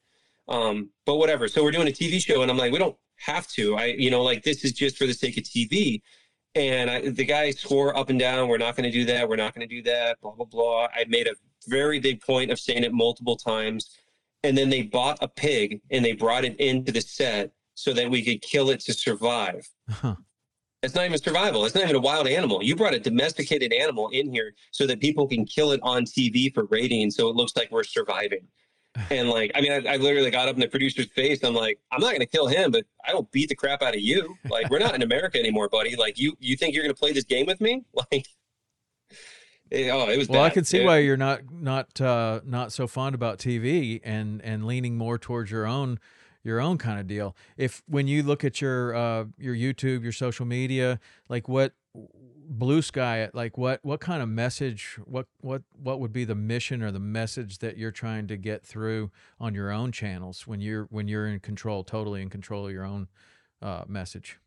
Um, 0.47 0.89
but 1.05 1.17
whatever. 1.17 1.47
So 1.47 1.63
we're 1.63 1.71
doing 1.71 1.87
a 1.87 1.91
TV 1.91 2.19
show 2.19 2.41
and 2.41 2.49
I'm 2.49 2.57
like, 2.57 2.71
we 2.71 2.79
don't 2.79 2.97
have 3.17 3.47
to. 3.49 3.75
I, 3.75 3.85
you 3.85 4.09
know, 4.09 4.23
like 4.23 4.41
this 4.43 4.65
is 4.65 4.71
just 4.71 4.97
for 4.97 5.05
the 5.05 5.13
sake 5.13 5.37
of 5.37 5.43
TV. 5.43 6.01
And 6.55 6.89
I, 6.89 7.09
the 7.09 7.25
guy 7.25 7.51
swore 7.51 7.97
up 7.97 8.09
and 8.09 8.19
down, 8.19 8.49
we're 8.49 8.57
not 8.57 8.75
going 8.75 8.91
to 8.91 8.97
do 8.97 9.05
that. 9.05 9.27
We're 9.27 9.37
not 9.37 9.55
going 9.55 9.67
to 9.67 9.73
do 9.73 9.81
that. 9.83 10.19
Blah, 10.21 10.31
blah, 10.31 10.45
blah. 10.45 10.87
I 10.93 11.05
made 11.07 11.27
a 11.27 11.35
very 11.67 11.99
big 11.99 12.21
point 12.21 12.51
of 12.51 12.59
saying 12.59 12.83
it 12.83 12.93
multiple 12.93 13.37
times. 13.37 13.97
And 14.43 14.57
then 14.57 14.69
they 14.69 14.81
bought 14.81 15.17
a 15.21 15.27
pig 15.27 15.81
and 15.91 16.03
they 16.03 16.13
brought 16.13 16.43
it 16.43 16.59
into 16.59 16.91
the 16.91 17.01
set 17.01 17.51
so 17.75 17.93
that 17.93 18.09
we 18.09 18.23
could 18.23 18.41
kill 18.41 18.69
it 18.69 18.79
to 18.81 18.93
survive. 18.93 19.67
Huh. 19.89 20.15
It's 20.83 20.95
not 20.95 21.05
even 21.05 21.19
survival. 21.19 21.65
It's 21.65 21.75
not 21.75 21.83
even 21.83 21.95
a 21.95 21.99
wild 21.99 22.27
animal. 22.27 22.63
You 22.63 22.75
brought 22.75 22.95
a 22.95 22.99
domesticated 22.99 23.71
animal 23.71 24.09
in 24.09 24.31
here 24.31 24.53
so 24.71 24.87
that 24.87 24.99
people 24.99 25.27
can 25.27 25.45
kill 25.45 25.71
it 25.71 25.79
on 25.83 26.05
TV 26.05 26.51
for 26.51 26.65
ratings, 26.65 27.15
so 27.15 27.29
it 27.29 27.35
looks 27.35 27.55
like 27.55 27.71
we're 27.71 27.83
surviving. 27.83 28.47
And 29.09 29.29
like, 29.29 29.51
I 29.55 29.61
mean, 29.61 29.71
I, 29.71 29.93
I 29.93 29.95
literally 29.97 30.31
got 30.31 30.47
up 30.49 30.55
in 30.55 30.59
the 30.61 30.67
producer's 30.67 31.05
face. 31.07 31.43
I'm 31.43 31.53
like, 31.53 31.79
I'm 31.91 32.01
not 32.01 32.09
going 32.09 32.19
to 32.19 32.25
kill 32.25 32.47
him, 32.47 32.71
but 32.71 32.85
I 33.07 33.11
don't 33.11 33.29
beat 33.31 33.47
the 33.49 33.55
crap 33.55 33.81
out 33.81 33.93
of 33.95 34.01
you. 34.01 34.35
Like, 34.49 34.69
we're 34.69 34.79
not 34.79 34.95
in 34.95 35.01
America 35.01 35.39
anymore, 35.39 35.69
buddy. 35.69 35.95
Like, 35.95 36.19
you 36.19 36.35
you 36.39 36.57
think 36.57 36.73
you're 36.75 36.83
going 36.83 36.93
to 36.93 36.99
play 36.99 37.13
this 37.13 37.23
game 37.23 37.45
with 37.45 37.61
me? 37.61 37.83
Like, 38.11 38.27
it, 39.69 39.89
oh, 39.89 40.09
it 40.09 40.17
was. 40.17 40.27
Well, 40.27 40.43
I 40.43 40.49
can 40.49 40.65
see 40.65 40.79
It- 40.81 40.85
why 40.85 40.97
you're 40.97 41.15
not 41.17 41.41
not 41.49 42.01
uh, 42.01 42.41
not 42.43 42.73
so 42.73 42.87
fond 42.87 43.15
about 43.15 43.39
TV 43.39 44.01
and 44.03 44.41
and 44.43 44.65
leaning 44.65 44.97
more 44.97 45.17
towards 45.17 45.49
your 45.49 45.65
own 45.65 45.97
your 46.43 46.59
own 46.59 46.77
kind 46.77 46.99
of 46.99 47.07
deal. 47.07 47.35
If 47.55 47.81
when 47.87 48.07
you 48.07 48.23
look 48.23 48.43
at 48.43 48.59
your 48.59 48.93
uh, 48.93 49.25
your 49.37 49.55
YouTube, 49.55 50.03
your 50.03 50.11
social 50.11 50.45
media, 50.45 50.99
like 51.29 51.47
what 51.47 51.71
blue 52.51 52.81
sky 52.81 53.29
like 53.33 53.57
what 53.57 53.79
what 53.81 53.99
kind 54.01 54.21
of 54.21 54.27
message 54.27 54.99
what 55.05 55.25
what 55.39 55.61
what 55.71 55.99
would 55.99 56.11
be 56.11 56.25
the 56.25 56.35
mission 56.35 56.83
or 56.83 56.91
the 56.91 56.99
message 56.99 57.59
that 57.59 57.77
you're 57.77 57.91
trying 57.91 58.27
to 58.27 58.35
get 58.35 58.63
through 58.65 59.09
on 59.39 59.55
your 59.55 59.71
own 59.71 59.91
channels 59.91 60.45
when 60.45 60.59
you're 60.59 60.83
when 60.91 61.07
you're 61.07 61.27
in 61.27 61.39
control 61.39 61.83
totally 61.83 62.21
in 62.21 62.29
control 62.29 62.65
of 62.65 62.71
your 62.73 62.83
own 62.83 63.07
uh, 63.61 63.83
message 63.87 64.37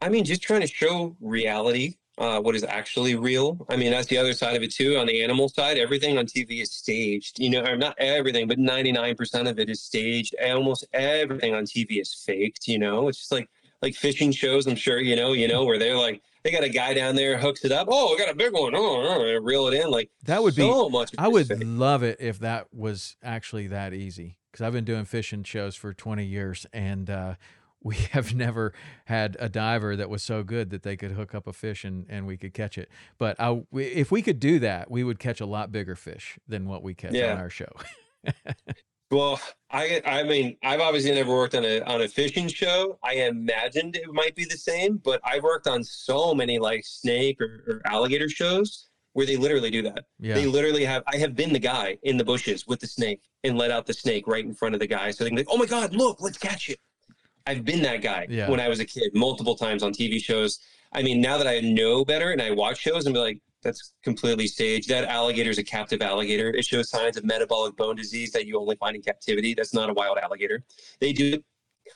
I 0.00 0.08
mean, 0.08 0.24
just 0.24 0.42
trying 0.42 0.60
to 0.60 0.66
show 0.66 1.16
reality, 1.20 1.94
uh, 2.18 2.40
what 2.40 2.54
is 2.54 2.64
actually 2.64 3.14
real. 3.14 3.64
I 3.68 3.76
mean, 3.76 3.90
that's 3.90 4.06
the 4.06 4.18
other 4.18 4.34
side 4.34 4.56
of 4.56 4.62
it 4.62 4.72
too. 4.72 4.96
On 4.96 5.06
the 5.06 5.22
animal 5.22 5.48
side, 5.48 5.78
everything 5.78 6.18
on 6.18 6.26
TV 6.26 6.62
is 6.62 6.70
staged. 6.70 7.38
You 7.38 7.50
know, 7.50 7.74
not 7.74 7.94
everything, 7.98 8.46
but 8.46 8.58
99% 8.58 9.48
of 9.48 9.58
it 9.58 9.70
is 9.70 9.82
staged. 9.82 10.34
Almost 10.42 10.86
everything 10.92 11.54
on 11.54 11.64
TV 11.64 12.00
is 12.00 12.12
faked. 12.12 12.68
You 12.68 12.78
know, 12.78 13.08
it's 13.08 13.18
just 13.18 13.32
like 13.32 13.48
like 13.82 13.94
fishing 13.94 14.32
shows. 14.32 14.66
I'm 14.66 14.76
sure 14.76 15.00
you 15.00 15.16
know. 15.16 15.32
You 15.32 15.48
know, 15.48 15.64
where 15.64 15.78
they're 15.78 15.96
like 15.96 16.22
they 16.46 16.52
got 16.52 16.62
a 16.62 16.68
guy 16.68 16.94
down 16.94 17.16
there 17.16 17.36
hooks 17.38 17.64
it 17.64 17.72
up. 17.72 17.88
Oh, 17.90 18.12
we 18.12 18.18
got 18.24 18.32
a 18.32 18.36
big 18.36 18.52
one. 18.52 18.72
Oh, 18.76 18.78
oh, 18.78 19.34
reel 19.42 19.66
it 19.66 19.74
in. 19.74 19.90
Like 19.90 20.10
that 20.24 20.40
would 20.44 20.54
be 20.54 20.62
so 20.62 20.88
much. 20.88 21.10
I 21.18 21.26
would 21.26 21.64
love 21.64 22.04
it 22.04 22.18
if 22.20 22.38
that 22.38 22.68
was 22.72 23.16
actually 23.20 23.66
that 23.66 23.92
easy 23.92 24.38
because 24.52 24.64
I've 24.64 24.72
been 24.72 24.84
doing 24.84 25.04
fishing 25.06 25.42
shows 25.42 25.74
for 25.74 25.92
20 25.92 26.24
years 26.24 26.64
and 26.72 27.10
uh, 27.10 27.34
we 27.82 27.96
have 28.12 28.32
never 28.32 28.72
had 29.06 29.36
a 29.40 29.48
diver 29.48 29.96
that 29.96 30.08
was 30.08 30.22
so 30.22 30.44
good 30.44 30.70
that 30.70 30.84
they 30.84 30.96
could 30.96 31.10
hook 31.12 31.34
up 31.34 31.48
a 31.48 31.52
fish 31.52 31.84
and, 31.84 32.06
and 32.08 32.28
we 32.28 32.36
could 32.36 32.54
catch 32.54 32.78
it. 32.78 32.88
But 33.18 33.34
I, 33.40 33.64
if 33.72 34.12
we 34.12 34.22
could 34.22 34.38
do 34.38 34.60
that, 34.60 34.88
we 34.88 35.02
would 35.02 35.18
catch 35.18 35.40
a 35.40 35.46
lot 35.46 35.72
bigger 35.72 35.96
fish 35.96 36.38
than 36.46 36.68
what 36.68 36.80
we 36.84 36.94
catch 36.94 37.12
Yeah. 37.12 37.32
on 37.32 37.38
our 37.38 37.50
show. 37.50 37.72
Well, 39.10 39.40
I 39.70 40.00
I 40.04 40.22
mean, 40.24 40.56
I've 40.64 40.80
obviously 40.80 41.12
never 41.12 41.30
worked 41.32 41.54
on 41.54 41.64
a 41.64 41.80
on 41.82 42.02
a 42.02 42.08
fishing 42.08 42.48
show. 42.48 42.98
I 43.04 43.14
imagined 43.14 43.96
it 43.96 44.12
might 44.12 44.34
be 44.34 44.44
the 44.44 44.56
same, 44.56 44.96
but 44.98 45.20
I've 45.24 45.42
worked 45.44 45.66
on 45.68 45.84
so 45.84 46.34
many 46.34 46.58
like 46.58 46.84
snake 46.84 47.40
or, 47.40 47.62
or 47.68 47.82
alligator 47.86 48.28
shows 48.28 48.88
where 49.12 49.24
they 49.24 49.36
literally 49.36 49.70
do 49.70 49.80
that. 49.82 50.04
yeah. 50.20 50.34
They 50.34 50.46
literally 50.46 50.84
have. 50.84 51.02
I 51.06 51.16
have 51.18 51.34
been 51.36 51.52
the 51.52 51.58
guy 51.58 51.96
in 52.02 52.16
the 52.16 52.24
bushes 52.24 52.66
with 52.66 52.80
the 52.80 52.86
snake 52.86 53.20
and 53.44 53.56
let 53.56 53.70
out 53.70 53.86
the 53.86 53.94
snake 53.94 54.26
right 54.26 54.44
in 54.44 54.54
front 54.54 54.74
of 54.74 54.80
the 54.80 54.86
guy, 54.88 55.10
so 55.12 55.22
they 55.24 55.30
can 55.30 55.36
be 55.36 55.42
like, 55.42 55.48
"Oh 55.50 55.56
my 55.56 55.66
God, 55.66 55.94
look, 55.94 56.20
let's 56.20 56.38
catch 56.38 56.68
it." 56.68 56.78
I've 57.46 57.64
been 57.64 57.82
that 57.82 58.02
guy 58.02 58.26
Yeah. 58.28 58.50
when 58.50 58.58
I 58.58 58.68
was 58.68 58.80
a 58.80 58.84
kid, 58.84 59.12
multiple 59.14 59.54
times 59.54 59.84
on 59.84 59.92
TV 59.92 60.20
shows. 60.20 60.58
I 60.92 61.02
mean, 61.02 61.20
now 61.20 61.38
that 61.38 61.46
I 61.46 61.60
know 61.60 62.04
better 62.04 62.32
and 62.32 62.42
I 62.42 62.50
watch 62.50 62.80
shows, 62.80 63.06
and 63.06 63.14
be 63.14 63.20
like, 63.20 63.38
"That's 63.66 63.92
completely 64.02 64.46
staged." 64.46 64.88
That 64.88 65.04
alligator 65.04 65.50
is 65.50 65.58
a 65.58 65.64
captive 65.64 66.00
alligator. 66.02 66.48
It 66.50 66.64
shows 66.64 66.88
signs 66.88 67.16
of 67.16 67.24
metabolic 67.24 67.76
bone 67.76 67.96
disease 67.96 68.30
that 68.32 68.46
you 68.46 68.58
only 68.58 68.76
find 68.76 68.94
in 68.96 69.02
captivity. 69.02 69.54
That's 69.54 69.74
not 69.74 69.90
a 69.90 69.94
wild 69.94 70.18
alligator. 70.18 70.62
They 71.00 71.12
do 71.12 71.34
it 71.34 71.44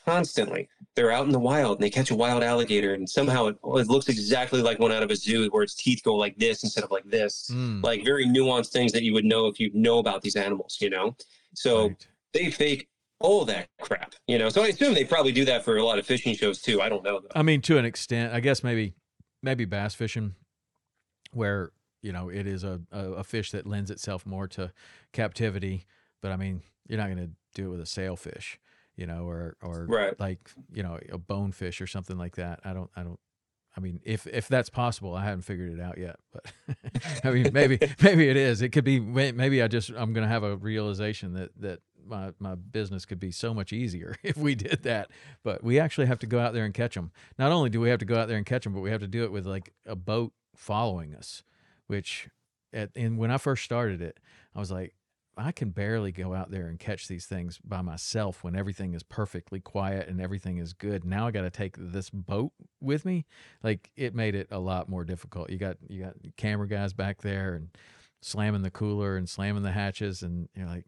constantly. 0.04 0.68
They're 0.94 1.10
out 1.10 1.26
in 1.26 1.32
the 1.32 1.38
wild 1.40 1.78
and 1.78 1.82
they 1.84 1.90
catch 1.90 2.10
a 2.10 2.14
wild 2.14 2.42
alligator, 2.42 2.94
and 2.94 3.08
somehow 3.08 3.46
it, 3.46 3.56
it 3.62 3.88
looks 3.88 4.08
exactly 4.08 4.62
like 4.62 4.78
one 4.78 4.92
out 4.92 5.02
of 5.02 5.10
a 5.10 5.16
zoo, 5.16 5.48
where 5.50 5.62
its 5.62 5.74
teeth 5.74 6.02
go 6.04 6.14
like 6.14 6.36
this 6.36 6.62
instead 6.62 6.84
of 6.84 6.90
like 6.90 7.04
this 7.04 7.50
Mm, 7.50 7.82
like 7.82 8.04
very 8.04 8.26
nuanced 8.26 8.70
things 8.70 8.92
that 8.92 9.02
you 9.02 9.12
would 9.12 9.24
know 9.24 9.46
if 9.46 9.58
you 9.58 9.70
know 9.74 9.98
about 9.98 10.22
these 10.22 10.36
animals, 10.36 10.78
you 10.80 10.90
know? 10.90 11.16
So 11.54 11.88
right. 11.88 12.06
they 12.32 12.50
fake 12.50 12.88
all 13.18 13.44
that 13.46 13.68
crap, 13.80 14.14
you 14.26 14.38
know? 14.38 14.48
So 14.48 14.62
I 14.62 14.68
assume 14.68 14.94
they 14.94 15.04
probably 15.04 15.32
do 15.32 15.44
that 15.46 15.64
for 15.64 15.76
a 15.76 15.84
lot 15.84 15.98
of 15.98 16.06
fishing 16.06 16.34
shows 16.34 16.60
too. 16.60 16.80
I 16.80 16.88
don't 16.88 17.04
know 17.04 17.20
though. 17.20 17.28
I 17.34 17.42
mean, 17.42 17.60
to 17.62 17.78
an 17.78 17.84
extent, 17.84 18.32
I 18.32 18.40
guess 18.40 18.62
maybe 18.62 18.94
maybe 19.42 19.64
bass 19.64 19.94
fishing, 19.94 20.34
where 21.32 21.72
you 22.02 22.12
know 22.12 22.28
it 22.28 22.46
is 22.46 22.64
a, 22.64 22.80
a, 22.92 23.12
a 23.12 23.24
fish 23.24 23.50
that 23.52 23.66
lends 23.66 23.90
itself 23.90 24.24
more 24.26 24.48
to 24.48 24.72
captivity. 25.12 25.86
But 26.22 26.32
I 26.32 26.36
mean, 26.36 26.62
you're 26.88 26.98
not 26.98 27.06
going 27.06 27.18
to 27.18 27.30
do 27.54 27.66
it 27.66 27.70
with 27.70 27.80
a 27.80 27.86
sailfish, 27.86 28.58
you 28.96 29.06
know, 29.06 29.26
or 29.28 29.56
or 29.62 29.86
Right. 29.86 30.18
like 30.20 30.50
you 30.72 30.82
know 30.82 30.98
a 31.10 31.18
bonefish 31.18 31.80
or 31.80 31.86
something 31.86 32.16
like 32.18 32.36
that. 32.36 32.60
I 32.64 32.72
don't 32.72 32.90
I 32.96 33.02
don't. 33.02 33.18
I 33.76 33.80
mean, 33.80 34.00
if 34.04 34.26
if 34.26 34.48
that's 34.48 34.68
possible, 34.68 35.14
I 35.14 35.24
haven't 35.24 35.42
figured 35.42 35.72
it 35.72 35.80
out 35.80 35.96
yet. 35.96 36.16
But 36.32 36.52
I 37.24 37.30
mean, 37.30 37.50
maybe 37.52 37.78
maybe 38.02 38.28
it 38.28 38.36
is. 38.36 38.62
It 38.62 38.70
could 38.70 38.84
be. 38.84 38.98
Maybe 38.98 39.62
I 39.62 39.68
just 39.68 39.90
I'm 39.90 40.12
going 40.12 40.24
to 40.26 40.28
have 40.28 40.42
a 40.42 40.56
realization 40.56 41.34
that 41.34 41.50
that 41.60 41.78
my 42.04 42.32
my 42.40 42.56
business 42.56 43.04
could 43.06 43.20
be 43.20 43.30
so 43.30 43.54
much 43.54 43.72
easier 43.72 44.16
if 44.24 44.36
we 44.36 44.54
did 44.56 44.82
that. 44.82 45.10
But 45.44 45.62
we 45.62 45.78
actually 45.78 46.06
have 46.08 46.18
to 46.20 46.26
go 46.26 46.40
out 46.40 46.52
there 46.52 46.64
and 46.64 46.74
catch 46.74 46.94
them. 46.94 47.12
Not 47.38 47.52
only 47.52 47.70
do 47.70 47.80
we 47.80 47.90
have 47.90 48.00
to 48.00 48.04
go 48.04 48.18
out 48.18 48.26
there 48.26 48.36
and 48.36 48.44
catch 48.46 48.64
them, 48.64 48.72
but 48.74 48.80
we 48.80 48.90
have 48.90 49.00
to 49.02 49.06
do 49.08 49.22
it 49.24 49.30
with 49.30 49.46
like 49.46 49.72
a 49.86 49.94
boat 49.94 50.32
following 50.60 51.14
us. 51.14 51.42
Which, 51.86 52.28
at 52.72 52.90
and 52.94 53.18
when 53.18 53.30
I 53.32 53.38
first 53.38 53.64
started 53.64 54.00
it, 54.00 54.18
I 54.54 54.60
was 54.60 54.70
like, 54.70 54.94
I 55.36 55.52
can 55.52 55.70
barely 55.70 56.12
go 56.12 56.34
out 56.34 56.50
there 56.50 56.66
and 56.66 56.78
catch 56.78 57.08
these 57.08 57.24
things 57.26 57.58
by 57.64 57.80
myself 57.82 58.44
when 58.44 58.54
everything 58.54 58.94
is 58.94 59.02
perfectly 59.02 59.58
quiet 59.58 60.06
and 60.08 60.20
everything 60.20 60.58
is 60.58 60.72
good. 60.72 61.04
Now 61.04 61.26
I 61.26 61.30
got 61.30 61.42
to 61.42 61.50
take 61.50 61.76
this 61.78 62.10
boat 62.10 62.52
with 62.80 63.04
me. 63.04 63.26
Like 63.62 63.90
it 63.96 64.14
made 64.14 64.34
it 64.34 64.48
a 64.50 64.58
lot 64.58 64.88
more 64.88 65.02
difficult. 65.04 65.50
You 65.50 65.56
got 65.58 65.78
you 65.88 66.02
got 66.04 66.14
camera 66.36 66.68
guys 66.68 66.92
back 66.92 67.22
there 67.22 67.54
and 67.54 67.70
slamming 68.20 68.62
the 68.62 68.70
cooler 68.70 69.16
and 69.16 69.28
slamming 69.28 69.62
the 69.62 69.72
hatches, 69.72 70.22
and 70.22 70.48
you're 70.54 70.66
like, 70.66 70.84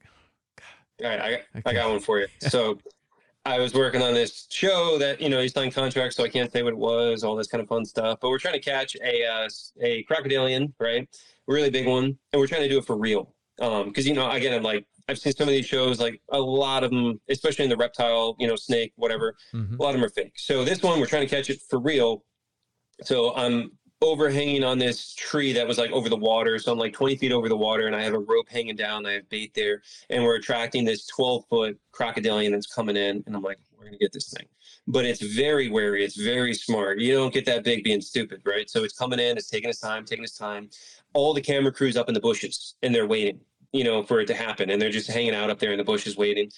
All 1.02 1.08
right, 1.08 1.20
I, 1.20 1.30
got- 1.30 1.40
I 1.66 1.72
got 1.72 1.90
one 1.90 2.00
for 2.00 2.20
you. 2.20 2.26
So 2.48 2.78
I 3.44 3.58
was 3.58 3.74
working 3.74 4.02
on 4.02 4.14
this 4.14 4.46
show 4.50 4.98
that, 4.98 5.20
you 5.20 5.28
know, 5.28 5.40
you 5.40 5.48
signed 5.48 5.74
contracts, 5.74 6.16
so 6.16 6.22
I 6.22 6.28
can't 6.28 6.50
say 6.52 6.62
what 6.62 6.72
it 6.74 6.78
was, 6.78 7.24
all 7.24 7.34
this 7.34 7.48
kind 7.48 7.60
of 7.60 7.68
fun 7.68 7.84
stuff. 7.84 8.18
But 8.20 8.30
we're 8.30 8.38
trying 8.38 8.54
to 8.54 8.60
catch 8.60 8.96
a 8.96 9.24
uh, 9.26 9.48
a 9.80 10.04
crocodilian, 10.04 10.72
right? 10.78 11.08
A 11.48 11.52
really 11.52 11.70
big 11.70 11.88
one, 11.88 12.04
and 12.32 12.40
we're 12.40 12.46
trying 12.46 12.62
to 12.62 12.68
do 12.68 12.78
it 12.78 12.86
for 12.86 12.96
real. 12.96 13.34
Um, 13.60 13.88
because 13.88 14.06
you 14.06 14.14
know, 14.14 14.30
again, 14.30 14.54
I'm 14.54 14.62
like 14.62 14.86
I've 15.08 15.18
seen 15.18 15.32
some 15.32 15.48
of 15.48 15.52
these 15.52 15.66
shows, 15.66 16.00
like 16.00 16.20
a 16.30 16.40
lot 16.40 16.84
of 16.84 16.90
them, 16.90 17.20
especially 17.28 17.64
in 17.64 17.70
the 17.70 17.76
reptile, 17.76 18.36
you 18.38 18.46
know, 18.46 18.54
snake, 18.54 18.92
whatever. 18.94 19.34
Mhm. 19.52 19.78
A 19.78 19.82
lot 19.82 19.90
of 19.90 19.94
them 19.96 20.04
are 20.04 20.10
fake. 20.10 20.34
So 20.36 20.64
this 20.64 20.82
one, 20.82 21.00
we're 21.00 21.06
trying 21.06 21.26
to 21.26 21.34
catch 21.34 21.50
it 21.50 21.60
for 21.68 21.80
real. 21.80 22.24
So 23.02 23.34
I'm 23.34 23.72
overhanging 24.02 24.64
on 24.64 24.78
this 24.78 25.14
tree 25.14 25.52
that 25.52 25.66
was 25.66 25.78
like 25.78 25.90
over 25.92 26.08
the 26.08 26.16
water. 26.16 26.58
So 26.58 26.72
I'm 26.72 26.78
like 26.78 26.92
20 26.92 27.16
feet 27.16 27.32
over 27.32 27.48
the 27.48 27.56
water, 27.56 27.86
and 27.86 27.96
I 27.96 28.02
have 28.02 28.14
a 28.14 28.18
rope 28.18 28.48
hanging 28.48 28.76
down. 28.76 29.06
I 29.06 29.12
have 29.12 29.28
bait 29.28 29.54
there, 29.54 29.82
and 30.10 30.22
we're 30.22 30.36
attracting 30.36 30.84
this 30.84 31.06
12 31.06 31.44
foot 31.48 31.78
crocodilian 31.92 32.52
that's 32.52 32.66
coming 32.66 32.96
in. 32.96 33.22
And 33.26 33.36
I'm 33.36 33.42
like, 33.42 33.58
we're 33.78 33.84
gonna 33.84 33.98
get 33.98 34.12
this 34.12 34.30
thing. 34.30 34.46
But 34.86 35.04
it's 35.04 35.22
very 35.22 35.70
wary. 35.70 36.04
It's 36.04 36.16
very 36.16 36.52
smart. 36.52 36.98
You 36.98 37.14
don't 37.14 37.32
get 37.32 37.46
that 37.46 37.64
big 37.64 37.84
being 37.84 38.00
stupid, 38.00 38.42
right? 38.44 38.68
So 38.68 38.84
it's 38.84 38.98
coming 38.98 39.20
in. 39.20 39.38
It's 39.38 39.48
taking 39.48 39.70
its 39.70 39.80
time, 39.80 40.04
taking 40.04 40.24
its 40.24 40.36
time. 40.36 40.68
All 41.14 41.32
the 41.32 41.40
camera 41.40 41.72
crews 41.72 41.96
up 41.96 42.08
in 42.08 42.14
the 42.14 42.20
bushes, 42.20 42.74
and 42.82 42.94
they're 42.94 43.06
waiting, 43.06 43.40
you 43.72 43.84
know, 43.84 44.02
for 44.02 44.20
it 44.20 44.26
to 44.26 44.34
happen. 44.34 44.70
And 44.70 44.82
they're 44.82 44.90
just 44.90 45.10
hanging 45.10 45.34
out 45.34 45.50
up 45.50 45.60
there 45.60 45.72
in 45.72 45.78
the 45.78 45.84
bushes 45.84 46.16
waiting 46.16 46.50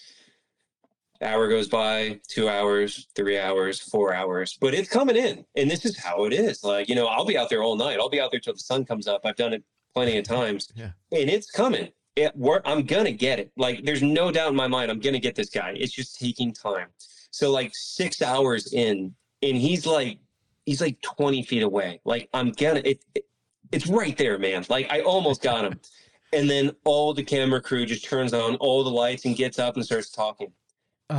hour 1.24 1.48
goes 1.48 1.68
by, 1.68 2.20
two 2.28 2.48
hours, 2.48 3.08
three 3.14 3.38
hours, 3.38 3.80
four 3.80 4.14
hours, 4.14 4.56
but 4.60 4.74
it's 4.74 4.88
coming 4.88 5.16
in. 5.16 5.44
And 5.56 5.70
this 5.70 5.84
is 5.84 5.98
how 5.98 6.24
it 6.24 6.32
is. 6.32 6.62
Like, 6.62 6.88
you 6.88 6.94
know, 6.94 7.06
I'll 7.06 7.24
be 7.24 7.36
out 7.36 7.50
there 7.50 7.62
all 7.62 7.76
night. 7.76 7.98
I'll 7.98 8.08
be 8.08 8.20
out 8.20 8.30
there 8.30 8.40
till 8.40 8.52
the 8.52 8.58
sun 8.60 8.84
comes 8.84 9.08
up. 9.08 9.22
I've 9.24 9.36
done 9.36 9.52
it 9.52 9.64
plenty 9.94 10.18
of 10.18 10.24
times. 10.24 10.72
Yeah. 10.74 10.90
And 11.12 11.30
it's 11.30 11.50
coming. 11.50 11.88
It, 12.16 12.32
we're, 12.36 12.60
I'm 12.64 12.84
going 12.84 13.06
to 13.06 13.12
get 13.12 13.40
it. 13.40 13.50
Like, 13.56 13.84
there's 13.84 14.02
no 14.02 14.30
doubt 14.30 14.50
in 14.50 14.56
my 14.56 14.68
mind, 14.68 14.90
I'm 14.90 15.00
going 15.00 15.14
to 15.14 15.20
get 15.20 15.34
this 15.34 15.50
guy. 15.50 15.74
It's 15.76 15.92
just 15.92 16.18
taking 16.18 16.52
time. 16.52 16.88
So, 17.30 17.50
like, 17.50 17.72
six 17.74 18.22
hours 18.22 18.72
in, 18.72 19.12
and 19.42 19.56
he's 19.56 19.86
like, 19.86 20.18
he's 20.66 20.80
like 20.80 21.00
20 21.02 21.42
feet 21.42 21.62
away. 21.62 22.00
Like, 22.04 22.28
I'm 22.32 22.52
going 22.52 22.76
to, 22.76 22.88
it, 22.88 23.04
it, 23.14 23.24
it's 23.72 23.86
right 23.88 24.16
there, 24.16 24.38
man. 24.38 24.64
Like, 24.68 24.86
I 24.90 25.00
almost 25.00 25.42
got 25.42 25.64
him. 25.64 25.80
And 26.32 26.50
then 26.50 26.72
all 26.82 27.14
the 27.14 27.22
camera 27.22 27.60
crew 27.62 27.86
just 27.86 28.04
turns 28.04 28.34
on 28.34 28.56
all 28.56 28.82
the 28.82 28.90
lights 28.90 29.24
and 29.24 29.36
gets 29.36 29.60
up 29.60 29.76
and 29.76 29.84
starts 29.84 30.10
talking. 30.10 30.50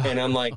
And 0.03 0.19
I'm 0.19 0.33
like, 0.33 0.53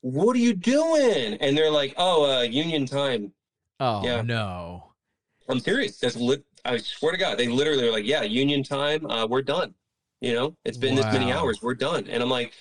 what 0.00 0.34
are 0.36 0.40
you 0.40 0.54
doing? 0.54 1.34
And 1.34 1.56
they're 1.56 1.70
like, 1.70 1.94
oh, 1.96 2.38
uh, 2.38 2.42
union 2.42 2.86
time. 2.86 3.32
oh 3.80 4.04
yeah. 4.04 4.22
no. 4.22 4.92
I'm 5.48 5.60
serious. 5.60 5.98
That's 5.98 6.16
lit. 6.16 6.44
I 6.64 6.76
swear 6.76 7.12
to 7.12 7.18
God, 7.18 7.38
they 7.38 7.48
literally 7.48 7.88
are 7.88 7.92
like, 7.92 8.06
yeah, 8.06 8.22
union 8.22 8.62
time. 8.62 9.04
Uh, 9.06 9.26
we're 9.26 9.42
done. 9.42 9.74
You 10.20 10.34
know, 10.34 10.56
it's 10.64 10.76
been 10.76 10.94
this 10.94 11.06
many 11.06 11.32
hours. 11.32 11.62
We're 11.62 11.74
done. 11.74 12.06
And 12.08 12.22
I'm 12.22 12.28
like, 12.28 12.52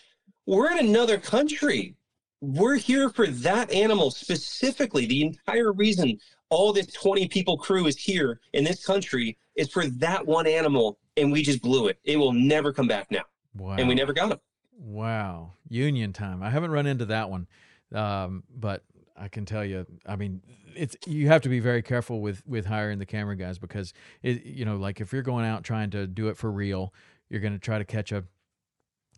we're 0.45 0.71
in 0.71 0.79
another 0.79 1.17
country. 1.17 1.95
We're 2.41 2.77
here 2.77 3.09
for 3.09 3.27
that 3.27 3.69
animal 3.71 4.11
specifically. 4.11 5.05
The 5.05 5.23
entire 5.23 5.73
reason 5.73 6.17
all 6.49 6.73
this 6.73 6.87
20 6.87 7.27
people 7.27 7.57
crew 7.57 7.85
is 7.85 7.97
here 7.97 8.39
in 8.53 8.63
this 8.63 8.85
country 8.85 9.37
is 9.55 9.69
for 9.69 9.85
that 9.85 10.25
one 10.25 10.47
animal 10.47 10.97
and 11.17 11.31
we 11.31 11.43
just 11.43 11.61
blew 11.61 11.87
it. 11.87 11.99
It 12.03 12.17
will 12.17 12.33
never 12.33 12.73
come 12.73 12.87
back 12.87 13.11
now. 13.11 13.23
Wow. 13.55 13.75
And 13.77 13.87
we 13.87 13.95
never 13.95 14.13
got 14.13 14.31
him. 14.31 14.39
Wow. 14.79 15.53
Union 15.67 16.13
time. 16.13 16.41
I 16.41 16.49
haven't 16.49 16.71
run 16.71 16.87
into 16.87 17.05
that 17.05 17.29
one. 17.29 17.47
Um, 17.93 18.43
but 18.55 18.83
I 19.17 19.27
can 19.27 19.45
tell 19.45 19.65
you, 19.65 19.85
I 20.05 20.15
mean, 20.15 20.41
it's 20.75 20.95
you 21.05 21.27
have 21.27 21.41
to 21.41 21.49
be 21.49 21.59
very 21.59 21.81
careful 21.81 22.21
with 22.21 22.45
with 22.47 22.65
hiring 22.65 22.99
the 22.99 23.05
camera 23.05 23.35
guys 23.35 23.59
because 23.59 23.93
it, 24.23 24.45
you 24.45 24.63
know, 24.65 24.77
like 24.77 25.01
if 25.01 25.11
you're 25.11 25.21
going 25.21 25.45
out 25.45 25.63
trying 25.63 25.89
to 25.91 26.07
do 26.07 26.29
it 26.29 26.37
for 26.37 26.49
real, 26.49 26.93
you're 27.29 27.41
going 27.41 27.53
to 27.53 27.59
try 27.59 27.77
to 27.77 27.85
catch 27.85 28.11
a 28.11 28.23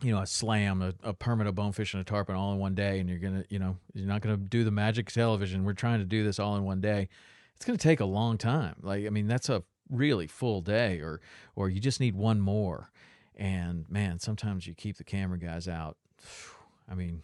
you 0.02 0.10
know, 0.12 0.20
a 0.20 0.26
slam, 0.26 0.94
a, 1.04 1.12
permit, 1.12 1.46
a 1.46 1.52
bonefish 1.52 1.94
and 1.94 2.00
a 2.00 2.04
tarpon 2.04 2.34
all 2.34 2.52
in 2.52 2.58
one 2.58 2.74
day, 2.74 2.98
and 2.98 3.08
you're 3.08 3.18
gonna, 3.18 3.44
you 3.48 3.58
know, 3.58 3.76
you're 3.94 4.06
not 4.06 4.20
gonna 4.20 4.36
do 4.36 4.64
the 4.64 4.70
magic 4.70 5.10
television. 5.10 5.64
We're 5.64 5.74
trying 5.74 6.00
to 6.00 6.04
do 6.04 6.24
this 6.24 6.38
all 6.38 6.56
in 6.56 6.64
one 6.64 6.80
day. 6.80 7.08
It's 7.54 7.64
gonna 7.64 7.78
take 7.78 8.00
a 8.00 8.04
long 8.04 8.36
time. 8.36 8.76
Like, 8.82 9.06
I 9.06 9.10
mean, 9.10 9.28
that's 9.28 9.48
a 9.48 9.62
really 9.88 10.26
full 10.26 10.60
day, 10.60 10.98
or 11.00 11.20
or 11.54 11.70
you 11.70 11.80
just 11.80 12.00
need 12.00 12.16
one 12.16 12.40
more. 12.40 12.90
And 13.36 13.88
man, 13.88 14.18
sometimes 14.18 14.66
you 14.66 14.74
keep 14.74 14.96
the 14.96 15.04
camera 15.04 15.38
guys 15.38 15.68
out. 15.68 15.96
I 16.90 16.94
mean, 16.94 17.22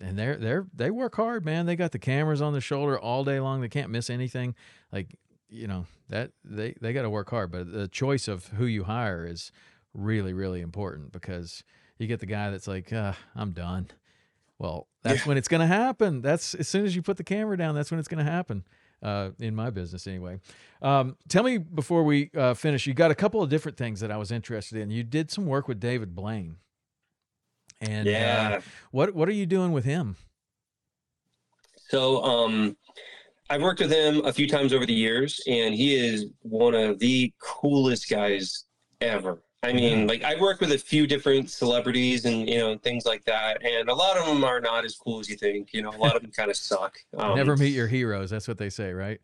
and 0.00 0.18
they're 0.18 0.36
they're 0.36 0.66
they 0.74 0.90
work 0.90 1.16
hard, 1.16 1.44
man. 1.44 1.66
They 1.66 1.74
got 1.76 1.92
the 1.92 1.98
cameras 1.98 2.40
on 2.40 2.52
the 2.52 2.60
shoulder 2.60 2.98
all 2.98 3.24
day 3.24 3.40
long. 3.40 3.60
They 3.60 3.68
can't 3.68 3.90
miss 3.90 4.10
anything. 4.10 4.54
Like, 4.92 5.16
you 5.48 5.66
know, 5.66 5.86
that 6.08 6.30
they 6.44 6.74
they 6.80 6.92
got 6.92 7.02
to 7.02 7.10
work 7.10 7.30
hard. 7.30 7.50
But 7.50 7.72
the 7.72 7.88
choice 7.88 8.28
of 8.28 8.46
who 8.48 8.66
you 8.66 8.84
hire 8.84 9.26
is 9.26 9.50
really 9.94 10.32
really 10.32 10.60
important 10.60 11.10
because 11.10 11.64
you 11.98 12.06
get 12.06 12.20
the 12.20 12.26
guy 12.26 12.50
that's 12.50 12.68
like, 12.68 12.92
uh, 12.92 13.14
I'm 13.34 13.50
done. 13.52 13.88
Well, 14.58 14.86
that's 15.02 15.20
Yeah. 15.20 15.28
when 15.28 15.36
it's 15.38 15.48
going 15.48 15.60
to 15.62 15.66
happen. 15.66 16.20
That's 16.20 16.54
as 16.54 16.68
soon 16.68 16.84
as 16.84 16.94
you 16.94 17.02
put 17.02 17.16
the 17.16 17.24
camera 17.24 17.56
down, 17.56 17.74
that's 17.74 17.90
when 17.90 17.98
it's 17.98 18.08
going 18.08 18.24
to 18.24 18.30
happen. 18.30 18.64
Uh, 19.00 19.30
in 19.38 19.54
my 19.54 19.70
business, 19.70 20.08
anyway. 20.08 20.40
Um, 20.82 21.16
tell 21.28 21.44
me 21.44 21.58
before 21.58 22.02
we 22.02 22.30
uh, 22.36 22.54
finish. 22.54 22.84
You 22.84 22.94
got 22.94 23.12
a 23.12 23.14
couple 23.14 23.40
of 23.40 23.48
different 23.48 23.78
things 23.78 24.00
that 24.00 24.10
I 24.10 24.16
was 24.16 24.32
interested 24.32 24.80
in. 24.80 24.90
You 24.90 25.04
did 25.04 25.30
some 25.30 25.46
work 25.46 25.68
with 25.68 25.78
David 25.78 26.16
Blaine, 26.16 26.56
and 27.80 28.08
uh, 28.08 28.10
yeah. 28.10 28.60
what 28.90 29.14
what 29.14 29.28
are 29.28 29.32
you 29.32 29.46
doing 29.46 29.70
with 29.70 29.84
him? 29.84 30.16
So 31.88 32.22
um, 32.24 32.76
I've 33.50 33.62
worked 33.62 33.80
with 33.80 33.92
him 33.92 34.24
a 34.24 34.32
few 34.32 34.48
times 34.48 34.72
over 34.72 34.84
the 34.84 34.92
years, 34.92 35.40
and 35.46 35.74
he 35.74 35.94
is 35.94 36.26
one 36.42 36.74
of 36.74 36.98
the 36.98 37.32
coolest 37.40 38.10
guys 38.10 38.64
ever. 39.00 39.40
I 39.64 39.72
mean, 39.72 40.06
like 40.06 40.22
I 40.22 40.40
work 40.40 40.60
with 40.60 40.70
a 40.70 40.78
few 40.78 41.06
different 41.06 41.50
celebrities 41.50 42.24
and 42.26 42.48
you 42.48 42.58
know 42.58 42.78
things 42.78 43.04
like 43.04 43.24
that, 43.24 43.60
and 43.64 43.88
a 43.88 43.94
lot 43.94 44.16
of 44.16 44.24
them 44.26 44.44
are 44.44 44.60
not 44.60 44.84
as 44.84 44.94
cool 44.94 45.18
as 45.18 45.28
you 45.28 45.36
think. 45.36 45.72
You 45.72 45.82
know, 45.82 45.90
a 45.90 45.98
lot 45.98 46.14
of 46.14 46.22
them 46.22 46.30
kind 46.30 46.48
of 46.50 46.56
suck. 46.56 46.96
Um, 47.16 47.36
Never 47.36 47.56
meet 47.56 47.74
your 47.74 47.88
heroes. 47.88 48.30
That's 48.30 48.46
what 48.46 48.56
they 48.58 48.70
say, 48.70 48.92
right? 48.92 49.20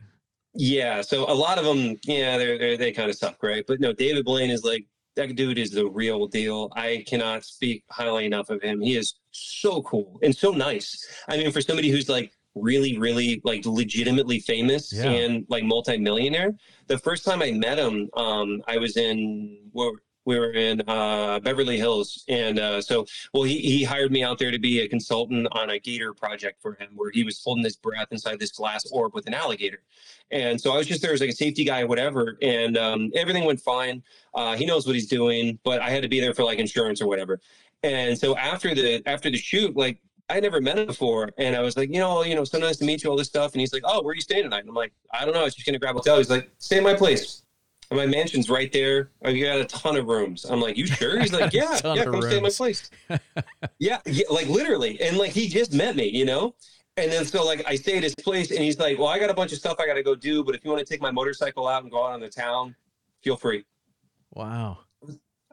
Yeah, 0.56 1.00
so 1.02 1.30
a 1.30 1.34
lot 1.34 1.58
of 1.58 1.64
them, 1.64 1.96
yeah, 2.04 2.38
they're, 2.38 2.58
they're 2.58 2.76
they 2.76 2.92
kind 2.92 3.10
of 3.10 3.16
suck, 3.16 3.42
right? 3.42 3.64
But 3.66 3.80
no, 3.80 3.92
David 3.92 4.24
Blaine 4.24 4.50
is 4.50 4.64
like 4.64 4.86
that 5.16 5.34
dude 5.36 5.58
is 5.58 5.70
the 5.70 5.86
real 5.86 6.26
deal. 6.26 6.72
I 6.74 7.04
cannot 7.06 7.44
speak 7.44 7.84
highly 7.90 8.24
enough 8.26 8.50
of 8.50 8.60
him. 8.60 8.80
He 8.80 8.96
is 8.96 9.14
so 9.30 9.82
cool 9.82 10.18
and 10.22 10.34
so 10.34 10.50
nice. 10.50 11.06
I 11.28 11.36
mean, 11.36 11.52
for 11.52 11.60
somebody 11.60 11.90
who's 11.90 12.08
like 12.08 12.32
really, 12.56 12.98
really 12.98 13.40
like 13.44 13.64
legitimately 13.66 14.40
famous 14.40 14.92
Yeah. 14.92 15.10
and 15.10 15.46
like 15.48 15.64
multimillionaire. 15.64 16.52
The 16.86 16.98
first 16.98 17.24
time 17.24 17.42
I 17.42 17.52
met 17.52 17.78
him, 17.78 18.08
um, 18.16 18.62
I 18.68 18.78
was 18.78 18.96
in 18.96 19.58
where 19.72 19.90
we 20.24 20.38
were 20.38 20.52
in 20.52 20.82
uh, 20.88 21.40
Beverly 21.40 21.76
Hills, 21.76 22.24
and 22.28 22.58
uh, 22.58 22.80
so 22.80 23.06
well, 23.32 23.42
he 23.42 23.58
he 23.58 23.84
hired 23.84 24.12
me 24.12 24.22
out 24.22 24.38
there 24.38 24.50
to 24.50 24.58
be 24.58 24.80
a 24.80 24.88
consultant 24.88 25.48
on 25.52 25.70
a 25.70 25.78
gator 25.78 26.12
project 26.12 26.60
for 26.60 26.74
him, 26.74 26.90
where 26.94 27.10
he 27.10 27.24
was 27.24 27.42
holding 27.42 27.64
his 27.64 27.76
breath 27.76 28.08
inside 28.10 28.38
this 28.38 28.52
glass 28.52 28.84
orb 28.90 29.14
with 29.14 29.26
an 29.26 29.34
alligator. 29.34 29.82
And 30.30 30.60
so 30.60 30.72
I 30.72 30.78
was 30.78 30.86
just 30.86 31.02
there 31.02 31.12
as 31.12 31.20
like 31.20 31.30
a 31.30 31.34
safety 31.34 31.64
guy, 31.64 31.84
whatever, 31.84 32.38
and 32.42 32.76
um, 32.76 33.10
everything 33.14 33.44
went 33.44 33.60
fine. 33.60 34.02
Uh, 34.34 34.56
he 34.56 34.66
knows 34.66 34.86
what 34.86 34.94
he's 34.94 35.08
doing, 35.08 35.58
but 35.64 35.80
I 35.80 35.90
had 35.90 36.02
to 36.02 36.08
be 36.08 36.20
there 36.20 36.34
for 36.34 36.44
like 36.44 36.58
insurance 36.58 37.00
or 37.00 37.06
whatever. 37.06 37.40
And 37.82 38.18
so 38.18 38.36
after 38.36 38.74
the 38.74 39.02
after 39.06 39.30
the 39.30 39.36
shoot, 39.36 39.76
like 39.76 39.98
I 40.30 40.40
never 40.40 40.60
met 40.60 40.78
him 40.78 40.86
before, 40.86 41.30
and 41.36 41.54
I 41.54 41.60
was 41.60 41.76
like, 41.76 41.90
you 41.92 41.98
know, 41.98 42.22
you 42.24 42.34
know, 42.34 42.44
so 42.44 42.58
nice 42.58 42.78
to 42.78 42.84
meet 42.84 43.04
you, 43.04 43.10
all 43.10 43.16
this 43.16 43.28
stuff. 43.28 43.52
And 43.52 43.60
he's 43.60 43.74
like, 43.74 43.82
oh, 43.84 44.02
where 44.02 44.12
are 44.12 44.14
you 44.14 44.22
staying 44.22 44.44
tonight? 44.44 44.60
And 44.60 44.70
I'm 44.70 44.74
like, 44.74 44.92
I 45.12 45.24
don't 45.24 45.34
know, 45.34 45.40
I 45.40 45.44
was 45.44 45.54
just 45.54 45.66
gonna 45.66 45.78
grab 45.78 45.94
a 45.94 45.98
hotel. 45.98 46.16
He's 46.16 46.30
like, 46.30 46.50
stay 46.58 46.78
in 46.78 46.84
my 46.84 46.94
place. 46.94 47.42
And 47.90 47.98
my 47.98 48.06
mansion's 48.06 48.48
right 48.48 48.72
there. 48.72 49.10
I've 49.24 49.38
got 49.40 49.58
a 49.58 49.64
ton 49.64 49.96
of 49.96 50.06
rooms. 50.06 50.44
I'm 50.44 50.60
like, 50.60 50.76
you 50.76 50.86
sure? 50.86 51.20
He's 51.20 51.32
like, 51.32 51.52
yeah, 51.52 51.78
yeah, 51.84 52.04
come 52.04 52.22
stay 52.22 52.38
in 52.38 52.42
my 52.42 52.50
place. 52.50 52.90
yeah, 53.78 54.00
yeah, 54.06 54.24
like 54.30 54.48
literally. 54.48 55.00
And 55.00 55.16
like 55.16 55.32
he 55.32 55.48
just 55.48 55.72
met 55.72 55.96
me, 55.96 56.08
you 56.08 56.24
know? 56.24 56.54
And 56.96 57.10
then 57.10 57.24
so 57.24 57.44
like 57.44 57.62
I 57.66 57.76
stay 57.76 57.96
at 57.96 58.02
his 58.02 58.14
place 58.14 58.50
and 58.50 58.60
he's 58.60 58.78
like, 58.78 58.98
Well, 58.98 59.08
I 59.08 59.18
got 59.18 59.30
a 59.30 59.34
bunch 59.34 59.52
of 59.52 59.58
stuff 59.58 59.76
I 59.80 59.86
gotta 59.86 60.02
go 60.02 60.14
do, 60.14 60.44
but 60.44 60.54
if 60.54 60.64
you 60.64 60.70
want 60.70 60.84
to 60.84 60.90
take 60.90 61.02
my 61.02 61.10
motorcycle 61.10 61.68
out 61.68 61.82
and 61.82 61.90
go 61.90 62.04
out 62.04 62.12
on 62.12 62.20
the 62.20 62.28
town, 62.28 62.74
feel 63.22 63.36
free. 63.36 63.64
Wow. 64.32 64.78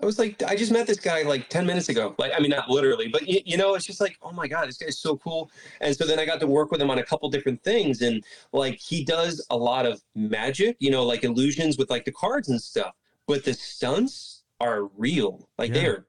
I 0.02 0.06
was 0.06 0.18
like, 0.18 0.42
I 0.44 0.56
just 0.56 0.72
met 0.72 0.88
this 0.88 1.00
guy 1.00 1.22
like 1.22 1.48
10 1.50 1.66
minutes 1.66 1.90
ago. 1.90 2.16
Like, 2.18 2.32
I 2.36 2.40
mean, 2.40 2.50
not 2.50 2.70
literally, 2.70 3.08
but 3.08 3.28
you, 3.28 3.40
you 3.46 3.58
know, 3.58 3.76
it's 3.76 3.86
just 3.86 4.02
like, 4.02 4.18
oh 4.24 4.32
my 4.32 4.48
God, 4.48 4.68
this 4.68 4.78
guy's 4.78 4.98
so 4.98 5.18
cool. 5.18 5.52
And 5.80 5.96
so 5.96 6.06
then 6.06 6.18
I 6.18 6.26
got 6.26 6.40
to 6.40 6.48
work 6.48 6.72
with 6.72 6.82
him 6.82 6.90
on 6.90 6.98
a 7.00 7.04
couple 7.04 7.30
different 7.30 7.64
things. 7.64 8.02
And 8.02 8.24
like, 8.52 8.80
he 8.80 9.04
does 9.04 9.46
a 9.52 9.56
lot 9.56 9.86
of 9.86 10.02
magic, 10.16 10.76
you 10.80 10.90
know, 10.90 11.04
like 11.04 11.24
illusions 11.24 11.78
with 11.78 11.90
like 11.92 12.06
the 12.06 12.12
cards 12.12 12.50
and 12.50 12.60
stuff. 12.60 12.94
But 13.28 13.46
the 13.46 13.54
stunts 13.54 14.44
are 14.60 14.86
real. 14.98 15.48
Like, 15.60 15.70
Yeah. 15.74 15.82
they're 15.82 16.06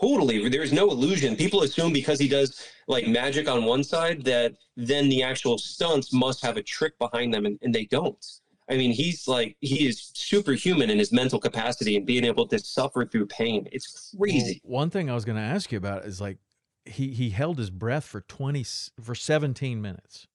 totally, 0.00 0.48
there's 0.48 0.72
no 0.72 0.90
illusion. 0.90 1.36
People 1.36 1.62
assume 1.62 1.92
because 1.92 2.18
he 2.18 2.28
does 2.28 2.66
like 2.86 3.06
magic 3.06 3.48
on 3.48 3.64
one 3.64 3.84
side 3.84 4.24
that 4.24 4.54
then 4.76 5.08
the 5.10 5.22
actual 5.22 5.58
stunts 5.58 6.12
must 6.12 6.42
have 6.42 6.56
a 6.56 6.62
trick 6.62 6.98
behind 6.98 7.34
them, 7.34 7.44
and, 7.46 7.58
and 7.62 7.74
they 7.74 7.84
don't. 7.86 8.24
I 8.70 8.76
mean, 8.76 8.92
he's 8.92 9.26
like 9.26 9.56
he 9.60 9.88
is 9.88 10.10
superhuman 10.14 10.90
in 10.90 10.98
his 10.98 11.12
mental 11.12 11.38
capacity 11.38 11.96
and 11.96 12.04
being 12.04 12.24
able 12.24 12.46
to 12.48 12.58
suffer 12.58 13.04
through 13.06 13.26
pain. 13.26 13.66
It's 13.72 14.14
crazy. 14.18 14.60
Well, 14.64 14.80
one 14.80 14.90
thing 14.90 15.10
I 15.10 15.14
was 15.14 15.24
going 15.24 15.36
to 15.36 15.42
ask 15.42 15.72
you 15.72 15.78
about 15.78 16.04
is 16.04 16.20
like 16.20 16.38
he 16.84 17.08
he 17.12 17.30
held 17.30 17.58
his 17.58 17.70
breath 17.70 18.04
for 18.04 18.20
20 18.20 18.64
for 19.02 19.14
17 19.14 19.80
minutes. 19.80 20.26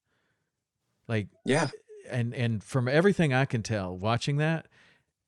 Like 1.07 1.27
yeah, 1.45 1.69
and 2.09 2.33
and 2.33 2.63
from 2.63 2.87
everything 2.87 3.33
I 3.33 3.45
can 3.45 3.61
tell 3.61 3.95
watching 3.97 4.37
that 4.37 4.67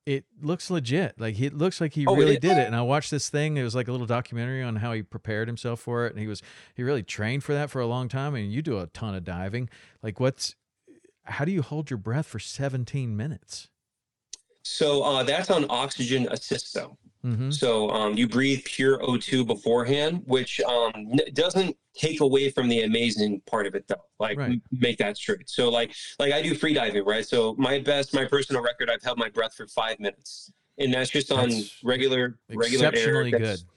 it 0.06 0.24
looks 0.39 0.70
legit. 0.70 1.20
Like 1.20 1.34
he, 1.36 1.47
it 1.47 1.58
looks 1.58 1.82
like 1.82 1.93
he 1.93 2.06
Oh, 2.06 2.16
really 2.16 2.34
is. 2.36 2.39
did 2.39 2.58
it. 2.60 2.68
And 2.68 2.76
I 2.76 2.84
watched 2.84 3.10
this 3.10 3.28
thing. 3.30 3.58
It 3.58 3.64
was 3.64 3.74
like 3.74 3.88
a 3.88 3.91
little 3.91 4.06
documentary 4.06 4.62
on 4.62 4.76
how 4.76 4.93
he 4.93 5.01
prepared 5.01 5.47
himself 5.47 5.80
for 5.80 6.06
it, 6.06 6.12
and 6.12 6.20
he 6.20 6.28
was 6.28 6.43
he 6.76 6.84
really 6.84 7.01
trained 7.01 7.43
for 7.43 7.53
that 7.53 7.72
for 7.72 7.82
a 7.82 7.88
long 7.88 8.08
time. 8.08 8.36
And 8.36 8.51
you 8.53 8.62
do 8.62 8.78
a 8.80 8.86
ton 8.88 9.16
of 9.16 9.24
diving. 9.24 9.68
Like 10.03 10.20
what's 10.20 10.56
how 11.26 11.45
do 11.45 11.51
you 11.51 11.61
hold 11.61 11.89
your 11.89 11.97
breath 11.97 12.28
for 12.28 12.39
17 12.39 13.15
minutes? 13.15 13.67
so 14.67 15.03
uh, 15.03 15.21
that's 15.21 15.51
on 15.51 15.65
oxygen 15.69 16.28
assist 16.32 16.73
though. 16.73 16.97
Mm-hmm. 17.23 17.51
So 17.51 17.89
um, 17.91 18.15
you 18.15 18.28
breathe 18.28 18.63
pure 18.65 18.97
O2 18.99 19.45
beforehand, 19.45 20.23
which 20.26 20.59
um, 20.61 20.91
n- 20.95 21.19
doesn't 21.34 21.76
take 21.95 22.19
away 22.21 22.49
from 22.49 22.67
the 22.67 22.82
amazing 22.82 23.41
part 23.45 23.67
of 23.67 23.76
it 23.76 23.88
though. 23.88 24.03
Like 24.19 24.38
Right. 24.39 24.51
m- 24.53 24.61
make 24.71 24.97
that 24.97 25.17
straight. 25.17 25.47
So 25.49 25.69
like 25.69 25.93
like 26.17 26.34
I 26.34 26.41
do 26.41 26.55
free 26.55 26.73
diving, 26.73 27.05
right? 27.05 27.26
So 27.26 27.53
my 27.59 27.78
best, 27.80 28.13
my 28.13 28.26
personal 28.26 28.63
record, 28.63 28.89
I've 28.89 29.03
held 29.03 29.19
my 29.19 29.30
breath 29.30 29.53
for 29.53 29.67
five 29.67 29.99
minutes, 29.99 30.51
and 30.80 30.91
that's 30.93 31.11
just 31.11 31.32
on 31.32 31.49
That's 31.49 31.80
regular 31.84 32.39
regular 32.49 32.86
air. 32.86 32.91
Exceptionally 32.91 33.32
That's- 33.32 33.61
good. 33.61 33.69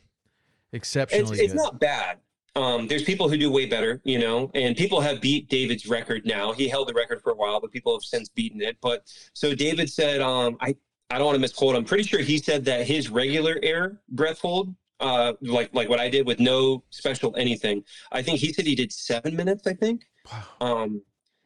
Exceptionally 0.73 1.33
it's, 1.33 1.41
it's 1.41 1.53
good. 1.53 1.59
not 1.59 1.81
bad. 1.81 2.19
Um, 2.59 2.89
there's 2.89 3.05
people 3.05 3.29
who 3.29 3.37
do 3.37 3.53
way 3.53 3.67
better, 3.67 4.01
you 4.03 4.19
know, 4.19 4.51
and 4.53 4.77
people 4.77 5.01
have 5.01 5.21
beat 5.21 5.49
David's 5.49 5.87
record 5.87 6.27
now. 6.27 6.53
He 6.53 6.67
held 6.67 6.89
the 6.89 6.93
record 6.93 7.23
for 7.23 7.31
a 7.31 7.37
while, 7.37 7.61
but 7.61 7.71
people 7.71 7.95
have 7.95 8.03
since 8.03 8.29
beaten 8.29 8.61
it. 8.61 8.77
But 8.81 9.05
so 9.33 9.55
David 9.55 9.89
said, 9.89 10.21
um, 10.21 10.57
I, 10.61 10.75
I 11.09 11.19
don't 11.19 11.27
want 11.27 11.37
to 11.37 11.41
misquote. 11.41 11.77
I'm 11.77 11.85
pretty 11.85 12.03
sure 12.03 12.19
he 12.21 12.37
said 12.39 12.65
that 12.65 12.85
his 12.85 13.11
regular 13.11 13.61
air 13.63 14.01
breath 14.09 14.41
hold, 14.41 14.75
uh, 14.99 15.35
like 15.41 15.73
like 15.73 15.89
what 15.89 16.01
I 16.01 16.09
did 16.09 16.27
with 16.27 16.41
no 16.41 16.83
special 16.91 17.33
anything. 17.37 17.85
I 18.11 18.23
think 18.23 18.41
he 18.41 18.53
said 18.53 18.67
he 18.67 18.75
did 18.75 18.93
seven 18.93 19.37
minutes. 19.37 19.65
I 19.69 19.75
think. 19.75 20.03
Wow. 20.31 20.43
Um, 20.61 21.03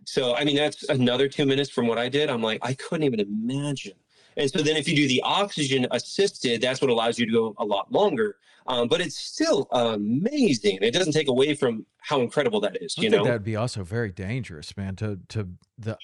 so 0.07 0.35
I 0.35 0.45
mean 0.45 0.57
that's 0.57 0.83
another 0.89 1.29
two 1.29 1.45
minutes 1.45 1.69
from 1.69 1.87
what 1.87 1.99
I 1.99 2.09
did. 2.09 2.31
I'm 2.31 2.43
like 2.43 2.61
I 2.63 2.73
couldn't 2.73 3.05
even 3.05 3.21
imagine. 3.21 3.93
And 4.39 4.51
so 4.51 4.61
then 4.61 4.79
if 4.79 4.89
you 4.89 4.97
do 4.97 5.07
the 5.07 5.21
oxygen 5.23 5.87
assisted, 5.91 6.63
that's 6.63 6.81
what 6.81 6.91
allows 6.91 7.19
you 7.19 7.27
to 7.27 7.33
go 7.33 7.55
a 7.59 7.65
lot 7.65 7.93
longer. 7.93 8.37
Um, 8.67 8.89
but 8.89 9.01
it's 9.01 9.17
still 9.17 9.69
amazing. 9.73 10.79
It 10.83 10.93
doesn't 10.93 11.13
take 11.13 11.29
away 11.29 11.55
from 11.55 11.87
how 11.99 12.21
incredible 12.21 12.61
that 12.61 12.77
is. 12.83 12.97
I 12.99 13.03
You 13.03 13.11
think 13.11 13.23
know, 13.23 13.25
that'd 13.27 13.45
be 13.45 13.55
also 13.57 13.85
very 13.85 14.11
dangerous, 14.11 14.77
man. 14.77 14.97
To 14.97 15.21
to 15.29 15.49
the 15.79 15.97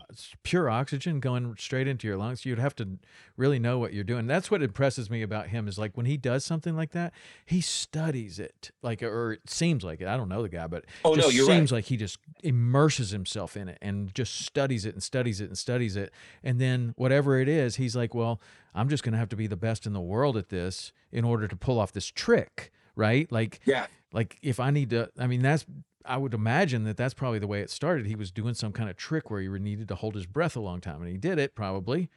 pure 0.45 0.71
oxygen 0.71 1.19
going 1.21 1.55
straight 1.59 1.87
into 1.89 2.07
your 2.07 2.17
lungs, 2.17 2.45
you'd 2.45 2.59
have 2.59 2.75
to 2.77 2.99
really 3.37 3.59
know 3.59 3.79
what 3.79 3.93
you're 3.93 4.05
doing. 4.05 4.27
That's 4.27 4.51
what 4.51 4.63
impresses 4.63 5.11
me 5.11 5.23
about 5.23 5.49
him 5.49 5.67
is 5.69 5.79
like 5.79 5.97
when 5.97 6.07
he 6.07 6.17
does 6.17 6.45
something 6.45 6.77
like 6.77 6.93
that, 6.93 7.13
he 7.47 7.61
studies 7.61 8.39
it, 8.39 8.71
like 8.83 9.03
or 9.03 9.33
it 9.35 9.51
seems 9.51 9.83
like 9.85 10.01
it. 10.01 10.07
I 10.09 10.17
don't 10.17 10.29
know 10.29 10.43
the 10.43 10.49
guy, 10.49 10.67
but 10.69 10.85
Oh, 11.05 11.15
no, 11.15 11.29
you're 11.29 11.47
right. 11.47 11.55
seems 11.57 11.73
like 11.73 11.87
he 11.87 11.97
just 11.97 12.19
immerses 12.43 13.11
himself 13.11 13.57
in 13.57 13.69
it 13.69 13.79
and 13.83 14.15
just 14.15 14.41
studies 14.41 14.85
it 14.85 14.95
and 14.95 15.03
studies 15.03 15.41
it 15.41 15.47
and 15.49 15.59
studies 15.59 15.97
it, 15.97 16.13
and 16.45 16.61
then 16.61 16.93
whatever 16.97 17.41
it 17.41 17.49
is, 17.49 17.77
he's 17.77 17.95
like, 17.97 18.15
well, 18.15 18.41
I'm 18.79 18.89
just 18.89 19.03
gonna 19.03 19.17
have 19.17 19.29
to 19.31 19.37
be 19.37 19.49
the 19.49 19.57
best 19.57 19.87
in 19.87 19.93
the 19.93 20.01
world 20.01 20.37
at 20.37 20.51
this 20.51 20.93
in 21.11 21.25
order 21.25 21.49
to 21.49 21.57
pull 21.57 21.81
off 21.81 21.93
this 21.93 22.07
trick, 22.07 22.71
right? 22.95 23.31
Like 23.33 23.61
yeah. 23.65 23.87
like 24.13 24.39
if 24.41 24.61
I 24.61 24.71
need 24.71 24.91
to, 24.91 25.11
I 25.19 25.27
mean, 25.27 25.43
that's 25.43 25.67
I 26.05 26.17
would 26.17 26.33
imagine 26.33 26.85
that 26.85 26.97
that's 26.97 27.13
probably 27.13 27.41
the 27.41 27.49
way 27.49 27.61
it 27.61 27.71
started. 27.71 28.07
He 28.07 28.15
was 28.15 28.31
doing 28.31 28.55
some 28.55 28.73
kind 28.73 28.89
of 28.89 28.97
trick 28.97 29.31
where 29.31 29.41
he 29.41 29.49
needed 29.49 29.89
to 29.89 29.97
hold 29.97 30.15
his 30.15 30.27
breath 30.27 30.57
a 30.57 30.61
long 30.61 30.81
time, 30.81 31.03
and 31.03 31.11
he 31.11 31.19
did 31.19 31.39
it 31.39 31.57
probably. 31.57 32.09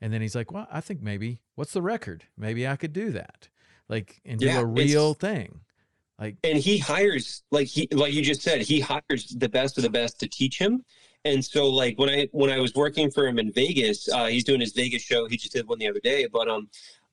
And 0.00 0.12
then 0.12 0.22
he's 0.22 0.34
like, 0.34 0.50
"Well, 0.52 0.66
I 0.70 0.80
think 0.80 1.02
maybe 1.02 1.40
what's 1.54 1.72
the 1.72 1.82
record? 1.82 2.24
Maybe 2.36 2.66
I 2.66 2.76
could 2.76 2.94
do 2.94 3.10
that, 3.12 3.48
like 3.88 4.20
and 4.24 4.40
do 4.40 4.48
a 4.48 4.64
real 4.64 5.12
thing." 5.12 5.60
Like, 6.18 6.36
and 6.44 6.58
he 6.58 6.78
hires 6.78 7.42
like 7.50 7.66
he 7.66 7.88
like 7.92 8.14
you 8.14 8.22
just 8.22 8.40
said 8.40 8.62
he 8.62 8.80
hires 8.80 9.34
the 9.36 9.50
best 9.50 9.76
of 9.76 9.82
the 9.82 9.90
best 9.90 10.18
to 10.20 10.28
teach 10.28 10.58
him 10.58 10.82
and 11.26 11.44
so 11.44 11.68
like 11.68 11.98
when 11.98 12.08
i 12.08 12.28
when 12.32 12.50
i 12.50 12.58
was 12.58 12.74
working 12.74 13.10
for 13.10 13.26
him 13.26 13.38
in 13.38 13.52
vegas 13.52 14.08
uh, 14.08 14.26
he's 14.26 14.44
doing 14.44 14.60
his 14.60 14.72
vegas 14.72 15.02
show 15.02 15.26
he 15.26 15.36
just 15.36 15.52
did 15.52 15.66
one 15.68 15.78
the 15.78 15.88
other 15.88 16.00
day 16.00 16.26
but 16.26 16.48
um 16.48 16.68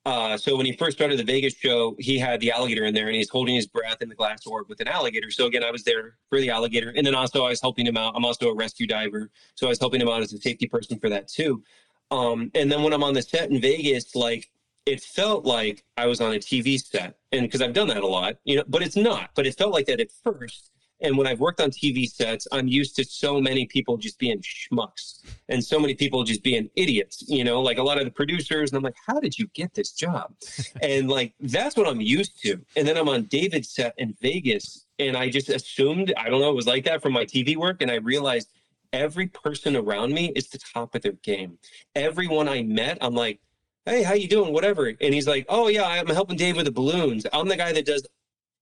uh, 0.06 0.38
so 0.38 0.58
when 0.58 0.66
he 0.66 0.74
first 0.74 0.98
started 0.98 1.18
the 1.18 1.24
Vegas 1.24 1.56
show, 1.56 1.96
he 1.98 2.20
had 2.20 2.42
the 2.42 2.52
alligator 2.52 2.84
in 2.84 2.94
there, 2.94 3.08
and 3.08 3.16
he's 3.16 3.30
holding 3.30 3.56
his 3.56 3.68
breath 3.68 4.02
in 4.02 4.10
the 4.10 4.16
glass 4.16 4.46
orb 4.46 4.68
with 4.68 4.82
an 4.82 4.88
alligator. 4.88 5.32
So 5.32 5.46
again, 5.46 5.64
I 5.64 5.72
was 5.72 5.84
there 5.84 6.18
for 6.30 6.42
the 6.42 6.50
alligator, 6.50 6.94
and 6.96 7.08
then 7.08 7.16
also 7.16 7.46
I 7.46 7.50
was 7.50 7.62
helping 7.62 7.88
him 7.88 7.96
out. 7.96 8.14
I'm 8.16 8.26
also 8.26 8.50
a 8.50 8.54
rescue 8.54 8.86
diver, 8.86 9.30
so 9.56 9.68
I 9.68 9.70
was 9.70 9.80
helping 9.80 10.02
him 10.02 10.10
out 10.10 10.22
as 10.22 10.34
a 10.34 10.38
safety 10.40 10.68
person 10.68 11.00
for 11.00 11.08
that 11.10 11.30
too. 11.30 11.64
Um, 12.12 12.52
and 12.54 12.70
then 12.70 12.84
when 12.84 12.92
I'm 12.92 13.04
on 13.04 13.14
the 13.14 13.22
set 13.22 13.50
in 13.50 13.62
Vegas, 13.62 14.14
like 14.14 14.52
it 14.86 15.02
felt 15.02 15.46
like 15.46 15.86
I 15.96 16.08
was 16.08 16.20
on 16.20 16.34
a 16.34 16.38
TV 16.38 16.78
set, 16.82 17.16
and 17.32 17.44
because 17.44 17.62
I've 17.62 17.74
done 17.74 17.88
that 17.88 18.04
a 18.04 18.08
lot, 18.08 18.36
you 18.44 18.58
know, 18.58 18.64
but 18.68 18.82
it's 18.82 18.98
not. 18.98 19.30
But 19.36 19.48
it 19.48 19.58
felt 19.58 19.72
like 19.72 19.86
that 19.86 20.02
at 20.02 20.12
first. 20.12 20.73
And 21.04 21.18
when 21.18 21.28
I've 21.28 21.42
worked 21.42 21.60
on 21.60 21.70
TV 21.70 22.10
sets, 22.10 22.48
I'm 22.52 22.68
used 22.68 22.96
to 22.96 23.04
so 23.04 23.40
many 23.40 23.66
people 23.66 23.98
just 23.98 24.18
being 24.18 24.42
schmucks 24.42 25.22
and 25.50 25.64
so 25.64 25.78
many 25.78 25.94
people 25.94 26.24
just 26.24 26.44
being 26.44 26.70
idiots, 26.76 27.26
you 27.28 27.44
know, 27.44 27.62
like 27.62 27.78
a 27.78 27.84
lot 27.84 28.00
of 28.00 28.06
the 28.06 28.12
producers. 28.12 28.72
And 28.72 28.78
I'm 28.78 28.84
like, 28.84 28.96
how 29.06 29.20
did 29.20 29.38
you 29.38 29.48
get 29.54 29.74
this 29.74 29.92
job? 29.92 30.34
and 30.82 31.10
like, 31.10 31.34
that's 31.42 31.76
what 31.76 31.88
I'm 31.88 32.02
used 32.02 32.42
to. 32.44 32.60
And 32.78 32.88
then 32.88 32.98
I'm 32.98 33.10
on 33.10 33.24
David's 33.24 33.70
set 33.70 33.94
in 33.98 34.16
Vegas, 34.22 34.86
and 34.98 35.18
I 35.18 35.30
just 35.30 35.50
assumed, 35.50 36.14
I 36.18 36.30
don't 36.30 36.40
know, 36.40 36.50
it 36.50 36.56
was 36.56 36.68
like 36.68 36.86
that 36.86 37.02
from 37.02 37.14
my 37.14 37.26
TV 37.26 37.58
work. 37.58 37.82
And 37.82 37.92
I 37.92 37.96
realized 37.96 38.50
every 38.94 39.28
person 39.28 39.76
around 39.76 40.14
me 40.14 40.32
is 40.36 40.48
the 40.50 40.60
top 40.74 40.96
of 40.96 41.02
their 41.02 41.14
game. 41.24 41.58
Everyone 41.96 42.48
I 42.48 42.64
met, 42.64 42.98
I'm 43.02 43.16
like, 43.16 43.40
hey, 43.86 44.04
how 44.04 44.14
you 44.14 44.28
doing? 44.30 44.54
Whatever. 44.54 44.88
And 44.88 45.14
he's 45.14 45.28
like, 45.28 45.46
oh 45.50 45.68
yeah, 45.68 45.86
I'm 45.86 46.08
helping 46.08 46.38
Dave 46.38 46.56
with 46.56 46.66
the 46.66 46.72
balloons. 46.72 47.26
I'm 47.34 47.50
the 47.50 47.58
guy 47.58 47.74
that 47.74 47.86
does 47.86 48.08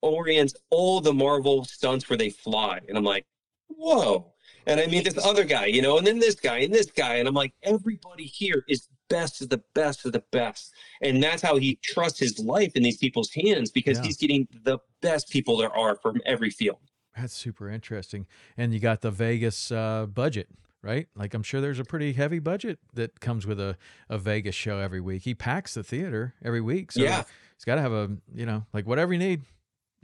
orients 0.02 0.54
all 0.70 1.02
the 1.02 1.14
Marvel 1.14 1.64
stunts 1.66 2.10
where 2.10 2.18
they 2.18 2.30
fly. 2.30 2.80
And 2.88 2.98
I'm 2.98 3.04
like, 3.04 3.26
whoa. 3.68 4.34
And 4.68 4.80
I 4.80 4.86
meet 4.86 5.06
this 5.06 5.24
other 5.26 5.44
guy, 5.44 5.66
you 5.66 5.82
know, 5.82 5.98
and 5.98 6.06
then 6.06 6.20
this 6.20 6.36
guy 6.36 6.60
and 6.60 6.74
this 6.74 6.92
guy. 6.92 7.16
And 7.16 7.28
I'm 7.28 7.34
like, 7.34 7.54
everybody 7.64 8.26
here 8.26 8.64
is 8.68 8.88
best 9.10 9.42
of 9.42 9.50
the 9.50 9.62
best 9.74 10.06
of 10.06 10.12
the 10.12 10.24
best. 10.32 10.72
And 11.02 11.22
that's 11.22 11.42
how 11.42 11.58
he 11.58 11.80
trusts 11.84 12.20
his 12.20 12.38
life 12.40 12.76
in 12.76 12.84
these 12.84 12.98
people's 12.98 13.32
hands 13.34 13.72
because 13.72 13.98
Yeah. 13.98 14.04
he's 14.04 14.18
getting 14.18 14.48
the 14.64 14.78
best 15.02 15.30
people 15.30 15.58
there 15.58 15.76
are 15.76 15.96
from 15.96 16.22
every 16.26 16.52
field. 16.52 16.78
That's 17.18 17.34
super 17.36 17.70
interesting. 17.70 18.28
And 18.56 18.74
you 18.74 18.80
got 18.80 19.02
the 19.02 19.12
Vegas 19.12 19.72
uh, 19.72 20.06
budget, 20.06 20.48
right? 20.84 21.08
Like 21.16 21.34
I'm 21.34 21.44
sure 21.44 21.60
there's 21.60 21.80
a 21.80 21.84
pretty 21.84 22.14
heavy 22.14 22.40
budget 22.40 22.78
that 22.94 23.20
comes 23.20 23.48
with 23.48 23.60
a, 23.60 23.78
a 24.10 24.18
Vegas 24.20 24.56
show 24.56 24.78
every 24.78 25.02
week. 25.02 25.24
He 25.24 25.34
packs 25.34 25.74
the 25.74 25.84
theater 25.84 26.36
every 26.46 26.62
week. 26.62 26.92
So 26.92 27.02
Yeah. 27.02 27.24
he's 27.58 27.66
got 27.66 27.76
to 27.76 27.82
have 27.82 27.92
a, 27.92 28.12
you 28.34 28.46
know, 28.46 28.66
like 28.74 28.86
whatever 28.86 29.12
you 29.12 29.20
need, 29.20 29.42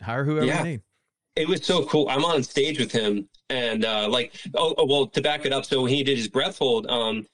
hire 0.02 0.24
whoever 0.24 0.46
Yeah. 0.46 0.60
you 0.64 0.70
need. 0.72 0.82
it 1.36 1.48
was 1.48 1.66
so 1.66 1.86
cool. 1.86 2.08
I'm 2.10 2.26
on 2.26 2.44
stage 2.44 2.80
with 2.80 2.92
him, 2.92 3.28
and 3.50 3.86
uh, 3.86 4.08
like, 4.10 4.34
oh, 4.56 4.74
oh, 4.78 4.86
well, 4.86 5.08
to 5.08 5.22
back 5.22 5.46
it 5.46 5.54
up, 5.54 5.66
so 5.66 5.84
when 5.84 5.92
he 5.94 6.04
did 6.04 6.18
his 6.18 6.28
breath 6.28 6.58
hold, 6.58 6.88
um, 6.88 7.26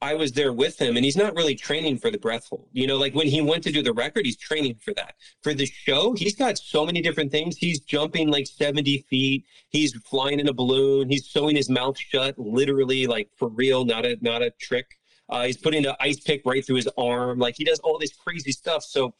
I 0.00 0.14
was 0.14 0.32
there 0.32 0.52
with 0.52 0.80
him, 0.80 0.96
and 0.96 1.04
he's 1.04 1.16
not 1.16 1.36
really 1.36 1.54
training 1.54 1.98
for 1.98 2.10
the 2.10 2.18
breath 2.18 2.48
hold. 2.48 2.68
You 2.72 2.88
know, 2.88 2.96
like 2.96 3.14
when 3.14 3.28
he 3.28 3.40
went 3.40 3.62
to 3.64 3.70
do 3.70 3.82
the 3.84 3.92
record, 3.92 4.24
he's 4.26 4.36
training 4.36 4.76
for 4.80 4.92
that. 4.94 5.14
For 5.42 5.54
the 5.54 5.66
show, 5.66 6.12
he's 6.14 6.34
got 6.34 6.58
so 6.58 6.84
many 6.84 7.00
different 7.00 7.30
things. 7.30 7.56
He's 7.56 7.78
jumping 7.80 8.28
like 8.28 8.48
70 8.48 9.04
feet. 9.08 9.44
He's 9.70 9.92
flying 10.04 10.40
in 10.40 10.48
a 10.48 10.52
balloon. 10.52 11.08
He's 11.08 11.28
sewing 11.28 11.54
his 11.54 11.70
mouth 11.70 11.96
shut, 11.96 12.36
literally, 12.36 13.06
like 13.06 13.28
for 13.36 13.48
real, 13.48 13.84
not 13.84 14.04
a 14.04 14.18
not 14.20 14.42
a 14.42 14.50
trick. 14.60 14.86
Uh, 15.28 15.44
he's 15.44 15.56
putting 15.56 15.86
an 15.86 15.94
ice 16.00 16.18
pick 16.18 16.42
right 16.44 16.66
through 16.66 16.76
his 16.76 16.88
arm. 16.98 17.38
Like 17.38 17.54
he 17.56 17.62
does 17.62 17.78
all 17.80 17.96
this 17.96 18.12
crazy 18.12 18.50
stuff. 18.50 18.82
So 18.82 19.14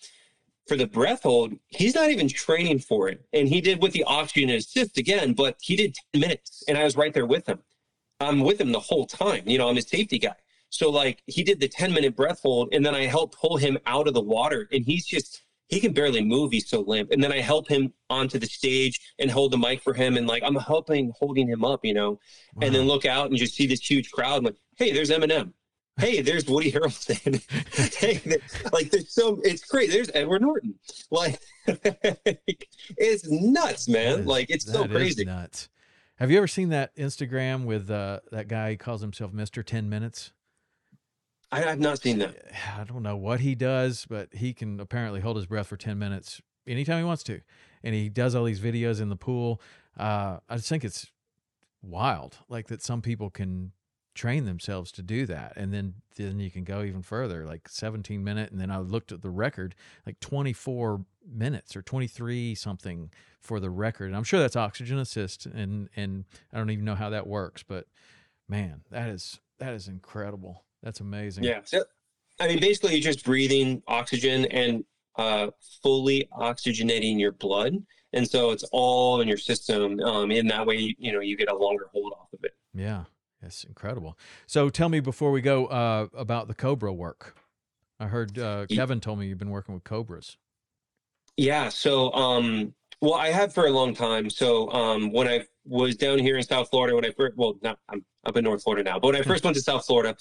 for 0.66 0.76
the 0.76 0.86
breath 0.86 1.22
hold, 1.22 1.54
he's 1.68 1.94
not 1.94 2.10
even 2.10 2.28
training 2.28 2.78
for 2.78 3.08
it. 3.08 3.24
And 3.32 3.48
he 3.48 3.60
did 3.60 3.82
with 3.82 3.92
the 3.92 4.04
oxygen 4.04 4.50
assist 4.50 4.98
again, 4.98 5.32
but 5.32 5.56
he 5.60 5.76
did 5.76 5.96
10 6.14 6.20
minutes 6.20 6.62
and 6.68 6.78
I 6.78 6.84
was 6.84 6.96
right 6.96 7.12
there 7.12 7.26
with 7.26 7.48
him. 7.48 7.60
I'm 8.20 8.40
with 8.40 8.60
him 8.60 8.72
the 8.72 8.80
whole 8.80 9.06
time. 9.06 9.42
You 9.46 9.58
know, 9.58 9.68
I'm 9.68 9.76
his 9.76 9.88
safety 9.88 10.18
guy. 10.18 10.36
So 10.70 10.90
like 10.90 11.22
he 11.26 11.42
did 11.42 11.60
the 11.60 11.68
10 11.68 11.92
minute 11.92 12.16
breath 12.16 12.40
hold 12.42 12.72
and 12.72 12.84
then 12.86 12.94
I 12.94 13.06
helped 13.06 13.38
pull 13.38 13.56
him 13.56 13.78
out 13.86 14.08
of 14.08 14.14
the 14.14 14.22
water 14.22 14.68
and 14.72 14.84
he's 14.84 15.04
just 15.04 15.42
he 15.68 15.80
can 15.80 15.94
barely 15.94 16.22
move. 16.22 16.52
He's 16.52 16.68
so 16.68 16.80
limp. 16.80 17.12
And 17.12 17.24
then 17.24 17.32
I 17.32 17.40
help 17.40 17.66
him 17.66 17.94
onto 18.10 18.38
the 18.38 18.46
stage 18.46 19.00
and 19.18 19.30
hold 19.30 19.52
the 19.52 19.56
mic 19.56 19.80
for 19.80 19.94
him. 19.94 20.18
And 20.18 20.26
like 20.26 20.42
I'm 20.44 20.54
helping 20.54 21.12
holding 21.18 21.48
him 21.48 21.64
up, 21.64 21.80
you 21.82 21.94
know, 21.94 22.20
and 22.60 22.74
then 22.74 22.86
look 22.86 23.06
out 23.06 23.30
and 23.30 23.38
just 23.38 23.54
see 23.54 23.66
this 23.66 23.80
huge 23.80 24.10
crowd. 24.10 24.38
I'm 24.38 24.44
like, 24.44 24.56
hey, 24.76 24.92
there's 24.92 25.10
Eminem. 25.10 25.54
Hey, 25.98 26.22
there's 26.22 26.46
Woody 26.46 26.72
Harrelson. 26.72 27.42
hey, 27.98 28.38
like 28.72 28.90
there's 28.90 29.12
so 29.12 29.40
it's 29.44 29.64
great. 29.64 29.90
There's 29.90 30.10
Edward 30.14 30.42
Norton. 30.42 30.74
Like 31.10 31.38
it's 31.66 33.28
nuts, 33.28 33.88
man. 33.88 34.20
is- 34.20 34.26
like 34.26 34.50
it's 34.50 34.70
so 34.70 34.86
crazy. 34.86 35.24
nuts. 35.24 35.68
Have 36.16 36.30
you 36.30 36.38
ever 36.38 36.46
seen 36.46 36.68
that 36.68 36.94
Instagram 36.96 37.64
with 37.64 37.90
uh, 37.90 38.20
that 38.30 38.46
guy? 38.48 38.70
He 38.70 38.76
calls 38.76 39.00
himself 39.00 39.32
Mr. 39.32 39.64
10 39.64 39.88
Minutes. 39.88 40.32
I, 41.50 41.64
I've 41.64 41.80
not 41.80 42.00
seen 42.00 42.18
that. 42.18 42.36
I 42.78 42.84
don't 42.84 43.02
know 43.02 43.16
what 43.16 43.40
he 43.40 43.54
does, 43.54 44.06
but 44.08 44.28
he 44.32 44.54
can 44.54 44.78
apparently 44.78 45.20
hold 45.20 45.36
his 45.36 45.46
breath 45.46 45.66
for 45.66 45.76
10 45.76 45.98
minutes 45.98 46.40
anytime 46.66 46.98
he 46.98 47.04
wants 47.04 47.22
to. 47.24 47.40
And 47.82 47.94
he 47.94 48.08
does 48.08 48.34
all 48.34 48.44
these 48.44 48.60
videos 48.60 49.00
in 49.00 49.08
the 49.08 49.16
pool. 49.16 49.60
Uh, 49.98 50.38
I 50.48 50.56
just 50.56 50.68
think 50.68 50.84
it's 50.84 51.10
wild, 51.82 52.38
like 52.48 52.68
that 52.68 52.82
some 52.82 53.02
people 53.02 53.28
can 53.28 53.72
train 54.14 54.44
themselves 54.44 54.92
to 54.92 55.02
do 55.02 55.26
that. 55.26 55.54
And 55.56 55.72
then, 55.72 55.94
then 56.16 56.38
you 56.38 56.50
can 56.50 56.64
go 56.64 56.82
even 56.82 57.02
further, 57.02 57.44
like 57.46 57.68
17 57.68 58.22
minute. 58.22 58.50
And 58.50 58.60
then 58.60 58.70
I 58.70 58.78
looked 58.78 59.12
at 59.12 59.22
the 59.22 59.30
record, 59.30 59.74
like 60.06 60.20
24 60.20 61.04
minutes 61.26 61.76
or 61.76 61.82
23 61.82 62.54
something 62.54 63.10
for 63.40 63.60
the 63.60 63.70
record. 63.70 64.06
And 64.06 64.16
I'm 64.16 64.24
sure 64.24 64.40
that's 64.40 64.56
oxygen 64.56 64.98
assist. 64.98 65.46
And, 65.46 65.88
and 65.96 66.24
I 66.52 66.58
don't 66.58 66.70
even 66.70 66.84
know 66.84 66.94
how 66.94 67.10
that 67.10 67.26
works, 67.26 67.62
but 67.62 67.86
man, 68.48 68.82
that 68.90 69.08
is, 69.08 69.40
that 69.58 69.74
is 69.74 69.88
incredible. 69.88 70.64
That's 70.82 71.00
amazing. 71.00 71.44
Yeah. 71.44 71.60
So, 71.64 71.84
I 72.40 72.48
mean, 72.48 72.60
basically, 72.60 72.92
you're 72.94 73.00
just 73.00 73.24
breathing 73.24 73.82
oxygen 73.86 74.46
and 74.46 74.84
uh, 75.16 75.48
fully 75.82 76.28
oxygenating 76.36 77.18
your 77.20 77.32
blood, 77.32 77.76
and 78.12 78.28
so 78.28 78.50
it's 78.50 78.64
all 78.72 79.20
in 79.20 79.28
your 79.28 79.36
system. 79.36 80.00
Um, 80.00 80.30
in 80.30 80.46
that 80.48 80.66
way, 80.66 80.94
you 80.98 81.12
know, 81.12 81.20
you 81.20 81.36
get 81.36 81.50
a 81.50 81.54
longer 81.54 81.88
hold 81.92 82.12
off 82.12 82.32
of 82.32 82.40
it. 82.42 82.52
Yeah, 82.74 83.04
it's 83.42 83.64
incredible. 83.64 84.18
So 84.46 84.68
tell 84.68 84.88
me 84.88 85.00
before 85.00 85.30
we 85.30 85.40
go 85.40 85.66
uh, 85.66 86.06
about 86.14 86.48
the 86.48 86.54
Cobra 86.54 86.92
work. 86.92 87.36
I 87.98 88.06
heard 88.06 88.38
uh, 88.38 88.66
Kevin 88.66 89.00
told 89.00 89.18
me 89.18 89.26
you've 89.26 89.38
been 89.38 89.50
working 89.50 89.74
with 89.74 89.84
Cobras. 89.84 90.36
Yeah. 91.36 91.68
So, 91.68 92.12
um, 92.12 92.74
well, 93.00 93.14
I 93.14 93.28
have 93.28 93.52
for 93.54 93.66
a 93.66 93.70
long 93.70 93.94
time. 93.94 94.28
So, 94.28 94.70
um, 94.72 95.12
when 95.12 95.26
I 95.28 95.44
was 95.64 95.96
down 95.96 96.18
here 96.18 96.36
in 96.36 96.42
South 96.42 96.68
Florida, 96.70 96.94
when 96.94 97.04
I 97.04 97.10
first, 97.10 97.36
well, 97.36 97.54
not, 97.62 97.78
I'm 97.88 98.04
up 98.24 98.36
in 98.36 98.44
North 98.44 98.62
Florida 98.62 98.88
now, 98.88 98.98
but 98.98 99.08
when 99.08 99.16
I 99.16 99.22
first 99.22 99.44
went 99.44 99.56
to 99.56 99.62
South 99.62 99.84
Florida, 99.86 100.16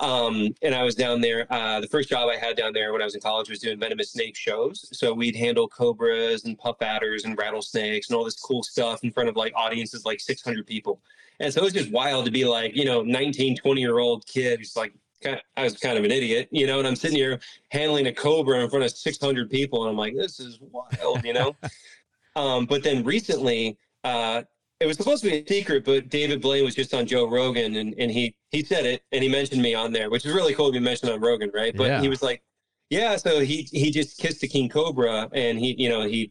um, 0.00 0.54
and 0.62 0.74
I 0.74 0.82
was 0.82 0.94
down 0.94 1.20
there, 1.20 1.50
uh, 1.50 1.80
the 1.80 1.86
first 1.86 2.08
job 2.08 2.28
I 2.28 2.36
had 2.36 2.56
down 2.56 2.72
there 2.72 2.92
when 2.92 3.00
I 3.00 3.04
was 3.04 3.14
in 3.14 3.20
college 3.20 3.48
was 3.48 3.60
doing 3.60 3.78
venomous 3.78 4.12
snake 4.12 4.36
shows. 4.36 4.88
So 4.92 5.14
we'd 5.14 5.36
handle 5.36 5.68
cobras 5.68 6.44
and 6.44 6.58
puff 6.58 6.76
adders 6.82 7.24
and 7.24 7.36
rattlesnakes 7.38 8.08
and 8.08 8.16
all 8.16 8.24
this 8.24 8.36
cool 8.36 8.62
stuff 8.62 9.04
in 9.04 9.10
front 9.10 9.28
of 9.28 9.36
like 9.36 9.52
audiences, 9.54 10.04
like 10.04 10.20
600 10.20 10.66
people. 10.66 11.00
And 11.40 11.52
so 11.52 11.60
it 11.60 11.64
was 11.64 11.72
just 11.72 11.90
wild 11.90 12.24
to 12.26 12.30
be 12.30 12.44
like, 12.44 12.74
you 12.74 12.84
know, 12.84 13.02
19, 13.02 13.56
20 13.56 13.80
year 13.80 13.98
old 13.98 14.26
kid 14.26 14.58
who's 14.58 14.76
like, 14.76 14.92
kind 15.22 15.40
I 15.56 15.64
was 15.64 15.76
kind 15.76 15.98
of 15.98 16.04
an 16.04 16.10
idiot, 16.10 16.48
you 16.50 16.66
know, 16.66 16.78
and 16.78 16.86
I'm 16.86 16.96
sitting 16.96 17.16
here 17.16 17.38
handling 17.70 18.06
a 18.06 18.12
cobra 18.12 18.60
in 18.60 18.70
front 18.70 18.84
of 18.84 18.90
600 18.90 19.50
people. 19.50 19.82
And 19.82 19.90
I'm 19.90 19.96
like, 19.96 20.14
this 20.14 20.40
is 20.40 20.58
wild, 20.60 21.24
you 21.24 21.32
know? 21.32 21.56
um, 22.36 22.66
but 22.66 22.82
then 22.82 23.04
recently, 23.04 23.78
uh, 24.04 24.42
it 24.78 24.86
was 24.86 24.98
supposed 24.98 25.24
to 25.24 25.30
be 25.30 25.38
a 25.38 25.46
secret, 25.46 25.84
but 25.86 26.10
David 26.10 26.42
Blaine 26.42 26.64
was 26.64 26.74
just 26.74 26.92
on 26.92 27.06
Joe 27.06 27.28
Rogan 27.28 27.76
and, 27.76 27.94
and 27.98 28.10
he, 28.10 28.34
he 28.50 28.62
said 28.62 28.84
it 28.84 29.02
and 29.10 29.22
he 29.22 29.28
mentioned 29.28 29.62
me 29.62 29.74
on 29.74 29.90
there, 29.90 30.10
which 30.10 30.26
is 30.26 30.32
really 30.34 30.54
cool 30.54 30.66
to 30.66 30.72
be 30.72 30.80
mentioned 30.80 31.10
on 31.12 31.20
Rogan. 31.20 31.50
Right. 31.54 31.74
But 31.74 31.86
Yeah. 31.86 32.00
he 32.02 32.08
was 32.08 32.22
like, 32.22 32.42
yeah, 32.90 33.16
so 33.16 33.40
he, 33.40 33.62
he 33.72 33.90
just 33.90 34.18
kissed 34.18 34.42
the 34.42 34.48
King 34.48 34.68
Cobra 34.68 35.28
and 35.32 35.58
he, 35.58 35.74
you 35.82 35.88
know, 35.88 36.02
he, 36.02 36.30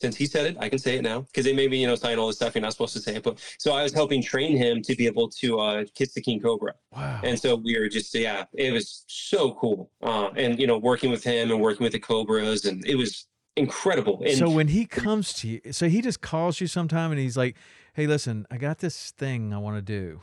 since 0.00 0.16
he 0.16 0.26
said 0.26 0.46
it, 0.46 0.56
I 0.60 0.68
can 0.68 0.78
say 0.78 0.96
it 0.96 1.02
now 1.02 1.20
because 1.20 1.44
they 1.44 1.52
made 1.52 1.70
me, 1.70 1.80
you 1.80 1.86
know, 1.86 1.94
sign 1.94 2.18
all 2.18 2.26
this 2.26 2.36
stuff. 2.36 2.54
You're 2.54 2.62
not 2.62 2.72
supposed 2.72 2.94
to 2.94 3.00
say 3.00 3.16
it, 3.16 3.22
but 3.22 3.38
so 3.58 3.72
I 3.72 3.82
was 3.82 3.92
helping 3.92 4.22
train 4.22 4.56
him 4.56 4.82
to 4.82 4.94
be 4.96 5.06
able 5.06 5.28
to 5.30 5.60
uh, 5.60 5.84
kiss 5.94 6.12
the 6.14 6.20
King 6.20 6.40
Cobra. 6.40 6.74
Wow. 6.92 7.20
And 7.22 7.38
so 7.38 7.54
we 7.56 7.78
were 7.78 7.88
just, 7.88 8.14
yeah, 8.14 8.44
it 8.52 8.72
was 8.72 9.04
so 9.06 9.54
cool. 9.54 9.90
Uh, 10.02 10.30
and, 10.36 10.58
you 10.58 10.66
know, 10.66 10.78
working 10.78 11.10
with 11.10 11.24
him 11.24 11.50
and 11.50 11.60
working 11.60 11.84
with 11.84 11.92
the 11.92 12.00
Cobras, 12.00 12.64
and 12.64 12.84
it 12.86 12.96
was 12.96 13.26
incredible. 13.56 14.20
And 14.24 14.36
so 14.36 14.50
when 14.50 14.68
he 14.68 14.84
comes 14.84 15.32
to 15.34 15.48
you, 15.48 15.60
so 15.70 15.88
he 15.88 16.00
just 16.02 16.20
calls 16.20 16.60
you 16.60 16.66
sometime 16.66 17.12
and 17.12 17.20
he's 17.20 17.36
like, 17.36 17.56
"Hey, 17.94 18.06
listen, 18.06 18.46
I 18.50 18.56
got 18.58 18.78
this 18.78 19.12
thing 19.12 19.52
I 19.54 19.58
want 19.58 19.76
to 19.76 19.82
do. 19.82 20.20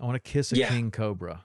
I 0.00 0.04
want 0.04 0.22
to 0.22 0.30
kiss 0.30 0.52
a 0.52 0.56
Yeah. 0.56 0.68
king 0.68 0.90
cobra." 0.90 1.44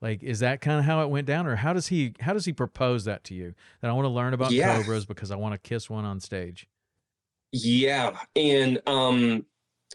Like, 0.00 0.22
is 0.22 0.38
that 0.40 0.60
kind 0.60 0.78
of 0.78 0.84
how 0.84 1.02
it 1.02 1.08
went 1.10 1.26
down, 1.26 1.46
or 1.46 1.56
how 1.56 1.72
does 1.72 1.88
he 1.88 2.12
how 2.20 2.32
does 2.34 2.44
he 2.44 2.52
propose 2.52 3.04
that 3.06 3.24
to 3.24 3.34
you? 3.34 3.54
That 3.80 3.90
I 3.90 3.94
want 3.94 4.04
to 4.04 4.10
learn 4.10 4.34
about 4.34 4.52
Yeah. 4.52 4.66
cobras 4.66 5.06
because 5.06 5.30
I 5.30 5.36
want 5.36 5.54
to 5.54 5.58
kiss 5.58 5.88
one 5.90 6.04
on 6.04 6.20
stage. 6.20 6.68
Yeah. 7.52 8.16
And 8.36 8.80
um, 8.86 9.44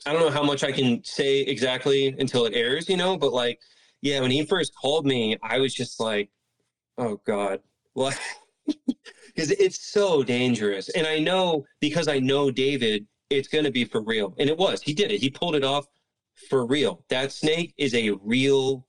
I 0.06 0.14
don't 0.14 0.22
know 0.22 0.32
how 0.32 0.44
much 0.44 0.64
I 0.64 0.72
can 0.72 1.04
say 1.04 1.42
exactly 1.42 2.16
until 2.20 2.46
it 2.46 2.54
airs, 2.54 2.90
you 2.90 2.98
know, 2.98 3.18
but 3.18 3.34
like, 3.34 3.60
yeah, 4.02 4.20
when 4.20 4.32
he 4.32 4.46
first 4.46 4.74
called 4.76 5.06
me, 5.06 5.38
I 5.42 5.60
was 5.60 5.74
just 5.74 6.00
like, 6.00 6.30
oh 6.98 7.22
God, 7.26 7.60
what? 7.94 8.20
Because 8.66 9.52
it's 9.52 9.92
so 9.92 10.24
dangerous. 10.24 10.90
And 10.90 11.08
I 11.08 11.20
know 11.20 11.66
because 11.80 12.08
I 12.08 12.20
know 12.20 12.52
David, 12.52 13.06
it's 13.30 13.48
going 13.48 13.66
to 13.66 13.72
be 13.72 13.86
for 13.86 14.02
real. 14.02 14.36
And 14.40 14.50
it 14.50 14.58
was. 14.58 14.82
He 14.82 14.94
did 14.94 15.12
it. 15.12 15.20
He 15.20 15.30
pulled 15.30 15.56
it 15.56 15.64
off 15.64 15.86
for 16.50 16.66
real. 16.66 17.04
That 17.10 17.32
snake 17.32 17.74
is 17.78 17.94
a 17.94 18.12
real 18.24 18.86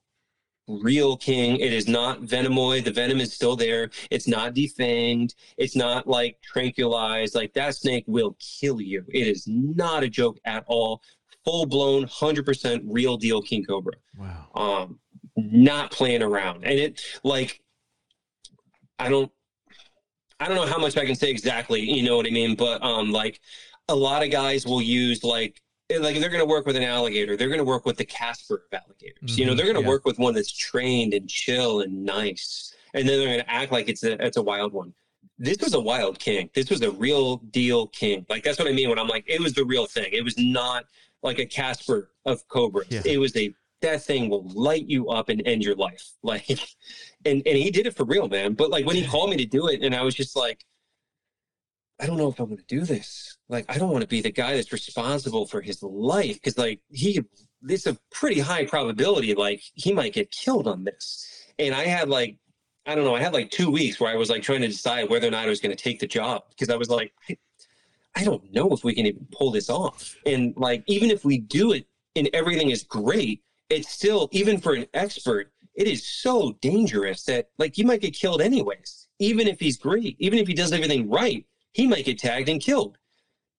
real 0.67 1.15
king. 1.17 1.57
It 1.57 1.73
is 1.73 1.87
not 1.87 2.21
venomoid. 2.21 2.85
The 2.85 2.91
venom 2.91 3.19
is 3.19 3.33
still 3.33 3.55
there. 3.55 3.89
It's 4.09 4.27
not 4.27 4.53
defanged. 4.55 5.35
It's 5.57 5.75
not 5.75 6.07
like 6.07 6.39
tranquilized. 6.41 7.35
Like 7.35 7.53
that 7.53 7.75
snake 7.75 8.03
will 8.07 8.35
kill 8.39 8.81
you. 8.81 9.03
It 9.09 9.27
is 9.27 9.45
not 9.47 10.03
a 10.03 10.09
joke 10.09 10.39
at 10.45 10.63
all. 10.67 11.01
Full 11.43 11.67
blown, 11.67 12.03
hundred 12.07 12.45
percent 12.45 12.83
real 12.87 13.17
deal 13.17 13.41
king 13.41 13.63
cobra. 13.63 13.93
Wow. 14.17 14.47
Um, 14.55 14.99
not 15.35 15.91
playing 15.91 16.23
around. 16.23 16.63
And 16.63 16.79
it 16.79 17.01
like, 17.23 17.61
I 18.97 19.09
don't, 19.09 19.31
I 20.39 20.47
don't 20.47 20.55
know 20.55 20.65
how 20.65 20.79
much 20.79 20.97
I 20.97 21.05
can 21.05 21.15
say 21.15 21.29
exactly. 21.29 21.81
You 21.81 22.03
know 22.03 22.17
what 22.17 22.25
I 22.25 22.31
mean? 22.31 22.55
But 22.55 22.83
um, 22.83 23.11
like, 23.11 23.39
a 23.87 23.95
lot 23.95 24.23
of 24.23 24.31
guys 24.31 24.65
will 24.65 24.81
use 24.81 25.23
like 25.23 25.61
like 25.89 26.19
they're 26.19 26.29
going 26.29 26.39
to 26.39 26.45
work 26.45 26.65
with 26.65 26.75
an 26.75 26.83
alligator 26.83 27.37
they're 27.37 27.47
going 27.47 27.59
to 27.59 27.63
work 27.63 27.85
with 27.85 27.97
the 27.97 28.05
casper 28.05 28.63
of 28.71 28.81
alligators 28.81 29.17
mm-hmm, 29.23 29.39
you 29.39 29.45
know 29.45 29.51
mm-hmm. 29.51 29.57
they're 29.57 29.65
going 29.65 29.75
to 29.75 29.81
yeah. 29.81 29.87
work 29.87 30.05
with 30.05 30.17
one 30.17 30.33
that's 30.33 30.51
trained 30.51 31.13
and 31.13 31.29
chill 31.29 31.81
and 31.81 32.03
nice 32.03 32.73
and 32.93 33.07
then 33.07 33.19
they're 33.19 33.27
going 33.27 33.39
to 33.39 33.51
act 33.51 33.71
like 33.71 33.87
it's 33.89 34.03
a 34.03 34.23
it's 34.25 34.37
a 34.37 34.41
wild 34.41 34.73
one 34.73 34.93
this 35.37 35.57
was 35.59 35.73
a 35.73 35.79
wild 35.79 36.17
king 36.19 36.49
this 36.55 36.69
was 36.69 36.81
a 36.81 36.91
real 36.91 37.37
deal 37.37 37.87
king 37.87 38.25
like 38.29 38.43
that's 38.43 38.57
what 38.57 38.67
i 38.67 38.71
mean 38.71 38.89
when 38.89 38.97
i'm 38.97 39.07
like 39.07 39.25
it 39.27 39.41
was 39.41 39.53
the 39.53 39.65
real 39.65 39.85
thing 39.85 40.09
it 40.11 40.23
was 40.23 40.37
not 40.37 40.85
like 41.21 41.39
a 41.39 41.45
casper 41.45 42.09
of 42.25 42.47
cobras 42.47 42.87
yeah. 42.89 43.01
it 43.05 43.17
was 43.17 43.35
a 43.35 43.53
that 43.81 44.01
thing 44.01 44.29
will 44.29 44.47
light 44.53 44.87
you 44.87 45.09
up 45.09 45.29
and 45.29 45.45
end 45.45 45.63
your 45.63 45.75
life 45.75 46.13
like 46.23 46.49
and 47.25 47.43
and 47.45 47.57
he 47.57 47.69
did 47.69 47.85
it 47.85 47.95
for 47.95 48.05
real 48.05 48.27
man 48.27 48.53
but 48.53 48.69
like 48.69 48.85
when 48.85 48.95
he 48.95 49.05
called 49.05 49.29
me 49.29 49.37
to 49.37 49.45
do 49.45 49.67
it 49.67 49.81
and 49.81 49.93
i 49.93 50.01
was 50.01 50.15
just 50.15 50.35
like 50.35 50.65
I 51.99 52.07
don't 52.07 52.17
know 52.17 52.29
if 52.29 52.39
I'm 52.39 52.47
going 52.47 52.57
to 52.57 52.63
do 52.65 52.81
this. 52.81 53.37
Like, 53.47 53.65
I 53.69 53.77
don't 53.77 53.91
want 53.91 54.01
to 54.01 54.07
be 54.07 54.21
the 54.21 54.31
guy 54.31 54.55
that's 54.55 54.73
responsible 54.73 55.45
for 55.45 55.61
his 55.61 55.81
life 55.81 56.35
because, 56.35 56.57
like, 56.57 56.81
he, 56.91 57.23
it's 57.67 57.87
a 57.87 57.97
pretty 58.11 58.39
high 58.39 58.65
probability, 58.65 59.33
like, 59.33 59.61
he 59.75 59.93
might 59.93 60.13
get 60.13 60.31
killed 60.31 60.67
on 60.67 60.83
this. 60.83 61.25
And 61.57 61.73
I 61.73 61.85
had, 61.85 62.09
like, 62.09 62.37
I 62.85 62.95
don't 62.95 63.05
know, 63.05 63.15
I 63.15 63.21
had 63.21 63.33
like 63.33 63.49
two 63.49 63.71
weeks 63.71 63.99
where 63.99 64.11
I 64.11 64.15
was 64.15 64.29
like 64.29 64.43
trying 64.43 64.61
to 64.61 64.67
decide 64.67 65.09
whether 65.09 65.27
or 65.27 65.31
not 65.31 65.45
I 65.45 65.49
was 65.49 65.59
going 65.59 65.75
to 65.75 65.83
take 65.83 65.99
the 65.99 66.05
job 66.05 66.43
because 66.49 66.69
I 66.69 66.75
was 66.75 66.89
like, 66.89 67.13
I, 68.15 68.23
don't 68.23 68.53
know 68.53 68.71
if 68.71 68.83
we 68.83 68.93
can 68.93 69.07
even 69.07 69.27
pull 69.31 69.51
this 69.51 69.69
off. 69.69 70.15
And, 70.25 70.53
like, 70.57 70.83
even 70.87 71.09
if 71.09 71.25
we 71.25 71.39
do 71.39 71.71
it 71.71 71.87
and 72.15 72.29
everything 72.33 72.69
is 72.69 72.83
great, 72.83 73.41
it's 73.69 73.89
still, 73.89 74.29
even 74.31 74.59
for 74.59 74.73
an 74.73 74.85
expert, 74.93 75.51
it 75.73 75.87
is 75.87 76.05
so 76.05 76.57
dangerous 76.61 77.23
that, 77.23 77.49
like, 77.57 77.77
you 77.77 77.85
might 77.85 78.01
get 78.01 78.13
killed 78.13 78.41
anyways, 78.41 79.07
even 79.19 79.47
if 79.47 79.59
he's 79.59 79.77
great, 79.77 80.15
even 80.19 80.39
if 80.39 80.47
he 80.47 80.53
does 80.53 80.71
everything 80.71 81.09
right 81.09 81.45
he 81.75 81.85
might 81.85 82.05
get 82.05 82.17
tagged 82.17 82.47
and 82.47 82.61
killed. 82.61 82.97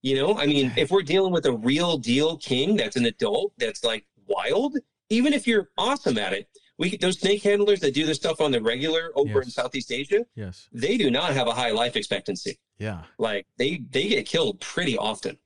You 0.00 0.16
know, 0.16 0.38
I 0.38 0.46
mean, 0.46 0.72
if 0.76 0.90
we're 0.90 1.02
dealing 1.02 1.32
with 1.32 1.44
a 1.44 1.52
real 1.52 1.98
deal 1.98 2.38
king 2.38 2.76
that's 2.76 2.96
an 2.96 3.04
adult 3.04 3.52
that's 3.58 3.84
like 3.84 4.06
wild, 4.26 4.78
even 5.10 5.34
if 5.34 5.46
you're 5.46 5.68
awesome 5.76 6.16
at 6.16 6.32
it, 6.32 6.48
we 6.78 6.96
those 6.96 7.18
snake 7.18 7.42
handlers 7.42 7.80
that 7.80 7.92
do 7.92 8.06
this 8.06 8.16
stuff 8.16 8.40
on 8.40 8.52
the 8.52 8.60
regular 8.62 9.10
over 9.16 9.38
yes. 9.38 9.44
in 9.44 9.50
Southeast 9.50 9.92
Asia, 9.92 10.24
yes, 10.34 10.68
they 10.72 10.96
do 10.96 11.10
not 11.10 11.34
have 11.34 11.46
a 11.46 11.52
high 11.52 11.72
life 11.72 11.94
expectancy. 11.94 12.58
Yeah, 12.78 13.02
like 13.18 13.46
they 13.58 13.82
they 13.90 14.08
get 14.08 14.26
killed 14.26 14.60
pretty 14.60 14.96
often. 14.96 15.36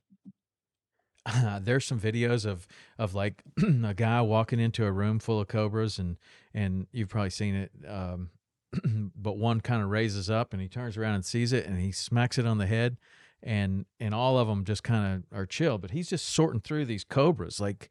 Uh, 1.26 1.58
there's 1.62 1.84
some 1.84 1.98
videos 1.98 2.46
of 2.46 2.68
of 2.98 3.14
like 3.14 3.42
a 3.84 3.94
guy 3.94 4.20
walking 4.20 4.60
into 4.60 4.84
a 4.84 4.92
room 4.92 5.18
full 5.18 5.40
of 5.40 5.48
cobras 5.48 5.98
and 5.98 6.18
and 6.54 6.86
you've 6.92 7.08
probably 7.08 7.30
seen 7.30 7.54
it 7.56 7.72
um, 7.88 8.30
but 9.16 9.36
one 9.36 9.60
kind 9.60 9.82
of 9.82 9.88
raises 9.88 10.30
up 10.30 10.52
and 10.52 10.62
he 10.62 10.68
turns 10.68 10.96
around 10.96 11.14
and 11.14 11.24
sees 11.24 11.52
it 11.52 11.66
and 11.66 11.80
he 11.80 11.92
smacks 11.92 12.38
it 12.38 12.46
on 12.46 12.58
the 12.58 12.66
head 12.66 12.96
and 13.42 13.86
and 13.98 14.14
all 14.14 14.38
of 14.38 14.46
them 14.48 14.64
just 14.64 14.82
kind 14.82 15.24
of 15.32 15.36
are 15.38 15.46
chill 15.46 15.78
but 15.78 15.90
he's 15.90 16.10
just 16.10 16.28
sorting 16.28 16.60
through 16.60 16.84
these 16.84 17.04
cobras 17.04 17.58
like 17.58 17.88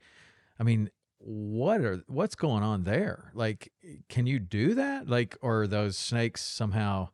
i 0.60 0.64
mean 0.64 0.90
what 1.20 1.82
are 1.82 2.02
what's 2.08 2.36
going 2.36 2.64
on 2.64 2.84
there? 2.84 3.32
Like 3.34 3.72
can 4.08 4.26
you 4.26 4.40
do 4.40 4.76
that? 4.76 5.08
Like 5.08 5.38
or 5.42 5.68
those 5.68 5.98
snakes 5.98 6.42
somehow 6.42 7.10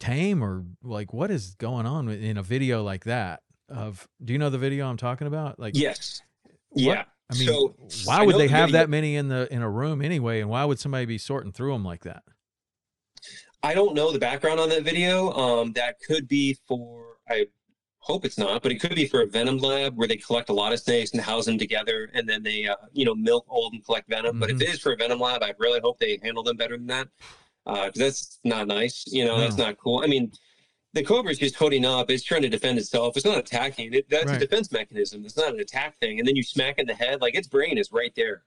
tame 0.00 0.42
or 0.42 0.64
like 0.82 1.12
what 1.12 1.30
is 1.30 1.54
going 1.56 1.86
on 1.86 2.08
in 2.08 2.36
a 2.36 2.42
video 2.42 2.82
like 2.82 3.04
that 3.04 3.42
of 3.68 4.08
do 4.24 4.32
you 4.32 4.38
know 4.38 4.50
the 4.50 4.58
video 4.58 4.88
i'm 4.88 4.96
talking 4.96 5.26
about? 5.26 5.58
Like 5.58 5.76
yes. 5.76 6.22
yeah. 6.74 7.04
I 7.30 7.38
mean 7.38 7.48
so, 7.48 7.74
why 8.04 8.24
would 8.24 8.36
they 8.36 8.48
have 8.48 8.72
that 8.72 8.90
many 8.90 9.16
in 9.16 9.28
the 9.28 9.52
in 9.52 9.62
a 9.62 9.70
room 9.70 10.02
anyway 10.02 10.40
and 10.40 10.50
why 10.50 10.64
would 10.64 10.78
somebody 10.78 11.06
be 11.06 11.18
sorting 11.18 11.52
through 11.52 11.72
them 11.72 11.84
like 11.84 12.04
that 12.04 12.22
I 13.62 13.74
don't 13.74 13.94
know 13.94 14.10
the 14.10 14.18
background 14.18 14.60
on 14.60 14.68
that 14.70 14.82
video. 14.82 15.32
Um, 15.32 15.72
that 15.74 16.00
could 16.00 16.26
be 16.28 16.58
for 16.66 17.16
I 17.28 17.46
hope 17.98 18.24
it's 18.24 18.38
not, 18.38 18.62
but 18.62 18.72
it 18.72 18.80
could 18.80 18.94
be 18.94 19.06
for 19.06 19.22
a 19.22 19.26
venom 19.26 19.58
lab 19.58 19.96
where 19.96 20.08
they 20.08 20.16
collect 20.16 20.48
a 20.48 20.52
lot 20.52 20.72
of 20.72 20.80
snakes 20.80 21.12
and 21.12 21.20
house 21.20 21.46
them 21.46 21.58
together, 21.58 22.10
and 22.14 22.28
then 22.28 22.42
they 22.42 22.66
uh, 22.66 22.76
you 22.92 23.04
know 23.04 23.14
milk 23.14 23.46
old 23.48 23.72
and 23.72 23.84
collect 23.84 24.08
venom. 24.08 24.32
Mm-hmm. 24.32 24.40
But 24.40 24.50
if 24.50 24.56
mm-hmm. 24.56 24.62
it 24.62 24.74
is 24.74 24.80
for 24.80 24.92
a 24.92 24.96
venom 24.96 25.20
lab, 25.20 25.42
I 25.42 25.54
really 25.58 25.80
hope 25.80 25.98
they 25.98 26.18
handle 26.22 26.42
them 26.42 26.56
better 26.56 26.76
than 26.76 26.86
that 26.88 27.08
uh, 27.66 27.90
that's 27.94 28.40
not 28.44 28.66
nice. 28.66 29.04
You 29.06 29.24
know, 29.24 29.36
no. 29.36 29.40
that's 29.42 29.56
not 29.56 29.78
cool. 29.78 30.02
I 30.02 30.06
mean. 30.06 30.32
The 30.94 31.02
cobra 31.02 31.32
is 31.32 31.38
just 31.38 31.54
holding 31.54 31.86
up. 31.86 32.10
It's 32.10 32.22
trying 32.22 32.42
to 32.42 32.50
defend 32.50 32.76
itself. 32.76 33.16
It's 33.16 33.24
not 33.24 33.38
attacking. 33.38 33.94
It, 33.94 34.10
that's 34.10 34.26
right. 34.26 34.36
a 34.36 34.38
defense 34.38 34.70
mechanism. 34.70 35.24
It's 35.24 35.38
not 35.38 35.54
an 35.54 35.60
attack 35.60 35.98
thing. 36.00 36.18
And 36.18 36.28
then 36.28 36.36
you 36.36 36.42
smack 36.42 36.78
in 36.78 36.86
the 36.86 36.92
head, 36.92 37.22
like 37.22 37.34
its 37.34 37.48
brain 37.48 37.78
is 37.78 37.90
right 37.90 38.12
there. 38.14 38.42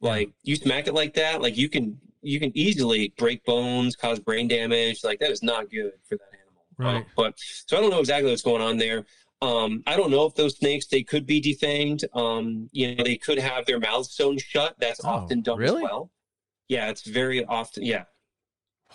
Like 0.00 0.30
you 0.42 0.56
smack 0.56 0.86
it 0.86 0.94
like 0.94 1.12
that, 1.16 1.42
like 1.42 1.58
you 1.58 1.68
can 1.68 2.00
you 2.22 2.40
can 2.40 2.56
easily 2.56 3.12
break 3.16 3.44
bones, 3.44 3.96
cause 3.96 4.18
brain 4.18 4.48
damage. 4.48 5.04
Like 5.04 5.18
that 5.20 5.30
is 5.30 5.42
not 5.42 5.70
good 5.70 5.92
for 6.08 6.16
that 6.16 6.28
animal. 6.32 6.96
Right. 6.98 7.06
but 7.16 7.38
so 7.38 7.76
I 7.76 7.80
don't 7.80 7.90
know 7.90 8.00
exactly 8.00 8.30
what's 8.30 8.42
going 8.42 8.62
on 8.62 8.78
there. 8.78 9.04
Um, 9.42 9.82
I 9.86 9.96
don't 9.96 10.10
know 10.10 10.26
if 10.26 10.34
those 10.34 10.56
snakes 10.56 10.86
they 10.86 11.02
could 11.02 11.26
be 11.26 11.40
defanged. 11.40 12.04
Um, 12.14 12.68
you 12.72 12.94
know, 12.94 13.04
they 13.04 13.16
could 13.16 13.38
have 13.38 13.64
their 13.66 13.78
mouths 13.78 14.10
sewn 14.10 14.38
shut. 14.38 14.76
That's 14.78 15.04
oh, 15.04 15.08
often 15.08 15.40
done 15.40 15.58
really? 15.58 15.82
as 15.82 15.90
well. 15.90 16.10
Yeah, 16.68 16.90
it's 16.90 17.02
very 17.02 17.44
often. 17.46 17.84
Yeah. 17.84 18.04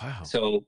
Wow. 0.01 0.23
So 0.23 0.65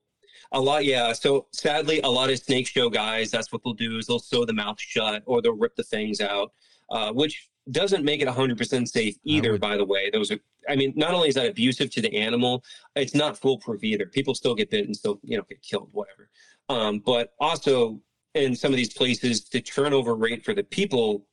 a 0.52 0.60
lot, 0.60 0.84
yeah. 0.84 1.12
So 1.12 1.46
sadly, 1.52 2.00
a 2.00 2.08
lot 2.08 2.30
of 2.30 2.38
snake 2.38 2.66
show 2.66 2.90
guys, 2.90 3.30
that's 3.30 3.52
what 3.52 3.62
they'll 3.64 3.74
do 3.74 3.98
is 3.98 4.06
they'll 4.06 4.18
sew 4.18 4.44
the 4.44 4.52
mouth 4.52 4.80
shut 4.80 5.22
or 5.26 5.42
they'll 5.42 5.56
rip 5.56 5.76
the 5.76 5.84
fangs 5.84 6.20
out, 6.20 6.52
uh, 6.90 7.12
which 7.12 7.48
doesn't 7.72 8.04
make 8.04 8.20
it 8.20 8.28
100% 8.28 8.88
safe 8.88 9.16
either 9.24 9.52
would... 9.52 9.60
by 9.60 9.76
the 9.76 9.84
way. 9.84 10.10
Those 10.10 10.30
are 10.30 10.38
i 10.68 10.76
mean 10.76 10.92
not 10.96 11.14
only 11.14 11.28
is 11.28 11.34
that 11.34 11.46
abusive 11.46 11.90
to 11.90 12.02
the 12.02 12.14
animal 12.14 12.62
it's 12.94 13.14
not 13.14 13.38
foolproof 13.38 13.82
either. 13.84 14.06
People 14.06 14.34
still 14.34 14.54
get 14.54 14.70
bit 14.70 14.86
and 14.86 14.96
still 14.96 15.18
you 15.22 15.36
know 15.36 15.44
get 15.48 15.62
killed 15.62 15.88
whatever. 15.92 16.30
Um, 16.68 16.98
but 16.98 17.32
also 17.40 18.00
in 18.34 18.54
some 18.54 18.72
of 18.72 18.76
these 18.76 18.92
places 18.92 19.48
the 19.48 19.60
turnover 19.60 20.14
rate 20.14 20.44
for 20.44 20.54
the 20.54 20.64
people 20.64 21.26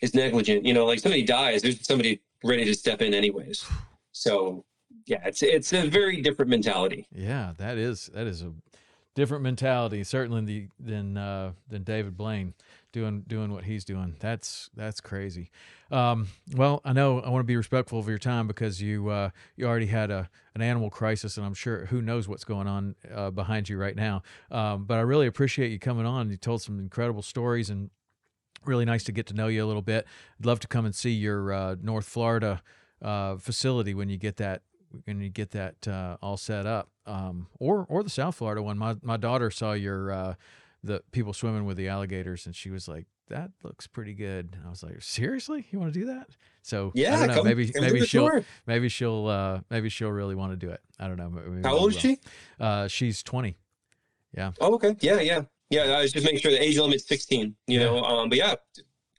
is 0.00 0.14
negligent. 0.14 0.64
You 0.64 0.74
know 0.74 0.86
like 0.86 1.00
somebody 1.00 1.22
dies 1.22 1.62
there's 1.62 1.86
somebody 1.86 2.20
ready 2.44 2.64
to 2.64 2.74
step 2.74 3.02
in 3.02 3.14
anyways. 3.14 3.64
So 4.12 4.64
yeah 5.06 5.22
it's 5.24 5.42
it's 5.42 5.72
a 5.72 5.88
very 5.88 6.20
different 6.20 6.50
mentality. 6.50 7.08
Yeah 7.14 7.52
that 7.58 7.78
is 7.78 8.10
that 8.14 8.26
is 8.26 8.42
a 8.42 8.52
different 9.14 9.42
mentality 9.42 10.04
certainly 10.04 10.68
than 10.80 11.16
uh, 11.16 11.52
than 11.68 11.82
david 11.82 12.16
blaine 12.16 12.54
doing 12.92 13.24
doing 13.26 13.52
what 13.52 13.64
he's 13.64 13.84
doing. 13.84 14.16
That's 14.20 14.70
that's 14.74 15.00
crazy. 15.00 15.50
Um, 15.90 16.28
well, 16.54 16.80
I 16.84 16.92
know 16.92 17.20
I 17.20 17.30
want 17.30 17.40
to 17.40 17.46
be 17.46 17.56
respectful 17.56 17.98
of 17.98 18.08
your 18.08 18.18
time 18.18 18.46
because 18.46 18.80
you 18.80 19.08
uh, 19.08 19.30
you 19.56 19.66
already 19.66 19.86
had 19.86 20.10
a 20.10 20.28
an 20.54 20.62
animal 20.62 20.90
crisis, 20.90 21.36
and 21.36 21.46
I'm 21.46 21.54
sure 21.54 21.86
who 21.86 22.02
knows 22.02 22.28
what's 22.28 22.44
going 22.44 22.66
on 22.66 22.94
uh, 23.12 23.30
behind 23.30 23.68
you 23.68 23.78
right 23.78 23.96
now. 23.96 24.22
Um, 24.50 24.84
but 24.84 24.98
I 24.98 25.02
really 25.02 25.26
appreciate 25.26 25.70
you 25.70 25.78
coming 25.78 26.06
on. 26.06 26.30
You 26.30 26.36
told 26.36 26.62
some 26.62 26.78
incredible 26.78 27.22
stories, 27.22 27.70
and 27.70 27.90
really 28.64 28.84
nice 28.84 29.04
to 29.04 29.12
get 29.12 29.26
to 29.26 29.34
know 29.34 29.48
you 29.48 29.64
a 29.64 29.66
little 29.66 29.82
bit. 29.82 30.06
I'd 30.38 30.46
love 30.46 30.60
to 30.60 30.68
come 30.68 30.84
and 30.84 30.94
see 30.94 31.10
your 31.10 31.52
uh, 31.52 31.76
North 31.82 32.06
Florida 32.06 32.62
uh, 33.00 33.36
facility 33.36 33.94
when 33.94 34.08
you 34.08 34.16
get 34.16 34.36
that 34.36 34.62
when 35.04 35.20
you 35.20 35.30
get 35.30 35.50
that 35.52 35.88
uh, 35.88 36.16
all 36.20 36.36
set 36.36 36.66
up, 36.66 36.90
um, 37.06 37.46
or 37.58 37.86
or 37.88 38.02
the 38.02 38.10
South 38.10 38.36
Florida 38.36 38.62
one. 38.62 38.78
My 38.78 38.96
my 39.02 39.16
daughter 39.16 39.50
saw 39.50 39.72
your 39.72 40.12
uh, 40.12 40.34
the 40.82 41.02
people 41.12 41.32
swimming 41.32 41.64
with 41.64 41.76
the 41.76 41.88
alligators, 41.88 42.46
and 42.46 42.54
she 42.54 42.70
was 42.70 42.88
like, 42.88 43.06
"That 43.28 43.50
looks 43.62 43.86
pretty 43.86 44.14
good." 44.14 44.54
And 44.56 44.66
I 44.66 44.70
was 44.70 44.82
like, 44.82 45.00
"Seriously, 45.00 45.66
you 45.70 45.78
want 45.78 45.92
to 45.92 45.98
do 45.98 46.06
that?" 46.06 46.28
So 46.62 46.92
yeah, 46.94 47.14
I 47.14 47.18
don't 47.18 47.28
know. 47.28 47.34
Come, 47.36 47.44
maybe 47.46 47.70
come 47.70 47.84
maybe 47.84 48.06
she'll 48.06 48.44
maybe 48.66 48.88
she'll 48.88 49.26
uh, 49.26 49.60
maybe 49.70 49.88
she'll 49.88 50.10
really 50.10 50.34
want 50.34 50.52
to 50.52 50.56
do 50.56 50.70
it. 50.70 50.80
I 50.98 51.08
don't 51.08 51.16
know. 51.16 51.30
Maybe 51.30 51.62
How 51.66 51.76
old 51.76 51.94
is 51.94 52.00
she? 52.00 52.18
Uh, 52.58 52.88
she's 52.88 53.22
twenty. 53.22 53.56
Yeah. 54.36 54.52
Oh, 54.60 54.74
okay. 54.74 54.96
Yeah, 55.00 55.20
yeah, 55.20 55.42
yeah. 55.70 55.82
I 55.82 56.02
was 56.02 56.12
just 56.12 56.24
making 56.24 56.40
sure 56.40 56.50
the 56.50 56.62
age 56.62 56.78
limit's 56.78 57.06
sixteen. 57.06 57.54
You 57.66 57.80
yeah. 57.80 57.86
know, 57.86 58.02
um, 58.02 58.28
but 58.28 58.38
yeah, 58.38 58.54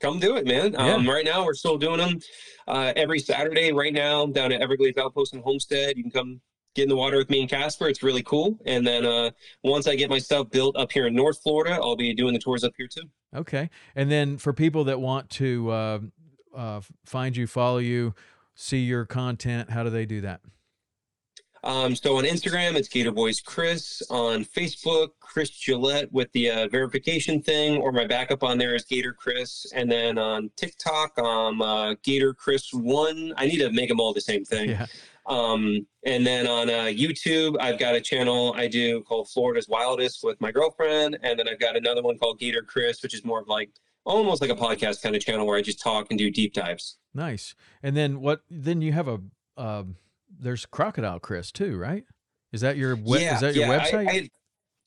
come 0.01 0.19
do 0.19 0.35
it, 0.37 0.45
man. 0.45 0.75
Um, 0.75 1.05
yeah. 1.05 1.11
Right 1.11 1.25
now, 1.25 1.45
we're 1.45 1.53
still 1.53 1.77
doing 1.77 1.97
them 1.97 2.19
uh, 2.67 2.93
every 2.95 3.19
Saturday. 3.19 3.71
Right 3.71 3.93
now, 3.93 4.25
down 4.25 4.51
at 4.51 4.61
Everglades 4.61 4.97
Outpost 4.97 5.33
and 5.33 5.43
Homestead, 5.43 5.97
you 5.97 6.03
can 6.03 6.11
come 6.11 6.41
get 6.75 6.83
in 6.83 6.89
the 6.89 6.95
water 6.95 7.17
with 7.17 7.29
me 7.29 7.41
and 7.41 7.49
Casper. 7.49 7.87
It's 7.87 8.03
really 8.03 8.23
cool. 8.23 8.57
And 8.65 8.85
then 8.85 9.05
uh, 9.05 9.31
once 9.63 9.87
I 9.87 9.95
get 9.95 10.09
my 10.09 10.19
stuff 10.19 10.49
built 10.49 10.75
up 10.75 10.91
here 10.91 11.07
in 11.07 11.15
North 11.15 11.41
Florida, 11.41 11.75
I'll 11.81 11.95
be 11.95 12.13
doing 12.13 12.33
the 12.33 12.39
tours 12.39 12.63
up 12.63 12.73
here 12.77 12.87
too. 12.87 13.09
Okay. 13.35 13.69
And 13.95 14.11
then 14.11 14.37
for 14.37 14.53
people 14.53 14.83
that 14.85 14.99
want 14.99 15.29
to 15.31 15.71
uh, 15.71 15.99
uh, 16.55 16.81
find 17.05 17.35
you, 17.35 17.47
follow 17.47 17.79
you, 17.79 18.13
see 18.55 18.79
your 18.79 19.05
content, 19.05 19.71
how 19.71 19.83
do 19.83 19.89
they 19.89 20.05
do 20.05 20.21
that? 20.21 20.41
Um, 21.63 21.95
so 21.95 22.17
on 22.17 22.25
Instagram, 22.25 22.75
it's 22.75 22.89
Gator 22.89 23.13
Boys 23.13 23.39
Chris. 23.39 24.03
On 24.09 24.43
Facebook, 24.43 25.11
Chris 25.21 25.49
Gillette 25.49 26.11
with 26.11 26.29
the 26.33 26.51
uh, 26.51 26.67
verification 26.67 27.41
thing, 27.41 27.77
or 27.77 27.93
my 27.93 28.05
backup 28.05 28.43
on 28.43 28.57
there 28.57 28.75
is 28.75 28.83
Gator 28.83 29.13
Chris. 29.13 29.65
And 29.73 29.89
then 29.89 30.17
on 30.17 30.51
TikTok, 30.57 31.17
um, 31.19 31.61
uh, 31.61 31.95
Gator 32.03 32.33
Chris 32.33 32.73
One. 32.73 33.33
I 33.37 33.47
need 33.47 33.59
to 33.59 33.71
make 33.71 33.87
them 33.87 34.01
all 34.01 34.13
the 34.13 34.21
same 34.21 34.43
thing. 34.43 34.71
Yeah. 34.71 34.87
Um, 35.25 35.85
and 36.05 36.25
then 36.27 36.47
on 36.47 36.69
uh, 36.69 36.91
YouTube, 36.91 37.55
I've 37.59 37.79
got 37.79 37.95
a 37.95 38.01
channel 38.01 38.53
I 38.57 38.67
do 38.67 39.01
called 39.03 39.29
Florida's 39.29 39.67
Wildest 39.69 40.19
with 40.23 40.39
my 40.41 40.51
girlfriend, 40.51 41.17
and 41.23 41.39
then 41.39 41.47
I've 41.47 41.59
got 41.59 41.77
another 41.77 42.01
one 42.01 42.17
called 42.17 42.39
Gator 42.39 42.61
Chris, 42.61 43.01
which 43.01 43.13
is 43.13 43.23
more 43.23 43.39
of 43.39 43.47
like 43.47 43.69
almost 44.05 44.41
like 44.41 44.49
a 44.49 44.55
podcast 44.55 45.01
kind 45.01 45.15
of 45.15 45.23
channel 45.23 45.47
where 45.47 45.57
I 45.57 45.61
just 45.61 45.81
talk 45.81 46.07
and 46.09 46.19
do 46.19 46.29
deep 46.29 46.53
dives. 46.53 46.97
Nice. 47.13 47.55
And 47.81 47.95
then 47.95 48.19
what? 48.19 48.41
Then 48.49 48.81
you 48.81 48.91
have 48.91 49.07
a 49.07 49.21
um, 49.55 49.95
there's 50.39 50.65
Crocodile 50.65 51.19
Chris 51.19 51.51
too, 51.51 51.77
right? 51.77 52.03
Is 52.51 52.61
that 52.61 52.77
your 52.77 52.95
we- 52.95 53.21
yeah, 53.21 53.35
is 53.35 53.41
that 53.41 53.55
your 53.55 53.67
yeah, 53.67 53.79
website? 53.79 54.07
I, 54.07 54.11
I, 54.11 54.29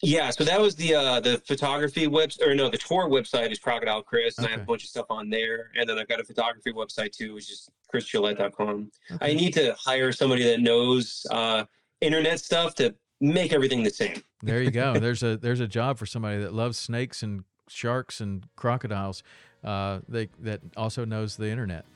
yeah, 0.02 0.30
so 0.30 0.44
that 0.44 0.60
was 0.60 0.74
the 0.76 0.94
uh, 0.94 1.20
the 1.20 1.38
photography 1.46 2.06
website, 2.06 2.46
or 2.46 2.54
no, 2.54 2.68
the 2.68 2.76
tour 2.76 3.08
website 3.08 3.50
is 3.50 3.58
Crocodile 3.58 4.02
Chris, 4.02 4.36
and 4.36 4.46
I 4.46 4.50
have 4.50 4.60
a 4.60 4.64
bunch 4.64 4.84
of 4.84 4.90
stuff 4.90 5.06
on 5.08 5.30
there. 5.30 5.70
And 5.78 5.88
then 5.88 5.98
I've 5.98 6.08
got 6.08 6.20
a 6.20 6.24
photography 6.24 6.72
website 6.72 7.12
too, 7.12 7.34
which 7.34 7.50
is 7.50 7.68
chrisgillette.com. 7.94 8.90
I 9.22 9.32
need 9.32 9.54
to 9.54 9.74
hire 9.78 10.12
somebody 10.12 10.44
that 10.44 10.60
knows 10.60 11.26
uh, 11.30 11.64
internet 12.02 12.40
stuff 12.40 12.74
to 12.76 12.94
make 13.22 13.54
everything 13.54 13.82
the 13.82 13.90
same. 13.90 14.22
there 14.42 14.62
you 14.62 14.70
go. 14.70 14.94
There's 14.98 15.22
a 15.22 15.38
there's 15.38 15.60
a 15.60 15.68
job 15.68 15.96
for 15.96 16.04
somebody 16.04 16.38
that 16.42 16.52
loves 16.52 16.78
snakes 16.78 17.22
and 17.22 17.44
sharks 17.68 18.20
and 18.20 18.46
crocodiles. 18.54 19.22
Uh, 19.64 20.00
they 20.08 20.28
that 20.40 20.60
also 20.76 21.06
knows 21.06 21.36
the 21.36 21.48
internet. 21.48 21.86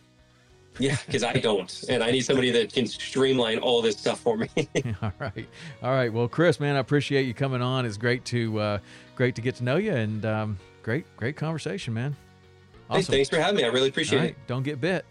Yeah, 0.79 0.97
because 1.05 1.25
I 1.25 1.35
don't, 1.35 1.85
and 1.89 2.03
I 2.03 2.11
need 2.11 2.23
somebody 2.23 2.51
that 2.53 2.73
can 2.73 2.87
streamline 2.87 3.59
all 3.59 3.83
this 3.83 3.97
stuff 3.97 4.21
for 4.21 4.37
me. 4.37 4.49
all 5.03 5.13
right, 5.19 5.49
all 5.83 5.91
right. 5.91 6.13
Well, 6.13 6.29
Chris, 6.29 6.61
man, 6.61 6.77
I 6.77 6.79
appreciate 6.79 7.27
you 7.27 7.35
coming 7.35 7.61
on. 7.61 7.85
It's 7.85 7.97
great 7.97 8.25
to 8.27 8.59
uh, 8.59 8.79
great 9.17 9.35
to 9.35 9.43
get 9.43 9.57
to 9.57 9.65
know 9.65 9.77
you, 9.77 9.93
and 9.93 10.25
um, 10.25 10.59
great 10.83 11.05
great 11.17 11.37
conversation, 11.37 11.95
man. 11.95 12.17
Hey, 12.91 13.03
thanks 13.03 13.29
for 13.29 13.37
having 13.37 13.57
me. 13.57 13.65
I 13.65 13.69
really 13.69 13.89
appreciate 13.89 14.19
right, 14.19 14.31
it. 14.31 14.47
don't 14.47 14.63
get 14.63 14.81
bit. 14.81 15.05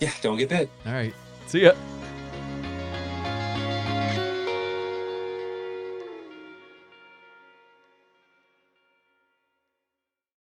Yeah, 0.00 0.12
don't 0.22 0.38
get 0.38 0.48
bit. 0.48 0.70
All 0.86 0.92
right, 0.92 1.14
see 1.46 1.62
ya. 1.62 1.72